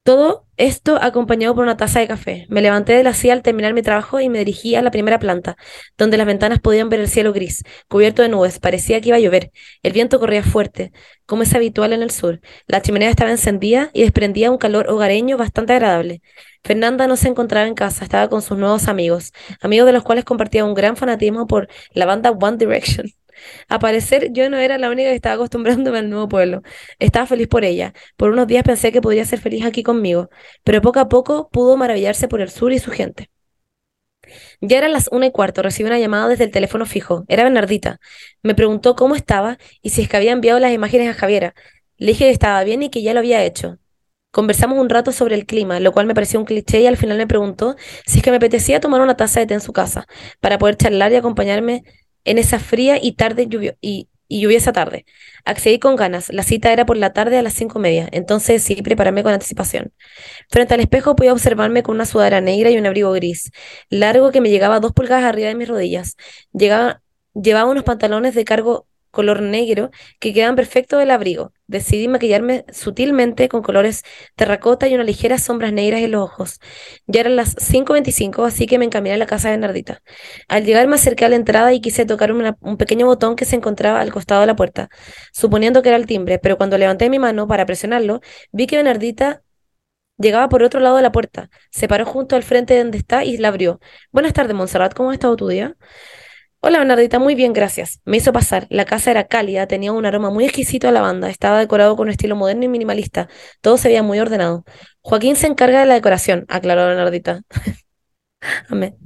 Todo 0.09 0.47
esto 0.56 0.97
acompañado 1.02 1.55
por 1.55 1.64
una 1.64 1.76
taza 1.76 2.01
de 2.01 2.09
café. 2.09 2.47
Me 2.48 2.62
levanté 2.62 2.94
de 2.94 3.02
la 3.02 3.12
silla 3.12 3.35
al 3.35 3.43
terminar 3.43 3.74
mi 3.74 3.82
trabajo 3.82 4.20
y 4.20 4.30
me 4.30 4.39
dirigí 4.39 4.74
a 4.74 4.80
la 4.80 4.90
primera 4.90 5.18
planta, 5.18 5.59
donde 5.98 6.16
las 6.16 6.26
ventanas 6.26 6.60
podían 6.60 6.89
ver 6.89 7.01
el 7.01 7.09
cielo 7.09 7.35
gris, 7.35 7.62
cubierto 7.89 8.22
de 8.22 8.30
nubes. 8.30 8.59
Parecía 8.59 9.02
que 9.02 9.10
iba 9.10 9.18
a 9.18 9.20
llover. 9.20 9.52
El 9.82 9.93
viento 9.93 10.18
corría 10.18 10.43
fuerte, 10.43 10.93
como 11.26 11.43
es 11.43 11.55
habitual 11.55 11.93
en 11.93 12.01
el 12.01 12.10
sur. 12.10 12.40
La 12.66 12.80
chimenea 12.80 13.10
estaba 13.10 13.30
encendida 13.30 13.90
y 13.93 14.01
desprendía 14.01 14.51
un 14.51 14.56
calor 14.56 14.89
hogareño 14.89 15.36
bastante 15.36 15.74
agradable. 15.74 16.22
Fernanda 16.64 17.06
no 17.06 17.16
se 17.16 17.28
encontraba 17.28 17.66
en 17.66 17.74
casa, 17.74 18.02
estaba 18.02 18.30
con 18.30 18.40
sus 18.40 18.56
nuevos 18.56 18.89
amigos, 18.89 19.35
amigos 19.60 19.85
de 19.85 19.93
los 19.93 20.05
cuales 20.05 20.24
compartía 20.24 20.64
un 20.64 20.72
gran 20.72 20.97
fanatismo 20.97 21.47
por 21.47 21.68
la 21.93 22.06
banda 22.06 22.30
One 22.30 22.56
Direction. 22.56 23.12
A 23.69 23.78
parecer, 23.78 24.32
yo 24.32 24.48
no 24.51 24.59
era 24.59 24.78
la 24.78 24.90
única 24.90 25.10
que 25.10 25.16
estaba 25.16 25.36
acostumbrándome 25.36 25.98
al 25.98 26.10
nuevo 26.10 26.28
pueblo. 26.28 26.62
Estaba 26.98 27.27
feliz 27.27 27.48
por 27.48 27.65
ella. 27.65 27.93
Por 28.16 28.31
unos 28.31 28.47
días 28.47 28.65
pensé 28.65 28.93
que 28.93 29.01
podría 29.01 29.24
ser 29.24 29.40
feliz 29.40 29.65
aquí 29.65 29.82
conmigo, 29.82 30.28
pero 30.65 30.81
poco 30.82 31.01
a 31.01 31.09
poco 31.09 31.48
pudo 31.51 31.77
maravillarse 31.77 32.28
por 32.28 32.40
el 32.40 32.51
sur 32.51 32.73
y 32.73 32.78
su 32.78 32.90
gente. 32.90 33.31
Ya 34.60 34.78
eran 34.78 34.93
las 34.93 35.09
una 35.12 35.27
y 35.27 35.32
cuarto, 35.32 35.62
recibí 35.62 35.86
una 35.89 35.98
llamada 35.98 36.28
desde 36.28 36.44
el 36.44 36.51
teléfono 36.51 36.86
fijo. 36.86 37.24
Era 37.28 37.44
Bernardita. 37.44 37.98
Me 38.43 38.55
preguntó 38.55 38.94
cómo 38.97 39.15
estaba 39.15 39.59
y 39.82 39.90
si 39.90 40.02
es 40.02 40.09
que 40.09 40.16
había 40.16 40.32
enviado 40.32 40.59
las 40.60 40.73
imágenes 40.73 41.09
a 41.10 41.15
Javiera. 41.15 41.55
Le 41.97 42.09
dije 42.12 42.24
que 42.27 42.31
estaba 42.31 42.62
bien 42.65 42.82
y 42.82 42.90
que 42.90 43.02
ya 43.02 43.15
lo 43.15 43.20
había 43.20 43.44
hecho. 43.44 43.78
Conversamos 44.31 44.78
un 44.78 44.90
rato 44.90 45.10
sobre 45.12 45.35
el 45.35 45.47
clima, 45.47 45.81
lo 45.81 45.93
cual 45.93 46.06
me 46.06 46.15
pareció 46.15 46.39
un 46.39 46.44
cliché 46.47 46.81
y 46.81 46.86
al 46.86 46.97
final 46.98 47.16
me 47.16 47.27
preguntó 47.27 47.77
si 48.06 48.19
es 48.19 48.24
que 48.24 48.31
me 48.31 48.36
apetecía 48.36 48.78
tomar 48.81 49.01
una 49.01 49.16
taza 49.16 49.40
de 49.40 49.47
té 49.47 49.55
en 49.55 49.60
su 49.60 49.73
casa 49.73 50.06
para 50.40 50.59
poder 50.59 50.77
charlar 50.77 51.12
y 51.12 51.16
acompañarme 51.16 51.82
en 52.24 52.38
esa 52.38 52.58
fría 52.58 52.98
y 53.00 53.12
tarde 53.12 53.46
lluvio 53.48 53.76
y, 53.80 54.08
y 54.28 54.40
lluviosa 54.42 54.72
tarde. 54.72 55.06
Accedí 55.44 55.78
con 55.78 55.96
ganas. 55.96 56.28
La 56.30 56.42
cita 56.42 56.72
era 56.72 56.86
por 56.86 56.96
la 56.96 57.12
tarde 57.12 57.38
a 57.38 57.42
las 57.42 57.54
cinco 57.54 57.78
y 57.78 57.82
media, 57.82 58.08
entonces 58.12 58.62
decidí 58.62 58.82
prepararme 58.82 59.22
con 59.22 59.32
anticipación. 59.32 59.92
Frente 60.50 60.74
al 60.74 60.80
espejo 60.80 61.16
pude 61.16 61.30
observarme 61.30 61.82
con 61.82 61.94
una 61.96 62.06
sudadera 62.06 62.40
negra 62.40 62.70
y 62.70 62.78
un 62.78 62.86
abrigo 62.86 63.12
gris, 63.12 63.52
largo 63.90 64.32
que 64.32 64.40
me 64.40 64.50
llegaba 64.50 64.80
dos 64.80 64.92
pulgadas 64.92 65.24
arriba 65.24 65.48
de 65.48 65.54
mis 65.54 65.68
rodillas. 65.68 66.16
Llegaba, 66.52 67.02
llevaba 67.34 67.70
unos 67.70 67.84
pantalones 67.84 68.34
de 68.34 68.44
cargo 68.44 68.88
color 69.10 69.43
negro 69.43 69.90
que 70.20 70.32
quedaban 70.32 70.56
perfectos 70.56 70.98
del 70.98 71.10
abrigo. 71.10 71.52
Decidí 71.66 72.09
maquillarme 72.09 72.64
sutilmente 72.72 73.48
con 73.48 73.62
colores 73.62 74.02
terracota 74.36 74.89
y 74.89 74.94
unas 74.94 75.06
ligeras 75.06 75.43
sombras 75.43 75.72
negras 75.72 76.01
en 76.01 76.12
los 76.12 76.22
ojos. 76.22 76.60
Ya 77.06 77.20
eran 77.20 77.36
las 77.36 77.56
5.25, 77.56 78.47
así 78.47 78.66
que 78.66 78.78
me 78.78 78.85
encaminé 78.86 79.14
a 79.14 79.18
la 79.18 79.26
casa 79.26 79.48
de 79.48 79.56
Bernardita. 79.56 80.02
Al 80.48 80.64
llegar 80.64 80.86
me 80.89 80.94
acerqué 80.97 81.24
a 81.24 81.28
la 81.28 81.36
entrada 81.36 81.72
y 81.72 81.80
quise 81.80 82.06
tocar 82.06 82.32
un 82.32 82.76
pequeño 82.76 83.06
botón 83.06 83.36
que 83.36 83.44
se 83.44 83.56
encontraba 83.56 84.01
al 84.01 84.12
costado 84.12 84.40
de 84.40 84.47
la 84.47 84.56
puerta, 84.56 84.89
suponiendo 85.32 85.82
que 85.82 85.90
era 85.90 85.98
el 85.98 86.06
timbre, 86.06 86.39
pero 86.39 86.56
cuando 86.56 86.78
levanté 86.78 87.10
mi 87.10 87.18
mano 87.18 87.47
para 87.47 87.66
presionarlo, 87.66 88.20
vi 88.52 88.66
que 88.66 88.76
Bernardita 88.76 89.43
llegaba 90.18 90.48
por 90.48 90.62
otro 90.62 90.80
lado 90.80 90.97
de 90.97 91.02
la 91.02 91.12
puerta. 91.12 91.51
Se 91.70 91.89
paró 91.89 92.05
junto 92.06 92.36
al 92.36 92.43
frente 92.43 92.74
de 92.74 92.80
donde 92.80 92.98
está 92.98 93.24
y 93.24 93.36
la 93.39 93.48
abrió. 93.48 93.80
Buenas 94.12 94.32
tardes, 94.32 94.55
Montserrat, 94.55 94.94
¿cómo 94.94 95.10
ha 95.10 95.14
estado 95.14 95.36
tu 95.36 95.48
día? 95.48 95.76
Hola 96.60 96.78
Bernardita, 96.78 97.18
muy 97.20 97.35
bien, 97.36 97.52
gracias. 97.52 98.01
Me 98.05 98.16
hizo 98.16 98.32
pasar. 98.32 98.66
La 98.70 98.85
casa 98.85 99.10
era 99.12 99.28
cálida, 99.28 99.66
tenía 99.68 99.93
un 99.93 100.05
aroma 100.06 100.30
muy 100.30 100.44
exquisito 100.44 100.89
a 100.89 100.90
lavanda, 100.93 101.30
estaba 101.30 101.59
decorado 101.60 101.97
con 101.97 102.09
un 102.09 102.10
estilo 102.10 102.35
moderno 102.36 102.64
y 102.64 102.68
minimalista. 102.68 103.28
Todo 103.60 103.76
se 103.78 103.89
veía 103.89 104.02
muy 104.02 104.18
ordenado. 104.18 104.64
Joaquín 105.02 105.36
se 105.36 105.47
encarga 105.47 105.80
de 105.80 105.86
la 105.86 105.94
decoración, 105.94 106.44
aclaró 106.48 106.86
Bernardita. 106.86 107.43
Amén. 108.70 108.97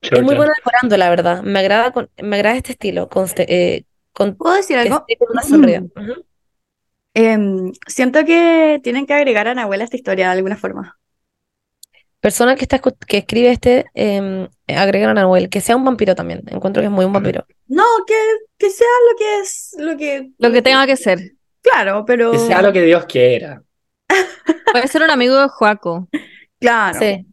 Es 0.00 0.22
muy 0.22 0.34
bueno 0.36 0.52
decorando, 0.56 0.96
la 0.96 1.10
verdad. 1.10 1.42
Me 1.42 1.58
agrada, 1.58 1.90
con- 1.92 2.10
me 2.22 2.36
agrada 2.36 2.56
este 2.56 2.72
estilo, 2.72 3.08
con, 3.08 3.26
eh, 3.38 3.84
con, 4.12 4.36
¿Puedo 4.36 4.54
decir 4.56 4.76
algo? 4.78 4.96
esté 4.98 5.16
con 5.16 5.28
una 5.32 5.42
sonrisa. 5.42 5.80
Ujú. 5.96 6.24
Em, 7.14 7.72
siento 7.86 8.24
que 8.24 8.80
tienen 8.82 9.06
que 9.06 9.14
agregar 9.14 9.48
a 9.48 9.54
Nahuel 9.54 9.80
a 9.80 9.84
esta 9.84 9.96
historia 9.96 10.26
de 10.26 10.32
alguna 10.32 10.56
forma. 10.56 10.98
Persona 12.20 12.56
que 12.56 12.64
está 12.64 12.80
escu- 12.80 12.96
que 13.06 13.18
escribe 13.18 13.50
este, 13.50 13.84
eh, 13.94 14.48
agrega 14.68 15.10
a 15.10 15.14
Nahuel, 15.14 15.48
que 15.48 15.60
sea 15.60 15.76
un 15.76 15.84
vampiro 15.84 16.14
también. 16.14 16.42
Encuentro 16.48 16.80
que 16.80 16.86
es 16.86 16.92
muy 16.92 17.04
un 17.04 17.12
vampiro. 17.12 17.46
No, 17.68 17.84
que, 18.06 18.14
que 18.58 18.70
sea 18.70 18.86
lo 19.10 19.18
que 19.18 19.38
es, 19.40 19.76
lo 19.78 19.96
que, 19.96 20.30
Lo 20.38 20.50
que 20.52 20.62
tenga 20.62 20.86
que 20.86 20.96
ser. 20.96 21.20
claro, 21.62 22.04
pero 22.06 22.32
Que 22.32 22.38
sea 22.38 22.62
lo 22.62 22.72
que 22.72 22.82
Dios 22.82 23.04
quiera. 23.06 23.62
Puede 24.72 24.88
ser 24.88 25.02
un 25.02 25.10
amigo 25.10 25.36
de 25.40 25.48
Joaco. 25.48 26.08
claro, 26.58 26.98
Sí. 26.98 27.26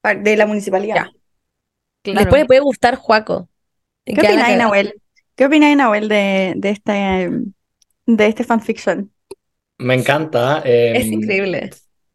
pa- 0.00 0.14
de 0.14 0.36
la 0.36 0.46
municipalidad. 0.46 0.94
Ya. 0.96 1.10
Claro. 2.02 2.20
Después 2.20 2.42
le 2.42 2.46
puede 2.46 2.60
gustar 2.60 2.94
Juaco. 2.96 3.48
¿Qué 4.06 4.14
opináis. 4.14 4.56
Nahuel? 4.56 4.94
¿Qué 5.36 5.44
opináis, 5.44 5.76
Nahuel, 5.76 6.08
de, 6.08 6.54
de 6.56 6.70
este, 6.70 6.92
em, 7.22 7.52
de 8.06 8.26
este 8.26 8.44
fanfiction? 8.44 9.12
Me 9.78 9.94
encanta. 9.94 10.62
eh, 10.64 10.92
Es 10.96 11.06
increíble. 11.06 11.70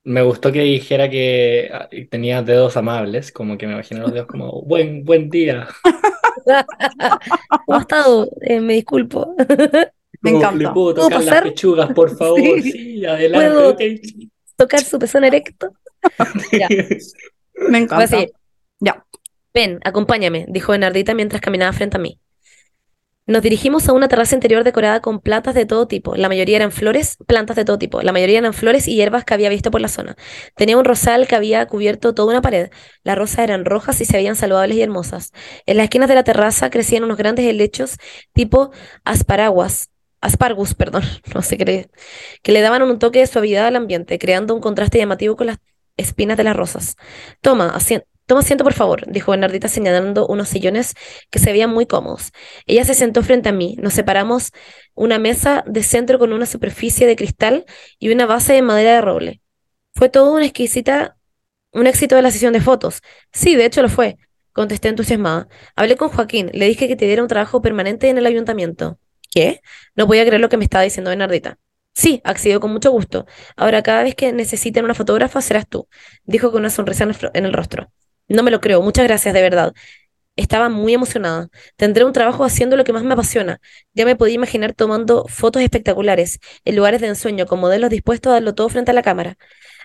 Me 0.06 0.22
gustó 0.22 0.52
que 0.52 0.61
dijera 0.61 1.10
que 1.10 1.69
ah, 1.73 1.90
tenía 2.11 2.44
dedos 2.44 2.77
amables, 2.77 3.32
como 3.32 3.57
que 3.57 3.65
me 3.65 3.73
imaginé 3.73 4.02
los 4.02 4.14
dedos 4.14 4.27
como 4.27 4.61
buen, 4.61 5.03
buen 5.03 5.32
día. 5.32 5.68
¿Cómo 7.65 7.77
ha 7.77 7.82
estado? 7.82 8.30
Eh, 8.41 8.60
me 8.60 8.76
disculpo. 8.76 9.36
Me 10.22 10.32
encanta. 10.32 10.57
¿Le 10.57 10.69
puedo 10.72 10.95
¿Puedo 10.95 11.10
tocar 11.10 11.23
las 11.23 11.41
pechugas, 11.44 11.94
por 11.94 12.10
favor? 12.18 12.40
Sí. 12.61 12.72
Sí, 12.72 13.06
adelante. 13.06 13.48
¿Puedo? 13.48 13.69
ok. 13.69 13.82
Tocar 14.56 14.82
su 14.82 14.98
pezón 14.98 15.23
erecto. 15.23 15.73
Ya. 16.52 16.68
Me 17.69 17.80
encanta. 17.80 18.26
Ya. 18.80 19.06
Ven, 19.53 19.80
acompáñame, 19.84 20.45
dijo 20.49 20.72
Bernardita 20.72 21.14
mientras 21.14 21.41
caminaba 21.41 21.73
frente 21.73 21.98
a 21.98 21.99
mí. 21.99 22.19
Nos 23.27 23.41
dirigimos 23.41 23.89
a 23.89 23.93
una 23.93 24.07
terraza 24.07 24.35
interior 24.35 24.64
decorada 24.64 25.02
con 25.02 25.19
plantas 25.19 25.56
de 25.56 25.65
todo 25.65 25.88
tipo. 25.88 26.15
La 26.15 26.27
mayoría 26.30 26.57
eran 26.57 26.72
flores, 26.72 27.18
plantas 27.26 27.56
de 27.56 27.65
todo 27.65 27.80
tipo. 27.80 28.03
La 28.03 28.11
mayoría 28.11 28.38
eran 28.38 28.53
flores 28.53 28.88
y 28.88 28.95
hierbas 28.95 29.26
que 29.26 29.34
había 29.34 29.49
visto 29.49 29.72
por 29.72 29.81
la 29.81 29.88
zona. 29.88 30.15
Tenía 30.56 30.77
un 30.77 30.85
rosal 30.85 31.27
que 31.27 31.35
había 31.35 31.65
cubierto 31.68 32.14
toda 32.14 32.30
una 32.30 32.43
pared. 32.43 32.69
Las 33.03 33.18
rosas 33.18 33.39
eran 33.39 33.65
rojas 33.65 33.99
y 33.99 34.06
se 34.06 34.15
veían 34.18 34.35
saludables 34.35 34.77
y 34.77 34.81
hermosas. 34.84 35.31
En 35.65 35.77
las 35.77 35.85
esquinas 35.85 36.07
de 36.07 36.14
la 36.15 36.23
terraza 36.23 36.69
crecían 36.69 37.03
unos 37.03 37.18
grandes 37.18 37.45
helechos 37.47 37.97
tipo 38.34 38.69
asparaguas, 39.03 39.89
aspargus, 40.22 40.76
perdón, 40.76 41.03
no 41.34 41.41
sé 41.41 41.57
qué, 41.57 41.89
que 42.43 42.52
le 42.52 42.61
daban 42.61 42.84
un 42.84 42.99
toque 42.99 43.19
de 43.19 43.27
suavidad 43.27 43.65
al 43.65 43.76
ambiente, 43.76 44.19
creando 44.19 44.53
un 44.53 44.61
contraste 44.61 44.99
llamativo 44.99 45.35
con 45.35 45.47
las 45.47 45.57
espinas 45.97 46.38
de 46.38 46.43
las 46.43 46.56
rosas. 46.56 46.95
Toma, 47.41 47.73
asien- 47.76 48.06
toma 48.26 48.41
asiento, 48.41 48.64
por 48.64 48.73
favor, 48.73 49.03
dijo 49.07 49.31
Bernardita 49.31 49.68
señalando 49.68 50.27
unos 50.27 50.49
sillones 50.49 50.93
que 51.30 51.39
se 51.39 51.52
veían 51.52 51.69
muy 51.72 51.85
cómodos. 51.85 52.31
Ella 52.65 52.84
se 52.85 52.93
sentó 52.93 53.23
frente 53.23 53.49
a 53.49 53.52
mí. 53.52 53.76
Nos 53.80 53.93
separamos 53.93 54.52
una 54.93 55.19
mesa 55.19 55.64
de 55.68 55.84
centro 55.84 56.19
con 56.19 56.34
una 56.34 56.45
superficie 56.45 57.07
de 57.07 57.15
cristal 57.15 57.65
y 57.99 58.11
una 58.11 58.26
base 58.26 58.53
de 58.53 58.61
madera 58.61 58.93
de 58.95 59.02
roble. 59.02 59.41
Fue 59.95 60.10
todo 60.10 60.34
una 60.34 60.45
exquisita, 60.45 61.18
un 61.72 61.88
éxito 61.88 62.15
de 62.15 62.22
la 62.22 62.31
sesión 62.31 62.53
de 62.53 62.61
fotos. 62.61 63.02
Sí, 63.31 63.56
de 63.56 63.65
hecho 63.65 63.81
lo 63.81 63.89
fue, 63.89 64.18
contesté 64.53 64.89
entusiasmada. 64.89 65.47
Hablé 65.76 65.95
con 65.95 66.10
Joaquín, 66.10 66.49
le 66.53 66.68
dije 66.68 66.88
que 66.88 66.95
te 66.95 67.06
diera 67.06 67.22
un 67.22 67.27
trabajo 67.27 67.61
permanente 67.61 68.10
en 68.10 68.18
el 68.18 68.26
ayuntamiento. 68.26 68.99
¿Qué? 69.31 69.61
No 69.95 70.07
podía 70.07 70.26
creer 70.26 70.41
lo 70.41 70.49
que 70.49 70.57
me 70.57 70.64
estaba 70.64 70.84
diciendo 70.84 71.10
Bernardita. 71.10 71.57
Sí, 71.93 72.22
accedió 72.26 72.60
con 72.60 72.72
mucho 72.73 72.91
gusto. 72.91 73.26
Ahora, 73.56 73.81
cada 73.84 74.03
vez 74.03 74.15
que 74.15 74.31
necesiten 74.34 74.84
una 74.85 74.93
fotógrafa, 74.93 75.41
serás 75.41 75.68
tú, 75.68 75.88
dijo 76.26 76.52
con 76.52 76.61
una 76.61 76.69
sonrisa 76.69 77.03
en 77.03 77.10
el, 77.11 77.15
fro- 77.15 77.31
en 77.34 77.45
el 77.45 77.53
rostro. 77.53 77.91
No 78.27 78.43
me 78.43 78.52
lo 78.52 78.60
creo, 78.61 78.81
muchas 78.81 79.06
gracias, 79.06 79.34
de 79.34 79.41
verdad. 79.41 79.73
Estaba 80.35 80.69
muy 80.69 80.93
emocionada. 80.93 81.49
Tendré 81.77 82.06
un 82.06 82.14
trabajo 82.14 82.45
haciendo 82.45 82.77
lo 82.77 82.84
que 82.85 82.93
más 82.93 83.03
me 83.03 83.14
apasiona. 83.14 83.61
Ya 83.93 84.06
me 84.06 84.15
podía 84.18 84.35
imaginar 84.35 84.73
tomando 84.73 85.26
fotos 85.30 85.61
espectaculares 85.64 86.39
en 86.65 86.76
lugares 86.77 87.02
de 87.02 87.07
ensueño 87.10 87.45
con 87.47 87.60
modelos 87.60 87.89
dispuestos 87.91 88.31
a 88.31 88.35
darlo 88.35 88.56
todo 88.56 88.69
frente 88.69 88.91
a 88.91 88.95
la 88.95 89.03
cámara. 89.03 89.38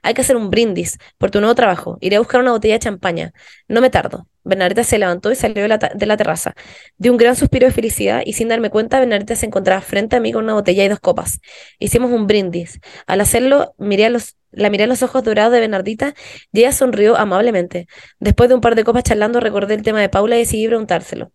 Hay 0.03 0.15
que 0.15 0.23
hacer 0.23 0.37
un 0.37 0.51
brindis 0.51 0.99
por 1.19 1.31
tu 1.31 1.41
nuevo 1.41 1.55
trabajo. 1.55 1.99
Iré 2.01 2.17
a 2.17 2.21
buscar 2.21 2.41
una 2.41 2.53
botella 2.53 2.75
de 2.75 2.81
champaña. 2.81 3.33
No 3.69 3.81
me 3.81 3.91
tardo. 3.91 4.27
Bernardita 4.43 4.85
se 4.85 4.99
levantó 4.99 5.31
y 5.31 5.35
salió 5.35 5.63
de 5.63 5.69
la, 5.69 5.79
de 5.79 6.07
la 6.07 6.17
terraza. 6.17 6.55
Di 6.97 7.09
un 7.11 7.17
gran 7.17 7.37
suspiro 7.37 7.67
de 7.67 7.73
felicidad 7.73 8.23
y 8.25 8.33
sin 8.33 8.49
darme 8.49 8.71
cuenta, 8.71 8.99
Bernardita 8.99 9.37
se 9.37 9.47
encontraba 9.47 9.81
frente 9.83 10.17
a 10.17 10.21
mí 10.21 10.33
con 10.33 10.45
una 10.45 10.55
botella 10.55 10.85
y 10.85 10.89
dos 10.89 11.01
copas. 11.01 11.41
Hicimos 11.79 12.11
un 12.11 12.27
brindis. 12.27 12.81
Al 13.07 13.21
hacerlo, 13.21 13.75
miré 13.79 14.07
a 14.07 14.11
los, 14.11 14.37
la 14.51 14.71
miré 14.71 14.85
a 14.85 14.87
los 14.87 15.03
ojos 15.03 15.23
dorados 15.23 15.53
de 15.53 15.61
Bernardita 15.61 16.15
y 16.53 16.61
ella 16.61 16.73
sonrió 16.73 17.17
amablemente. 17.17 17.87
Después 18.19 18.49
de 18.49 18.55
un 18.55 18.61
par 18.61 18.75
de 18.75 18.85
copas 18.85 19.05
charlando, 19.05 19.41
recordé 19.41 19.75
el 19.75 19.83
tema 19.83 20.01
de 20.01 20.09
Paula 20.09 20.37
y 20.37 20.41
decidí 20.41 20.67
preguntárselo. 20.67 21.33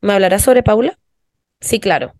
¿Me 0.00 0.12
hablarás 0.12 0.42
sobre 0.42 0.62
Paula? 0.62 0.98
Sí, 1.60 1.80
claro. 1.80 2.14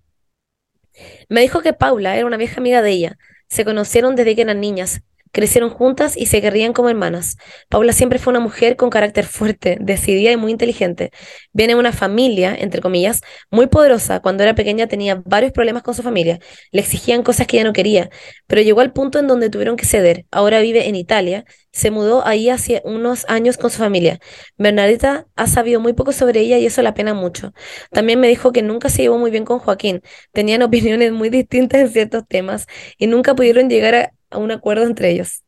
Me 1.28 1.40
dijo 1.40 1.60
que 1.60 1.73
Paula 1.73 2.16
era 2.16 2.27
una 2.27 2.36
vieja 2.36 2.60
amiga 2.60 2.82
de 2.82 2.90
ella. 2.90 3.19
Se 3.48 3.64
conocieron 3.64 4.14
desde 4.16 4.35
que 4.35 4.43
eran 4.43 4.60
niñas. 4.60 5.02
Crecieron 5.32 5.70
juntas 5.70 6.16
y 6.16 6.26
se 6.26 6.42
querrían 6.42 6.74
como 6.74 6.90
hermanas. 6.90 7.36
Paula 7.70 7.92
siempre 7.92 8.18
fue 8.18 8.32
una 8.32 8.40
mujer 8.40 8.76
con 8.76 8.90
carácter 8.90 9.24
fuerte, 9.24 9.78
decidida 9.80 10.30
y 10.30 10.36
muy 10.36 10.52
inteligente. 10.52 11.10
Viene 11.52 11.72
de 11.72 11.80
una 11.80 11.92
familia, 11.92 12.54
entre 12.54 12.82
comillas, 12.82 13.22
muy 13.50 13.66
poderosa. 13.66 14.20
Cuando 14.20 14.42
era 14.42 14.54
pequeña 14.54 14.88
tenía 14.88 15.22
varios 15.24 15.52
problemas 15.52 15.82
con 15.82 15.94
su 15.94 16.02
familia. 16.02 16.38
Le 16.70 16.80
exigían 16.80 17.22
cosas 17.22 17.46
que 17.46 17.56
ella 17.56 17.64
no 17.64 17.72
quería, 17.72 18.10
pero 18.46 18.60
llegó 18.60 18.80
al 18.80 18.92
punto 18.92 19.18
en 19.18 19.26
donde 19.26 19.48
tuvieron 19.50 19.76
que 19.76 19.86
ceder. 19.86 20.26
Ahora 20.30 20.60
vive 20.60 20.88
en 20.88 20.96
Italia. 20.96 21.44
Se 21.72 21.90
mudó 21.90 22.26
ahí 22.26 22.50
hace 22.50 22.82
unos 22.84 23.24
años 23.28 23.56
con 23.56 23.70
su 23.70 23.78
familia. 23.78 24.18
Bernadetta 24.59 25.26
ha 25.36 25.46
sabido 25.46 25.80
muy 25.80 25.94
poco 25.94 26.12
sobre 26.12 26.40
ella 26.40 26.59
y 26.59 26.66
eso 26.66 26.82
la 26.82 26.92
pena 26.92 27.14
mucho. 27.14 27.54
También 27.90 28.20
me 28.20 28.28
dijo 28.28 28.52
que 28.52 28.62
nunca 28.62 28.90
se 28.90 29.02
llevó 29.02 29.18
muy 29.18 29.30
bien 29.30 29.44
con 29.46 29.59
Joaquín. 29.59 30.02
Tenían 30.32 30.62
opiniones 30.62 31.12
muy 31.12 31.30
distintas 31.30 31.80
en 31.80 31.88
ciertos 31.90 32.26
temas 32.28 32.66
y 32.98 33.06
nunca 33.06 33.34
pudieron 33.34 33.70
llegar 33.70 33.94
a, 33.94 34.12
a 34.32 34.38
un 34.38 34.50
acuerdo 34.50 34.84
entre 34.84 35.10
ellos. 35.10 35.42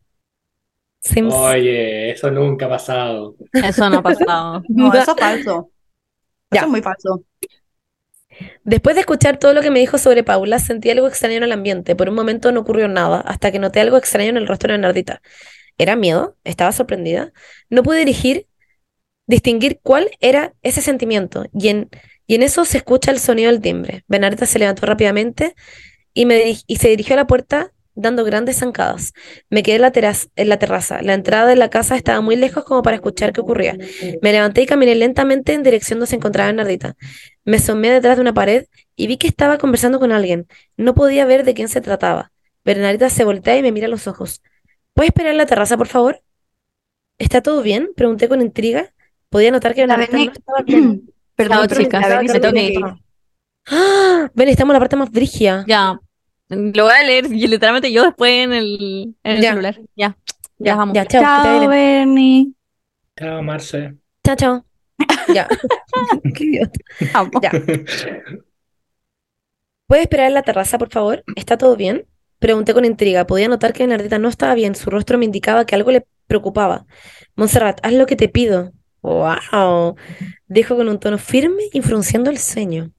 Sims- 1.02 1.34
Oye, 1.34 2.10
eso 2.12 2.30
nunca 2.30 2.66
ha 2.66 2.70
pasado. 2.70 3.36
Eso 3.52 3.90
no 3.90 3.98
ha 3.98 4.02
pasado. 4.02 4.62
No, 4.68 4.92
eso 4.94 5.12
es 5.12 5.18
falso. 5.18 5.70
Ya. 6.50 6.60
Eso 6.60 6.66
es 6.66 6.70
muy 6.70 6.82
falso. 6.82 7.24
Después 8.64 8.96
de 8.96 9.00
escuchar 9.00 9.38
todo 9.38 9.52
lo 9.52 9.60
que 9.62 9.70
me 9.70 9.78
dijo 9.78 9.98
sobre 9.98 10.24
Paula, 10.24 10.58
sentí 10.58 10.90
algo 10.90 11.06
extraño 11.06 11.36
en 11.36 11.42
el 11.44 11.52
ambiente. 11.52 11.94
Por 11.94 12.08
un 12.08 12.14
momento 12.14 12.50
no 12.52 12.60
ocurrió 12.60 12.88
nada, 12.88 13.20
hasta 13.20 13.52
que 13.52 13.58
noté 13.58 13.80
algo 13.80 13.96
extraño 13.96 14.30
en 14.30 14.36
el 14.38 14.46
rostro 14.48 14.68
de 14.68 14.74
Bernardita. 14.74 15.22
¿Era 15.78 15.96
miedo? 15.96 16.36
¿Estaba 16.44 16.72
sorprendida? 16.72 17.32
No 17.70 17.82
pude 17.82 17.98
dirigir, 17.98 18.46
distinguir 19.26 19.80
cuál 19.82 20.10
era 20.20 20.54
ese 20.62 20.82
sentimiento, 20.82 21.46
y 21.54 21.68
en, 21.68 21.90
y 22.26 22.36
en 22.36 22.42
eso 22.44 22.64
se 22.64 22.78
escucha 22.78 23.10
el 23.12 23.20
sonido 23.20 23.52
del 23.52 23.60
timbre. 23.62 24.04
Bernardita 24.08 24.46
se 24.46 24.58
levantó 24.60 24.86
rápidamente 24.86 25.54
y, 26.14 26.26
me 26.26 26.38
dirig- 26.44 26.64
y 26.68 26.76
se 26.76 26.88
dirigió 26.90 27.14
a 27.14 27.18
la 27.18 27.28
puerta 27.28 27.73
dando 27.94 28.24
grandes 28.24 28.58
zancadas. 28.58 29.12
Me 29.50 29.62
quedé 29.62 29.76
en 29.76 29.82
la, 29.82 29.90
teraz- 29.92 30.28
en 30.36 30.48
la 30.48 30.58
terraza. 30.58 31.00
La 31.02 31.14
entrada 31.14 31.46
de 31.46 31.56
la 31.56 31.70
casa 31.70 31.96
estaba 31.96 32.20
muy 32.20 32.36
lejos 32.36 32.64
como 32.64 32.82
para 32.82 32.96
escuchar 32.96 33.32
qué 33.32 33.40
ocurría. 33.40 33.76
Me 34.22 34.32
levanté 34.32 34.62
y 34.62 34.66
caminé 34.66 34.94
lentamente 34.94 35.52
en 35.52 35.62
dirección 35.62 35.98
donde 35.98 36.10
se 36.10 36.16
encontraba 36.16 36.48
Bernardita. 36.48 36.96
Me 37.44 37.56
asomé 37.58 37.90
detrás 37.90 38.16
de 38.16 38.22
una 38.22 38.34
pared 38.34 38.66
y 38.96 39.06
vi 39.06 39.16
que 39.16 39.28
estaba 39.28 39.58
conversando 39.58 40.00
con 40.00 40.12
alguien. 40.12 40.46
No 40.76 40.94
podía 40.94 41.24
ver 41.24 41.44
de 41.44 41.54
quién 41.54 41.68
se 41.68 41.80
trataba. 41.80 42.32
Bernardita 42.64 43.10
se 43.10 43.24
voltea 43.24 43.56
y 43.58 43.62
me 43.62 43.72
mira 43.72 43.86
a 43.86 43.90
los 43.90 44.06
ojos. 44.06 44.42
¿Puedes 44.94 45.10
esperar 45.10 45.32
en 45.32 45.38
la 45.38 45.46
terraza, 45.46 45.76
por 45.76 45.86
favor? 45.88 46.22
¿Está 47.18 47.42
todo 47.42 47.62
bien? 47.62 47.90
Pregunté 47.94 48.28
con 48.28 48.40
intriga. 48.40 48.92
Podía 49.28 49.50
notar 49.50 49.74
que 49.74 49.82
Bernardita 49.82 50.16
no 50.16 50.32
estaba 50.32 50.62
bien. 50.62 51.10
Perdón, 51.36 51.56
chicas, 51.84 52.02
me 52.22 52.40
tengo 52.40 52.54
que 52.54 52.62
ir. 52.72 52.80
¡Ah! 53.66 54.30
Ven, 54.34 54.48
estamos 54.48 54.70
en 54.72 54.74
la 54.74 54.80
parte 54.80 54.96
más 54.96 55.10
brígida. 55.10 55.64
Ya. 55.66 55.98
Lo 56.48 56.84
voy 56.84 56.92
a 56.92 57.02
leer 57.04 57.26
y 57.26 57.46
literalmente 57.46 57.90
yo 57.92 58.04
después 58.04 58.30
en 58.32 58.52
el, 58.52 59.14
en 59.22 59.36
el 59.36 59.42
Ya. 59.42 59.50
celular. 59.50 59.80
Ya. 59.96 60.16
Ya, 60.16 60.16
Ya 60.58 60.76
vamos. 60.76 60.94
ya, 60.94 61.06
chao, 61.06 61.22
Chao. 61.22 61.68
Bernie. 61.68 62.52
Chao, 63.18 63.42
Marce. 63.42 63.94
Chao, 64.24 64.36
chao. 64.36 64.64
Ya. 65.34 65.48
Qué 66.36 66.44
idiota. 66.44 66.78
Amo. 67.14 67.30
Ya. 67.42 67.50
¿Puede 69.86 70.02
esperar 70.02 70.26
en 70.28 70.34
la 70.34 70.42
terraza, 70.42 70.78
por 70.78 70.90
favor? 70.90 71.24
¿Está 71.36 71.58
todo 71.58 71.76
bien? 71.76 72.06
Pregunté 72.38 72.74
con 72.74 72.84
intriga. 72.84 73.26
Podía 73.26 73.48
notar 73.48 73.72
que 73.72 73.84
Bernardita 73.84 74.18
no 74.18 74.28
estaba 74.28 74.54
bien. 74.54 74.74
Su 74.74 74.90
rostro 74.90 75.18
me 75.18 75.24
indicaba 75.24 75.66
que 75.66 75.74
algo 75.74 75.90
le 75.90 76.06
preocupaba. 76.26 76.86
Montserrat, 77.36 77.80
haz 77.84 77.92
lo 77.92 78.06
que 78.06 78.16
te 78.16 78.28
pido. 78.28 78.72
¡Wow! 79.02 79.96
Dijo 80.46 80.76
con 80.76 80.88
un 80.88 80.98
tono 80.98 81.18
firme 81.18 81.64
y 81.72 81.82
frunciendo 81.82 82.30
el 82.30 82.38
ceño. 82.38 82.90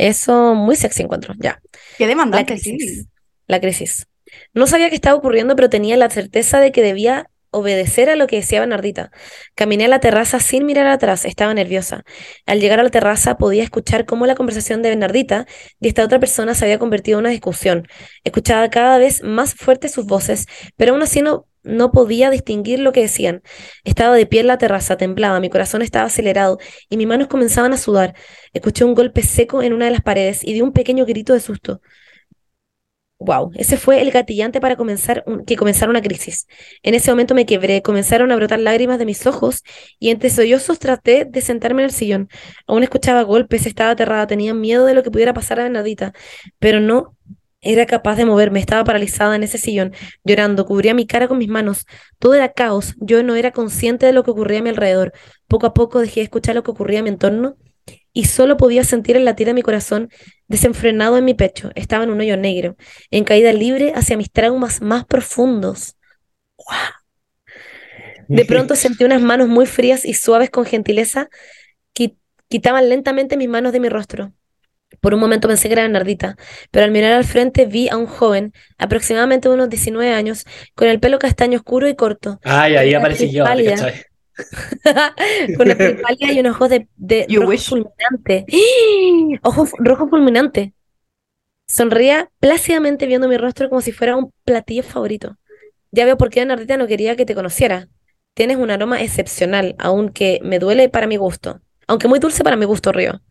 Eso 0.00 0.54
muy 0.54 0.76
sexy 0.76 1.02
encuentro. 1.02 1.34
Ya. 1.38 1.60
Qué 1.98 2.04
La 2.04 2.08
demandante, 2.08 2.56
sí. 2.58 2.76
crisis. 2.76 3.06
La 3.46 3.60
crisis. 3.60 4.06
No 4.54 4.66
sabía 4.66 4.88
qué 4.88 4.94
estaba 4.94 5.16
ocurriendo, 5.16 5.56
pero 5.56 5.68
tenía 5.68 5.96
la 5.96 6.08
certeza 6.10 6.58
de 6.60 6.72
que 6.72 6.82
debía 6.82 7.29
obedecer 7.50 8.10
a 8.10 8.16
lo 8.16 8.26
que 8.26 8.36
decía 8.36 8.60
Bernardita. 8.60 9.10
Caminé 9.54 9.86
a 9.86 9.88
la 9.88 10.00
terraza 10.00 10.40
sin 10.40 10.66
mirar 10.66 10.86
atrás, 10.86 11.24
estaba 11.24 11.52
nerviosa. 11.54 12.04
Al 12.46 12.60
llegar 12.60 12.80
a 12.80 12.82
la 12.82 12.90
terraza 12.90 13.36
podía 13.36 13.62
escuchar 13.62 14.06
cómo 14.06 14.26
la 14.26 14.34
conversación 14.34 14.82
de 14.82 14.90
Bernardita 14.90 15.46
y 15.80 15.88
esta 15.88 16.04
otra 16.04 16.20
persona 16.20 16.54
se 16.54 16.64
había 16.64 16.78
convertido 16.78 17.18
en 17.18 17.24
una 17.24 17.30
discusión. 17.30 17.86
Escuchaba 18.24 18.70
cada 18.70 18.98
vez 18.98 19.22
más 19.22 19.54
fuertes 19.54 19.92
sus 19.92 20.06
voces, 20.06 20.46
pero 20.76 20.92
aún 20.92 21.02
así 21.02 21.22
no, 21.22 21.46
no 21.62 21.92
podía 21.92 22.30
distinguir 22.30 22.80
lo 22.80 22.92
que 22.92 23.02
decían. 23.02 23.42
Estaba 23.84 24.14
de 24.16 24.26
pie 24.26 24.40
en 24.40 24.46
la 24.46 24.58
terraza, 24.58 24.96
temblaba, 24.96 25.40
mi 25.40 25.50
corazón 25.50 25.82
estaba 25.82 26.06
acelerado 26.06 26.58
y 26.88 26.96
mis 26.96 27.06
manos 27.06 27.28
comenzaban 27.28 27.72
a 27.72 27.76
sudar. 27.76 28.14
Escuché 28.52 28.84
un 28.84 28.94
golpe 28.94 29.22
seco 29.22 29.62
en 29.62 29.72
una 29.72 29.86
de 29.86 29.90
las 29.92 30.02
paredes 30.02 30.44
y 30.44 30.52
di 30.52 30.62
un 30.62 30.72
pequeño 30.72 31.04
grito 31.06 31.34
de 31.34 31.40
susto. 31.40 31.80
Wow, 33.22 33.50
ese 33.54 33.76
fue 33.76 34.00
el 34.00 34.10
gatillante 34.12 34.62
para 34.62 34.76
comenzar 34.76 35.24
que 35.46 35.56
comenzara 35.56 35.90
una 35.90 36.00
crisis. 36.00 36.46
En 36.82 36.94
ese 36.94 37.10
momento 37.10 37.34
me 37.34 37.44
quebré, 37.44 37.82
comenzaron 37.82 38.32
a 38.32 38.36
brotar 38.36 38.58
lágrimas 38.58 38.98
de 38.98 39.04
mis 39.04 39.26
ojos 39.26 39.62
y 39.98 40.08
entre 40.08 40.30
sollozos 40.30 40.78
traté 40.78 41.26
de 41.26 41.42
sentarme 41.42 41.82
en 41.82 41.90
el 41.90 41.92
sillón. 41.92 42.30
Aún 42.66 42.82
escuchaba 42.82 43.20
golpes, 43.22 43.66
estaba 43.66 43.90
aterrada, 43.90 44.26
tenía 44.26 44.54
miedo 44.54 44.86
de 44.86 44.94
lo 44.94 45.02
que 45.02 45.10
pudiera 45.10 45.34
pasar 45.34 45.60
a 45.60 45.64
Bernardita, 45.64 46.14
pero 46.58 46.80
no 46.80 47.14
era 47.60 47.84
capaz 47.84 48.16
de 48.16 48.24
moverme, 48.24 48.58
estaba 48.58 48.84
paralizada 48.84 49.36
en 49.36 49.42
ese 49.42 49.58
sillón, 49.58 49.92
llorando, 50.24 50.64
cubría 50.64 50.94
mi 50.94 51.06
cara 51.06 51.28
con 51.28 51.36
mis 51.36 51.48
manos. 51.48 51.84
Todo 52.18 52.32
era 52.32 52.50
caos, 52.54 52.94
yo 53.00 53.22
no 53.22 53.34
era 53.34 53.50
consciente 53.50 54.06
de 54.06 54.14
lo 54.14 54.24
que 54.24 54.30
ocurría 54.30 54.60
a 54.60 54.62
mi 54.62 54.70
alrededor. 54.70 55.12
Poco 55.46 55.66
a 55.66 55.74
poco 55.74 56.00
dejé 56.00 56.20
de 56.20 56.24
escuchar 56.24 56.54
lo 56.54 56.62
que 56.62 56.70
ocurría 56.70 57.00
a 57.00 57.02
mi 57.02 57.10
entorno 57.10 57.58
y 58.12 58.24
solo 58.24 58.56
podía 58.56 58.84
sentir 58.84 59.16
el 59.16 59.24
latir 59.24 59.46
de 59.46 59.54
mi 59.54 59.62
corazón 59.62 60.10
desenfrenado 60.48 61.16
en 61.16 61.24
mi 61.24 61.34
pecho. 61.34 61.70
Estaba 61.74 62.04
en 62.04 62.10
un 62.10 62.20
hoyo 62.20 62.36
negro, 62.36 62.76
en 63.10 63.24
caída 63.24 63.52
libre 63.52 63.92
hacia 63.94 64.16
mis 64.16 64.30
traumas 64.30 64.80
más 64.82 65.04
profundos. 65.04 65.96
De 68.28 68.44
pronto 68.44 68.76
sentí 68.76 69.04
unas 69.04 69.20
manos 69.22 69.48
muy 69.48 69.66
frías 69.66 70.04
y 70.04 70.14
suaves 70.14 70.50
con 70.50 70.64
gentileza 70.64 71.28
que 71.92 72.14
quitaban 72.48 72.88
lentamente 72.88 73.36
mis 73.36 73.48
manos 73.48 73.72
de 73.72 73.80
mi 73.80 73.88
rostro. 73.88 74.32
Por 75.00 75.14
un 75.14 75.20
momento 75.20 75.48
pensé 75.48 75.68
que 75.68 75.74
era 75.74 75.82
Bernardita, 75.82 76.36
pero 76.70 76.84
al 76.84 76.90
mirar 76.90 77.12
al 77.12 77.24
frente 77.24 77.64
vi 77.64 77.88
a 77.88 77.96
un 77.96 78.06
joven, 78.06 78.52
aproximadamente 78.76 79.48
de 79.48 79.54
unos 79.54 79.68
19 79.68 80.12
años, 80.12 80.44
con 80.74 80.88
el 80.88 80.98
pelo 80.98 81.18
castaño 81.18 81.58
oscuro 81.58 81.88
y 81.88 81.94
corto, 81.94 82.40
Ay, 82.42 82.76
ahí 82.76 82.94
aparecí 82.94 83.30
yo, 83.30 83.44
pálida. 83.44 83.92
con 85.56 85.68
la 85.68 85.76
pálida 85.76 86.32
y 86.32 86.40
unos 86.40 86.56
ojos 86.56 86.70
de, 86.70 86.88
de 86.96 87.26
rojo 87.34 87.48
wish. 87.48 87.68
fulminante. 87.68 88.44
Ojo 89.42 89.66
fu- 89.66 89.76
rojo 89.78 90.08
fulminante. 90.08 90.74
Sonría 91.66 92.30
plácidamente 92.40 93.06
viendo 93.06 93.28
mi 93.28 93.36
rostro 93.36 93.68
como 93.68 93.80
si 93.80 93.92
fuera 93.92 94.16
un 94.16 94.32
platillo 94.44 94.82
favorito. 94.82 95.36
Ya 95.92 96.04
veo 96.04 96.16
por 96.16 96.30
qué 96.30 96.40
Bernardita 96.40 96.76
no 96.76 96.86
quería 96.86 97.16
que 97.16 97.26
te 97.26 97.34
conociera. 97.34 97.88
Tienes 98.34 98.56
un 98.56 98.70
aroma 98.70 99.02
excepcional, 99.02 99.74
aunque 99.78 100.40
me 100.42 100.58
duele 100.58 100.88
para 100.88 101.06
mi 101.06 101.16
gusto. 101.16 101.60
Aunque 101.86 102.08
muy 102.08 102.18
dulce 102.18 102.44
para 102.44 102.56
mi 102.56 102.64
gusto, 102.66 102.92
Río. 102.92 103.22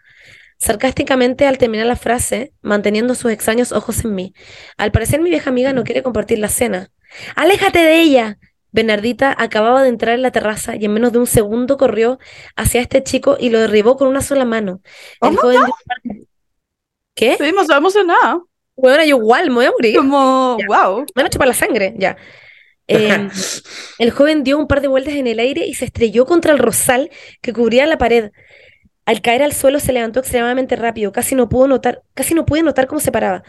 Sarcásticamente 0.57 1.45
al 1.47 1.57
terminar 1.57 1.87
la 1.87 1.95
frase, 1.95 2.53
manteniendo 2.61 3.15
sus 3.15 3.31
extraños 3.31 3.71
ojos 3.71 4.03
en 4.03 4.13
mí. 4.15 4.33
Al 4.77 4.91
parecer 4.91 5.21
mi 5.21 5.29
vieja 5.29 5.49
amiga 5.49 5.73
no 5.73 5.83
quiere 5.85 6.03
compartir 6.03 6.39
la 6.39 6.49
cena. 6.49 6.91
¡Aléjate 7.35 7.79
de 7.79 8.01
ella! 8.01 8.37
Bernardita 8.71 9.35
acababa 9.37 9.81
de 9.83 9.89
entrar 9.89 10.15
en 10.15 10.21
la 10.21 10.31
terraza 10.31 10.75
y 10.75 10.85
en 10.85 10.93
menos 10.93 11.11
de 11.11 11.19
un 11.19 11.27
segundo 11.27 11.77
corrió 11.77 12.19
hacia 12.55 12.81
este 12.81 13.03
chico 13.03 13.37
y 13.39 13.49
lo 13.49 13.59
derribó 13.59 13.97
con 13.97 14.07
una 14.07 14.21
sola 14.21 14.45
mano. 14.45 14.81
El 15.21 15.29
Oh 15.29 15.31
my 15.31 15.37
joven 15.37 15.57
dio 15.57 15.65
un 15.65 15.71
par 15.85 15.97
de- 16.03 16.27
¿Qué? 17.15 17.31
Estoy 17.33 17.47
demasiado 17.47 17.79
emocionada. 17.79 18.41
Bueno, 18.75 19.03
yo 19.03 19.17
igual 19.17 19.49
me 19.49 19.55
voy 19.55 19.65
a 19.65 19.71
morir. 19.71 19.95
Como, 19.97 20.57
Ya. 20.59 20.65
wow. 20.67 20.99
Me 20.99 21.05
van 21.15 21.25
a 21.25 21.29
chupar 21.29 21.47
la 21.47 21.53
sangre, 21.53 21.93
ya. 21.97 22.15
Em, 22.91 23.29
el 23.99 24.09
joven 24.11 24.43
dio 24.43 24.57
un 24.57 24.65
par 24.67 24.81
de 24.81 24.87
vueltas 24.87 25.13
en 25.13 25.27
el 25.27 25.39
aire 25.39 25.63
y 25.67 25.75
se 25.75 25.85
estrelló 25.85 26.25
contra 26.25 26.51
el 26.53 26.57
rosal 26.57 27.11
que 27.41 27.53
cubría 27.53 27.85
la 27.85 27.97
pared. 27.99 28.31
Al 29.05 29.21
caer 29.21 29.43
al 29.43 29.53
suelo 29.53 29.79
se 29.79 29.91
levantó 29.93 30.19
extremadamente 30.21 30.75
rápido, 30.75 31.11
casi 31.11 31.35
no 31.35 31.49
pudo 31.49 31.67
notar, 31.67 32.01
casi 32.15 32.33
no 32.33 32.45
pude 32.47 32.63
notar 32.63 32.87
cómo 32.87 32.99
se 32.99 33.11
paraba. 33.11 33.43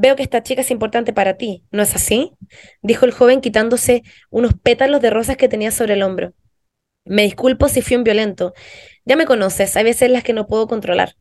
Veo 0.00 0.14
que 0.14 0.22
esta 0.22 0.44
chica 0.44 0.60
es 0.60 0.70
importante 0.70 1.12
para 1.12 1.36
ti, 1.36 1.64
¿no 1.72 1.82
es 1.82 1.92
así? 1.96 2.30
Dijo 2.82 3.04
el 3.04 3.10
joven 3.10 3.40
quitándose 3.40 4.04
unos 4.30 4.54
pétalos 4.54 5.00
de 5.00 5.10
rosas 5.10 5.36
que 5.36 5.48
tenía 5.48 5.72
sobre 5.72 5.94
el 5.94 6.04
hombro. 6.04 6.34
Me 7.04 7.22
disculpo 7.22 7.68
si 7.68 7.82
fui 7.82 7.96
un 7.96 8.04
violento. 8.04 8.54
Ya 9.04 9.16
me 9.16 9.26
conoces, 9.26 9.76
hay 9.76 9.82
veces 9.82 10.08
las 10.08 10.22
que 10.22 10.32
no 10.32 10.46
puedo 10.46 10.68
controlar. 10.68 11.16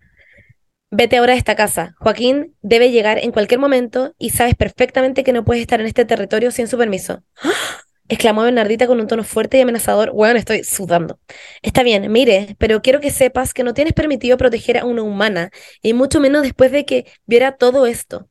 Vete 0.91 1.18
ahora 1.18 1.34
de 1.34 1.40
esta 1.40 1.56
casa. 1.56 1.95
Joaquín 1.98 2.56
debe 2.62 2.91
llegar 2.91 3.18
en 3.18 3.32
cualquier 3.32 3.60
momento 3.60 4.14
y 4.20 4.30
sabes 4.30 4.54
perfectamente 4.54 5.24
que 5.24 5.34
no 5.34 5.44
puedes 5.44 5.62
estar 5.62 5.82
en 5.82 5.88
este 5.88 6.06
territorio 6.06 6.52
sin 6.52 6.68
su 6.68 6.78
permiso. 6.78 7.24
¡Ah! 7.41 7.52
exclamó 8.10 8.44
Bernardita 8.44 8.86
con 8.86 8.99
un 8.99 9.08
tono 9.08 9.24
fuerte 9.24 9.58
y 9.58 9.62
amenazador. 9.62 10.12
Bueno, 10.12 10.38
estoy 10.38 10.64
sudando. 10.64 11.20
Está 11.64 11.82
bien, 11.82 12.12
mire, 12.12 12.56
pero 12.60 12.84
quiero 12.84 12.99
que 12.99 13.10
sepas 13.10 13.56
que 13.56 13.64
no 13.64 13.74
tienes 13.74 13.94
permitido 13.94 14.38
proteger 14.38 14.78
a 14.78 14.86
una 14.86 15.02
humana, 15.02 15.49
y 15.82 15.94
mucho 15.94 16.20
menos 16.20 16.44
después 16.44 16.72
de 16.72 16.86
que 16.86 17.08
viera 17.26 17.58
todo 17.58 17.88
esto. 17.88 18.30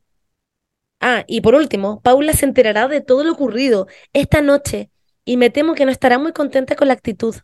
Ah, 0.99 1.23
y 1.27 1.41
por 1.41 1.55
último, 1.55 2.01
Paula 2.01 2.33
se 2.33 2.45
enterará 2.45 2.87
de 2.87 3.01
todo 3.01 3.23
lo 3.23 3.31
ocurrido 3.31 3.87
esta 4.13 4.41
noche 4.41 4.89
y 5.25 5.37
me 5.37 5.49
temo 5.49 5.75
que 5.75 5.85
no 5.85 5.91
estará 5.91 6.17
muy 6.17 6.31
contenta 6.33 6.75
con 6.75 6.87
la 6.87 6.93
actitud. 6.95 7.35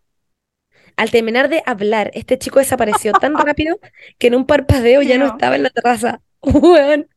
Al 0.95 1.11
terminar 1.11 1.49
de 1.49 1.63
hablar, 1.65 2.11
este 2.13 2.37
chico 2.37 2.59
desapareció 2.59 3.11
tan 3.21 3.35
rápido 3.37 3.79
que 4.17 4.27
en 4.27 4.35
un 4.35 4.45
parpadeo 4.45 5.01
ya 5.01 5.17
no 5.17 5.27
estaba 5.27 5.55
en 5.55 5.63
la 5.63 5.69
terraza. 5.69 6.21
Weón. 6.41 7.07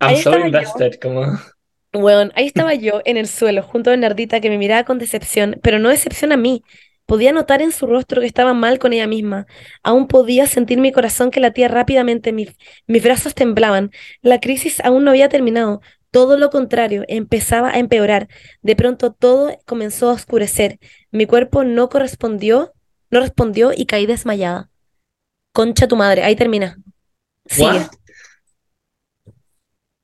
I'm 0.00 0.16
so 0.16 0.38
invested, 0.38 0.98
como... 1.00 1.38
Weón, 1.94 2.32
ahí 2.36 2.46
estaba 2.46 2.74
yo 2.74 3.00
en 3.04 3.16
el 3.16 3.26
suelo, 3.26 3.62
junto 3.62 3.90
a 3.90 3.92
Bernardita, 3.92 4.40
que 4.40 4.50
me 4.50 4.58
miraba 4.58 4.84
con 4.84 4.98
decepción, 4.98 5.58
pero 5.62 5.78
no 5.78 5.88
decepción 5.88 6.32
a 6.32 6.36
mí. 6.36 6.62
Podía 7.08 7.32
notar 7.32 7.62
en 7.62 7.72
su 7.72 7.86
rostro 7.86 8.20
que 8.20 8.26
estaba 8.26 8.52
mal 8.52 8.78
con 8.78 8.92
ella 8.92 9.06
misma. 9.06 9.46
Aún 9.82 10.08
podía 10.08 10.46
sentir 10.46 10.78
mi 10.78 10.92
corazón 10.92 11.30
que 11.30 11.40
latía 11.40 11.66
rápidamente, 11.66 12.34
mis, 12.34 12.54
mis 12.86 13.02
brazos 13.02 13.34
temblaban. 13.34 13.92
La 14.20 14.40
crisis 14.40 14.78
aún 14.84 15.04
no 15.04 15.10
había 15.12 15.30
terminado. 15.30 15.80
Todo 16.10 16.36
lo 16.36 16.50
contrario, 16.50 17.04
empezaba 17.08 17.70
a 17.70 17.78
empeorar. 17.78 18.28
De 18.60 18.76
pronto 18.76 19.10
todo 19.10 19.58
comenzó 19.64 20.10
a 20.10 20.12
oscurecer. 20.12 20.80
Mi 21.10 21.24
cuerpo 21.24 21.64
no 21.64 21.88
correspondió, 21.88 22.74
no 23.10 23.20
respondió 23.20 23.72
y 23.74 23.86
caí 23.86 24.04
desmayada. 24.04 24.68
Concha 25.52 25.88
tu 25.88 25.96
madre, 25.96 26.24
ahí 26.24 26.36
termina. 26.36 26.76
Sigue. 27.46 27.68
What? 27.70 27.90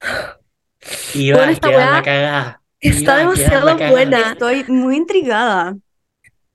Iba 1.13 1.37
Weón, 1.37 1.49
a 1.51 1.53
esta 1.53 1.69
quedar 1.69 1.81
weá 1.81 1.91
la 1.99 2.03
cagada. 2.03 2.63
Está 2.81 3.17
demasiado 3.19 3.77
buena. 3.77 4.33
Estoy 4.33 4.65
muy 4.69 4.97
intrigada. 4.97 5.77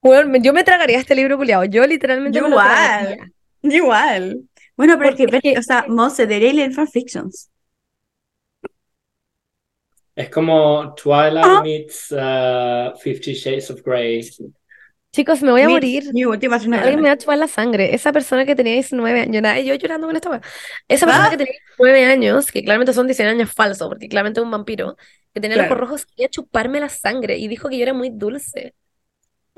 Me- 0.02 0.42
yo 0.42 0.54
me 0.54 0.64
tragaría 0.64 0.98
este 1.00 1.16
libro 1.16 1.38
culiado. 1.38 1.66
Yo 1.66 1.86
literalmente 1.86 2.38
Yo 2.38 2.44
me 2.44 2.50
lo 2.50 2.56
igual. 2.56 3.34
Igual. 3.62 4.42
Bueno, 4.78 4.98
pero 4.98 5.10
es 5.10 5.16
que, 5.18 5.24
Porque 5.26 5.38
es 5.50 5.54
que- 5.56 5.60
o 5.60 5.64
sea, 5.64 5.86
Monse, 5.90 6.26
debería 6.26 6.54
leer 6.54 6.72
fanfictions. 6.74 7.50
Es 10.16 10.30
como 10.30 10.94
Twilight 10.96 11.46
Ah. 11.46 11.62
meets 11.64 12.12
uh, 12.12 12.98
Fifty 13.00 13.34
Shades 13.34 13.70
of 13.72 13.82
Grey. 13.84 14.22
Chicos, 15.12 15.42
me 15.42 15.52
voy 15.52 15.62
a 15.62 15.68
Mi- 15.68 15.74
morir. 15.74 16.14
Mi 16.14 16.26
última 16.26 16.58
Alguien 16.58 17.02
me 17.02 17.08
va 17.08 17.14
a 17.14 17.18
chupar 17.18 17.38
la 17.38 17.48
sangre. 17.48 17.96
Esa 17.96 18.12
persona 18.12 18.46
que 18.46 18.56
tenía 18.56 18.74
19 18.74 19.22
años, 19.22 19.42
nada, 19.42 19.60
yo 19.60 19.74
llorando 19.76 20.08
con 20.08 20.16
esta. 20.16 20.42
Esa 20.88 21.06
persona 21.06 21.28
Ah. 21.28 21.30
que 21.32 21.38
tenía 21.38 21.54
19 21.78 22.06
años, 22.06 22.52
que 22.52 22.64
claramente 22.64 22.94
son 22.94 23.08
19 23.08 23.38
años 23.40 23.52
falsos, 23.54 23.88
porque 23.88 24.08
claramente 24.10 24.40
es 24.40 24.44
un 24.44 24.52
vampiro, 24.52 24.98
que 25.34 25.42
tenía 25.42 25.58
los 25.58 25.66
ojos 25.66 25.76
Claro. 25.78 25.82
rojos, 25.88 26.06
quería 26.06 26.30
chuparme 26.30 26.80
la 26.80 26.90
sangre 26.90 27.38
y 27.38 27.48
dijo 27.48 27.70
que 27.70 27.78
yo 27.78 27.84
era 27.84 27.94
muy 27.94 28.10
dulce. 28.12 28.76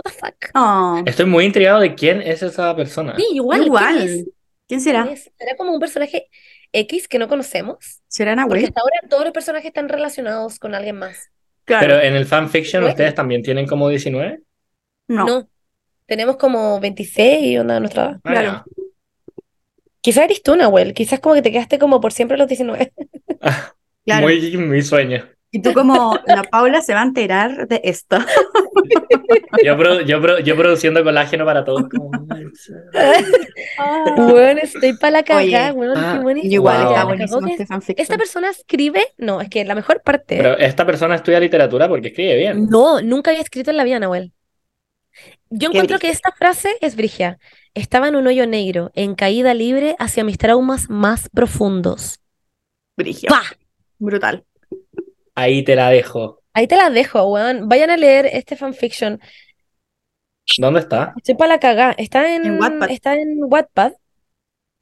What 0.03 0.11
the 0.13 0.19
fuck? 0.19 0.51
Oh, 0.55 1.01
Estoy 1.05 1.25
muy 1.25 1.45
intrigado 1.45 1.79
de 1.79 1.95
quién 1.95 2.21
es 2.21 2.41
esa 2.43 2.75
persona. 2.75 3.15
Sí, 3.15 3.25
igual, 3.33 3.59
¿quién 3.59 3.67
igual. 3.67 3.97
es? 4.09 4.25
¿Quién 4.67 4.81
será? 4.81 5.07
Era 5.39 5.55
como 5.57 5.73
un 5.73 5.79
personaje 5.79 6.29
X 6.71 7.07
que 7.07 7.19
no 7.19 7.27
conocemos. 7.27 8.01
¿Será 8.07 8.31
Porque 8.35 8.47
Nahuel? 8.47 8.65
hasta 8.65 8.81
ahora 8.81 8.95
todos 9.09 9.23
los 9.25 9.33
personajes 9.33 9.67
están 9.67 9.89
relacionados 9.89 10.57
con 10.59 10.73
alguien 10.75 10.95
más. 10.97 11.29
Claro. 11.65 11.87
Pero 11.87 12.01
en 12.01 12.15
el 12.15 12.25
fanfiction 12.25 12.81
Bueno. 12.83 12.93
ustedes 12.93 13.13
también 13.15 13.43
tienen 13.43 13.67
como 13.67 13.89
19. 13.89 14.41
no. 15.07 15.25
No. 15.25 15.47
Tenemos 16.07 16.35
como 16.35 16.79
26 16.81 17.59
onda 17.59 17.79
nuestra. 17.79 18.19
Ah, 18.23 18.31
Claro. 18.31 18.47
ya. 18.51 18.65
Quizás 20.01 20.25
eres 20.25 20.41
tú, 20.43 20.55
Nahuel. 20.55 20.93
Quizás 20.93 21.19
como 21.19 21.35
que 21.35 21.41
te 21.41 21.51
quedaste 21.51 21.79
como 21.79 22.01
por 22.01 22.11
siempre 22.11 22.35
a 22.35 22.37
los 22.39 22.47
19. 22.47 22.91
Ah, 23.41 23.73
Claro. 24.05 24.23
Muy 24.27 24.57
mi 24.57 24.81
sueño. 24.81 25.27
Y 25.53 25.61
tú 25.61 25.73
como, 25.73 26.17
la 26.27 26.43
Paula 26.43 26.81
se 26.81 26.93
va 26.93 27.01
a 27.01 27.05
enterar 27.05 27.67
de 27.67 27.81
esto. 27.83 28.17
Yo, 29.65 29.75
produ- 29.77 30.05
yo, 30.05 30.21
produ- 30.21 30.43
yo 30.43 30.55
produciendo 30.55 31.03
colágeno 31.03 31.43
para 31.45 31.63
todos. 31.65 31.87
como- 31.89 32.09
Bueno, 34.15 34.61
estoy 34.63 34.93
para 34.97 35.11
la 35.11 35.23
cagada, 35.23 35.73
weón, 35.73 35.97
ah, 35.97 36.21
igual 36.41 36.81
Wow. 36.83 36.91
está 36.91 37.03
buenísimo 37.05 37.47
este. 37.47 38.01
Esta 38.01 38.17
persona 38.17 38.49
escribe, 38.49 39.05
no, 39.17 39.41
es 39.41 39.49
que 39.49 39.65
la 39.65 39.75
mejor 39.75 40.01
parte. 40.03 40.37
Pero 40.37 40.57
esta 40.57 40.85
persona 40.85 41.15
estudia 41.15 41.39
literatura 41.39 41.87
porque 41.87 42.07
escribe 42.09 42.37
bien. 42.37 42.67
No, 42.69 43.01
nunca 43.01 43.31
había 43.31 43.43
escrito 43.43 43.71
en 43.71 43.77
la 43.77 43.83
vida, 43.83 43.99
Nahuel. 43.99 44.31
Yo 45.49 45.69
encuentro 45.69 45.99
que 45.99 46.09
esta 46.09 46.31
frase 46.31 46.75
es 46.81 46.95
brigia. 46.95 47.37
Estaba 47.73 48.07
en 48.07 48.15
un 48.15 48.27
hoyo 48.27 48.47
negro, 48.47 48.91
en 48.95 49.15
caída 49.15 49.53
libre 49.53 49.95
hacia 49.99 50.23
mis 50.23 50.37
traumas 50.37 50.89
más 50.89 51.29
profundos. 51.29 52.19
Brigio. 52.97 53.29
¡Pah! 53.29 53.43
Brutal. 53.99 54.45
Ahí 55.35 55.63
te 55.63 55.75
la 55.75 55.89
dejo. 55.89 56.41
Ahí 56.53 56.67
te 56.67 56.75
la 56.75 56.89
dejo, 56.89 57.23
weón. 57.31 57.69
Vayan 57.69 57.89
a 57.89 57.97
leer 57.97 58.25
este 58.27 58.55
fanfiction. 58.55 59.19
¿Dónde 60.57 60.81
está? 60.81 61.13
Estoy 61.17 61.35
para 61.35 61.53
la 61.53 61.59
cagada. 61.59 61.93
Está 61.97 62.35
en, 62.35 62.45
En 62.45 62.59
Wattpad. 62.59 62.91
está 62.91 63.13
en 63.15 63.37
Wattpad 63.43 63.93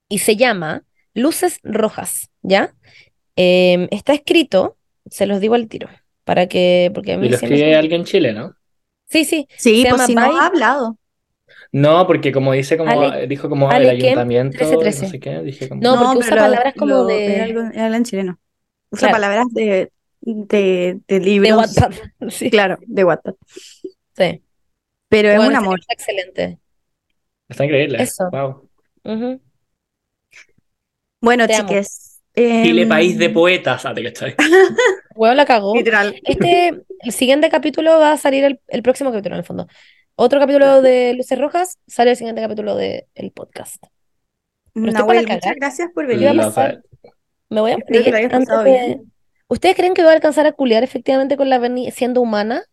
y 0.08 0.20
se 0.20 0.36
llama 0.36 0.84
Luces 1.14 1.60
Rojas, 1.64 2.30
¿ya? 2.42 2.74
Em, 3.36 3.88
está 3.92 4.14
escrito, 4.14 4.78
se 5.10 5.28
los 5.28 5.40
digo 5.40 5.56
al 5.56 5.68
tiro, 5.68 5.88
para 6.24 6.48
que, 6.48 6.92
porque 6.94 7.14
a 7.14 7.18
mí 7.18 7.28
Y 7.28 7.30
lo 7.30 7.36
escribe 7.36 7.76
alguien 7.76 8.04
chileno. 8.06 8.56
Sí, 9.08 9.26
sí, 9.26 9.48
Sí, 9.58 9.84
Se 9.84 9.90
pues 9.90 9.92
llama 9.92 10.06
si 10.08 10.16
no 10.16 10.40
ha 10.40 10.48
hablado. 10.48 10.98
No, 11.72 12.08
porque 12.08 12.32
como 12.32 12.54
dice, 12.54 12.78
como 12.78 12.90
Ale- 12.92 13.28
dijo 13.28 13.48
como 13.50 13.70
Ale 13.70 13.86
el 13.86 13.90
ayuntamiento, 14.02 14.58
1313. 14.58 15.06
no 15.06 15.12
sé 15.12 15.20
qué, 15.20 15.40
dije 15.42 15.70
como... 15.70 15.82
No, 15.82 15.98
porque 16.04 16.18
usa 16.20 16.36
palabras 16.38 16.74
como 16.76 16.92
lo- 16.94 17.06
de- 17.06 17.42
algo, 17.42 17.62
algo 17.62 17.96
en 17.96 18.04
chileno. 18.04 18.40
Usa 18.92 19.10
Claro. 19.10 19.14
palabras 19.14 19.46
de, 19.52 19.92
de, 20.22 20.98
de 21.08 21.16
de 21.16 21.20
libros. 21.20 21.78
Wattpad. 21.78 21.94
Sí, 22.30 22.50
Claro, 22.50 22.78
de 22.86 23.04
Wattpad. 23.04 23.34
sí. 24.18 24.44
Pero 25.10 25.30
es 25.30 25.40
un 25.40 25.56
amor. 25.56 25.80
está 25.80 25.94
excelente. 25.94 26.60
Está 27.48 27.66
increíble. 27.66 28.02
Eso. 28.02 28.30
Wow. 28.32 28.70
Bueno, 31.22 31.48
Te 31.48 31.54
chiques. 31.56 32.22
Chile, 32.36 32.86
país 32.88 33.18
de 33.18 33.30
poetas. 33.30 33.86
Ah, 33.86 33.94
te 33.94 34.04
cachai. 34.04 34.36
Huevo 35.16 35.34
la 35.36 35.46
cagó. 35.46 35.76
Literal. 35.76 36.16
Este, 36.24 36.68
el 37.00 37.12
siguiente 37.12 37.50
capítulo 37.50 38.00
va 38.00 38.14
a 38.14 38.18
salir 38.18 38.44
el, 38.46 38.62
el 38.68 38.82
próximo 38.84 39.12
capítulo, 39.12 39.36
en 39.36 39.40
el 39.40 39.46
fondo. 39.46 39.68
Otro 40.16 40.40
capítulo 40.40 40.82
de 40.82 41.14
Luces 41.16 41.38
Rojas 41.40 41.80
sale 41.88 42.12
el 42.12 42.16
siguiente 42.18 42.41
capítulo 42.41 42.76
del 42.76 43.04
podcast. 43.34 43.84
estoy 44.76 44.84
para 44.94 45.00
Nahuel, 45.00 45.28
muchas 45.28 45.56
gracias 45.56 45.90
por 45.94 46.06
venir. 46.08 46.30
Me 47.50 47.62
voy 47.62 47.72
a 47.72 47.78
que 47.78 48.00
morir 48.00 48.16
antes 48.16 48.40
pasado 48.48 48.64
de- 48.64 48.72
bien. 48.72 49.12
¿Ustedes 49.50 49.76
creen 49.76 49.94
que 49.94 50.04
voy 50.04 50.12
a 50.12 50.16
alcanzar 50.16 50.46
a 50.46 50.52
culiar 50.54 50.84
efectivamente 50.84 51.36
con 51.36 51.50
la 51.50 51.58
Berni 51.60 51.92
siendo 51.92 52.22
humana? 52.22 52.64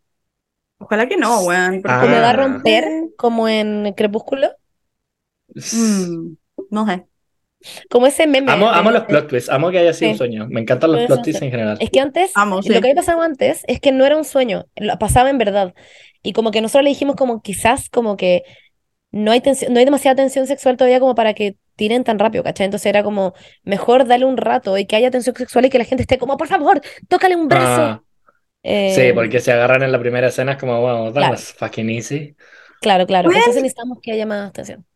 Ojalá 0.78 1.08
que 1.08 1.16
no, 1.16 1.40
weón. 1.42 1.82
porque- 1.82 2.00
¿Que 2.02 2.08
me 2.08 2.20
va 2.20 2.26
a 2.28 2.30
Ah. 2.30 2.32
romper 2.34 2.84
como 3.16 3.48
en 3.48 3.92
Crepúsculo? 3.94 4.50
Mm, 5.54 6.34
no 6.70 6.86
sé. 6.86 7.06
Como 7.88 8.06
ese 8.06 8.26
meme. 8.26 8.52
Amo, 8.52 8.90
los 8.90 9.04
plot 9.04 9.28
twists. 9.28 9.50
Amo 9.50 9.70
que 9.70 9.78
haya 9.78 9.92
sido 9.92 10.12
un 10.12 10.18
sueño. 10.18 10.46
Me 10.48 10.60
encantan 10.60 10.92
los 10.92 11.06
plot 11.06 11.22
twists 11.22 11.42
en 11.42 11.50
general. 11.50 11.78
Es 11.80 11.90
que 11.90 12.00
antes, 12.00 12.30
Amo, 12.34 12.62
sí. 12.62 12.68
lo 12.68 12.74
que 12.80 12.88
había 12.88 12.94
pasado 12.94 13.22
antes 13.22 13.64
es 13.66 13.80
que 13.80 13.90
no 13.92 14.04
era 14.04 14.16
un 14.16 14.24
sueño, 14.24 14.66
lo 14.76 14.98
pasaba 14.98 15.30
en 15.30 15.38
verdad. 15.38 15.74
Y 16.22 16.32
como 16.32 16.50
que 16.50 16.60
nosotros 16.60 16.84
le 16.84 16.90
dijimos 16.90 17.16
como 17.16 17.40
quizás 17.42 17.88
como 17.88 18.16
que 18.16 18.42
no 19.10 19.32
hay 19.32 19.40
tensión, 19.40 19.72
no 19.72 19.78
hay 19.78 19.84
demasiada 19.84 20.14
tensión 20.16 20.46
sexual 20.46 20.76
todavía 20.76 21.00
como 21.00 21.14
para 21.14 21.32
que 21.34 21.56
tiren 21.76 22.04
tan 22.04 22.18
rápido, 22.18 22.44
¿cachai? 22.44 22.64
Entonces 22.66 22.86
era 22.86 23.02
como 23.04 23.34
mejor 23.64 24.06
darle 24.06 24.26
un 24.26 24.36
rato 24.36 24.76
y 24.78 24.86
que 24.86 24.96
haya 24.96 25.10
tensión 25.10 25.36
sexual 25.36 25.66
y 25.66 25.70
que 25.70 25.78
la 25.78 25.84
gente 25.84 26.02
esté 26.02 26.18
como, 26.18 26.36
por 26.36 26.48
favor, 26.48 26.80
tócale 27.08 27.36
un 27.36 27.48
brazo. 27.48 27.82
Ah, 27.82 28.02
Eh, 28.62 28.94
sí, 28.94 29.12
porque 29.14 29.40
se 29.40 29.52
agarran 29.52 29.82
en 29.82 29.92
la 29.92 30.00
primera 30.00 30.28
escena 30.28 30.52
es 30.52 30.58
como, 30.58 30.80
wow, 30.80 31.12
that 31.12 31.20
Claro. 31.20 31.32
was 31.32 31.52
fucking 31.54 31.90
easy. 31.90 32.36
Claro, 32.80 33.06
claro. 33.06 33.26
Bueno. 33.28 33.38
Entonces 33.38 33.62
necesitamos 33.62 33.98
que 34.02 34.12
haya 34.12 34.26
más 34.26 34.52
tensión. 34.52 34.86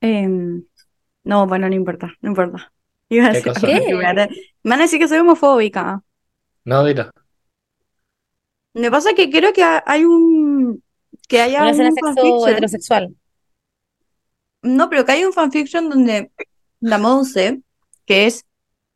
Em, 0.00 0.64
no, 1.24 1.46
bueno, 1.46 1.68
no 1.68 1.74
importa, 1.74 2.14
no 2.20 2.30
importa. 2.30 2.72
Iba 3.08 3.26
a 3.26 3.30
¿Qué 3.30 3.38
decir 3.38 3.52
cosa? 3.52 3.66
algo 3.66 3.80
¿Qué? 3.80 3.86
que 3.86 3.94
me 3.94 4.02
van 4.04 4.18
a- 4.80 4.82
decir 4.84 4.98
que 5.00 5.08
soy 5.08 5.18
homofóbica. 5.18 6.02
No, 6.64 6.84
dilo. 6.84 7.10
Me 8.74 8.90
pasa 8.90 9.14
que 9.14 9.30
creo 9.30 9.52
que 9.52 9.62
ha- 9.62 9.82
hay 9.86 10.04
un... 10.04 10.82
Que 11.28 11.40
haya 11.40 11.62
Una 11.62 11.70
escena 11.70 11.90
un 11.90 11.94
sexo 11.94 12.48
heterosexual. 12.48 13.14
No, 14.64 14.90
pero 14.90 15.04
que 15.04 15.12
hay 15.12 15.24
un 15.24 15.32
fanfiction 15.32 15.88
donde 15.88 16.30
la 16.80 16.98
Monse, 16.98 17.62
que 18.06 18.26
es 18.26 18.44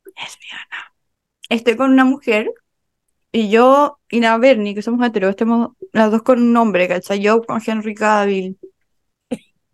lesbiana, 0.05 0.93
esté 1.49 1.77
con 1.77 1.93
una 1.93 2.05
mujer 2.05 2.51
y 3.32 3.51
yo 3.51 3.99
y 4.11 4.20
la 4.20 4.39
Bernie, 4.39 4.74
que 4.74 4.82
somos 4.82 5.07
heteros, 5.07 5.31
estemos 5.31 5.70
las 5.93 6.11
dos 6.11 6.23
con 6.23 6.43
un 6.43 6.57
hombre, 6.57 6.89
¿cachai? 6.89 7.20
Yo 7.20 7.43
con 7.43 7.61
Henry 7.65 7.95
Cavill, 7.95 8.59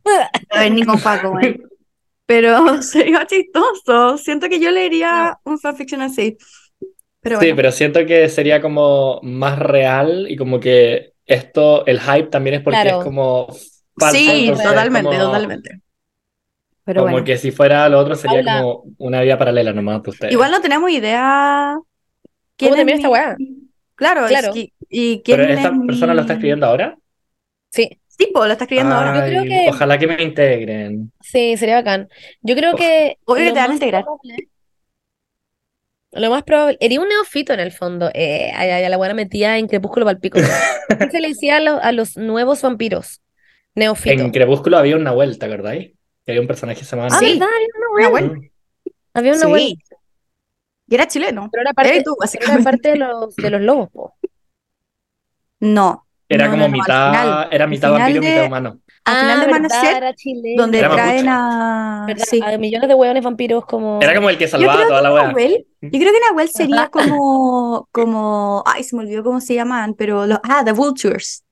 la 0.04 0.60
Bernie 0.60 0.84
con 0.84 1.00
Paco, 1.00 1.30
güey. 1.30 1.60
Pero 2.26 2.82
sería 2.82 3.26
chistoso. 3.26 4.18
Siento 4.18 4.48
que 4.48 4.60
yo 4.60 4.70
leería 4.70 5.38
un 5.44 5.58
fanfiction 5.58 6.02
así. 6.02 6.36
Pero 7.20 7.40
Sí, 7.40 7.52
pero 7.54 7.72
siento 7.72 8.04
que 8.06 8.28
sería 8.28 8.60
como 8.60 9.20
más 9.22 9.58
real 9.58 10.26
y 10.28 10.36
como 10.36 10.60
que 10.60 11.14
esto, 11.24 11.86
el 11.86 12.00
hype 12.00 12.28
también 12.28 12.56
es 12.56 12.62
porque 12.62 12.80
Claro. 12.82 12.98
es 12.98 13.04
como 13.04 13.46
falso, 13.96 14.18
sí, 14.18 14.52
totalmente, 14.62 15.08
como- 15.10 15.24
totalmente. 15.24 15.80
Pero 16.85 17.01
Como 17.01 17.12
bueno, 17.12 17.24
que 17.24 17.39
si 17.39 17.51
fuera 17.51 17.89
lo 17.89 17.98
otro 17.98 18.15
sería 18.15 18.43
como 18.61 18.85
una 18.98 19.23
vida 19.23 19.39
paralela 19.39 19.73
nomás 19.73 20.02
de 20.02 20.11
ustedes. 20.11 20.32
igual 20.32 20.51
no 20.51 20.61
tenemos 20.61 20.90
idea 20.90 21.78
quién 22.56 22.70
¿Cómo 22.70 22.74
es 22.74 22.86
termina 22.86 22.97
esta 22.97 23.09
mi- 23.09 23.12
weá? 23.12 23.36
Claro, 23.94 24.24
es 24.27 24.31
Claro. 24.31 24.52
que- 24.52 24.73
y 24.90 25.23
quién 25.23 25.39
Pero 25.39 25.52
esta 25.55 25.69
es 25.69 25.74
persona 25.86 26.15
lo 26.15 26.20
está 26.20 26.35
mi- 26.35 26.36
escribiendo 26.39 26.66
ahora. 26.66 26.97
Sí, 27.70 27.89
Sí, 28.16 28.28
pues 28.32 28.47
lo 28.47 28.52
está 28.52 28.62
escribiendo 28.65 28.94
ahora. 28.94 29.27
Yo 29.27 29.40
creo 29.40 29.43
que- 29.43 29.66
Ojalá 29.70 29.98
que 29.98 30.06
me 30.06 30.23
integren. 30.23 31.11
sí, 31.20 31.56
sería 31.56 31.77
bacán. 31.77 32.09
Yo 32.43 32.55
creo 32.55 32.77
que 32.77 33.19
Obvio 33.24 33.43
que 33.43 33.48
lo 33.48 33.55
te 33.55 33.59
van 33.59 33.65
a 33.65 33.69
más 33.69 33.74
integrar. 33.77 34.05
probable- 34.05 34.48
Lo 36.12 36.31
más 36.31 36.44
probable, 36.44 36.78
sería 36.81 37.01
un 37.01 37.09
neófito 37.09 37.52
en 37.55 37.59
el 37.61 37.73
fondo. 37.73 38.09
Eh, 38.15 38.52
ay, 38.55 38.70
ay, 38.70 38.85
a 38.85 38.89
la 38.89 38.97
buena 38.97 39.15
metía 39.15 39.59
en 39.59 39.66
Crepúsculo 39.66 40.06
Palpico. 40.06 40.39
¿Qué 41.09 41.11
se 41.11 41.20
le 41.20 41.28
decía 41.28 41.56
a, 41.56 41.61
los- 41.61 41.81
a 41.82 41.90
los 41.90 42.16
nuevos 42.16 42.62
vampiros? 42.62 43.20
Neófito. 43.74 44.23
En 44.23 44.31
Crepúsculo 44.31 44.78
había 44.78 44.94
una 44.97 45.11
vuelta, 45.11 45.48
¿verdad? 45.48 45.74
Que 46.24 46.32
había 46.32 46.40
un 46.40 46.46
personaje 46.46 46.78
que 46.80 46.84
se 46.84 46.96
llamaba 46.96 47.14
Ah, 47.14 47.18
Sí. 47.18 47.38
¿verdad? 47.38 47.48
Había 47.55 47.68
una 47.76 47.86
Nahuel. 48.09 48.24
abuela. 48.26 48.48
Había 49.14 49.30
una 49.32 49.40
Sí. 49.40 49.44
abuela. 49.46 49.66
Y 50.86 50.94
era 50.94 51.06
chileno. 51.06 51.48
Pero 51.51 51.62
era 51.62 51.72
parte, 51.72 52.02
tú, 52.02 52.16
era 52.40 52.59
parte 52.62 52.90
de 52.90 52.96
los, 52.96 53.34
de 53.36 53.51
los 53.51 53.60
lobos, 53.60 53.90
po. 53.90 54.14
No. 55.60 56.06
Era 56.28 56.46
no, 56.46 56.51
como 56.52 56.62
no, 56.62 56.68
no, 56.68 56.74
al 56.74 56.80
mitad, 56.80 57.10
final. 57.12 57.48
era 57.51 57.66
mitad 57.66 57.90
vampiro, 57.92 58.20
de- 58.22 58.28
mitad 58.30 58.46
humano. 58.46 58.78
Al 59.06 59.16
final 59.16 59.62
de 59.62 59.68
Ah, 59.70 59.96
era 59.98 60.14
chileno. 60.14 60.62
Donde 60.62 60.78
Era 60.78 60.90
traen 60.90 61.26
a. 61.28 62.06
Sí. 62.16 62.40
A 62.42 62.56
millones 62.56 62.88
de 62.88 62.94
hueones 62.94 63.22
vampiros 63.22 63.66
como... 63.66 64.01
Era 64.01 64.14
como 64.14 64.30
el 64.30 64.38
que 64.38 64.48
salvaba 64.48 64.76
creo 64.76 64.88
toda 64.88 65.02
la. 65.02 65.10
Nahuel, 65.28 65.66
yo 65.82 65.90
creo 65.90 66.12
que 66.12 66.20
Nahuel 66.30 66.48
sería 66.48 66.88
como, 66.88 67.86
como, 67.92 68.62
ay, 68.66 68.82
se 68.82 68.96
me 68.96 69.02
olvidó 69.02 69.22
cómo 69.22 69.42
se 69.42 69.55
llaman, 69.55 69.92
pero 69.94 70.26
los, 70.26 70.38
ah, 70.42 70.62
The 70.64 70.72
Vultures. 70.72 71.44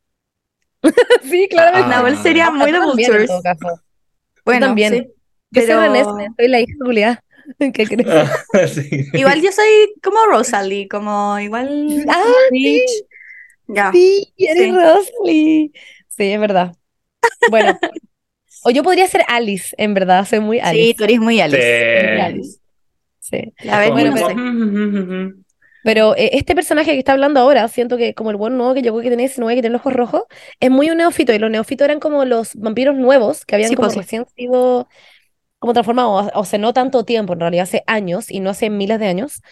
Sí, 1.23 1.47
claramente. 1.51 1.87
Ah. 1.93 1.97
Nahuel 1.97 2.17
sería 2.17 2.47
Ah, 2.47 2.51
muy 2.51 2.73
The 2.73 2.81
Vultures. 2.81 3.31
Bueno, 4.45 4.67
también. 4.67 4.93
sí, 4.93 4.99
Yo 5.51 5.61
soy 5.63 5.67
pero 5.69 5.81
René, 5.83 6.05
soy 6.37 6.49
la 6.49 6.61
hija 6.61 6.73
Julia. 6.81 7.25
¿Qué 7.59 7.73
crees? 7.73 8.07
Sí. 8.75 9.07
igual 9.15 9.43
yo 9.43 9.51
soy 9.53 9.95
como 10.03 10.19
Rosalie, 10.31 10.89
como 10.89 11.39
igual 11.39 12.05
Ah, 12.09 12.23
Peach. 12.51 12.91
Ya. 13.69 13.91
Sí, 13.93 14.33
eres 14.37 14.63
Sí. 14.65 14.71
Rosalie. 14.73 15.71
Sí, 16.09 16.25
es 16.25 16.41
verdad. 16.41 16.75
Bueno, 17.51 17.79
o 18.65 18.71
yo 18.71 18.83
podría 18.83 19.07
ser 19.09 19.23
Alice, 19.29 19.75
en 19.79 19.95
verdad, 19.95 20.27
soy 20.27 20.41
muy 20.41 20.59
Sí, 20.59 20.65
Alice. 20.65 20.95
tú 20.95 21.05
eres 21.05 21.19
muy 21.21 21.41
Alice. 21.41 21.63
Sí. 21.63 22.07
muy 22.13 22.21
Alice. 22.21 22.59
Sí. 23.21 23.53
La 23.65 23.79
verdad, 23.79 23.93
Bueno, 23.93 24.11
no 24.11 24.27
pero-. 24.27 25.42
Pero 25.83 26.15
eh, 26.17 26.31
este 26.35 26.55
personaje 26.55 26.93
que 26.93 26.99
está 26.99 27.13
hablando 27.13 27.41
ahora, 27.41 27.67
siento 27.69 27.97
que 27.97 28.15
como 28.15 28.31
el 28.31 28.37
buen 28.37 28.57
nuevo 28.57 28.75
que 28.75 28.83
llegó 28.83 29.01
que 29.01 29.11
tenía 29.11 29.25
19, 29.27 29.57
que 29.57 29.63
tiene 29.63 29.73
los 29.75 29.81
ojos 29.83 29.93
rojos, 29.95 30.23
es 30.61 30.71
muy 30.71 30.91
un 30.91 30.99
neófito. 30.99 31.33
Y 31.33 31.39
los 31.39 31.51
neófitos 31.51 31.85
eran 31.87 32.01
como 32.01 32.25
los 32.25 32.55
vampiros 32.57 32.97
nuevos 32.97 33.45
que 33.47 33.55
habían 33.57 33.71
Sí, 33.71 33.75
como 33.75 33.89
pues, 33.89 33.95
sí. 33.95 34.01
recién 34.01 34.27
sido 34.37 34.89
como 35.59 35.73
transformados, 35.75 36.31
o, 36.35 36.41
o 36.41 36.45
sea, 36.45 36.59
no 36.59 36.73
tanto 36.73 37.05
tiempo, 37.05 37.35
en 37.35 37.41
realidad 37.41 37.65
hace 37.65 37.85
años 37.87 38.31
y 38.31 38.41
no 38.41 38.51
hace 38.51 38.71
miles 38.71 38.99
de 39.01 39.07
años. 39.09 39.43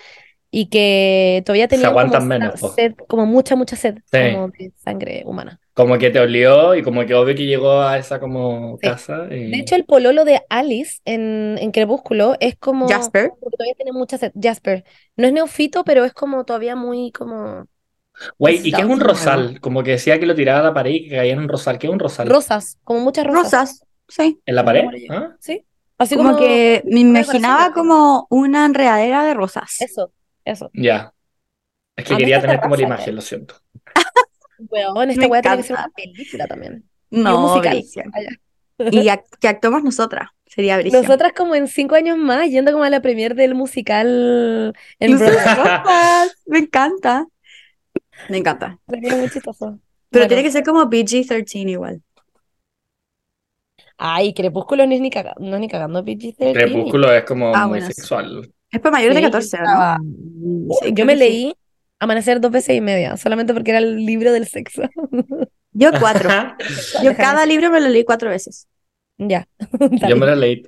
Y 0.50 0.66
que 0.66 1.42
todavía 1.46 1.64
Se 1.64 1.76
tenían 1.76 1.92
como, 1.94 2.52
po. 2.60 2.68
sed, 2.70 2.94
como 3.08 3.26
mucha, 3.26 3.56
mucha 3.56 3.76
sed, 3.76 3.96
Sí. 4.10 4.18
como 4.32 4.48
de 4.48 4.72
sangre 4.76 5.22
humana. 5.24 5.60
Como 5.74 5.96
que 5.98 6.10
te 6.10 6.18
olió 6.20 6.74
y 6.74 6.82
como 6.82 7.06
que 7.06 7.14
obvio 7.14 7.34
que 7.34 7.46
llegó 7.46 7.80
a 7.80 7.96
esa 7.98 8.18
como 8.20 8.76
Sí. 8.80 8.88
casa 8.88 9.26
y... 9.30 9.50
De 9.50 9.58
hecho, 9.58 9.76
el 9.76 9.84
pololo 9.84 10.24
de 10.24 10.40
Alice 10.48 11.00
en, 11.04 11.56
en 11.58 11.70
Crepúsculo 11.70 12.36
es 12.40 12.56
como... 12.56 12.88
Jasper. 12.88 13.30
Porque 13.40 13.56
todavía 13.56 13.74
tiene 13.74 13.92
mucha 13.92 14.18
sed. 14.18 14.32
Jasper. 14.40 14.84
No 15.16 15.26
es 15.26 15.32
neofito, 15.32 15.84
pero 15.84 16.04
es 16.04 16.12
como 16.12 16.44
todavía 16.44 16.74
muy 16.76 17.12
como... 17.12 17.66
Güey, 18.38 18.60
¿y 18.68 18.72
qué 18.72 18.82
es 18.82 18.86
un 18.86 19.00
rosal? 19.00 19.60
Como 19.60 19.82
que 19.82 19.92
decía 19.92 20.18
que 20.20 20.26
lo 20.26 20.34
tiraba 20.34 20.60
a 20.60 20.62
la 20.64 20.74
pared 20.74 20.90
y 20.90 21.08
que 21.08 21.16
caía 21.16 21.32
en 21.32 21.38
un 21.38 21.48
rosal. 21.48 21.78
¿Qué 21.78 21.86
es 21.86 21.92
un 21.92 21.98
rosal? 21.98 22.28
Rosas, 22.28 22.78
como 22.84 23.00
muchas 23.00 23.26
rosas. 23.26 23.42
Rosas, 23.70 23.84
sí. 24.08 24.40
¿En 24.44 24.54
la 24.56 24.64
pared? 24.64 24.84
¿Ah? 25.08 25.36
¿Sí? 25.38 25.64
Así 25.96 26.16
Como 26.16 26.30
como... 26.30 26.40
que 26.40 26.82
me 26.86 27.00
imaginaba 27.00 27.72
como 27.72 28.26
una 28.30 28.66
enredadera 28.66 29.24
de 29.24 29.34
rosas. 29.34 29.76
Eso, 29.80 30.12
eso. 30.44 30.70
Ya. 30.74 31.12
Es 31.96 32.04
que 32.06 32.14
A 32.14 32.16
quería 32.16 32.40
tener 32.40 32.60
como 32.60 32.76
la 32.76 32.82
imagen, 32.82 33.14
lo 33.14 33.20
siento. 33.20 33.56
Weón, 34.58 35.10
esta 35.10 35.26
weá 35.26 35.40
tiene 35.42 35.56
que 35.58 35.62
ser 35.64 35.76
una 35.76 35.88
película 35.88 36.46
también. 36.46 36.84
Y 37.10 37.16
un 37.18 37.22
No, 37.24 37.40
musical. 37.40 37.74
Bricia. 37.76 38.04
Allá. 38.12 38.30
Y 38.90 39.38
que 39.40 39.48
actuamos 39.48 39.82
nosotras. 39.84 40.28
Sería 40.46 40.78
Bricia. 40.78 41.00
Nosotras 41.00 41.32
como 41.36 41.54
en 41.54 41.68
cinco 41.68 41.94
años 41.94 42.16
más, 42.18 42.48
yendo 42.50 42.72
como 42.72 42.84
a 42.84 42.90
la 42.90 43.00
premier 43.00 43.34
del 43.34 43.54
musical 43.54 44.74
en. 44.98 45.18
Me 46.46 46.58
encanta. 46.58 47.26
Me 48.28 48.38
encanta. 48.38 48.78
Sería 48.88 49.16
muy 49.16 49.30
chistoso. 49.30 49.78
Pero 50.10 50.22
Bueno. 50.24 50.28
tiene 50.28 50.42
que 50.42 50.50
ser 50.50 50.64
como 50.64 50.88
PG-13 50.90 51.68
igual. 51.70 52.02
Ay, 53.96 54.32
Crepúsculo 54.34 54.86
no 54.86 54.94
es 54.94 55.00
ni 55.00 55.10
cagando, 55.10 55.40
no 55.40 55.56
es 55.56 55.60
ni 55.60 55.68
cagando 55.68 56.02
PG-13. 56.04 56.52
Crepúsculo 56.54 57.12
es 57.12 57.24
como 57.24 57.54
Ah, 57.54 57.66
muy 57.66 57.78
bueno, 57.80 57.86
sí. 57.86 57.92
sexual. 57.94 58.52
Es 58.72 58.80
para 58.80 58.92
mayores 58.92 59.14
de 59.16 59.20
Sí, 59.20 59.24
14, 59.26 59.56
¿o 59.56 59.60
¿no? 59.60 59.64
estaba- 59.64 59.98
Sí, 60.82 60.92
Yo 60.94 61.04
me 61.04 61.16
leí 61.16 61.54
Amanecer 62.02 62.40
dos 62.40 62.50
veces 62.50 62.76
y 62.76 62.80
media, 62.80 63.18
solamente 63.18 63.52
porque 63.52 63.72
era 63.72 63.78
el 63.80 64.06
libro 64.06 64.32
del 64.32 64.46
sexo. 64.48 64.82
Yo 65.72 65.90
cuatro. 66.00 66.30
Yo 67.04 67.14
cada 67.14 67.44
libro 67.44 67.70
me 67.70 67.78
lo 67.80 67.88
leí 67.88 68.04
cuatro 68.04 68.30
veces. 68.30 68.66
Ya. 69.18 69.46
Yo 70.08 70.16
me 70.16 70.24
la 70.26 70.34
leí. 70.34 70.62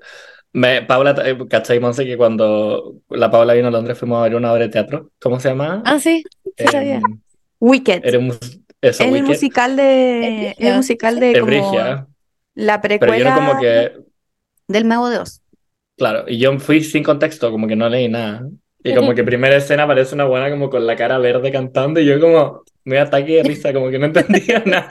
Me, 0.52 0.82
Paula, 0.82 1.16
eh, 1.24 1.38
¿cachai, 1.48 1.80
Monse? 1.80 2.04
Que 2.04 2.18
cuando 2.18 2.96
la 3.08 3.30
Paula 3.30 3.54
vino 3.54 3.68
a 3.68 3.70
Londres 3.70 3.98
fuimos 3.98 4.18
a 4.20 4.24
ver 4.24 4.34
una 4.34 4.52
obra 4.52 4.64
de 4.64 4.68
teatro. 4.68 5.10
¿Cómo 5.22 5.40
se 5.40 5.48
llama? 5.48 5.82
Ah, 5.86 5.98
sí, 5.98 6.22
sí 6.58 6.66
sabía. 6.70 6.96
Em, 6.96 7.20
Wicked. 7.58 8.02
era 8.04 8.18
un 8.18 8.36
eso, 8.82 9.02
el 9.04 9.12
Wicked. 9.12 9.26
musical 9.28 9.76
de, 9.76 10.54
el 10.58 10.76
musical 10.76 11.18
de 11.18 11.40
como 11.40 11.50
la 12.54 12.80
Pero 12.82 12.94
yo 12.94 13.00
precuela 13.00 13.30
no 13.30 13.36
como 13.48 13.60
que, 13.60 13.92
del 14.68 14.84
Mago 14.84 15.08
de 15.08 15.18
Oz. 15.18 15.41
Claro, 16.02 16.24
y 16.26 16.36
yo 16.36 16.58
fui 16.58 16.82
sin 16.82 17.04
contexto, 17.04 17.52
como 17.52 17.68
que 17.68 17.76
no 17.76 17.88
leí 17.88 18.08
nada. 18.08 18.48
Y 18.82 18.92
como 18.92 19.14
que 19.14 19.22
primera 19.24 19.56
escena 19.56 19.84
aparece 19.84 20.16
una 20.16 20.24
buena 20.24 20.50
como 20.50 20.68
con 20.68 20.84
la 20.84 20.96
cara 20.96 21.18
verde 21.18 21.52
cantando 21.52 22.00
y 22.00 22.06
yo 22.06 22.18
como 22.18 22.64
me 22.84 22.98
ataque 22.98 23.36
de 23.36 23.44
risa, 23.44 23.72
como 23.72 23.88
que 23.88 24.00
no 24.00 24.06
entendía 24.06 24.60
nada. 24.66 24.90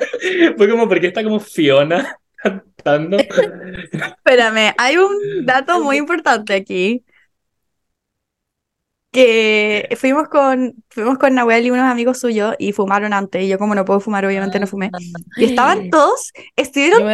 Fue 0.56 0.70
como, 0.70 0.88
¿por 0.88 1.02
qué 1.02 1.08
está 1.08 1.22
como 1.22 1.42
Fiona 1.42 2.16
cantando? 2.38 3.18
Espérame, 3.18 4.74
hay 4.78 4.96
un 4.96 5.46
dato 5.46 5.84
muy 5.84 5.98
importante 5.98 6.54
aquí. 6.54 7.04
Que 9.12 9.90
fuimos 10.00 10.30
con, 10.30 10.74
fuimos 10.90 11.18
con 11.18 11.36
Nahuel 11.36 11.66
y 11.66 11.72
unos 11.72 11.84
amigos 11.92 12.18
suyos 12.20 12.56
y 12.58 12.72
fumaron 12.72 13.12
antes. 13.12 13.44
Y 13.44 13.50
yo, 13.50 13.58
como 13.60 13.76
no 13.76 13.84
puedo 13.84 14.00
fumar, 14.00 14.26
obviamente 14.26 14.58
no 14.58 14.68
fumé. 14.68 14.90
Y 15.36 15.44
estaban 15.46 15.90
todos, 15.90 16.32
Yo 16.36 16.44
estuvieron 16.56 17.06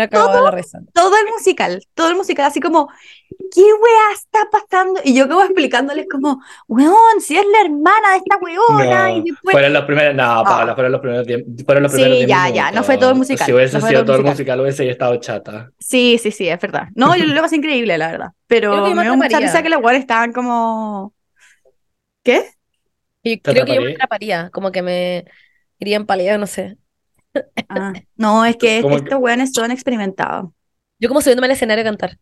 risa. 0.53 0.79
todo 0.93 1.15
el 1.17 1.25
musical, 1.35 1.83
todo 1.95 2.09
el 2.09 2.15
musical, 2.15 2.45
así 2.45 2.59
como, 2.59 2.87
¿qué 3.51 3.61
wea 3.61 4.13
está 4.13 4.39
pasando? 4.51 4.99
Y 5.03 5.15
yo 5.15 5.27
como 5.27 5.41
explicándoles 5.41 6.05
como, 6.07 6.39
weón, 6.67 7.19
si 7.19 7.35
es 7.35 7.45
la 7.51 7.61
hermana 7.61 8.11
de 8.11 8.17
esta 8.17 8.37
weona. 8.37 9.11
Y 9.13 9.17
No, 9.19 9.23
después, 9.25 9.53
fueron 9.53 9.73
los 9.73 9.85
primeros, 9.85 10.13
no, 10.15 10.43
Paula, 10.43 10.71
Ah. 10.73 10.75
fueron 10.75 10.91
los 10.91 11.01
primeros 11.01 11.27
fueron 11.65 11.81
los 11.83 11.91
Sí, 11.93 11.97
primeros 11.97 12.17
diez 12.19 12.29
ya, 12.29 12.49
ya, 12.49 12.71
no 12.73 12.83
fue 12.83 12.97
todo 12.97 13.09
el 13.09 13.15
minutos. 13.15 13.31
musical, 13.31 13.45
Si 13.47 13.53
hubiese 13.53 13.79
no 13.79 13.87
sido 13.87 13.99
todo 14.01 14.05
todo 14.05 14.15
el 14.17 14.21
musical. 14.21 14.57
musical, 14.57 14.61
hubiese 14.61 14.89
estado 14.91 15.15
chata. 15.15 15.71
sí, 15.79 16.19
sí, 16.21 16.29
sí, 16.31 16.47
es 16.47 16.59
verdad. 16.61 16.89
No, 16.93 17.15
yo 17.15 17.25
lo 17.25 17.41
pasé 17.41 17.55
increíble, 17.55 17.97
la 17.97 18.11
verdad. 18.11 18.27
Pero 18.45 18.93
me 18.93 19.01
dio 19.01 19.15
mucha 19.17 19.39
risa 19.39 19.63
que 19.63 19.69
los 19.69 19.81
weones 19.81 20.01
estaban 20.01 20.31
como, 20.31 21.11
¿qué? 22.27 22.51
Y 23.23 23.37
¿Te 23.37 23.53
creo 23.53 23.65
que 23.65 23.75
yo 23.75 23.81
me 23.81 23.93
atraparía? 23.93 24.49
como 24.51 24.73
que 24.73 24.81
me 24.81 25.23
iría 25.79 25.95
en 25.95 26.05
palidad, 26.05 26.37
no 26.37 26.45
sé. 26.45 26.77
Ah, 27.69 27.93
no, 28.15 28.43
es 28.43 28.57
que 28.57 28.79
estos 28.79 29.19
weones 29.19 29.53
son 29.53 29.71
experimentados. 29.71 30.51
Yo 30.99 31.07
como 31.07 31.21
subiéndome 31.21 31.45
al 31.45 31.51
escenario 31.51 31.83
a 31.83 31.85
cantar. 31.85 32.17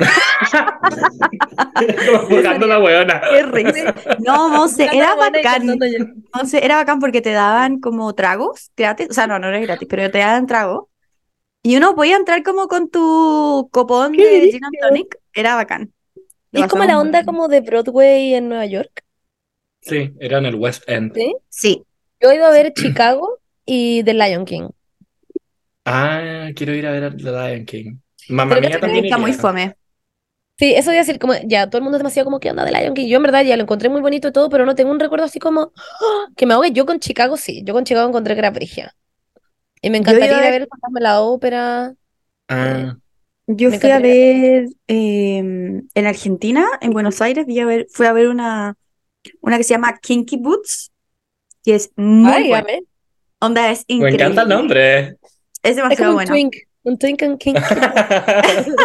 Buscando 2.28 2.66
la 2.66 2.80
weona. 2.80 3.22
Qué 3.30 3.44
risa. 3.44 3.94
No, 4.18 4.48
Monse, 4.48 4.88
era 4.92 5.14
bacán. 5.14 5.78
Monse, 6.34 6.64
era 6.64 6.74
bacán 6.76 6.98
porque 6.98 7.20
te 7.20 7.30
daban 7.30 7.78
como 7.78 8.12
tragos 8.14 8.72
gratis. 8.76 9.08
O 9.10 9.12
sea, 9.12 9.28
no, 9.28 9.38
no 9.38 9.48
era 9.48 9.60
gratis, 9.60 9.86
pero 9.88 10.10
te 10.10 10.18
daban 10.18 10.46
tragos. 10.46 10.86
Y 11.62 11.76
uno 11.76 11.94
podía 11.94 12.16
entrar 12.16 12.42
como 12.42 12.66
con 12.66 12.90
tu 12.90 13.68
copón 13.70 14.12
de 14.12 14.50
gin 14.50 14.64
and 14.64 14.74
tonic. 14.80 15.16
Era 15.32 15.54
bacán. 15.54 15.92
Lo 16.50 16.64
es 16.64 16.70
como 16.70 16.82
la 16.84 16.98
onda 16.98 17.20
bien. 17.20 17.26
como 17.26 17.46
de 17.48 17.60
Broadway 17.60 18.34
en 18.34 18.48
Nueva 18.48 18.66
York. 18.66 19.03
Sí, 19.84 20.12
era 20.20 20.38
en 20.38 20.46
el 20.46 20.54
West 20.56 20.82
End. 20.88 21.12
¿sí? 21.14 21.36
Sí. 21.48 21.84
Yo 22.20 22.30
he 22.30 22.36
ido 22.36 22.46
a 22.46 22.50
ver 22.50 22.72
Chicago 22.74 23.40
y 23.66 24.02
The 24.04 24.14
Lion 24.14 24.44
King. 24.44 24.68
Ah, 25.84 26.48
quiero 26.56 26.74
ir 26.74 26.86
a 26.86 26.92
ver 26.92 27.04
a 27.04 27.10
The 27.16 27.22
Lion 27.30 27.64
King. 27.66 27.98
Mamma 28.28 28.54
Pero 28.54 28.60
Mía 28.60 28.70
que 28.70 28.78
también 28.78 29.04
Está 29.04 29.18
muy 29.18 29.32
fome. 29.34 29.76
Sí, 30.58 30.72
eso 30.74 30.90
voy 30.90 30.96
a 30.96 31.00
decir, 31.00 31.18
como 31.18 31.34
ya 31.46 31.68
todo 31.68 31.78
el 31.78 31.82
mundo 31.84 31.96
es 31.98 32.00
demasiado 32.00 32.26
como, 32.26 32.40
¿qué 32.40 32.50
onda 32.50 32.64
The 32.64 32.72
Lion 32.72 32.94
King? 32.94 33.08
Yo 33.08 33.16
en 33.18 33.22
verdad 33.24 33.44
ya 33.44 33.56
lo 33.56 33.62
encontré 33.64 33.88
muy 33.88 34.00
bonito 34.02 34.28
y 34.28 34.32
todo, 34.32 34.48
pero 34.50 34.66
no 34.66 34.74
tengo 34.76 34.92
un 34.92 35.00
recuerdo 35.00 35.24
así 35.26 35.38
como 35.40 35.72
¡ah! 35.76 36.28
que 36.36 36.46
me 36.46 36.54
ahogue. 36.54 36.72
Yo 36.72 36.86
con 36.86 37.00
Chicago 37.00 37.36
sí, 37.36 37.62
yo 37.64 37.74
con 37.74 37.84
Chicago 37.84 38.08
encontré 38.08 38.34
que 38.34 38.40
era. 38.40 38.52
Y 39.82 39.90
me 39.90 39.98
Yo 39.98 40.00
encantaría 40.00 40.36
a 40.36 40.40
ir 40.40 40.46
a 40.46 40.50
ver- 40.50 40.68
fantasma 40.68 40.98
de 41.00 41.02
la 41.02 41.20
ópera. 41.22 41.94
Ah, 42.48 42.96
Yo 43.46 43.70
Me 43.70 43.78
fui 43.78 43.90
a 43.90 43.98
encantaría. 43.98 44.00
ver 44.00 44.66
eh, 44.88 45.38
en 45.38 46.06
Argentina, 46.06 46.66
en 46.80 46.92
Buenos 46.92 47.20
Aires, 47.20 47.46
vi 47.46 47.60
a 47.60 47.66
ver, 47.66 47.86
fui 47.92 48.06
a 48.06 48.12
ver 48.12 48.28
una, 48.28 48.76
una 49.40 49.58
que 49.58 49.64
se 49.64 49.74
llama 49.74 49.98
Kinky 49.98 50.36
Boots, 50.38 50.92
que 51.64 51.76
es 51.76 51.92
muy 51.96 52.32
Ay, 52.32 52.44
buena. 52.44 52.62
amé. 52.62 52.80
Onda, 53.40 53.70
es 53.72 53.84
me 53.98 54.10
encanta 54.10 54.42
el 54.42 54.48
increíble. 54.48 54.54
nombre. 54.56 55.18
Es 55.62 55.76
Es 55.88 55.98
como 55.98 56.12
demasiado 56.12 56.14
un 56.14 56.24
buena. 56.24 56.24
twink, 56.24 56.54
un 56.84 56.98
twink 56.98 57.22
and 57.22 57.38
king. 57.38 57.56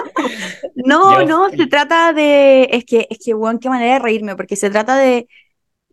No, 0.76 1.22
Yo 1.22 1.24
no, 1.24 1.49
se 1.49 1.68
trata 1.68 2.14
de. 2.14 2.70
Es 2.72 2.86
que, 2.86 3.07
es 3.10 3.20
que, 3.24 3.34
weón, 3.34 3.60
qué 3.60 3.70
manera 3.70 3.94
de 3.95 3.99
reírme, 3.99 4.36
porque 4.36 4.56
se 4.56 4.70
trata 4.70 4.98
de, 4.98 5.28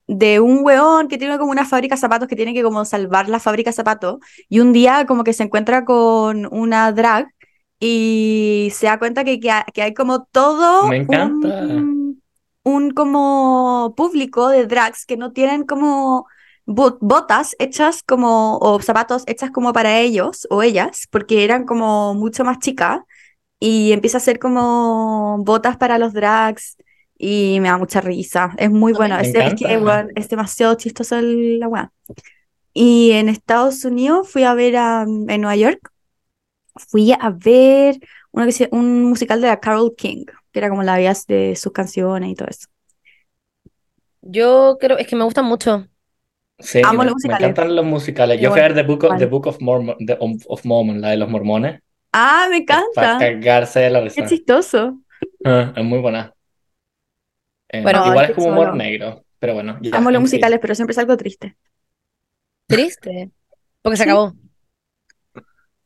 de 0.08 0.40
un 0.40 0.60
weón 0.64 1.08
que 1.08 1.18
tiene 1.18 1.38
como 1.38 1.52
una 1.52 1.66
fábrica 1.66 1.96
de 1.96 2.00
zapatos 2.00 2.28
que 2.28 2.36
tiene 2.36 2.54
que 2.54 2.62
como 2.64 2.84
salvar 2.86 3.28
la 3.28 3.40
fábrica 3.40 3.70
de 3.70 3.74
zapatos, 3.76 4.18
y 4.48 4.60
un 4.60 4.72
día 4.72 5.06
como 5.06 5.24
que 5.24 5.32
se 5.34 5.44
encuentra 5.44 5.84
con 5.84 6.46
una 6.54 6.92
drag 6.92 7.28
y 7.80 8.70
se 8.74 8.86
da 8.86 8.98
cuenta 8.98 9.24
que, 9.24 9.40
que 9.40 9.82
hay 9.82 9.94
como 9.94 10.24
todo 10.26 10.88
Me 10.88 10.96
encanta. 10.98 11.48
un, 11.48 12.22
un 12.66 12.90
como 12.92 13.94
público 13.96 14.48
de 14.50 14.66
drags 14.66 15.06
que 15.06 15.16
no 15.16 15.32
tienen 15.32 15.64
como 15.66 16.26
bo- 16.66 16.98
botas 17.00 17.56
hechas 17.60 18.02
como, 18.04 18.58
o 18.58 18.80
zapatos 18.82 19.24
hechas 19.28 19.52
como 19.52 19.72
para 19.72 20.00
ellos 20.00 20.46
o 20.50 20.62
ellas, 20.64 21.06
porque 21.12 21.44
eran 21.44 21.64
como 21.66 22.14
mucho 22.14 22.44
más 22.44 22.58
chicas 22.60 23.00
y 23.60 23.92
empieza 23.92 24.18
a 24.18 24.20
hacer 24.20 24.38
como 24.38 25.38
botas 25.44 25.76
para 25.78 25.98
los 25.98 26.12
drags 26.14 26.76
y 27.18 27.60
me 27.60 27.68
da 27.68 27.78
mucha 27.78 28.00
risa. 28.02 28.54
Es 28.58 28.70
muy 28.70 28.92
Me 28.92 28.98
bueno. 28.98 29.18
Es, 29.18 29.34
es 29.34 29.54
que 29.56 30.28
demasiado 30.28 30.74
chistoso 30.76 31.16
el- 31.18 31.58
la 31.60 31.68
weá. 31.68 31.92
Y 32.74 33.12
en 33.12 33.28
Estados 33.28 33.84
Unidos 33.84 34.30
fui 34.30 34.44
a 34.44 34.54
ver 34.54 34.76
a, 34.76 35.02
en 35.04 35.40
Nueva 35.40 35.56
York, 35.56 35.92
fui 36.88 37.12
a 37.12 37.30
ver 37.30 37.98
una 38.32 38.46
que 38.46 38.52
se- 38.52 38.68
un 38.72 39.04
musical 39.04 39.40
de 39.40 39.48
la 39.48 39.60
Carole 39.60 39.94
King, 39.96 40.24
que 40.56 40.60
era 40.60 40.70
como 40.70 40.82
la 40.82 40.96
vida 40.96 41.12
de 41.28 41.54
sus 41.54 41.70
canciones 41.72 42.30
y 42.30 42.34
todo 42.34 42.48
eso. 42.48 42.68
Yo 44.22 44.76
creo, 44.80 44.98
es 44.98 45.06
que 45.06 45.16
me 45.16 45.24
gustan 45.24 45.44
mucho. 45.46 45.88
Sí, 46.58 46.80
Amo 46.82 46.98
me, 46.98 47.04
los 47.04 47.14
me 47.22 47.34
musicales. 47.34 47.34
encantan 47.34 47.74
los 47.76 47.84
musicales. 47.84 48.38
Qué 48.38 48.42
Yo 48.42 48.50
fui 48.50 48.60
a 48.60 48.64
ver 48.64 48.74
The 48.74 48.82
Book 48.82 49.04
of, 49.04 49.18
The. 49.18 49.26
Book 49.26 49.46
of 49.46 49.60
Mormon, 49.60 49.96
the- 50.06 50.16
of, 50.20 50.42
of 50.48 50.64
Mormon, 50.64 51.00
la 51.00 51.10
de 51.10 51.16
los 51.18 51.28
mormones. 51.28 51.80
Ah, 52.12 52.46
me 52.50 52.56
Para 52.94 53.14
encanta. 53.14 53.16
cagarse 53.16 53.80
de 53.80 53.90
la 53.90 54.00
Qué 54.14 54.24
risa. 54.24 54.24
chistoso. 54.24 55.00
Ah, 55.44 55.72
es 55.76 55.84
muy 55.84 56.00
buena. 56.00 56.34
Eh, 57.68 57.82
Bueno, 57.82 58.00
igual 58.04 58.26
qué 58.26 58.32
es 58.32 58.34
como 58.34 58.48
humor 58.48 58.72
solo. 58.72 58.74
negro, 58.74 59.24
pero 59.38 59.54
bueno, 59.54 59.78
ya, 59.82 59.90
Amo 59.96 60.10
los 60.12 60.22
musicales, 60.22 60.60
pero 60.60 60.74
siempre 60.76 60.94
salgo 60.94 61.16
triste. 61.16 61.56
Triste. 62.68 63.30
Porque 63.82 63.96
se 63.96 64.02
Sí. 64.02 64.04
acabó. 64.04 64.34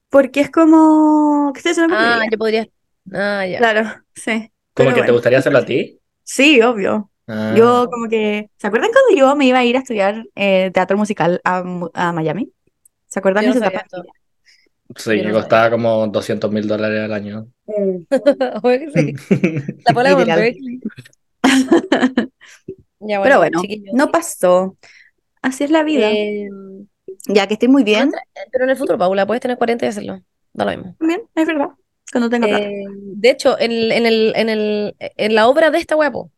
Porque 0.09 0.41
es 0.41 0.51
como 0.51 1.53
haciendo 1.55 1.97
Ah, 1.97 2.21
yo 2.31 2.39
podría. 2.39 2.69
Ah, 3.13 3.45
ya. 3.47 3.59
Claro, 3.59 4.05
sí. 4.15 4.53
¿Como 4.75 4.89
Pero 4.89 4.89
que 4.91 4.95
te 4.95 5.01
bueno. 5.01 5.13
gustaría 5.15 5.39
hacerlo 5.39 5.59
a 5.59 5.65
ti? 5.65 5.99
Sí, 6.23 6.61
obvio. 6.63 7.11
Ah, 7.27 7.55
Yo 7.57 7.89
como 7.91 8.09
que... 8.09 8.51
¿Se 8.57 8.67
acuerdan 8.67 8.91
cuando 8.93 9.21
yo 9.21 9.37
me 9.37 9.47
iba 9.47 9.59
a 9.59 9.65
ir 9.65 9.77
a 9.77 9.81
estudiar 9.81 10.25
eh, 10.35 10.71
teatro 10.73 10.97
musical 10.97 11.41
a, 11.45 11.63
Miami? 12.13 12.53
¿Se 13.09 13.19
acuerdan 13.19 13.45
de 13.45 13.51
no 13.51 13.67
esa 13.67 13.71
sí, 14.97 15.17
no 15.19 15.23
que 15.23 15.33
costaba 15.33 15.71
como 15.71 16.07
200 16.09 16.51
mil 16.51 16.67
dólares 16.67 17.01
al 17.03 17.13
año. 17.13 17.47
Sí. 18.95 19.15
La 19.87 20.17
Literal. 20.17 20.41
Berkeley. 20.41 20.81
Ya, 23.03 23.23
Pero 23.23 23.39
bueno, 23.39 23.63
chiquillos. 23.63 23.95
no 23.95 24.11
pasó. 24.11 24.77
Así 25.41 25.65
es 25.65 25.71
la 25.71 25.83
vida. 25.83 26.11
Eh, 26.11 26.49
Ya 27.27 27.47
que 27.47 27.55
estoy 27.55 27.69
muy 27.69 27.83
bien, 27.83 28.13
pero 28.53 28.65
en 28.65 28.71
el 28.71 28.77
futuro, 28.77 28.99
Paula, 28.99 29.27
puedes 29.27 29.41
tener 29.41 29.57
40 29.57 29.87
y 29.87 29.89
hacerlo. 29.89 30.21
Da 30.53 30.67
lo 30.67 30.71
mismo. 30.73 30.97
también, 30.99 31.23
es 31.35 31.47
verdad. 31.47 31.71
Cuando 32.13 32.29
tenga 32.31 32.49
plata. 32.49 32.65
Eh, 32.65 32.85
de 32.89 33.31
hecho, 33.31 33.59
en, 33.59 33.73
el- 33.73 33.93
en, 33.93 34.07
el, 34.07 34.33
en, 34.37 34.49
el, 34.49 34.97
en 34.99 35.35
la 35.35 35.49
obra 35.49 35.71
de 35.71 35.79
esta 35.79 35.95
guapo, 35.95 36.31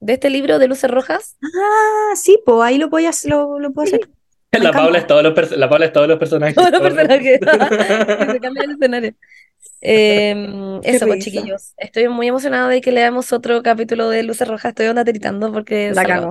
de 0.00 0.12
este 0.14 0.30
libro 0.30 0.58
de 0.58 0.68
luces 0.68 0.90
rojas, 0.90 1.36
Ah, 1.42 2.14
sí, 2.16 2.38
pues 2.44 2.58
ahí 2.62 2.78
lo 2.78 2.88
voy 2.88 3.06
a, 3.06 3.10
lo, 3.24 3.58
lo 3.58 3.72
puedo 3.72 3.86
hacer. 3.88 4.08
La. 4.52 4.70
Paula 4.72 4.98
es 4.98 5.06
todos 5.08 5.22
los, 5.24 5.50
la 5.58 5.68
Paula 5.68 5.86
es 5.86 5.92
todos 5.92 6.06
los 6.06 6.16
personajes. 6.16 6.54
todos 6.54 6.70
los 6.70 6.80
personajes 6.80 7.40
se 8.32 8.40
cambian 8.40 8.64
el 8.66 8.70
escenario. 8.72 9.14
Eh, 9.86 10.80
eso, 10.84 11.06
pues 11.06 11.22
chiquillos. 11.22 11.74
Estoy 11.76 12.08
muy 12.08 12.26
emocionada 12.26 12.68
de 12.68 12.80
que 12.80 12.90
leamos 12.90 13.34
otro 13.34 13.62
capítulo 13.62 14.08
de 14.08 14.22
Luces 14.22 14.48
Rojas. 14.48 14.70
Estoy 14.70 14.86
onda 14.86 15.04
tiritando 15.04 15.52
porque 15.52 15.90
La 15.92 16.04
cago. 16.06 16.30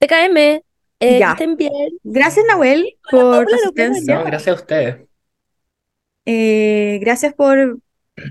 TKM, 0.00 0.36
eh, 0.36 0.62
que 0.98 1.18
Ya. 1.20 1.32
estén 1.32 1.56
bien. 1.56 1.70
Gracias, 2.02 2.44
Nahuel, 2.46 2.96
por 3.08 3.46
tu 3.46 3.54
asistencia. 3.54 4.16
No, 4.16 4.24
gracias 4.24 4.56
a 4.56 4.60
ustedes. 4.60 4.96
Eh, 6.26 6.98
gracias 7.02 7.34
por 7.34 7.78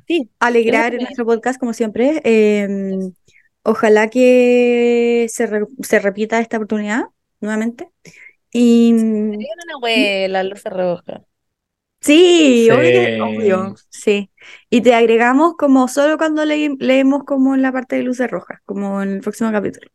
Sí, 0.07 0.29
alegrar 0.39 0.91
gracias. 0.91 1.01
nuestro 1.03 1.25
podcast, 1.25 1.59
como 1.59 1.73
siempre. 1.73 2.21
Eh, 2.23 2.67
ojalá 3.63 4.09
que 4.09 5.27
se, 5.29 5.45
re- 5.47 5.67
se 5.81 5.99
repita 5.99 6.39
esta 6.39 6.57
oportunidad 6.57 7.03
nuevamente. 7.41 7.89
Y 8.51 8.91
Tienen 8.93 9.35
una 9.65 9.73
abuela, 9.77 10.43
Luces 10.43 10.71
Rojas. 10.71 11.21
sí, 12.01 12.65
Sí. 12.65 12.69
obvio, 12.71 13.25
obvio, 13.25 13.75
sí. 13.89 14.29
Y 14.69 14.81
te 14.81 14.93
agregamos 14.95 15.55
como 15.57 15.87
solo 15.87 16.17
cuando 16.17 16.45
le- 16.45 16.75
leemos 16.79 17.23
como 17.23 17.55
en 17.55 17.61
la 17.61 17.71
parte 17.71 17.95
de 17.97 18.03
luces 18.03 18.29
rojas, 18.29 18.59
como 18.65 19.01
en 19.01 19.09
el 19.13 19.21
próximo 19.21 19.51
capítulo. 19.51 19.89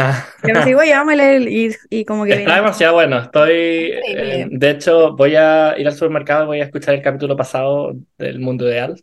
Ah. 0.00 0.24
Y 0.44 0.50
ahora 0.50 0.64
sí, 0.64 0.74
vamos 0.74 1.12
a 1.12 1.16
leer 1.16 1.42
y, 1.48 1.74
y 1.90 2.04
como 2.04 2.24
que 2.24 2.30
Está 2.30 2.44
viene- 2.44 2.54
demasiado 2.60 2.94
bueno. 2.94 3.18
Estoy. 3.18 3.52
Eh, 3.52 4.46
de 4.50 4.70
hecho, 4.70 5.16
voy 5.16 5.34
a 5.34 5.74
ir 5.76 5.86
al 5.86 5.92
supermercado 5.94 6.44
y 6.44 6.46
voy 6.46 6.60
a 6.60 6.64
escuchar 6.64 6.94
el 6.94 7.02
capítulo 7.02 7.36
pasado 7.36 7.92
del 8.16 8.38
mundo 8.38 8.66
ideal. 8.68 8.94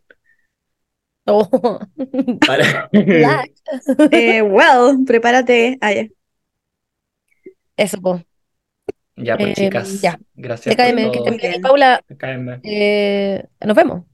Oh. 1.26 1.78
Vale. 2.46 2.64
Eh, 4.12 4.42
well, 4.42 5.04
prepárate. 5.06 5.76
Ya. 5.82 6.06
Eso, 7.76 8.00
pues. 8.00 8.22
Ya, 9.16 9.36
pues, 9.36 9.50
Eh, 9.50 9.54
chicas. 9.64 10.00
ya. 10.00 10.18
Gracias 10.34 10.74
por 10.76 10.84
TKM, 10.84 10.96
que 11.10 11.18
todo. 11.18 11.24
bien. 11.30 11.36
Bien. 11.38 11.62
Paula, 11.62 12.02
TKM. 12.06 12.60
eh, 12.62 13.44
nos 13.64 13.76
vemos. 13.76 14.04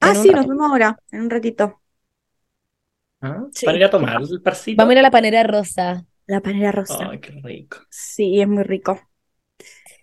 Ah, 0.00 0.14
sí, 0.14 0.28
rato. 0.28 0.36
nos 0.40 0.48
vemos 0.48 0.70
ahora, 0.70 0.96
en 1.10 1.20
un 1.22 1.30
ratito. 1.30 1.80
Ah, 3.20 3.44
Sí. 3.52 3.66
¿Van 3.66 3.74
a 3.74 3.78
ir 3.78 3.84
a 3.84 3.90
tomar 3.90 4.18
el 4.30 4.42
parcito? 4.42 4.76
Vamos 4.76 4.90
a 4.90 4.92
ir 4.92 4.98
a 4.98 5.02
la 5.02 5.10
panera 5.10 5.42
rosa. 5.42 6.04
La 6.28 6.40
panera 6.40 6.70
rosa. 6.72 7.08
Ay, 7.10 7.20
qué 7.20 7.32
rico. 7.42 7.78
Sí, 7.88 8.40
es 8.40 8.46
muy 8.46 8.62
rico. 8.62 9.00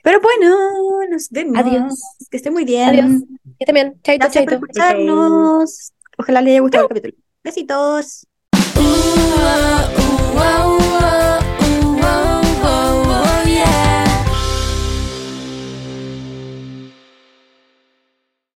Pero 0.04 0.20
bueno, 0.20 0.58
nos 1.10 1.30
vemos. 1.30 1.58
Adiós. 1.58 2.02
Que 2.30 2.38
esté 2.38 2.50
muy 2.50 2.66
bien. 2.66 2.90
Adiós. 2.90 3.24
Estén 3.60 3.74
bien. 3.76 4.02
Chaito, 4.02 4.26
Gracias 4.26 4.44
por 4.46 4.54
chaito. 4.54 4.66
escucharnos. 4.66 5.94
Ojalá 6.18 6.42
les 6.42 6.52
haya 6.52 6.62
gustado 6.62 6.84
el 6.86 6.90
capítulo. 6.90 7.14
Besitos. 7.44 8.28